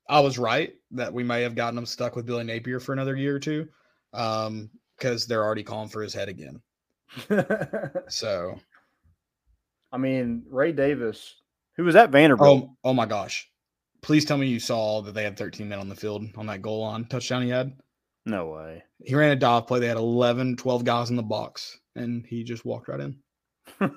I 0.08 0.22
was 0.22 0.40
right 0.40 0.74
that 0.92 1.14
we 1.14 1.24
may 1.24 1.44
have 1.44 1.54
gotten 1.54 1.78
him 1.78 1.86
stuck 1.86 2.16
with 2.16 2.26
Billy 2.26 2.44
Napier 2.44 2.80
for 2.80 2.94
another 2.94 3.16
year 3.16 3.36
or 3.36 3.40
two. 3.40 3.68
Um, 4.12 4.72
because 4.98 5.26
they're 5.26 5.44
already 5.44 5.64
calling 5.64 5.90
for 5.90 6.02
his 6.02 6.14
head 6.14 6.30
again. 6.30 6.62
So 8.10 8.60
I 9.92 9.98
mean, 9.98 10.44
Ray 10.50 10.72
Davis, 10.72 11.36
who 11.76 11.84
was 11.84 11.96
at 11.96 12.12
Vanderbilt. 12.12 12.64
oh 12.64 12.78
oh 12.84 12.94
my 12.94 13.06
gosh. 13.06 13.50
Please 14.02 14.24
tell 14.24 14.38
me 14.38 14.48
you 14.48 14.60
saw 14.60 15.02
that 15.02 15.14
they 15.14 15.24
had 15.24 15.38
13 15.38 15.68
men 15.68 15.80
on 15.80 15.90
the 15.90 15.96
field 15.96 16.24
on 16.38 16.46
that 16.46 16.62
goal 16.62 16.84
line 16.84 17.06
touchdown 17.06 17.42
he 17.42 17.50
had. 17.50 17.74
No 18.26 18.48
way. 18.48 18.84
He 19.04 19.16
ran 19.16 19.32
a 19.32 19.36
dive 19.36 19.68
play. 19.68 19.80
They 19.80 19.88
had 19.88 19.98
11, 19.98 20.56
12 20.56 20.86
guys 20.86 21.10
in 21.10 21.16
the 21.16 21.24
box, 21.24 21.78
and 21.96 22.26
he 22.26 22.44
just 22.44 22.64
walked 22.64 22.88
right 22.88 23.00
in. 23.00 23.18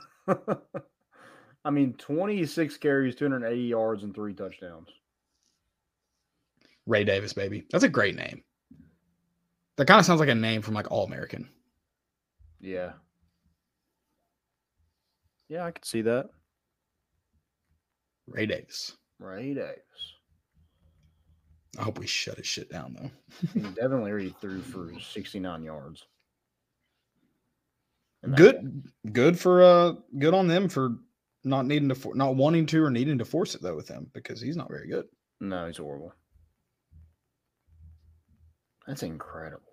I 1.64 1.70
mean, 1.70 1.94
26 1.94 2.76
carries, 2.78 3.14
280 3.14 3.62
yards, 3.62 4.02
and 4.02 4.14
three 4.14 4.34
touchdowns. 4.34 4.88
Ray 6.86 7.04
Davis, 7.04 7.32
baby. 7.32 7.64
That's 7.70 7.84
a 7.84 7.88
great 7.88 8.16
name. 8.16 8.42
That 9.76 9.86
kind 9.86 10.00
of 10.00 10.06
sounds 10.06 10.20
like 10.20 10.28
a 10.28 10.34
name 10.34 10.62
from 10.62 10.74
like 10.74 10.90
All 10.90 11.04
American. 11.04 11.48
Yeah. 12.62 12.92
Yeah, 15.48 15.66
I 15.66 15.72
could 15.72 15.84
see 15.84 16.00
that. 16.02 16.30
Ray 18.26 18.46
Davis. 18.46 18.96
Ray 19.18 19.52
Davis. 19.52 19.82
I 21.78 21.82
hope 21.82 21.98
we 21.98 22.06
shut 22.06 22.36
his 22.36 22.46
shit 22.46 22.70
down 22.70 22.96
though. 22.98 23.70
Devin 23.74 24.04
Leary 24.04 24.34
threw 24.40 24.60
for 24.60 24.92
69 24.98 25.62
yards. 25.62 26.06
that 28.22 28.36
game. 28.36 28.82
Good, 29.02 29.12
good 29.12 29.38
for 29.38 29.62
uh, 29.62 29.92
good 30.18 30.34
on 30.34 30.46
them 30.46 30.68
for 30.68 30.96
not 31.44 31.66
needing 31.66 31.88
to, 31.88 31.94
for, 31.94 32.14
not 32.14 32.36
wanting 32.36 32.66
to 32.66 32.84
or 32.84 32.90
needing 32.90 33.18
to 33.18 33.24
force 33.24 33.54
it 33.54 33.62
though 33.62 33.74
with 33.74 33.88
him 33.88 34.08
because 34.12 34.40
he's 34.40 34.56
not 34.56 34.70
very 34.70 34.88
good. 34.88 35.06
No, 35.40 35.66
he's 35.66 35.78
horrible. 35.78 36.14
That's 38.86 39.02
incredible. 39.02 39.71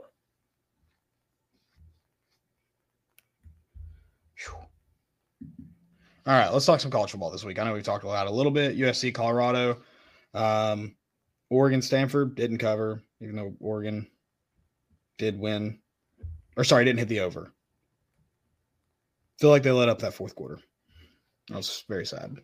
All 6.29 6.35
right, 6.37 6.51
let's 6.51 6.65
talk 6.65 6.79
some 6.79 6.91
college 6.91 7.11
football 7.11 7.31
this 7.31 7.43
week. 7.43 7.57
I 7.57 7.63
know 7.63 7.73
we've 7.73 7.83
talked 7.83 8.03
about 8.03 8.27
it 8.27 8.31
a 8.31 8.33
little 8.33 8.51
bit. 8.51 8.77
USC, 8.77 9.13
Colorado, 9.13 9.77
um, 10.33 10.95
Oregon, 11.49 11.81
Stanford 11.81 12.35
didn't 12.35 12.59
cover, 12.59 13.01
even 13.21 13.35
though 13.35 13.55
Oregon 13.59 14.07
did 15.17 15.39
win. 15.39 15.79
Or 16.55 16.63
sorry, 16.63 16.85
didn't 16.85 16.99
hit 16.99 17.07
the 17.07 17.21
over. 17.21 17.51
Feel 19.39 19.49
like 19.49 19.63
they 19.63 19.71
let 19.71 19.89
up 19.89 19.99
that 19.99 20.13
fourth 20.13 20.35
quarter. 20.35 20.59
I 21.51 21.55
was 21.55 21.83
very 21.87 22.05
sad. 22.05 22.37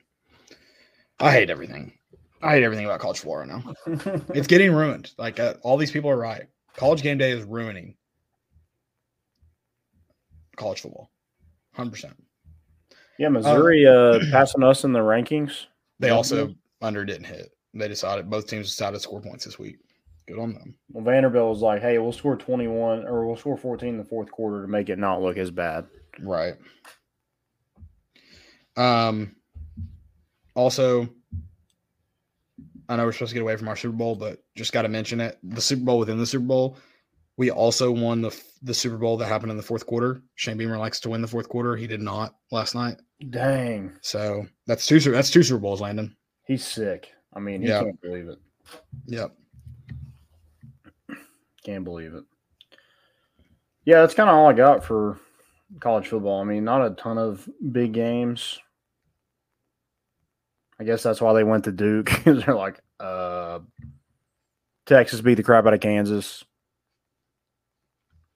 I 1.20 1.32
hate 1.32 1.50
everything. 1.50 1.93
I 2.41 2.54
hate 2.54 2.64
everything 2.64 2.86
about 2.86 3.02
college 3.02 3.20
football 3.20 3.38
right 3.38 3.48
now. 3.48 4.22
It's 4.34 4.48
getting 4.48 4.74
ruined. 4.74 5.12
Like 5.18 5.39
uh, 5.39 5.56
all 5.62 5.78
these 5.78 5.91
people 5.91 6.10
are 6.10 6.18
right. 6.18 6.46
College 6.76 7.04
game 7.04 7.18
day 7.18 7.32
is 7.32 7.43
ruining 7.43 7.96
college 10.56 10.82
football. 10.82 11.12
Hundred 11.76 11.92
percent. 11.92 12.16
Yeah, 13.18 13.30
Missouri 13.30 13.86
uh, 13.86 14.20
passing 14.32 14.64
us 14.64 14.84
in 14.84 14.94
the 14.94 15.00
rankings. 15.00 15.66
They 16.00 16.10
also 16.10 16.54
under 16.82 17.06
didn't 17.06 17.26
hit. 17.26 17.52
They 17.74 17.88
decided 17.88 18.30
both 18.30 18.48
teams 18.48 18.68
decided 18.68 18.96
to 18.96 19.00
score 19.02 19.22
points 19.22 19.46
this 19.46 19.60
week. 19.60 19.78
Good 20.28 20.40
on 20.40 20.54
them. 20.54 20.76
Well, 20.92 21.04
Vanderbilt 21.04 21.50
was 21.50 21.62
like, 21.62 21.82
"Hey, 21.82 21.98
we'll 21.98 22.12
score 22.12 22.36
21 22.36 23.06
or 23.06 23.26
we'll 23.28 23.36
score 23.36 23.58
14 23.58 23.90
in 23.90 23.98
the 23.98 24.04
fourth 24.04 24.32
quarter 24.32 24.62
to 24.62 24.68
make 24.68 24.90
it 24.90 24.98
not 24.98 25.22
look 25.22 25.38
as 25.38 25.52
bad." 25.52 25.86
Right. 26.20 26.56
Um 28.78 29.36
also 30.56 31.10
I 32.88 32.96
know 32.96 33.06
we're 33.06 33.14
supposed 33.14 33.30
to 33.30 33.36
get 33.36 33.42
away 33.42 33.56
from 33.56 33.68
our 33.68 33.76
Super 33.76 33.96
Bowl, 33.96 34.16
but 34.16 34.44
just 34.56 34.72
got 34.72 34.84
to 34.84 34.90
mention 34.90 35.20
it. 35.20 35.38
The 35.44 35.62
Super 35.62 35.84
Bowl 35.84 36.00
within 36.00 36.20
the 36.20 36.26
Super 36.26 36.46
Bowl, 36.46 36.78
we 37.38 37.52
also 37.52 37.92
won 37.92 38.22
the 38.22 38.44
the 38.62 38.74
Super 38.74 38.98
Bowl 38.98 39.18
that 39.18 39.28
happened 39.28 39.52
in 39.52 39.58
the 39.58 39.64
fourth 39.64 39.86
quarter. 39.86 40.22
Shane 40.36 40.58
Beamer 40.58 40.78
likes 40.78 41.00
to 41.02 41.10
win 41.10 41.22
the 41.22 41.28
fourth 41.28 41.50
quarter. 41.50 41.76
He 41.76 41.86
did 41.88 42.02
not 42.02 42.36
last 42.52 42.74
night. 42.76 42.96
Dang, 43.30 43.94
So 44.02 44.46
that's 44.68 44.86
two 44.88 45.00
Super- 45.00 45.16
that's 45.16 45.30
two 45.32 45.44
Super 45.44 45.60
Bowls, 45.60 45.82
Landon. 45.82 46.16
he's 46.46 46.66
sick. 46.66 47.12
I 47.34 47.40
mean, 47.40 47.62
he 47.62 47.68
Yeah. 47.68 47.84
can't 47.84 48.02
believe 48.02 48.28
it. 48.30 48.40
Yep. 49.08 49.32
Can't 51.64 51.84
believe 51.84 52.14
it. 52.14 52.24
Yeah, 53.86 54.02
that's 54.02 54.14
kind 54.14 54.30
of 54.30 54.36
all 54.36 54.48
I 54.48 54.54
got 54.54 54.84
for 54.84 55.20
college 55.80 56.08
football. 56.08 56.42
I 56.42 56.44
mean, 56.44 56.64
not 56.64 56.86
a 56.86 56.96
ton 56.96 57.18
of 57.18 57.48
big 57.72 57.94
games. 57.94 58.60
I 60.80 60.84
guess 60.84 61.04
that's 61.04 61.22
why 61.22 61.34
they 61.34 61.44
went 61.44 61.64
to 61.66 61.72
Duke 61.72 62.12
they're 62.26 62.56
like, 62.56 62.80
uh, 63.00 63.60
Texas 64.86 65.22
beat 65.22 65.36
the 65.36 65.44
crap 65.44 65.66
out 65.66 65.74
of 65.74 65.80
Kansas. 65.80 66.44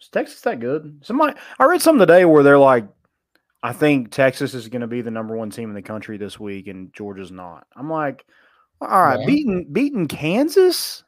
Is 0.10 0.12
Texas 0.12 0.42
that 0.42 0.60
good? 0.60 1.02
Somebody, 1.04 1.38
I 1.60 1.66
read 1.66 1.84
something 1.84 2.00
today 2.00 2.26
where 2.26 2.42
they're 2.42 2.58
like, 2.58 2.88
I 3.62 3.74
think 3.74 4.10
Texas 4.12 4.56
is 4.56 4.68
going 4.68 4.82
to 4.82 4.88
be 4.88 5.02
the 5.02 5.12
number 5.12 5.38
one 5.38 5.52
team 5.52 5.70
in 5.70 5.76
the 5.76 5.84
country 5.84 6.18
this 6.18 6.40
week, 6.40 6.66
and 6.68 6.92
Georgia's 6.94 7.32
not. 7.32 7.68
I'm 7.76 7.92
like, 7.92 8.26
all 8.82 8.88
right, 8.88 9.20
Yeah. 9.20 9.26
beating 9.28 9.72
beating 9.72 10.08
Kansas. 10.08 11.04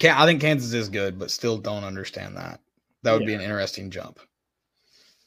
I 0.00 0.24
think 0.24 0.40
Kansas 0.40 0.72
is 0.72 0.88
good, 0.88 1.18
but 1.18 1.32
still 1.32 1.58
don't 1.58 1.82
understand 1.84 2.36
that. 2.36 2.60
That 3.02 3.12
would 3.14 3.26
be 3.26 3.34
an 3.34 3.40
interesting 3.40 3.90
jump. 3.90 4.20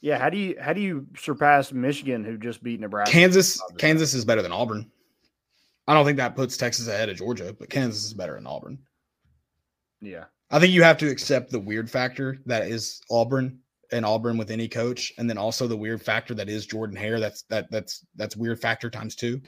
Yeah, 0.00 0.18
how 0.18 0.30
do 0.30 0.38
you 0.38 0.56
how 0.58 0.72
do 0.72 0.80
you 0.80 1.06
surpass 1.18 1.72
Michigan 1.72 2.24
who 2.24 2.38
just 2.38 2.62
beat 2.62 2.80
Nebraska? 2.80 3.12
Kansas, 3.12 3.60
Kansas 3.76 4.14
is 4.14 4.24
better 4.24 4.40
than 4.42 4.52
Auburn. 4.52 4.90
I 5.86 5.94
don't 5.94 6.06
think 6.06 6.16
that 6.16 6.34
puts 6.34 6.56
Texas 6.56 6.88
ahead 6.88 7.10
of 7.10 7.16
Georgia, 7.18 7.54
but 7.58 7.68
Kansas 7.68 8.04
is 8.04 8.14
better 8.14 8.34
than 8.34 8.46
Auburn. 8.46 8.78
Yeah, 10.00 10.24
I 10.50 10.60
think 10.60 10.72
you 10.72 10.82
have 10.82 10.98
to 10.98 11.10
accept 11.10 11.50
the 11.50 11.60
weird 11.60 11.90
factor 11.90 12.38
that 12.46 12.68
is 12.68 13.00
Auburn 13.10 13.58
and 13.92 14.04
Auburn 14.04 14.36
with 14.36 14.50
any 14.50 14.68
coach, 14.68 15.12
and 15.18 15.28
then 15.28 15.38
also 15.38 15.66
the 15.66 15.76
weird 15.76 16.02
factor 16.02 16.34
that 16.34 16.48
is 16.48 16.66
Jordan 16.66 16.96
Hare. 16.96 17.20
That's 17.20 17.42
that 17.44 17.70
that's 17.70 18.06
that's 18.16 18.36
weird 18.36 18.60
factor 18.60 18.90
times 18.90 19.16
two. 19.16 19.40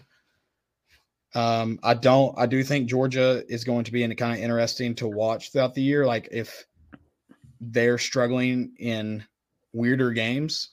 Um, 1.35 1.79
I 1.83 1.95
don't. 1.95 2.35
I 2.39 2.47
do 2.47 2.65
think 2.65 2.89
Georgia 2.89 3.45
is 3.49 3.65
going 3.65 3.85
to 3.85 3.93
be 3.93 4.03
in 4.03 4.15
kind 4.17 4.37
of 4.37 4.43
interesting 4.43 4.95
to 4.97 5.09
watch 5.09 5.53
throughout 5.53 5.75
the 5.75 5.83
year. 5.83 6.07
Like 6.07 6.29
if 6.33 6.67
they're 7.61 7.99
struggling 7.99 8.75
in 8.79 9.25
weirder 9.73 10.13
games, 10.13 10.71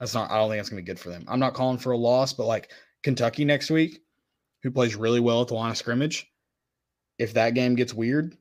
that's 0.00 0.14
not. 0.14 0.30
I 0.30 0.36
don't 0.36 0.48
think 0.48 0.58
that's 0.58 0.70
going 0.70 0.82
to 0.82 0.86
be 0.86 0.92
good 0.92 1.00
for 1.00 1.10
them. 1.10 1.24
I'm 1.28 1.40
not 1.40 1.54
calling 1.54 1.78
for 1.78 1.92
a 1.92 1.96
loss, 1.96 2.32
but 2.32 2.46
like 2.46 2.70
Kentucky 3.02 3.44
next 3.44 3.70
week, 3.70 4.00
who 4.62 4.70
plays 4.70 4.96
really 4.96 5.20
well 5.20 5.42
at 5.42 5.48
the 5.48 5.54
line 5.54 5.70
of 5.70 5.76
scrimmage, 5.76 6.26
if 7.18 7.34
that 7.34 7.54
game 7.54 7.74
gets 7.74 7.92
weird, 7.92 8.36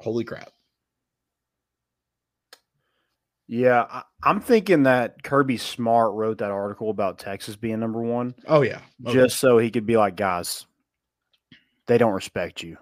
holy 0.00 0.24
crap. 0.24 0.50
yeah. 3.46 3.84
I, 3.90 4.02
I'm 4.22 4.40
thinking 4.40 4.84
that 4.84 5.22
Kirby 5.22 5.56
Smart 5.56 6.12
wrote 6.14 6.38
that 6.38 6.50
article 6.50 6.90
about 6.90 7.18
Texas 7.18 7.56
being 7.56 7.80
number 7.80 8.02
one 8.02 8.34
Oh 8.46 8.62
yeah. 8.62 8.80
Okay. 9.04 9.14
just 9.14 9.38
so 9.38 9.58
he 9.58 9.70
could 9.70 9.86
be 9.86 9.96
like, 9.96 10.16
guys, 10.16 10.66
they 11.86 11.98
don't 11.98 12.12
respect 12.12 12.62
you. 12.62 12.76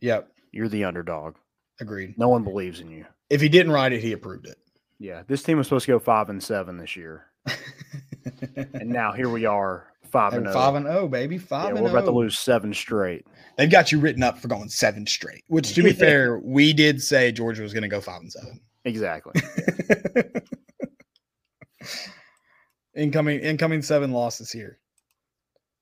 yep. 0.00 0.28
You're 0.52 0.68
the 0.68 0.84
underdog. 0.84 1.34
Agreed. 1.80 2.16
No 2.16 2.28
one 2.28 2.44
believes 2.44 2.78
in 2.78 2.88
you. 2.90 3.06
If 3.28 3.40
he 3.40 3.48
didn't 3.48 3.72
write 3.72 3.92
it, 3.92 4.00
he 4.00 4.12
approved 4.12 4.46
it. 4.46 4.56
Yeah, 5.00 5.24
this 5.26 5.42
team 5.42 5.58
was 5.58 5.66
supposed 5.66 5.86
to 5.86 5.92
go 5.92 5.98
five 5.98 6.28
and 6.28 6.40
seven 6.40 6.76
this 6.78 6.94
year, 6.94 7.24
and 8.72 8.88
now 8.90 9.10
here 9.12 9.28
we 9.28 9.44
are, 9.46 9.88
five 10.14 10.32
and 10.32 10.46
And 10.46 10.48
oh. 10.48 10.58
five 10.58 10.74
and 10.76 10.86
oh, 10.86 11.08
baby. 11.08 11.36
Five 11.38 11.64
Yeah, 11.64 11.74
and 11.74 11.82
we're 11.82 11.90
about 11.90 12.04
to 12.06 12.12
oh. 12.12 12.14
lose 12.14 12.38
seven 12.38 12.72
straight. 12.72 13.26
They've 13.58 13.70
got 13.70 13.92
you 13.92 13.98
written 13.98 14.22
up 14.22 14.38
for 14.38 14.48
going 14.48 14.68
seven 14.68 15.06
straight. 15.06 15.42
Which, 15.48 15.74
to 15.74 15.82
be 15.82 15.92
fair, 16.06 16.38
we 16.38 16.72
did 16.72 17.02
say 17.02 17.32
Georgia 17.32 17.62
was 17.62 17.72
going 17.72 17.82
to 17.82 17.88
go 17.88 18.00
five 18.00 18.20
and 18.20 18.32
seven. 18.32 18.60
Exactly. 18.84 19.42
incoming, 22.94 23.40
incoming 23.40 23.82
seven 23.82 24.12
losses 24.12 24.52
here. 24.52 24.78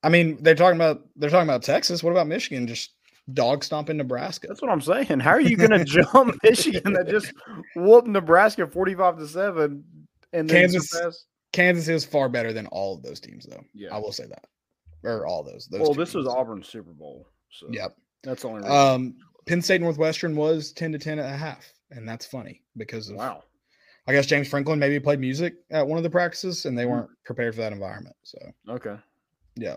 I 0.03 0.09
mean, 0.09 0.39
they're 0.41 0.55
talking 0.55 0.77
about 0.77 1.03
they're 1.15 1.31
talking 1.31 1.49
about 1.49 1.63
Texas. 1.63 2.03
What 2.03 2.11
about 2.11 2.27
Michigan? 2.27 2.67
Just 2.67 2.95
dog 3.35 3.63
stomping 3.63 3.99
Nebraska. 3.99 4.49
That's 4.49 4.63
what 4.63 4.71
I'm 4.71 4.81
saying. 4.81 5.21
How 5.21 5.31
are 5.31 5.41
you 5.41 5.57
going 5.57 5.71
to 5.79 5.85
jump 5.85 6.35
Michigan 6.43 6.95
that 6.95 7.09
just 7.09 7.33
whooped 7.77 8.09
Nebraska 8.09 8.67
45 8.67 9.19
to 9.19 9.29
7 9.29 9.85
and 10.33 10.51
then 10.51 10.63
Kansas- 10.63 10.91
surpass- 10.91 11.27
Kansas 11.53 11.89
is 11.89 12.05
far 12.05 12.29
better 12.29 12.53
than 12.53 12.67
all 12.69 12.95
of 12.97 13.03
those 13.03 13.21
teams, 13.21 13.47
though. 13.47 13.63
Yeah. 13.75 13.95
I 13.95 13.99
will 13.99 14.13
say 14.13 14.27
that, 14.27 14.47
or 15.03 15.27
all 15.27 15.43
those. 15.43 15.67
those 15.69 15.81
Well, 15.83 15.95
this 15.95 16.15
was 16.15 16.25
teams. 16.27 16.35
Auburn's 16.35 16.69
Super 16.69 16.93
Bowl. 16.93 17.29
So 17.51 17.67
Yep. 17.71 17.97
that's 18.23 18.43
the 18.43 18.49
only 18.49 18.63
reason. 18.63 18.75
Um, 18.77 19.17
Penn 19.47 19.61
State 19.61 19.81
Northwestern 19.81 20.35
was 20.37 20.73
10 20.73 20.93
to 20.93 20.99
10 20.99 21.19
at 21.19 21.27
a 21.27 21.37
half. 21.37 21.71
And 21.91 22.09
that's 22.09 22.25
funny 22.25 22.63
because 22.77 23.11
of, 23.11 23.17
Wow. 23.17 23.43
I 24.07 24.13
guess 24.13 24.27
James 24.27 24.49
Franklin 24.49 24.79
maybe 24.79 24.99
played 24.99 25.21
music 25.21 25.55
at 25.71 25.87
one 25.87 25.99
of 25.99 26.03
the 26.05 26.11
practices 26.11 26.65
and 26.65 26.77
they 26.79 26.85
Mm. 26.85 26.91
weren't 26.91 27.11
prepared 27.25 27.55
for 27.55 27.61
that 27.61 27.73
environment. 27.73 28.17
So, 28.25 28.39
Okay. 28.69 28.97
yeah, 29.57 29.77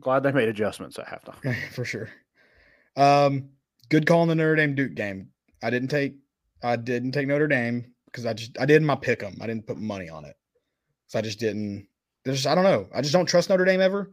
Glad 0.00 0.22
they 0.22 0.32
made 0.32 0.48
adjustments 0.48 0.98
at 0.98 1.06
halftime. 1.06 1.54
for 1.72 1.84
sure. 1.84 2.08
Um, 2.96 3.50
good 3.90 4.06
call 4.06 4.22
in 4.22 4.28
the 4.28 4.34
Notre 4.34 4.56
Dame 4.56 4.74
Duke 4.74 4.94
game. 4.94 5.30
I 5.62 5.68
didn't 5.70 5.88
take, 5.88 6.14
I 6.62 6.76
didn't 6.76 7.12
take 7.12 7.26
Notre 7.26 7.46
Dame 7.48 7.92
because 8.06 8.24
I 8.24 8.32
just, 8.32 8.58
I 8.58 8.64
did 8.66 8.82
my 8.82 8.94
pick 8.96 9.22
'em. 9.22 9.36
I 9.40 9.46
didn't 9.46 9.66
put 9.66 9.76
money 9.76 10.08
on 10.08 10.24
it. 10.24 10.36
So 11.12 11.18
I 11.18 11.22
just 11.22 11.38
didn't, 11.38 11.88
there's, 12.24 12.46
I 12.46 12.54
don't 12.54 12.64
know. 12.64 12.88
I 12.94 13.02
just 13.02 13.12
don't 13.12 13.26
trust 13.26 13.50
Notre 13.50 13.66
Dame 13.66 13.82
ever. 13.82 14.10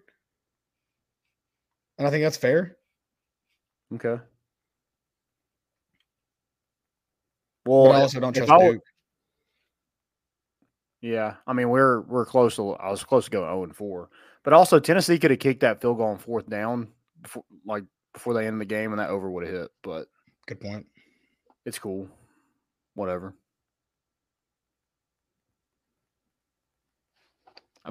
And 1.98 2.06
I 2.06 2.12
think 2.12 2.26
that's 2.26 2.36
fair. 2.36 2.76
Okay. 3.96 4.22
But 7.64 7.72
Well, 7.72 7.94
I 7.94 8.02
also 8.02 8.20
don't 8.20 8.36
trust 8.36 8.52
I 8.52 8.72
Duke. 8.72 8.84
Yeah, 11.00 11.36
I 11.48 11.54
mean 11.54 11.70
we're 11.70 12.02
we're 12.02 12.26
close 12.26 12.58
to. 12.58 12.74
I 12.74 12.92
was 12.92 13.06
close 13.06 13.24
to 13.26 13.32
going 13.32 13.46
zero 13.46 13.64
and 13.64 13.74
four, 13.74 14.10
but 14.44 14.52
also 14.52 14.78
Tennessee 14.82 15.20
could 15.20 15.32
have 15.32 15.40
kicked 15.40 15.62
that 15.62 15.80
field 15.80 16.00
goal 16.00 16.08
on 16.08 16.18
fourth 16.18 16.50
down, 16.50 16.90
before, 17.22 17.46
like 17.66 17.86
before 18.12 18.34
they 18.34 18.46
ended 18.46 18.60
the 18.60 18.66
game, 18.66 18.92
and 18.92 19.00
that 19.00 19.10
over 19.10 19.32
would 19.32 19.46
have 19.46 19.54
hit. 19.54 19.72
But 19.84 20.08
Good 20.48 20.60
point. 20.60 20.86
it's 21.66 21.80
cool, 21.80 22.10
whatever. 22.96 23.34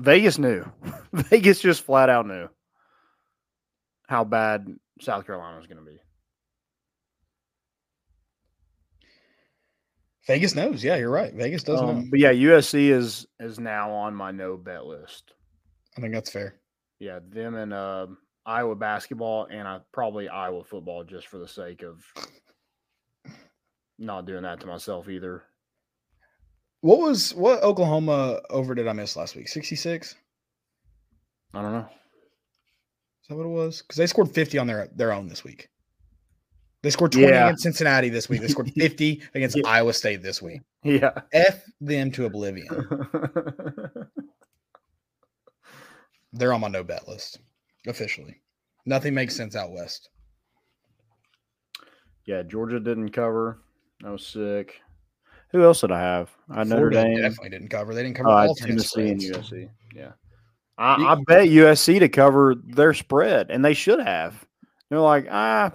Vegas 0.00 0.38
knew. 0.38 0.64
Vegas 1.12 1.60
just 1.60 1.82
flat 1.82 2.08
out 2.08 2.26
knew 2.26 2.48
how 4.08 4.24
bad 4.24 4.66
South 5.00 5.26
Carolina 5.26 5.58
was 5.58 5.66
going 5.66 5.78
to 5.78 5.84
be. 5.84 5.98
Vegas 10.26 10.54
knows. 10.54 10.84
Yeah, 10.84 10.96
you're 10.96 11.10
right. 11.10 11.32
Vegas 11.32 11.62
does 11.62 11.80
know. 11.80 11.88
Um, 11.88 12.10
but 12.10 12.18
yeah, 12.18 12.32
USC 12.32 12.90
is 12.90 13.26
is 13.40 13.58
now 13.58 13.90
on 13.90 14.14
my 14.14 14.30
no 14.30 14.56
bet 14.56 14.84
list. 14.84 15.32
I 15.96 16.00
think 16.00 16.12
that's 16.12 16.30
fair. 16.30 16.60
Yeah, 16.98 17.20
them 17.26 17.54
and 17.54 17.72
uh, 17.72 18.08
Iowa 18.44 18.74
basketball, 18.74 19.46
and 19.50 19.66
I 19.66 19.80
probably 19.92 20.28
Iowa 20.28 20.64
football 20.64 21.04
just 21.04 21.28
for 21.28 21.38
the 21.38 21.48
sake 21.48 21.82
of 21.82 22.04
not 23.98 24.26
doing 24.26 24.42
that 24.42 24.60
to 24.60 24.66
myself 24.66 25.08
either. 25.08 25.44
What 26.80 26.98
was 27.00 27.34
what 27.34 27.62
Oklahoma 27.62 28.40
over 28.50 28.74
did 28.74 28.86
I 28.88 28.92
miss 28.92 29.16
last 29.16 29.34
week? 29.36 29.48
66? 29.48 30.14
I 31.54 31.62
don't 31.62 31.72
know. 31.72 31.88
Is 31.88 33.28
that 33.28 33.36
what 33.36 33.46
it 33.46 33.48
was? 33.48 33.82
Because 33.82 33.96
they 33.96 34.06
scored 34.06 34.30
50 34.30 34.58
on 34.58 34.66
their 34.66 34.88
their 34.94 35.12
own 35.12 35.28
this 35.28 35.42
week. 35.44 35.68
They 36.82 36.90
scored 36.90 37.10
20 37.12 37.26
Yeah. 37.28 37.46
against 37.46 37.64
Cincinnati 37.64 38.08
this 38.08 38.28
week. 38.28 38.40
They 38.40 38.48
scored 38.48 38.70
50 38.78 39.22
against 39.34 39.56
Yeah. 39.56 39.66
Iowa 39.66 39.92
State 39.92 40.22
this 40.22 40.40
week. 40.40 40.60
Yeah. 40.84 41.10
F 41.32 41.64
them 41.80 42.12
to 42.12 42.26
oblivion. 42.26 42.68
They're 46.32 46.52
on 46.52 46.60
my 46.60 46.68
no 46.68 46.84
bet 46.84 47.08
list 47.08 47.40
officially. 47.86 48.40
Nothing 48.86 49.14
makes 49.14 49.34
sense 49.34 49.56
out 49.56 49.72
west. 49.72 50.10
yeah, 52.26 52.42
Georgia 52.42 52.78
didn't 52.78 53.10
cover. 53.10 53.58
I 54.04 54.10
was 54.10 54.24
sick. 54.26 54.80
Who 55.50 55.62
else 55.64 55.80
did 55.80 55.92
I 55.92 56.00
have? 56.00 56.30
I 56.50 56.58
had 56.58 56.68
Notre 56.68 56.90
Florida 56.90 57.14
Dame. 57.14 57.22
definitely 57.22 57.50
didn't 57.50 57.68
cover. 57.68 57.94
They 57.94 58.02
didn't 58.02 58.16
cover 58.16 58.28
I 58.28 58.46
all 58.46 58.54
had 58.54 58.56
10 58.58 58.68
Tennessee 58.68 59.08
and. 59.10 59.20
USC. 59.20 59.70
Yeah. 59.94 60.12
I, 60.76 60.94
I 60.94 61.14
bet 61.26 61.48
USC 61.48 61.98
to 62.00 62.08
cover 62.08 62.54
their 62.54 62.94
spread, 62.94 63.50
and 63.50 63.64
they 63.64 63.74
should 63.74 63.98
have. 64.00 64.46
They're 64.90 65.00
like, 65.00 65.26
ah, 65.30 65.72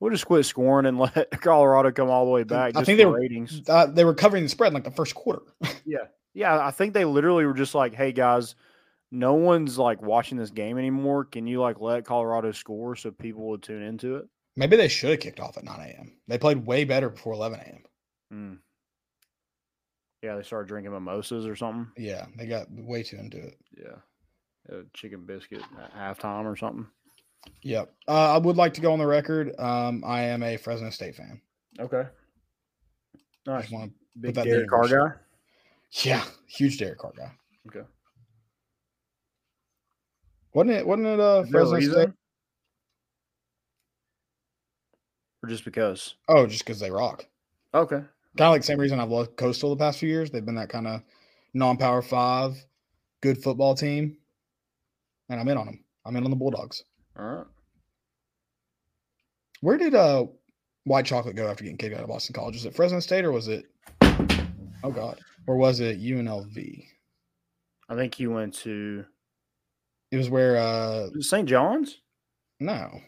we'll 0.00 0.10
just 0.10 0.26
quit 0.26 0.44
scoring 0.44 0.86
and 0.86 0.98
let 1.16 1.30
Colorado 1.40 1.92
come 1.92 2.10
all 2.10 2.24
the 2.24 2.30
way 2.32 2.42
back. 2.42 2.70
I 2.70 2.80
Just 2.80 2.86
think 2.86 2.98
they 2.98 3.06
were- 3.06 3.20
ratings. 3.20 3.62
Uh, 3.68 3.86
they 3.86 4.04
were 4.04 4.14
covering 4.14 4.42
the 4.42 4.48
spread 4.48 4.68
in 4.68 4.74
like 4.74 4.84
the 4.84 4.90
first 4.90 5.14
quarter. 5.14 5.42
Yeah. 5.84 5.98
Yeah. 6.34 6.64
I 6.64 6.70
think 6.70 6.94
they 6.94 7.04
literally 7.04 7.44
were 7.44 7.54
just 7.54 7.74
like, 7.74 7.94
hey, 7.94 8.12
guys, 8.12 8.54
no 9.12 9.34
one's 9.34 9.76
like 9.78 10.00
watching 10.02 10.38
this 10.38 10.50
game 10.50 10.78
anymore. 10.78 11.24
Can 11.24 11.46
you 11.46 11.60
like 11.60 11.80
let 11.80 12.04
Colorado 12.04 12.52
score 12.52 12.96
so 12.96 13.10
people 13.10 13.48
would 13.50 13.62
tune 13.62 13.82
into 13.82 14.16
it? 14.16 14.26
Maybe 14.56 14.76
they 14.76 14.88
should 14.88 15.10
have 15.10 15.20
kicked 15.20 15.40
off 15.40 15.56
at 15.58 15.64
9 15.64 15.78
a.m. 15.80 16.12
They 16.28 16.38
played 16.38 16.64
way 16.66 16.84
better 16.84 17.08
before 17.08 17.32
11 17.34 17.60
a.m. 17.60 17.82
Mm. 18.32 18.58
Yeah. 20.22 20.36
They 20.36 20.42
started 20.42 20.68
drinking 20.68 20.92
mimosas 20.92 21.46
or 21.46 21.56
something. 21.56 21.90
Yeah, 21.96 22.26
they 22.36 22.46
got 22.46 22.66
way 22.70 23.02
too 23.02 23.16
into 23.16 23.38
it. 23.38 23.58
Yeah. 23.76 23.96
A 24.76 24.82
chicken 24.94 25.24
biscuit 25.26 25.62
at 25.80 25.94
halftime 25.94 26.44
or 26.44 26.56
something. 26.56 26.86
Yep. 27.62 27.92
Uh, 28.06 28.34
I 28.34 28.38
would 28.38 28.56
like 28.56 28.74
to 28.74 28.80
go 28.80 28.92
on 28.92 28.98
the 28.98 29.06
record. 29.06 29.54
Um, 29.58 30.04
I 30.06 30.22
am 30.22 30.42
a 30.42 30.56
Fresno 30.56 30.90
State 30.90 31.16
fan. 31.16 31.40
Okay. 31.78 32.04
Nice. 33.46 33.70
want 33.70 33.92
Big 34.20 34.34
that 34.34 34.44
Derek 34.44 34.68
Carr 34.68 34.86
guy. 34.88 35.14
yeah, 36.04 36.22
huge 36.46 36.78
Derek 36.78 36.98
Carr 36.98 37.12
guy. 37.16 37.32
Okay. 37.68 37.86
Wasn't 40.52 40.74
it? 40.74 40.86
Wasn't 40.86 41.06
it? 41.06 41.18
Uh, 41.20 41.42
Is 41.44 41.50
there 41.50 41.62
a 41.62 41.66
Fresno 41.66 41.92
State? 41.92 42.14
Or 45.42 45.48
just 45.48 45.64
because? 45.64 46.16
Oh, 46.28 46.46
just 46.46 46.64
because 46.64 46.80
they 46.80 46.90
rock. 46.90 47.24
Okay. 47.72 48.02
Kind 48.40 48.48
of 48.48 48.52
like 48.52 48.62
the 48.62 48.68
same 48.68 48.80
reason 48.80 48.98
I've 48.98 49.10
loved 49.10 49.36
Coastal 49.36 49.68
the 49.68 49.76
past 49.76 49.98
few 49.98 50.08
years. 50.08 50.30
They've 50.30 50.42
been 50.42 50.54
that 50.54 50.70
kind 50.70 50.86
of 50.86 51.02
non-power 51.52 52.00
five, 52.00 52.56
good 53.20 53.36
football 53.36 53.74
team, 53.74 54.16
and 55.28 55.38
I'm 55.38 55.46
in 55.46 55.58
on 55.58 55.66
them. 55.66 55.84
I'm 56.06 56.16
in 56.16 56.24
on 56.24 56.30
the 56.30 56.38
Bulldogs. 56.38 56.82
All 57.18 57.26
right. 57.26 57.46
Where 59.60 59.76
did 59.76 59.94
uh 59.94 60.24
White 60.84 61.04
Chocolate 61.04 61.36
go 61.36 61.48
after 61.50 61.64
getting 61.64 61.76
kicked 61.76 61.94
out 61.94 62.00
of 62.00 62.08
Boston 62.08 62.32
College? 62.32 62.54
Was 62.54 62.64
it 62.64 62.74
Fresno 62.74 63.00
State 63.00 63.26
or 63.26 63.32
was 63.32 63.48
it? 63.48 63.66
Oh 64.00 64.90
God, 64.90 65.20
or 65.46 65.56
was 65.56 65.80
it 65.80 66.00
UNLV? 66.00 66.84
I 67.90 67.94
think 67.94 68.14
he 68.14 68.26
went 68.26 68.54
to 68.60 69.04
It 70.12 70.16
was 70.16 70.30
where 70.30 70.56
uh 70.56 71.08
St. 71.20 71.46
John's. 71.46 71.98
no, 72.58 73.02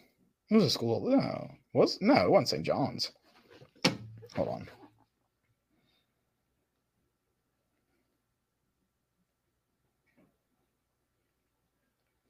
it 0.51 0.55
was 0.55 0.65
a 0.65 0.69
school. 0.69 1.09
No, 1.09 1.53
was 1.73 1.97
no, 2.03 2.17
it 2.17 2.31
wasn't 2.31 2.49
St. 2.51 2.67
John's. 2.67 3.13
Hold 4.37 4.49
on. 4.49 4.69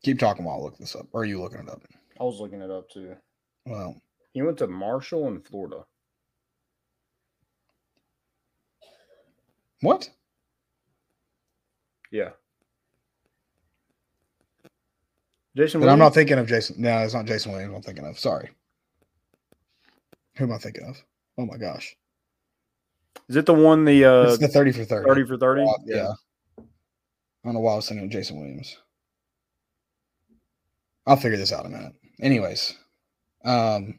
Keep 0.02 0.18
talking 0.18 0.44
while 0.44 0.56
I 0.58 0.62
look 0.62 0.76
this 0.78 0.96
up. 0.96 1.06
Or 1.12 1.22
are 1.22 1.24
you 1.24 1.40
looking 1.40 1.60
it 1.60 1.68
up? 1.68 1.82
I 2.20 2.24
was 2.24 2.40
looking 2.40 2.60
it 2.60 2.70
up 2.70 2.88
too. 2.90 3.14
Well, 3.66 4.00
He 4.32 4.42
went 4.42 4.58
to 4.58 4.66
Marshall 4.66 5.28
in 5.28 5.40
Florida. 5.40 5.84
what? 9.80 10.08
Yeah. 12.12 12.30
Jason, 15.56 15.80
Then 15.80 15.90
I'm 15.90 15.98
not 15.98 16.14
thinking 16.14 16.38
of 16.38 16.46
Jason. 16.46 16.76
No, 16.80 16.98
it's 16.98 17.14
not 17.14 17.26
Jason 17.26 17.52
Williams. 17.52 17.74
I'm 17.74 17.82
thinking 17.82 18.06
of. 18.06 18.18
Sorry. 18.18 18.50
Who 20.36 20.44
am 20.44 20.52
I 20.52 20.58
thinking 20.58 20.84
of? 20.84 21.02
Oh 21.36 21.44
my 21.46 21.56
gosh, 21.58 21.94
Is 23.28 23.36
it 23.36 23.44
the 23.46 23.54
one 23.54 23.84
the 23.84 24.04
uh 24.04 24.22
it's 24.28 24.38
the 24.38 24.48
thirty 24.48 24.70
for 24.72 24.84
thirty. 24.84 25.08
thirty 25.08 25.24
for 25.26 25.36
thirty? 25.36 25.62
Uh, 25.62 25.72
yeah. 25.84 26.12
I 26.58 26.62
don't 27.44 27.54
know 27.54 27.60
why 27.60 27.72
I 27.72 27.76
was 27.76 27.88
thinking 27.88 28.04
of 28.06 28.10
Jason 28.12 28.38
Williams. 28.38 28.78
I'll 31.06 31.16
figure 31.16 31.38
this 31.38 31.52
out 31.52 31.64
in 31.64 31.74
a 31.74 31.76
minute. 31.76 31.94
Anyways, 32.20 32.76
um, 33.44 33.98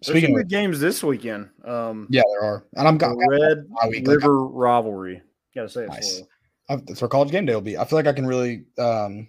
speaking 0.00 0.38
of, 0.38 0.48
games 0.48 0.80
this 0.80 1.02
weekend. 1.02 1.50
Um, 1.64 2.06
yeah, 2.10 2.22
there 2.32 2.48
are, 2.48 2.64
and 2.76 2.88
I'm 2.88 2.98
got 2.98 3.16
Red 3.28 3.68
bye 3.68 3.88
week, 3.88 4.06
like, 4.06 4.16
River 4.16 4.46
rivalry. 4.46 5.22
Gotta 5.54 5.68
say 5.68 5.84
it 5.84 5.88
Nice. 5.88 6.18
slow. 6.18 6.28
I've, 6.68 6.86
that's 6.86 7.00
where 7.00 7.08
college 7.08 7.30
game 7.30 7.46
day 7.46 7.54
will 7.54 7.60
be. 7.60 7.78
I 7.78 7.84
feel 7.84 7.98
like 7.98 8.06
I 8.06 8.12
can 8.12 8.26
really 8.26 8.64
um, 8.78 9.28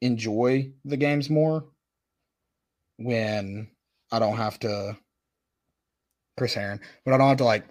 enjoy 0.00 0.70
the 0.84 0.96
games 0.96 1.30
more 1.30 1.64
when 2.98 3.68
I 4.12 4.18
don't 4.18 4.36
have 4.36 4.58
to 4.60 4.96
Chris 6.36 6.54
Herren, 6.54 6.80
but 7.04 7.14
I 7.14 7.18
don't 7.18 7.28
have 7.28 7.38
to 7.38 7.44
like 7.44 7.64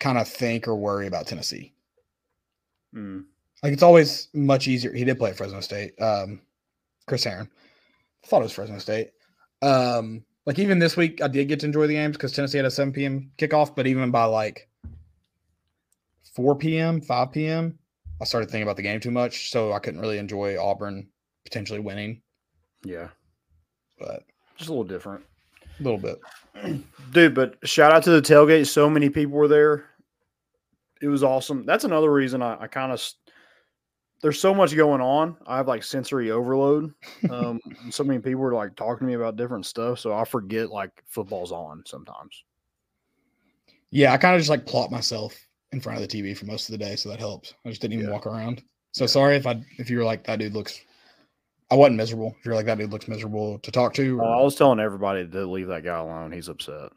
kind 0.00 0.18
of 0.18 0.28
think 0.28 0.68
or 0.68 0.76
worry 0.76 1.06
about 1.06 1.26
Tennessee. 1.26 1.72
Mm. 2.94 3.24
Like 3.64 3.72
it's 3.72 3.82
always 3.82 4.28
much 4.34 4.68
easier. 4.68 4.92
He 4.92 5.04
did 5.04 5.18
play 5.18 5.30
at 5.30 5.38
Fresno 5.38 5.60
State. 5.60 5.98
Um, 6.00 6.42
Chris 7.06 7.24
Herren. 7.24 7.48
I 8.22 8.26
thought 8.26 8.40
it 8.40 8.44
was 8.44 8.52
Fresno 8.52 8.76
State. 8.78 9.12
Um, 9.62 10.22
like 10.44 10.58
even 10.58 10.78
this 10.78 10.98
week, 10.98 11.22
I 11.22 11.28
did 11.28 11.48
get 11.48 11.60
to 11.60 11.66
enjoy 11.66 11.86
the 11.86 11.94
games 11.94 12.14
because 12.18 12.32
Tennessee 12.32 12.58
had 12.58 12.66
a 12.66 12.70
7 12.70 12.92
p.m. 12.92 13.30
kickoff. 13.38 13.74
But 13.74 13.86
even 13.86 14.10
by 14.10 14.24
like 14.24 14.68
4 16.34 16.56
p.m., 16.56 17.00
5 17.00 17.32
p.m., 17.32 17.78
I 18.20 18.24
started 18.26 18.50
thinking 18.50 18.64
about 18.64 18.76
the 18.76 18.82
game 18.82 19.00
too 19.00 19.10
much, 19.10 19.50
so 19.50 19.72
I 19.72 19.78
couldn't 19.78 20.00
really 20.00 20.18
enjoy 20.18 20.62
Auburn 20.62 21.08
potentially 21.44 21.80
winning. 21.80 22.20
Yeah, 22.84 23.08
But 23.98 24.24
just 24.58 24.68
a 24.68 24.72
little 24.72 24.84
different. 24.84 25.24
a 25.80 25.82
little 25.82 25.98
bit. 25.98 26.20
Dude, 27.12 27.34
but 27.34 27.56
shout 27.66 27.92
out 27.92 28.02
to 28.02 28.10
the 28.10 28.20
tailgate. 28.20 28.66
So 28.66 28.90
many 28.90 29.08
people 29.08 29.32
were 29.32 29.48
there. 29.48 29.86
It 31.00 31.08
was 31.08 31.22
awesome. 31.22 31.64
That's 31.64 31.84
another 31.84 32.12
reason 32.12 32.42
I, 32.42 32.60
I 32.60 32.66
kind 32.66 32.92
of 32.92 33.00
there's 34.24 34.40
so 34.40 34.54
much 34.54 34.74
going 34.74 35.02
on. 35.02 35.36
I 35.46 35.58
have 35.58 35.68
like 35.68 35.82
sensory 35.82 36.30
overload. 36.30 36.94
Um, 37.28 37.60
so 37.90 38.02
many 38.02 38.18
people 38.20 38.42
are 38.44 38.54
like 38.54 38.74
talking 38.74 39.00
to 39.00 39.04
me 39.04 39.12
about 39.12 39.36
different 39.36 39.66
stuff, 39.66 39.98
so 39.98 40.14
I 40.14 40.24
forget 40.24 40.70
like 40.70 40.90
football's 41.06 41.52
on 41.52 41.82
sometimes. 41.86 42.42
Yeah, 43.90 44.14
I 44.14 44.16
kind 44.16 44.34
of 44.34 44.40
just 44.40 44.48
like 44.48 44.64
plot 44.64 44.90
myself 44.90 45.36
in 45.72 45.80
front 45.82 46.00
of 46.00 46.08
the 46.08 46.22
TV 46.22 46.34
for 46.34 46.46
most 46.46 46.70
of 46.70 46.72
the 46.72 46.82
day, 46.82 46.96
so 46.96 47.10
that 47.10 47.18
helps. 47.18 47.52
I 47.66 47.68
just 47.68 47.82
didn't 47.82 47.92
even 47.94 48.06
Yeah. 48.06 48.12
walk 48.12 48.26
around. 48.26 48.62
So 48.92 49.04
sorry 49.06 49.36
if 49.36 49.46
I 49.46 49.62
if 49.76 49.90
you 49.90 49.98
were 49.98 50.04
like 50.04 50.24
that 50.24 50.38
dude 50.38 50.54
looks. 50.54 50.80
I 51.70 51.74
wasn't 51.76 51.96
miserable. 51.96 52.34
If 52.38 52.46
you're 52.46 52.54
like 52.54 52.64
that 52.66 52.78
dude 52.78 52.92
looks 52.92 53.08
miserable 53.08 53.58
to 53.58 53.70
talk 53.70 53.92
to. 53.94 54.20
Uh, 54.20 54.24
or- 54.24 54.36
I 54.36 54.40
was 54.42 54.54
telling 54.54 54.80
everybody 54.80 55.28
to 55.28 55.44
leave 55.46 55.66
that 55.68 55.84
guy 55.84 55.98
alone. 55.98 56.32
He's 56.32 56.48
upset. 56.48 56.92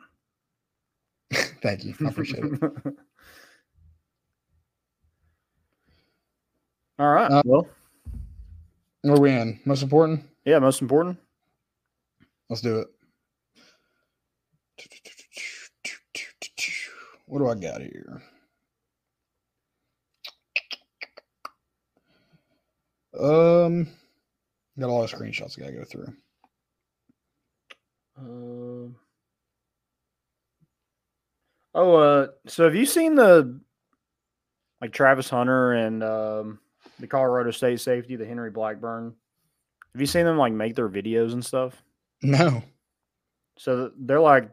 Thank 1.61 1.83
you. 1.83 1.93
I 2.05 2.09
appreciate 2.09 2.45
it. 2.45 2.61
All 6.99 7.11
right. 7.13 7.29
Uh, 7.31 7.43
well, 7.45 7.67
Where 9.01 9.15
are 9.15 9.19
we 9.19 9.31
in? 9.31 9.59
Most 9.65 9.83
important? 9.83 10.23
yeah, 10.45 10.59
most 10.59 10.81
important. 10.81 11.19
Let's 12.49 12.61
do 12.61 12.79
it. 12.79 12.87
What 17.25 17.39
do 17.39 17.47
I 17.49 17.55
got 17.55 17.81
here? 17.81 18.21
Um, 23.19 23.87
got 24.79 24.89
a 24.89 24.91
lot 24.93 25.11
of 25.11 25.19
screenshots 25.19 25.57
I 25.57 25.61
gotta 25.61 25.73
go 25.77 25.83
through. 25.83 26.13
Um 28.17 28.95
oh, 31.75 31.95
uh, 31.95 32.27
so 32.47 32.63
have 32.63 32.75
you 32.75 32.85
seen 32.85 33.15
the 33.15 33.59
like 34.81 34.91
Travis 34.91 35.29
Hunter 35.29 35.73
and 35.73 36.03
um, 36.03 36.59
the 36.99 37.07
Colorado 37.07 37.51
State 37.51 37.79
safety, 37.81 38.15
the 38.15 38.25
Henry 38.25 38.51
Blackburn? 38.51 39.13
Have 39.93 40.01
you 40.01 40.07
seen 40.07 40.25
them 40.25 40.37
like 40.37 40.53
make 40.53 40.75
their 40.75 40.89
videos 40.89 41.33
and 41.33 41.45
stuff? 41.45 41.81
No. 42.21 42.63
So 43.57 43.91
they're 43.97 44.19
like 44.19 44.49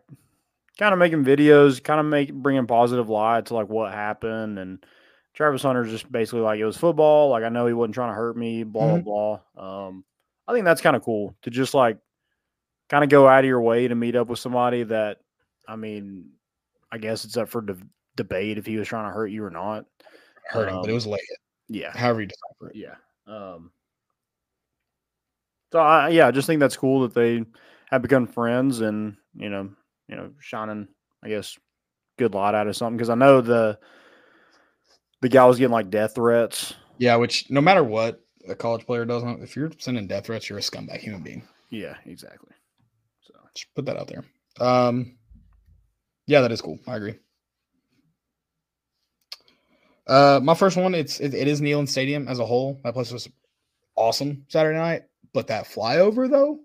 kind 0.79 0.93
of 0.93 0.99
making 0.99 1.25
videos, 1.25 1.83
kind 1.83 2.01
of 2.01 2.07
make 2.07 2.33
bringing 2.33 2.67
positive 2.67 3.09
light 3.09 3.47
to 3.47 3.55
like 3.55 3.69
what 3.69 3.93
happened. 3.93 4.59
And 4.59 4.85
Travis 5.35 5.63
Hunter's 5.63 5.91
just 5.91 6.11
basically 6.11 6.41
like 6.41 6.59
it 6.59 6.65
was 6.65 6.77
football. 6.77 7.31
Like 7.31 7.45
I 7.45 7.49
know 7.49 7.67
he 7.67 7.73
wasn't 7.73 7.95
trying 7.95 8.11
to 8.11 8.15
hurt 8.17 8.37
me. 8.37 8.63
Blah 8.65 8.99
blah 8.99 9.39
blah. 9.57 9.87
Um, 9.89 10.05
I 10.49 10.53
think 10.53 10.65
that's 10.65 10.81
kind 10.81 10.97
of 10.97 11.03
cool 11.03 11.35
to 11.43 11.51
just 11.51 11.75
like 11.75 11.99
kind 12.89 13.03
of 13.05 13.11
go 13.11 13.27
out 13.29 13.45
of 13.45 13.49
your 13.49 13.61
way 13.63 13.89
to 13.89 13.95
meet 13.95 14.15
up 14.17 14.29
with 14.29 14.39
somebody 14.39 14.83
that, 14.85 15.19
I 15.67 15.77
mean, 15.77 16.31
I 16.93 16.99
guess 16.99 17.25
it's 17.25 17.37
up 17.39 17.49
for 17.49 17.63
de- 17.63 17.77
debate 18.15 18.59
if 18.59 18.67
he 18.67 18.77
was 18.77 18.87
trying 18.87 19.09
to 19.09 19.15
hurt 19.15 19.29
you 19.29 19.43
or 19.43 19.51
not. 19.51 19.87
Hurt 20.49 20.69
him, 20.69 20.77
but 20.83 20.89
it 20.89 20.91
Um, 20.91 20.95
was 20.95 21.07
late. 21.07 21.21
Yeah, 21.69 21.97
However 21.97 22.21
you 22.23 22.27
decipher 22.29 22.71
it. 22.71 22.77
yeah. 22.77 22.95
Um, 23.27 23.71
so 25.73 25.79
I 25.81 26.09
yeah, 26.11 26.29
I 26.29 26.31
just 26.31 26.47
think 26.47 26.61
that's 26.61 26.77
cool 26.77 27.03
that 27.03 27.15
they 27.15 27.45
have 27.91 28.03
become 28.03 28.27
friends 28.27 28.81
and 28.81 29.17
you 29.35 29.49
know, 29.51 29.71
you 30.09 30.17
know, 30.17 30.31
shining, 30.41 30.89
I 31.23 31.29
guess, 31.29 31.59
good 32.19 32.35
light 32.35 32.55
out 32.55 32.67
of 32.69 32.77
something 32.77 32.97
because 32.97 33.11
I 33.11 33.15
know 33.15 33.41
the 33.41 33.79
the 35.21 35.29
guy 35.29 35.45
was 35.47 35.59
getting 35.59 35.73
like 35.73 35.91
death 35.91 36.15
threats. 36.17 36.75
Yeah, 36.99 37.17
which 37.17 37.51
no 37.51 37.61
matter 37.61 37.83
what 37.83 38.21
a 38.47 38.55
college 38.55 38.87
player 38.87 39.05
doesn't, 39.05 39.43
if 39.43 39.57
you're 39.57 39.71
sending 39.79 40.07
death 40.07 40.27
threats, 40.27 40.49
you're 40.49 40.59
a 40.59 40.63
scumbag 40.63 41.01
human 41.01 41.23
being. 41.23 41.49
Yeah, 41.71 41.97
exactly. 42.05 42.53
So 43.23 43.35
Just 43.55 43.75
put 43.75 43.87
that 43.87 43.97
out 43.97 44.07
there. 44.07 44.25
Um, 44.61 45.17
yeah, 46.27 46.41
that 46.43 46.53
is 46.53 46.61
cool. 46.61 46.79
I 46.87 46.97
agree. 46.97 47.15
Uh, 50.07 50.41
my 50.43 50.55
first 50.55 50.77
one, 50.77 50.95
it's 50.95 51.21
it, 51.21 51.35
it 51.35 51.49
is 51.49 51.61
Neyland 51.61 51.89
Stadium 51.89 52.29
as 52.29 52.39
a 52.39 52.47
whole. 52.47 52.81
That 52.85 52.95
place 52.95 53.11
was 53.11 53.29
awesome 53.97 54.45
Saturday 54.49 54.79
night, 54.79 55.03
but 55.33 55.47
that 55.49 55.67
flyover 55.67 56.31
though, 56.31 56.61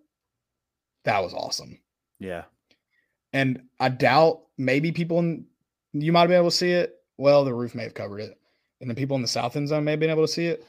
that 1.06 1.24
was 1.24 1.34
awesome. 1.34 1.80
yeah, 2.20 2.44
And 3.32 3.64
I 3.80 3.90
doubt 3.90 4.42
maybe 4.58 4.92
people 4.92 5.20
in 5.20 5.46
you 5.94 6.12
might 6.12 6.22
have 6.22 6.30
been 6.30 6.38
able 6.40 6.52
to 6.52 6.56
see 6.56 6.72
it. 6.72 6.96
Well, 7.18 7.46
the 7.46 7.54
roof 7.54 7.76
may 7.76 7.84
have 7.84 7.94
covered 7.94 8.20
it, 8.20 8.38
and 8.82 8.90
the 8.90 8.96
people 8.96 9.16
in 9.16 9.22
the 9.22 9.28
south 9.28 9.56
end 9.56 9.70
zone 9.70 9.84
may 9.84 9.92
have 9.92 10.00
been 10.00 10.10
able 10.10 10.26
to 10.26 10.32
see 10.32 10.48
it 10.48 10.66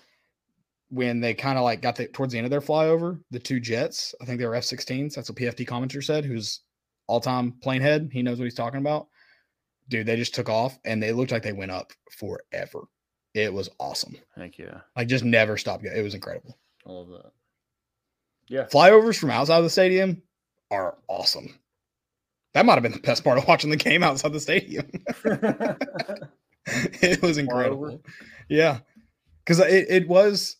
when 0.91 1.21
they 1.21 1.35
kind 1.35 1.57
of 1.59 1.65
like 1.65 1.83
got 1.83 1.97
the, 1.97 2.07
towards 2.09 2.33
the 2.33 2.39
end 2.39 2.47
of 2.47 2.51
their 2.51 2.61
flyover. 2.61 3.21
The 3.31 3.39
two 3.39 3.61
jets, 3.61 4.15
I 4.21 4.25
think 4.25 4.41
they 4.41 4.47
were 4.47 4.57
F-16s. 4.57 5.15
That's 5.15 5.31
what 5.31 5.39
PFT 5.39 5.67
commenter 5.67 6.03
said. 6.03 6.25
Who's 6.25 6.61
all-time 7.07 7.53
plane 7.63 7.81
head? 7.81 8.11
He 8.13 8.23
knows 8.23 8.39
what 8.39 8.45
he's 8.45 8.55
talking 8.55 8.81
about. 8.81 9.09
Dude, 9.91 10.07
they 10.07 10.17
just 10.17 10.35
took 10.35 10.49
off 10.49 10.79
and 10.85 11.03
they 11.03 11.13
looked 11.13 11.33
like 11.33 11.43
they 11.43 11.53
went 11.53 11.73
up 11.73 11.93
forever. 12.11 12.89
It 13.35 13.53
was 13.53 13.69
awesome. 13.79 14.17
heck 14.37 14.59
yeah, 14.59 14.81
Like 14.97 15.09
just 15.09 15.25
never 15.25 15.57
stopped. 15.57 15.85
It 15.85 16.03
was 16.03 16.15
incredible. 16.15 16.57
I 16.87 16.93
love 16.93 17.09
that. 17.09 17.33
Yeah, 18.49 18.65
Flyovers 18.65 19.19
from 19.19 19.31
outside 19.31 19.59
of 19.59 19.65
the 19.65 19.71
stadium 19.71 20.23
are 20.71 20.97
awesome. 21.09 21.59
That 22.55 22.67
might 22.67 22.75
have 22.75 22.83
been 22.83 22.93
the 22.93 22.99
best 22.99 23.23
part 23.23 23.39
of 23.39 23.47
watching 23.47 23.71
the 23.71 23.77
game 23.77 24.03
outside 24.03 24.33
the 24.33 24.41
stadium. 24.41 24.91
it 26.67 27.23
was 27.23 27.39
incredible. 27.39 28.03
Yeah. 28.49 28.79
Because 29.45 29.61
it, 29.61 29.87
it 29.89 30.09
was, 30.09 30.57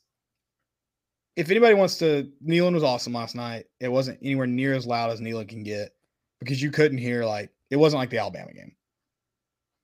if 1.37 1.51
anybody 1.51 1.75
wants 1.75 1.99
to, 1.99 2.31
Neyland 2.47 2.75
was 2.75 2.85
awesome 2.85 3.13
last 3.13 3.35
night. 3.35 3.67
It 3.81 3.89
wasn't 3.89 4.19
anywhere 4.23 4.47
near 4.47 4.75
as 4.75 4.87
loud 4.87 5.11
as 5.11 5.21
Neyland 5.21 5.49
can 5.49 5.63
get 5.63 5.91
because 6.39 6.63
you 6.63 6.71
couldn't 6.71 6.99
hear, 6.99 7.25
like, 7.25 7.51
it 7.71 7.77
wasn't 7.77 7.99
like 7.99 8.11
the 8.11 8.19
Alabama 8.19 8.53
game. 8.53 8.75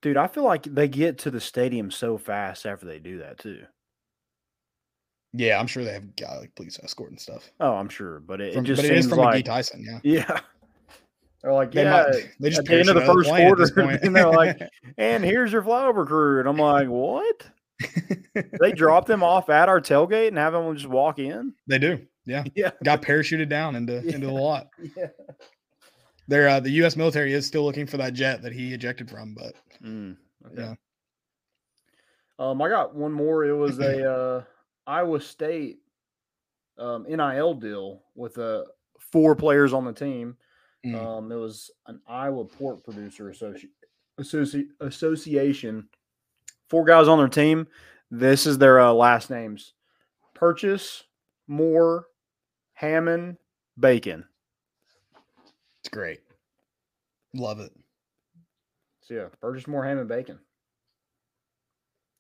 Dude, 0.03 0.17
I 0.17 0.27
feel 0.27 0.45
like 0.45 0.63
they 0.65 0.89
get 0.89 1.19
to 1.19 1.31
the 1.31 1.41
stadium 1.41 1.91
so 1.91 2.19
fast 2.19 2.67
after 2.67 2.87
they 2.87 2.99
do 2.99 3.19
that 3.19 3.39
too. 3.39 3.63
Yeah, 5.33 5.59
I'm 5.59 5.67
sure 5.67 5.85
they 5.85 5.93
have 5.93 6.17
got 6.17 6.39
like 6.41 6.55
police 6.55 6.79
escort 6.83 7.11
and 7.11 7.21
stuff. 7.21 7.51
Oh, 7.61 7.75
I'm 7.75 7.89
sure, 7.89 8.21
but 8.21 8.41
it, 8.41 8.55
From, 8.55 8.65
it 8.65 8.69
just 8.69 8.83
but 8.83 8.91
it 8.91 8.97
is 8.97 9.09
from 9.09 9.19
like 9.19 9.43
McGhee 9.45 9.47
Tyson. 9.47 9.85
Yeah. 9.85 10.01
yeah. 10.29 10.41
They're 11.43 11.53
like, 11.53 11.73
They 11.73 11.83
yeah, 11.85 12.05
might- 12.11 12.31
they 12.41 12.49
just 12.49 12.61
at 12.61 12.67
the 12.67 12.79
end 12.79 12.89
of 12.89 12.95
the 12.95 13.03
first 13.03 13.27
the 13.29 13.33
plane 13.35 13.51
at 13.51 13.59
this 13.59 13.71
quarter, 13.71 13.99
and 14.03 14.17
they're 14.17 14.31
like, 14.31 14.59
and 14.99 15.25
here's 15.25 15.53
your 15.53 15.63
flyover 15.63 16.07
crew. 16.07 16.41
And 16.41 16.49
I'm 16.49 16.57
like, 16.57 16.89
what? 16.89 17.47
they 18.61 18.73
drop 18.73 19.07
them 19.07 19.23
off 19.23 19.51
at 19.51 19.69
our 19.69 19.81
tailgate 19.81 20.29
and 20.29 20.39
have 20.39 20.55
them 20.55 20.75
just 20.75 20.89
walk 20.89 21.19
in? 21.19 21.53
they 21.67 21.79
do. 21.79 22.01
Yeah. 22.25 22.45
Yeah. 22.55 22.71
Got 22.83 23.03
parachuted 23.03 23.49
down 23.49 23.77
into 23.77 23.99
into 23.99 24.27
the 24.27 24.33
lot. 24.33 24.69
Yeah. 24.97 25.09
They're 26.29 26.49
uh, 26.49 26.61
the 26.61 26.71
U.S. 26.71 26.97
military 26.97 27.33
is 27.33 27.47
still 27.47 27.65
looking 27.65 27.87
for 27.87 27.97
that 27.99 28.15
jet 28.15 28.43
that 28.43 28.53
he 28.53 28.73
ejected 28.75 29.09
from, 29.09 29.35
but 29.35 29.55
Mm, 29.83 30.17
okay. 30.47 30.63
Yeah. 30.63 30.75
Um, 32.39 32.61
I 32.61 32.69
got 32.69 32.95
one 32.95 33.13
more. 33.13 33.45
It 33.45 33.55
was 33.55 33.79
a 33.79 34.11
uh, 34.13 34.43
Iowa 34.87 35.21
State 35.21 35.79
um, 36.79 37.05
NIL 37.09 37.55
deal 37.55 38.03
with 38.15 38.39
uh, 38.39 38.65
four 38.99 39.35
players 39.35 39.73
on 39.73 39.85
the 39.85 39.93
team. 39.93 40.37
Mm. 40.85 40.95
Um, 40.95 41.33
it 41.33 41.37
was 41.37 41.71
an 41.87 42.01
Iowa 42.07 42.45
pork 42.45 42.85
producer 42.85 43.25
associ- 43.31 43.71
associ- 44.21 44.69
association. 44.81 45.89
Four 46.69 46.85
guys 46.85 47.09
on 47.09 47.19
their 47.19 47.29
team. 47.29 47.67
This 48.11 48.47
is 48.47 48.59
their 48.59 48.81
uh, 48.81 48.93
last 48.93 49.31
names: 49.31 49.73
Purchase, 50.35 51.05
Moore, 51.49 52.07
Hammond, 52.75 53.37
Bacon. 53.79 54.25
It's 55.87 55.95
great. 55.95 56.19
Love 57.33 57.61
it. 57.61 57.73
So 59.03 59.15
yeah, 59.15 59.27
Purchase, 59.41 59.69
more 59.69 59.85
ham 59.85 59.99
and 59.99 60.09
Bacon. 60.09 60.41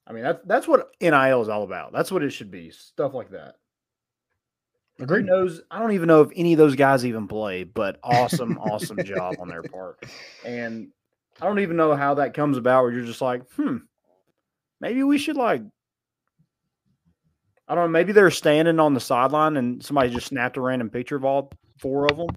I 0.07 0.13
mean 0.13 0.23
that's 0.23 0.41
that's 0.47 0.69
what 0.69 0.93
NIL 1.01 1.43
is 1.43 1.49
all 1.49 1.65
about. 1.65 1.93
That's 1.93 2.13
what 2.13 2.23
it 2.23 2.31
should 2.31 2.53
be. 2.53 2.71
Stuff 2.71 3.13
like 3.13 3.31
that. 3.31 3.57
Who 4.99 5.05
Agreed. 5.05 5.27
knows? 5.27 5.63
I 5.69 5.81
don't 5.81 5.93
even 5.93 6.07
know 6.07 6.23
if 6.23 6.31
any 6.37 6.53
of 6.53 6.59
those 6.59 6.77
guys 6.77 7.05
even 7.05 7.27
play, 7.27 7.65
but 7.65 7.99
awesome, 8.05 8.57
awesome 8.59 9.03
job 9.05 9.35
on 9.41 9.49
their 9.49 9.65
part. 9.65 10.07
And 10.45 10.93
I 11.41 11.47
don't 11.47 11.59
even 11.59 11.77
know 11.77 11.97
how 11.97 12.15
that 12.15 12.35
comes 12.35 12.57
about 12.57 12.85
where 12.85 12.93
you're 12.93 13.05
just 13.05 13.21
like, 13.21 13.43
hmm, 13.57 13.79
maybe 14.81 15.03
we 15.03 15.19
should 15.19 15.37
like 15.37 15.63
I 17.67 17.75
don't 17.75 17.87
know, 17.87 17.91
maybe 17.91 18.13
they're 18.13 18.31
standing 18.31 18.79
on 18.79 18.95
the 18.95 19.01
sideline 19.01 19.57
and 19.57 19.85
somebody 19.85 20.11
just 20.11 20.29
snapped 20.29 20.57
a 20.57 20.61
random 20.61 20.89
picture 20.89 21.17
of 21.17 21.25
all 21.25 21.51
four 21.81 22.07
of 22.07 22.17
them. 22.17 22.29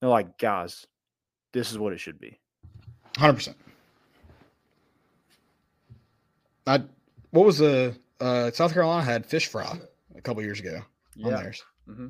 They're 0.00 0.10
like, 0.10 0.38
guys, 0.38 0.86
this 1.52 1.70
is 1.70 1.78
what 1.78 1.92
it 1.92 2.00
should 2.00 2.20
be. 2.20 2.38
Hundred 3.16 3.34
percent. 3.34 3.56
I 6.66 6.82
what 7.30 7.46
was 7.46 7.58
the 7.58 7.96
uh, 8.20 8.50
South 8.52 8.72
Carolina 8.72 9.04
had 9.04 9.26
fish 9.26 9.46
fry 9.46 9.78
a 10.16 10.20
couple 10.20 10.42
years 10.42 10.60
ago 10.60 10.82
on 11.24 11.32
theirs. 11.32 11.64
Mm-hmm. 11.88 12.08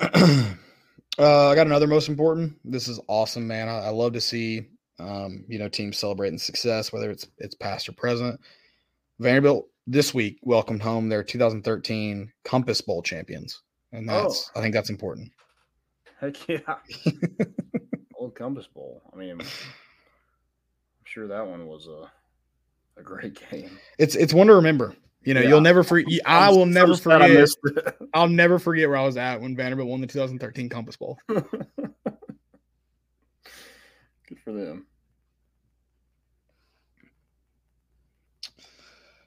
uh, 1.18 1.48
I 1.48 1.54
got 1.54 1.66
another 1.66 1.86
most 1.86 2.08
important. 2.08 2.56
This 2.64 2.88
is 2.88 3.00
awesome, 3.06 3.46
man. 3.46 3.68
I, 3.68 3.86
I 3.86 3.88
love 3.90 4.14
to 4.14 4.20
see 4.20 4.66
um, 4.98 5.44
you 5.48 5.58
know 5.58 5.68
teams 5.68 5.98
celebrating 5.98 6.38
success, 6.38 6.92
whether 6.92 7.10
it's 7.10 7.28
it's 7.38 7.54
past 7.54 7.88
or 7.88 7.92
present. 7.92 8.40
Vanderbilt 9.20 9.68
this 9.86 10.14
week 10.14 10.38
welcomed 10.42 10.82
home 10.82 11.08
their 11.08 11.24
2013 11.24 12.32
Compass 12.44 12.80
Bowl 12.80 13.02
champions, 13.02 13.62
and 13.92 14.08
that's 14.08 14.50
I 14.56 14.60
think 14.60 14.74
that's 14.74 14.90
important. 14.90 15.30
Heck 16.20 16.48
yeah. 16.48 16.58
Old 18.16 18.34
Compass 18.34 18.66
Bowl. 18.66 19.02
I 19.12 19.16
mean, 19.16 19.32
I'm 19.40 19.46
sure 21.04 21.28
that 21.28 21.46
one 21.46 21.66
was 21.66 21.86
a, 21.86 22.10
a 23.00 23.02
great 23.02 23.40
game. 23.50 23.78
It's 23.98 24.14
it's 24.16 24.34
one 24.34 24.48
to 24.48 24.54
remember. 24.54 24.94
You 25.22 25.34
know, 25.34 25.40
Yeah. 25.40 25.48
you'll 25.50 25.60
never 25.60 25.82
forget. 25.84 26.20
I 26.26 26.50
will 26.50 26.66
never 26.66 26.96
forget. 26.96 27.48
I'll 28.14 28.28
never 28.28 28.58
forget 28.58 28.88
where 28.88 28.96
I 28.98 29.04
was 29.04 29.16
at 29.16 29.40
when 29.40 29.54
Vanderbilt 29.56 29.88
won 29.88 30.00
the 30.00 30.06
2013 30.06 30.68
Compass 30.68 30.96
Bowl. 30.96 31.18
Good 31.28 31.44
for 34.44 34.52
them. 34.52 34.86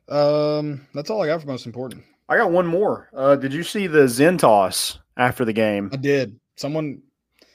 Um, 0.09 0.87
that's 0.93 1.09
all 1.09 1.21
I 1.21 1.27
got 1.27 1.41
for 1.41 1.47
most 1.47 1.65
important. 1.65 2.03
I 2.27 2.37
got 2.37 2.51
one 2.51 2.67
more. 2.67 3.09
Uh, 3.15 3.35
did 3.35 3.53
you 3.53 3.63
see 3.63 3.87
the 3.87 4.07
Zen 4.07 4.37
toss 4.37 4.99
after 5.17 5.45
the 5.45 5.53
game? 5.53 5.89
I 5.93 5.97
did. 5.97 6.39
Someone, 6.61 7.01
I 7.41 7.45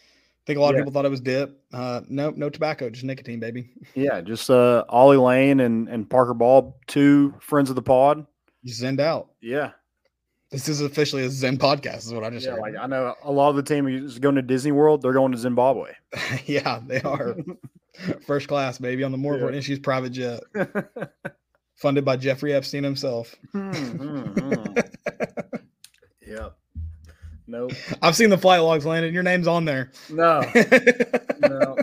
think 0.47 0.59
a 0.59 0.61
lot 0.63 0.75
of 0.75 0.79
people 0.81 0.93
thought 0.93 1.05
it 1.05 1.11
was 1.11 1.21
dip. 1.21 1.63
Uh, 1.73 2.01
nope, 2.09 2.37
no 2.37 2.51
tobacco, 2.51 2.91
just 2.91 3.05
nicotine, 3.05 3.39
baby. 3.41 3.71
Yeah, 3.95 4.21
just 4.21 4.51
uh, 4.51 4.85
Ollie 4.89 5.17
Lane 5.17 5.61
and, 5.61 5.89
and 5.89 6.09
Parker 6.11 6.35
Ball, 6.35 6.77
two 6.87 7.33
friends 7.41 7.71
of 7.71 7.77
the 7.77 7.83
pod. 7.83 8.27
You 8.63 8.73
zenned 8.73 9.01
out. 9.01 9.29
Yeah, 9.41 9.71
This 10.51 10.69
is 10.69 10.81
officially 10.81 11.25
a 11.25 11.31
Zen 11.31 11.57
podcast, 11.57 11.99
is 11.99 12.13
what 12.13 12.25
I 12.25 12.31
just 12.31 12.45
yeah. 12.47 12.53
heard. 12.53 12.61
Like 12.61 12.75
I 12.81 12.87
know 12.87 13.15
a 13.23 13.31
lot 13.31 13.51
of 13.51 13.57
the 13.57 13.63
team 13.63 13.87
is 13.87 14.19
going 14.19 14.35
to 14.35 14.43
Disney 14.43 14.73
World. 14.73 15.03
They're 15.03 15.13
going 15.13 15.31
to 15.33 15.39
Zimbabwe. 15.39 15.93
yeah, 16.47 16.81
they 16.85 17.01
are 17.03 17.37
first 18.27 18.49
class, 18.49 18.79
baby, 18.79 19.05
on 19.05 19.13
the 19.13 19.19
more 19.19 19.35
Yeah. 19.35 19.39
important 19.39 19.59
issues 19.61 19.79
private 19.79 20.11
jet, 20.11 20.41
funded 21.77 22.05
by 22.05 22.17
Jeffrey 22.17 22.53
Epstein 22.55 22.83
himself. 22.83 23.37
Hmm, 23.53 23.71
hmm, 23.73 24.21
hmm. 24.41 24.65
Nope. 27.47 27.73
I've 28.03 28.17
seen 28.17 28.31
the 28.31 28.39
flight 28.39 28.61
logs 28.61 28.85
landed. 28.87 29.15
Your 29.15 29.23
name's 29.23 29.47
on 29.47 29.65
there. 29.65 29.91
No. 30.11 30.43
No. 31.39 31.77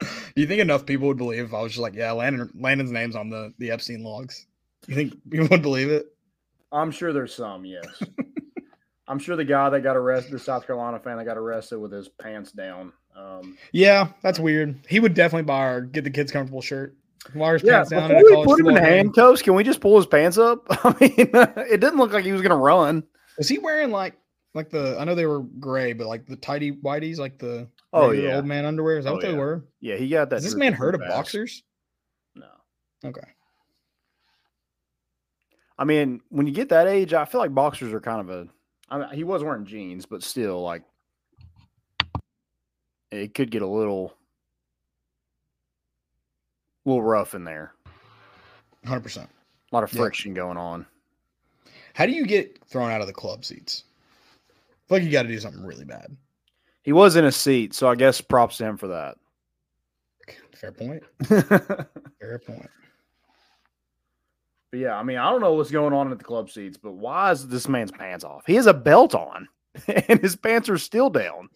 Do 0.00 0.40
you 0.40 0.46
think 0.46 0.60
enough 0.62 0.86
people 0.86 1.06
would 1.08 1.18
believe 1.18 1.44
if 1.44 1.52
I 1.54 1.60
was 1.60 1.72
just 1.72 1.82
like, 1.82 1.94
yeah, 1.94 2.12
Landon, 2.12 2.50
Landon's 2.58 2.90
name's 2.90 3.14
on 3.14 3.28
the 3.28 3.52
the 3.58 3.70
Epstein 3.70 4.02
logs? 4.02 4.46
You 4.86 4.94
think 4.94 5.30
people 5.30 5.48
would 5.50 5.60
believe 5.60 5.90
it? 5.90 6.06
I'm 6.72 6.90
sure 6.90 7.12
there's 7.12 7.34
some. 7.34 7.64
Yes. 7.66 7.84
I'm 9.08 9.18
sure 9.18 9.36
the 9.36 9.44
guy 9.44 9.68
that 9.68 9.82
got 9.82 9.96
arrested, 9.96 10.32
the 10.32 10.38
South 10.38 10.66
Carolina 10.66 10.98
fan 10.98 11.18
that 11.18 11.24
got 11.24 11.36
arrested 11.36 11.78
with 11.78 11.92
his 11.92 12.08
pants 12.08 12.52
down. 12.52 12.92
Um, 13.16 13.58
Yeah, 13.72 14.08
that's 14.22 14.38
weird. 14.38 14.78
He 14.88 15.00
would 15.00 15.14
definitely 15.14 15.44
buy 15.44 15.58
our 15.58 15.80
get 15.82 16.04
the 16.04 16.10
kids 16.10 16.32
comfortable 16.32 16.62
shirt. 16.62 16.96
Wires 17.34 17.62
yeah, 17.62 17.78
pants 17.78 17.90
down 17.90 18.08
before 18.08 18.38
we 18.38 18.44
put 18.46 18.60
him 18.60 18.68
in 18.68 18.76
handcuffs, 18.76 19.42
can 19.42 19.54
we 19.54 19.64
just 19.64 19.80
pull 19.80 19.96
his 19.96 20.06
pants 20.06 20.38
up? 20.38 20.64
I 20.70 20.96
mean, 21.00 21.30
it 21.70 21.80
didn't 21.80 21.98
look 21.98 22.12
like 22.12 22.24
he 22.24 22.32
was 22.32 22.40
going 22.40 22.50
to 22.50 22.56
run. 22.56 23.02
Was 23.40 23.48
he 23.48 23.56
wearing 23.56 23.90
like 23.90 24.18
like 24.52 24.68
the? 24.68 24.98
I 25.00 25.04
know 25.04 25.14
they 25.14 25.24
were 25.24 25.40
gray, 25.40 25.94
but 25.94 26.06
like 26.06 26.26
the 26.26 26.36
tidy 26.36 26.72
whiteys, 26.72 27.16
like 27.16 27.38
the 27.38 27.66
Oh, 27.94 28.10
yeah. 28.10 28.36
old 28.36 28.44
man 28.44 28.66
underwear. 28.66 28.98
Is 28.98 29.06
that 29.06 29.12
Oh, 29.12 29.14
what 29.14 29.22
they 29.22 29.30
yeah. 29.32 29.38
were? 29.38 29.64
Yeah, 29.80 29.96
he 29.96 30.10
got 30.10 30.28
that. 30.28 30.36
Has 30.36 30.44
this 30.44 30.54
man 30.56 30.74
heard 30.74 30.94
of 30.94 31.00
boxers? 31.00 31.62
No. 32.34 32.48
Okay. 33.02 33.26
I 35.78 35.84
mean, 35.84 36.20
when 36.28 36.46
you 36.46 36.52
get 36.52 36.68
that 36.68 36.86
age, 36.86 37.14
I 37.14 37.24
feel 37.24 37.40
like 37.40 37.54
boxers 37.54 37.94
are 37.94 38.00
kind 38.02 38.20
of 38.20 38.28
a. 38.28 38.46
I 38.90 38.98
mean, 38.98 39.08
he 39.14 39.24
was 39.24 39.42
wearing 39.42 39.64
jeans, 39.64 40.04
but 40.04 40.22
still, 40.22 40.60
like, 40.62 40.82
it 43.10 43.32
could 43.32 43.50
get 43.50 43.62
a 43.62 43.66
little, 43.66 44.12
little 46.84 47.02
rough 47.02 47.34
in 47.34 47.44
there. 47.44 47.72
Hundred 48.84 49.00
percent. 49.00 49.30
A 49.72 49.74
lot 49.74 49.82
of 49.82 49.94
Yeah. 49.94 50.02
friction 50.02 50.34
going 50.34 50.58
on. 50.58 50.84
How 52.00 52.06
do 52.06 52.12
you 52.12 52.24
get 52.24 52.58
thrown 52.64 52.90
out 52.90 53.02
of 53.02 53.08
the 53.08 53.12
club 53.12 53.44
seats? 53.44 53.84
I 54.90 54.94
like 54.94 55.02
you 55.02 55.10
got 55.10 55.24
to 55.24 55.28
do 55.28 55.38
something 55.38 55.62
really 55.62 55.84
bad. 55.84 56.16
He 56.82 56.94
was 56.94 57.14
in 57.14 57.26
a 57.26 57.30
seat, 57.30 57.74
so 57.74 57.90
I 57.90 57.94
guess 57.94 58.22
props 58.22 58.56
to 58.56 58.64
him 58.64 58.78
for 58.78 58.86
that. 58.86 59.18
Fair 60.58 60.72
point. 60.72 61.02
Fair 61.24 62.38
point. 62.38 62.70
But 64.70 64.80
yeah, 64.80 64.96
I 64.96 65.02
mean, 65.02 65.18
I 65.18 65.30
don't 65.30 65.42
know 65.42 65.52
what's 65.52 65.70
going 65.70 65.92
on 65.92 66.10
at 66.10 66.16
the 66.16 66.24
club 66.24 66.48
seats, 66.48 66.78
but 66.78 66.92
why 66.92 67.32
is 67.32 67.46
this 67.48 67.68
man's 67.68 67.92
pants 67.92 68.24
off? 68.24 68.44
He 68.46 68.54
has 68.54 68.64
a 68.64 68.72
belt 68.72 69.14
on, 69.14 69.46
and 70.08 70.20
his 70.20 70.36
pants 70.36 70.70
are 70.70 70.78
still 70.78 71.10
down. 71.10 71.50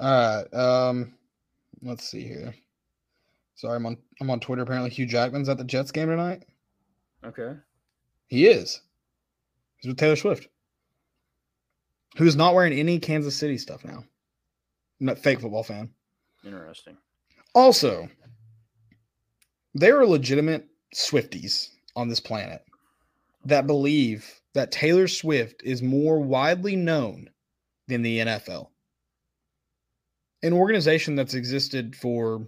All 0.00 0.42
right. 0.42 0.52
Um, 0.52 1.14
let's 1.82 2.08
see 2.08 2.24
here. 2.24 2.52
Sorry, 3.56 3.76
I'm 3.76 3.86
on 3.86 3.96
I'm 4.20 4.30
on 4.30 4.40
Twitter. 4.40 4.62
Apparently, 4.62 4.90
Hugh 4.90 5.06
Jackman's 5.06 5.48
at 5.48 5.58
the 5.58 5.64
Jets 5.64 5.90
game 5.90 6.08
tonight. 6.08 6.44
Okay. 7.24 7.54
He 8.28 8.46
is. 8.46 8.80
He's 9.78 9.88
with 9.88 9.98
Taylor 9.98 10.16
Swift, 10.16 10.48
who's 12.16 12.36
not 12.36 12.54
wearing 12.54 12.72
any 12.72 12.98
Kansas 12.98 13.36
City 13.36 13.58
stuff 13.58 13.84
now. 13.84 14.04
Not 15.00 15.18
fake 15.18 15.40
football 15.40 15.62
fan. 15.62 15.90
Interesting. 16.44 16.96
Also, 17.54 18.08
there 19.74 19.98
are 20.00 20.06
legitimate 20.06 20.66
Swifties 20.94 21.68
on 21.94 22.08
this 22.08 22.20
planet 22.20 22.62
that 23.44 23.66
believe 23.66 24.40
that 24.54 24.72
Taylor 24.72 25.08
Swift 25.08 25.62
is 25.64 25.82
more 25.82 26.18
widely 26.18 26.76
known 26.76 27.30
than 27.88 28.02
the 28.02 28.20
NFL. 28.20 28.68
An 30.42 30.52
organization 30.52 31.14
that's 31.14 31.34
existed 31.34 31.94
for, 31.94 32.46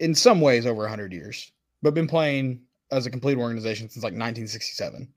in 0.00 0.14
some 0.14 0.40
ways, 0.40 0.66
over 0.66 0.82
100 0.82 1.12
years, 1.12 1.52
but 1.82 1.94
been 1.94 2.06
playing 2.06 2.60
as 2.90 3.06
a 3.06 3.10
complete 3.10 3.36
organization 3.36 3.88
since 3.88 4.02
like 4.02 4.12
1967. 4.12 5.08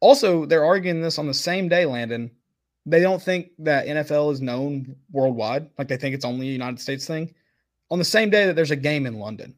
Also, 0.00 0.46
they're 0.46 0.64
arguing 0.64 1.02
this 1.02 1.18
on 1.18 1.26
the 1.26 1.34
same 1.34 1.68
day, 1.68 1.84
Landon, 1.84 2.30
they 2.86 3.00
don't 3.00 3.22
think 3.22 3.50
that 3.58 3.86
NFL 3.86 4.32
is 4.32 4.40
known 4.40 4.96
worldwide. 5.12 5.68
Like 5.78 5.88
they 5.88 5.96
think 5.96 6.14
it's 6.14 6.24
only 6.24 6.48
a 6.48 6.52
United 6.52 6.80
States 6.80 7.06
thing. 7.06 7.34
On 7.90 7.98
the 7.98 8.04
same 8.04 8.30
day 8.30 8.46
that 8.46 8.56
there's 8.56 8.70
a 8.70 8.76
game 8.76 9.06
in 9.06 9.18
London. 9.18 9.54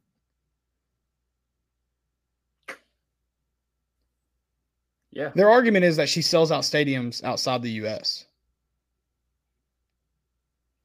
Yeah. 5.12 5.31
Their 5.35 5.51
argument 5.51 5.85
is 5.85 5.97
that 5.97 6.09
she 6.09 6.23
sells 6.23 6.51
out 6.51 6.62
stadiums 6.62 7.23
outside 7.23 7.62
the 7.62 7.70
US. 7.82 8.27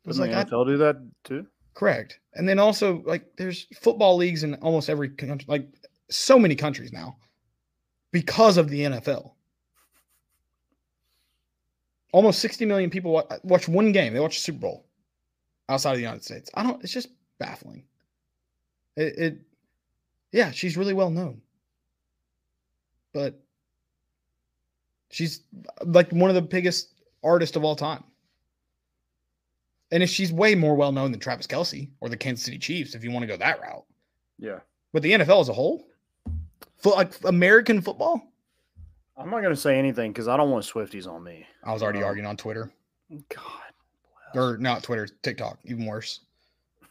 Doesn't 0.06 0.22
like 0.22 0.32
the 0.32 0.38
I, 0.38 0.44
NFL 0.44 0.68
do 0.68 0.78
that 0.78 0.98
too? 1.24 1.48
Correct. 1.78 2.20
And 2.34 2.50
then 2.50 2.58
also 2.58 3.04
like 3.06 3.24
there's 3.38 3.68
football 3.80 4.18
leagues 4.18 4.44
in 4.44 4.56
almost 4.56 4.90
every 4.90 5.10
country, 5.10 5.46
like 5.48 5.68
so 6.10 6.40
many 6.40 6.56
countries 6.56 6.92
now 6.92 7.18
because 8.12 8.58
of 8.58 8.68
the 8.70 8.82
NFL. 8.82 9.34
Almost 12.14 12.40
60 12.40 12.66
million 12.66 12.90
people 12.90 13.12
wa- 13.12 13.28
watch 13.44 13.68
one 13.68 13.92
game. 13.92 14.14
They 14.14 14.20
watch 14.20 14.38
the 14.38 14.42
Super 14.42 14.60
Bowl 14.60 14.88
outside 15.70 15.92
of 15.92 15.98
the 15.98 16.02
United 16.02 16.24
States. 16.24 16.50
I 16.56 16.64
don't, 16.64 16.84
it's 16.84 16.94
just 16.94 17.10
baffling. 17.38 17.84
It, 18.96 19.20
it 19.20 19.38
yeah, 20.32 20.50
she's 20.50 20.78
really 20.78 20.94
well 20.94 21.12
known. 21.12 21.42
But 23.14 23.40
she's 25.12 25.42
like 25.86 26.12
one 26.12 26.32
of 26.32 26.36
the 26.36 26.42
biggest 26.42 26.94
artists 27.24 27.56
of 27.56 27.64
all 27.64 27.76
time. 27.76 28.04
And 29.92 30.04
if 30.04 30.10
she's 30.10 30.34
way 30.34 30.54
more 30.56 30.76
well 30.76 30.92
known 30.92 31.12
than 31.12 31.20
Travis 31.20 31.48
Kelce 31.48 31.90
or 32.02 32.10
the 32.10 32.18
Kansas 32.18 32.44
City 32.46 32.58
Chiefs, 32.58 32.94
if 32.96 33.04
you 33.04 33.12
want 33.12 33.24
to 33.24 33.28
go 33.28 33.38
that 33.38 33.62
route. 33.62 33.86
Yeah. 34.38 34.60
But 34.94 35.02
the 35.02 35.12
NFL 35.14 35.42
as 35.42 35.50
a 35.50 35.54
whole, 35.54 35.88
Fo- 36.78 36.92
like 36.96 37.14
American 37.24 37.82
football, 37.82 38.22
I'm 39.18 39.30
not 39.30 39.42
going 39.42 39.54
to 39.56 39.60
say 39.60 39.80
anything 39.80 40.12
because 40.12 40.28
I 40.28 40.38
don't 40.38 40.52
want 40.52 40.64
Swifties 40.66 41.08
on 41.08 41.24
me. 41.24 41.46
I 41.64 41.74
was 41.74 41.82
already 41.82 42.04
Oh. 42.04 42.06
arguing 42.06 42.28
on 42.28 42.38
Twitter 42.38 42.70
God. 43.30 43.42
or 44.36 44.58
not 44.58 44.84
Twitter, 44.84 45.08
TikTok, 45.24 45.58
even 45.66 45.86
worse. 45.86 46.20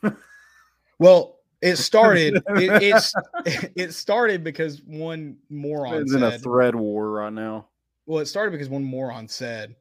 well, 0.99 1.37
it 1.63 1.77
started. 1.77 2.37
It, 2.49 2.83
it's 2.83 3.15
it 3.77 3.95
started 3.95 4.43
because 4.45 4.83
one 4.83 5.37
moron 5.51 5.95
It's 6.03 6.15
in 6.15 6.23
a 6.23 6.39
thread 6.39 6.75
war 6.75 7.11
right 7.11 7.33
now. 7.33 7.67
well, 8.07 8.21
it 8.21 8.27
started 8.27 8.51
because 8.53 8.69
one 8.69 8.85
moron 8.85 9.29
said 9.29 9.75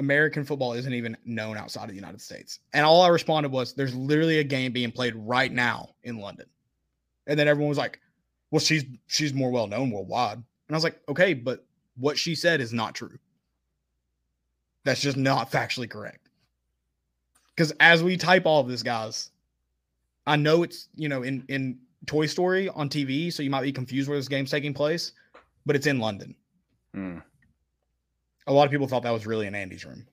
American 0.00 0.44
football 0.44 0.72
isn't 0.72 0.94
even 0.94 1.16
known 1.24 1.56
outside 1.56 1.84
of 1.84 1.90
the 1.90 1.94
United 1.94 2.20
States, 2.20 2.58
and 2.72 2.84
all 2.84 3.02
I 3.02 3.08
responded 3.08 3.52
was, 3.52 3.74
"There's 3.74 3.94
literally 3.94 4.38
a 4.38 4.44
game 4.44 4.72
being 4.72 4.90
played 4.90 5.14
right 5.14 5.52
now 5.52 5.94
in 6.02 6.18
London," 6.18 6.46
and 7.26 7.38
then 7.38 7.46
everyone 7.46 7.68
was 7.68 7.78
like, 7.78 8.00
"Well, 8.50 8.60
she's 8.60 8.84
she's 9.06 9.34
more 9.34 9.50
well 9.50 9.66
known 9.66 9.90
worldwide," 9.90 10.38
and 10.38 10.44
I 10.70 10.74
was 10.74 10.84
like, 10.84 11.00
"Okay, 11.08 11.34
but 11.34 11.66
what 11.96 12.18
she 12.18 12.34
said 12.34 12.60
is 12.62 12.72
not 12.72 12.94
true. 12.94 13.18
That's 14.84 15.02
just 15.02 15.18
not 15.18 15.52
factually 15.52 15.88
correct." 15.88 16.30
Because 17.54 17.72
as 17.78 18.02
we 18.02 18.16
type 18.16 18.46
all 18.46 18.62
of 18.62 18.68
this, 18.68 18.82
guys, 18.82 19.30
I 20.26 20.36
know 20.36 20.62
it's 20.62 20.88
you 20.96 21.10
know 21.10 21.22
in 21.22 21.44
in 21.48 21.78
Toy 22.06 22.24
Story 22.24 22.70
on 22.70 22.88
TV, 22.88 23.30
so 23.30 23.42
you 23.42 23.50
might 23.50 23.62
be 23.62 23.72
confused 23.72 24.08
where 24.08 24.18
this 24.18 24.28
game's 24.28 24.50
taking 24.50 24.72
place, 24.72 25.12
but 25.66 25.76
it's 25.76 25.86
in 25.86 25.98
London. 25.98 26.34
Hmm. 26.94 27.18
A 28.50 28.52
lot 28.52 28.64
of 28.64 28.70
people 28.70 28.88
thought 28.88 29.04
that 29.04 29.12
was 29.12 29.26
really 29.26 29.46
in 29.46 29.54
Andy's 29.54 29.84
room. 29.84 30.06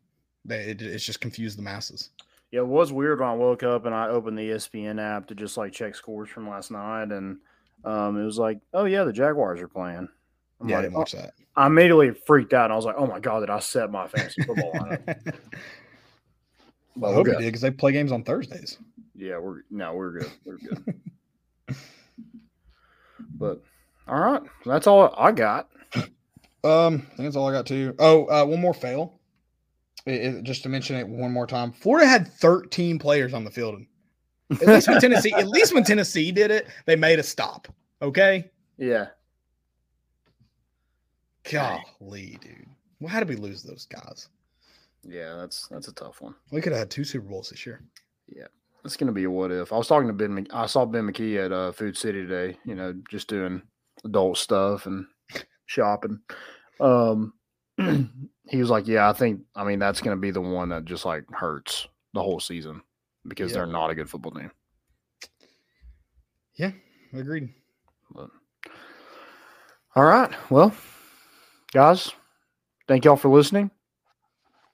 They, 0.46 0.60
it, 0.60 0.82
it's 0.82 1.04
just 1.04 1.22
confused 1.22 1.58
the 1.58 1.64
masses. 1.64 2.12
Yeah, 2.52 2.62
it 2.62 2.68
was 2.68 2.94
weird 2.94 3.20
when 3.20 3.30
I 3.30 3.34
woke 3.34 3.64
up 3.64 3.86
and 3.86 3.96
I 3.96 4.08
opened 4.08 4.38
the 4.38 4.50
ESPN 4.50 5.02
app 5.02 5.28
to 5.28 5.36
just 5.36 5.58
like 5.58 5.74
check 5.74 5.96
scores 5.96 6.30
from 6.30 6.48
last 6.48 6.72
night, 6.72 7.12
and 7.12 7.40
um, 7.84 8.18
it 8.20 8.24
was 8.24 8.38
like, 8.38 8.60
oh 8.74 8.86
yeah, 8.86 9.04
the 9.04 9.12
Jaguars 9.12 9.60
are 9.60 9.68
playing. 9.68 10.08
I'm 10.62 10.70
yeah, 10.70 10.80
I 10.80 10.82
didn't 10.84 10.94
watch 10.94 11.12
that. 11.14 11.34
I 11.56 11.66
immediately 11.68 12.12
freaked 12.12 12.54
out 12.54 12.66
and 12.66 12.74
I 12.74 12.76
was 12.76 12.86
like, 12.86 12.96
oh 12.98 13.08
my 13.08 13.20
god, 13.20 13.42
did 13.42 13.50
I 13.50 13.60
set 13.60 13.92
my 13.92 14.08
fantasy 14.08 14.44
football 14.44 14.72
lineup? 14.74 15.18
I 17.04 17.14
hope 17.14 17.16
we're 17.16 17.18
you 17.18 17.24
good. 17.24 17.38
did 17.40 17.46
because 17.46 17.62
they 17.62 17.72
play 17.72 17.92
games 17.92 18.12
on 18.12 18.24
Thursdays. 18.24 18.78
Yeah, 19.16 19.40
we're 19.40 19.62
no, 19.70 19.94
we're 19.94 20.20
good. 20.20 20.32
We're 20.46 20.58
good. 20.58 20.96
but 23.36 23.62
all 24.08 24.20
right, 24.20 24.42
that's 24.66 24.88
all 24.88 25.14
I 25.18 25.32
got. 25.32 25.70
Um, 26.64 26.96
I 27.14 27.16
think 27.16 27.18
that's 27.20 27.36
all 27.36 27.48
I 27.48 27.52
got 27.54 27.66
too. 27.66 27.96
Oh, 28.00 28.26
uh, 28.26 28.46
one 28.46 28.60
more 28.62 28.74
fail. 28.74 29.20
It- 30.06 30.22
it- 30.36 30.44
just 30.44 30.64
to 30.64 30.70
mention 30.70 30.96
it 30.96 31.08
one 31.08 31.32
more 31.32 31.48
time, 31.48 31.72
Florida 31.72 32.08
had 32.08 32.28
13 32.34 32.98
players 33.00 33.34
on 33.34 33.44
the 33.44 33.52
field. 33.52 33.82
At 34.52 34.68
least 34.68 34.88
when 34.88 35.02
Tennessee, 35.02 35.34
at 35.34 35.48
least 35.50 35.74
when 35.74 35.84
Tennessee 35.84 36.32
did 36.32 36.52
it, 36.52 36.68
they 36.86 36.96
made 36.96 37.20
a 37.20 37.24
stop. 37.24 37.68
Okay, 38.02 38.50
Yeah. 38.78 39.08
golly, 41.52 42.38
dude, 42.42 42.66
well, 43.00 43.10
how 43.10 43.20
did 43.20 43.30
we 43.30 43.36
lose 43.36 43.64
those 43.64 43.86
guys? 43.86 44.30
Yeah, 45.04 45.36
that's 45.36 45.68
that's 45.68 45.88
a 45.88 45.94
tough 45.94 46.22
one. 46.22 46.36
We 46.52 46.62
could 46.62 46.72
have 46.74 46.80
had 46.80 46.90
two 46.92 47.04
Super 47.04 47.28
Bowls 47.28 47.50
this 47.50 47.66
year. 47.66 47.82
Yeah. 48.28 48.48
It's 48.86 48.98
gonna 48.98 49.12
be 49.12 49.24
a 49.26 49.30
what 49.32 49.52
if. 49.52 49.72
I 49.74 49.78
was 49.78 49.88
talking 49.88 50.08
to 50.08 50.14
Ben. 50.14 50.48
I 50.52 50.66
saw 50.66 50.86
Ben 50.86 51.04
McKee 51.08 51.44
at 51.44 51.52
uh, 51.52 51.72
Food 51.72 51.98
City 51.98 52.22
today. 52.26 52.58
You 52.66 52.76
know, 52.76 52.94
just 53.10 53.28
doing 53.28 53.62
adult 54.06 54.38
stuff 54.38 54.86
and 54.86 55.06
shopping. 55.68 56.20
Um, 56.80 57.34
he 57.78 58.58
was 58.58 58.70
like, 58.72 58.88
"Yeah, 58.88 59.08
I 59.10 59.14
think. 59.14 59.42
I 59.56 59.64
mean, 59.64 59.78
that's 59.80 60.02
gonna 60.02 60.18
be 60.18 60.32
the 60.32 60.42
one 60.42 60.70
that 60.70 60.86
just 60.86 61.06
like 61.06 61.24
hurts 61.32 61.88
the 62.14 62.24
whole 62.24 62.40
season 62.40 62.82
because 63.28 63.52
Yeah. 63.52 63.58
they're 63.60 63.68
not 63.68 63.92
a 63.92 63.96
good 63.96 64.10
football 64.10 64.32
team." 64.32 64.52
Yeah, 66.56 66.72
agreed. 67.14 67.50
But 68.12 68.30
all 69.96 70.04
right, 70.06 70.32
well, 70.50 70.74
guys, 71.72 72.12
thank 72.88 73.06
y'all 73.06 73.16
for 73.16 73.30
listening. 73.30 73.70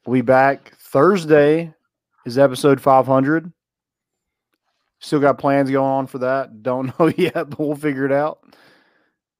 We'll 0.05 0.15
be 0.15 0.21
back 0.21 0.73
Thursday. 0.79 1.73
Is 2.25 2.37
episode 2.37 2.79
five 2.79 3.05
hundred. 3.05 3.51
Still 4.99 5.19
got 5.19 5.37
plans 5.37 5.69
going 5.69 5.83
on 5.91 6.07
for 6.07 6.19
that. 6.19 6.63
Don't 6.63 6.87
know 6.99 7.07
yet, 7.17 7.33
but 7.49 7.59
we'll 7.59 7.75
figure 7.75 8.05
it 8.05 8.13
out. 8.13 8.39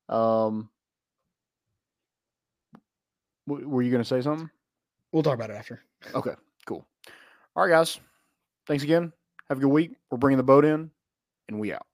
Um, 0.09 0.69
w- 3.47 3.67
were 3.67 3.81
you 3.81 3.91
going 3.91 4.01
to 4.03 4.07
say 4.07 4.21
something? 4.21 4.49
We'll 5.11 5.23
talk 5.23 5.35
about 5.35 5.49
it 5.49 5.55
after. 5.55 5.81
Okay, 6.13 6.33
cool. 6.65 6.85
All 7.55 7.63
right, 7.63 7.69
guys. 7.71 7.99
Thanks 8.67 8.83
again. 8.83 9.11
Have 9.49 9.57
a 9.57 9.61
good 9.61 9.67
week. 9.69 9.91
We're 10.09 10.17
bringing 10.17 10.37
the 10.37 10.43
boat 10.43 10.65
in, 10.65 10.89
and 11.49 11.59
we 11.59 11.73
out. 11.73 11.85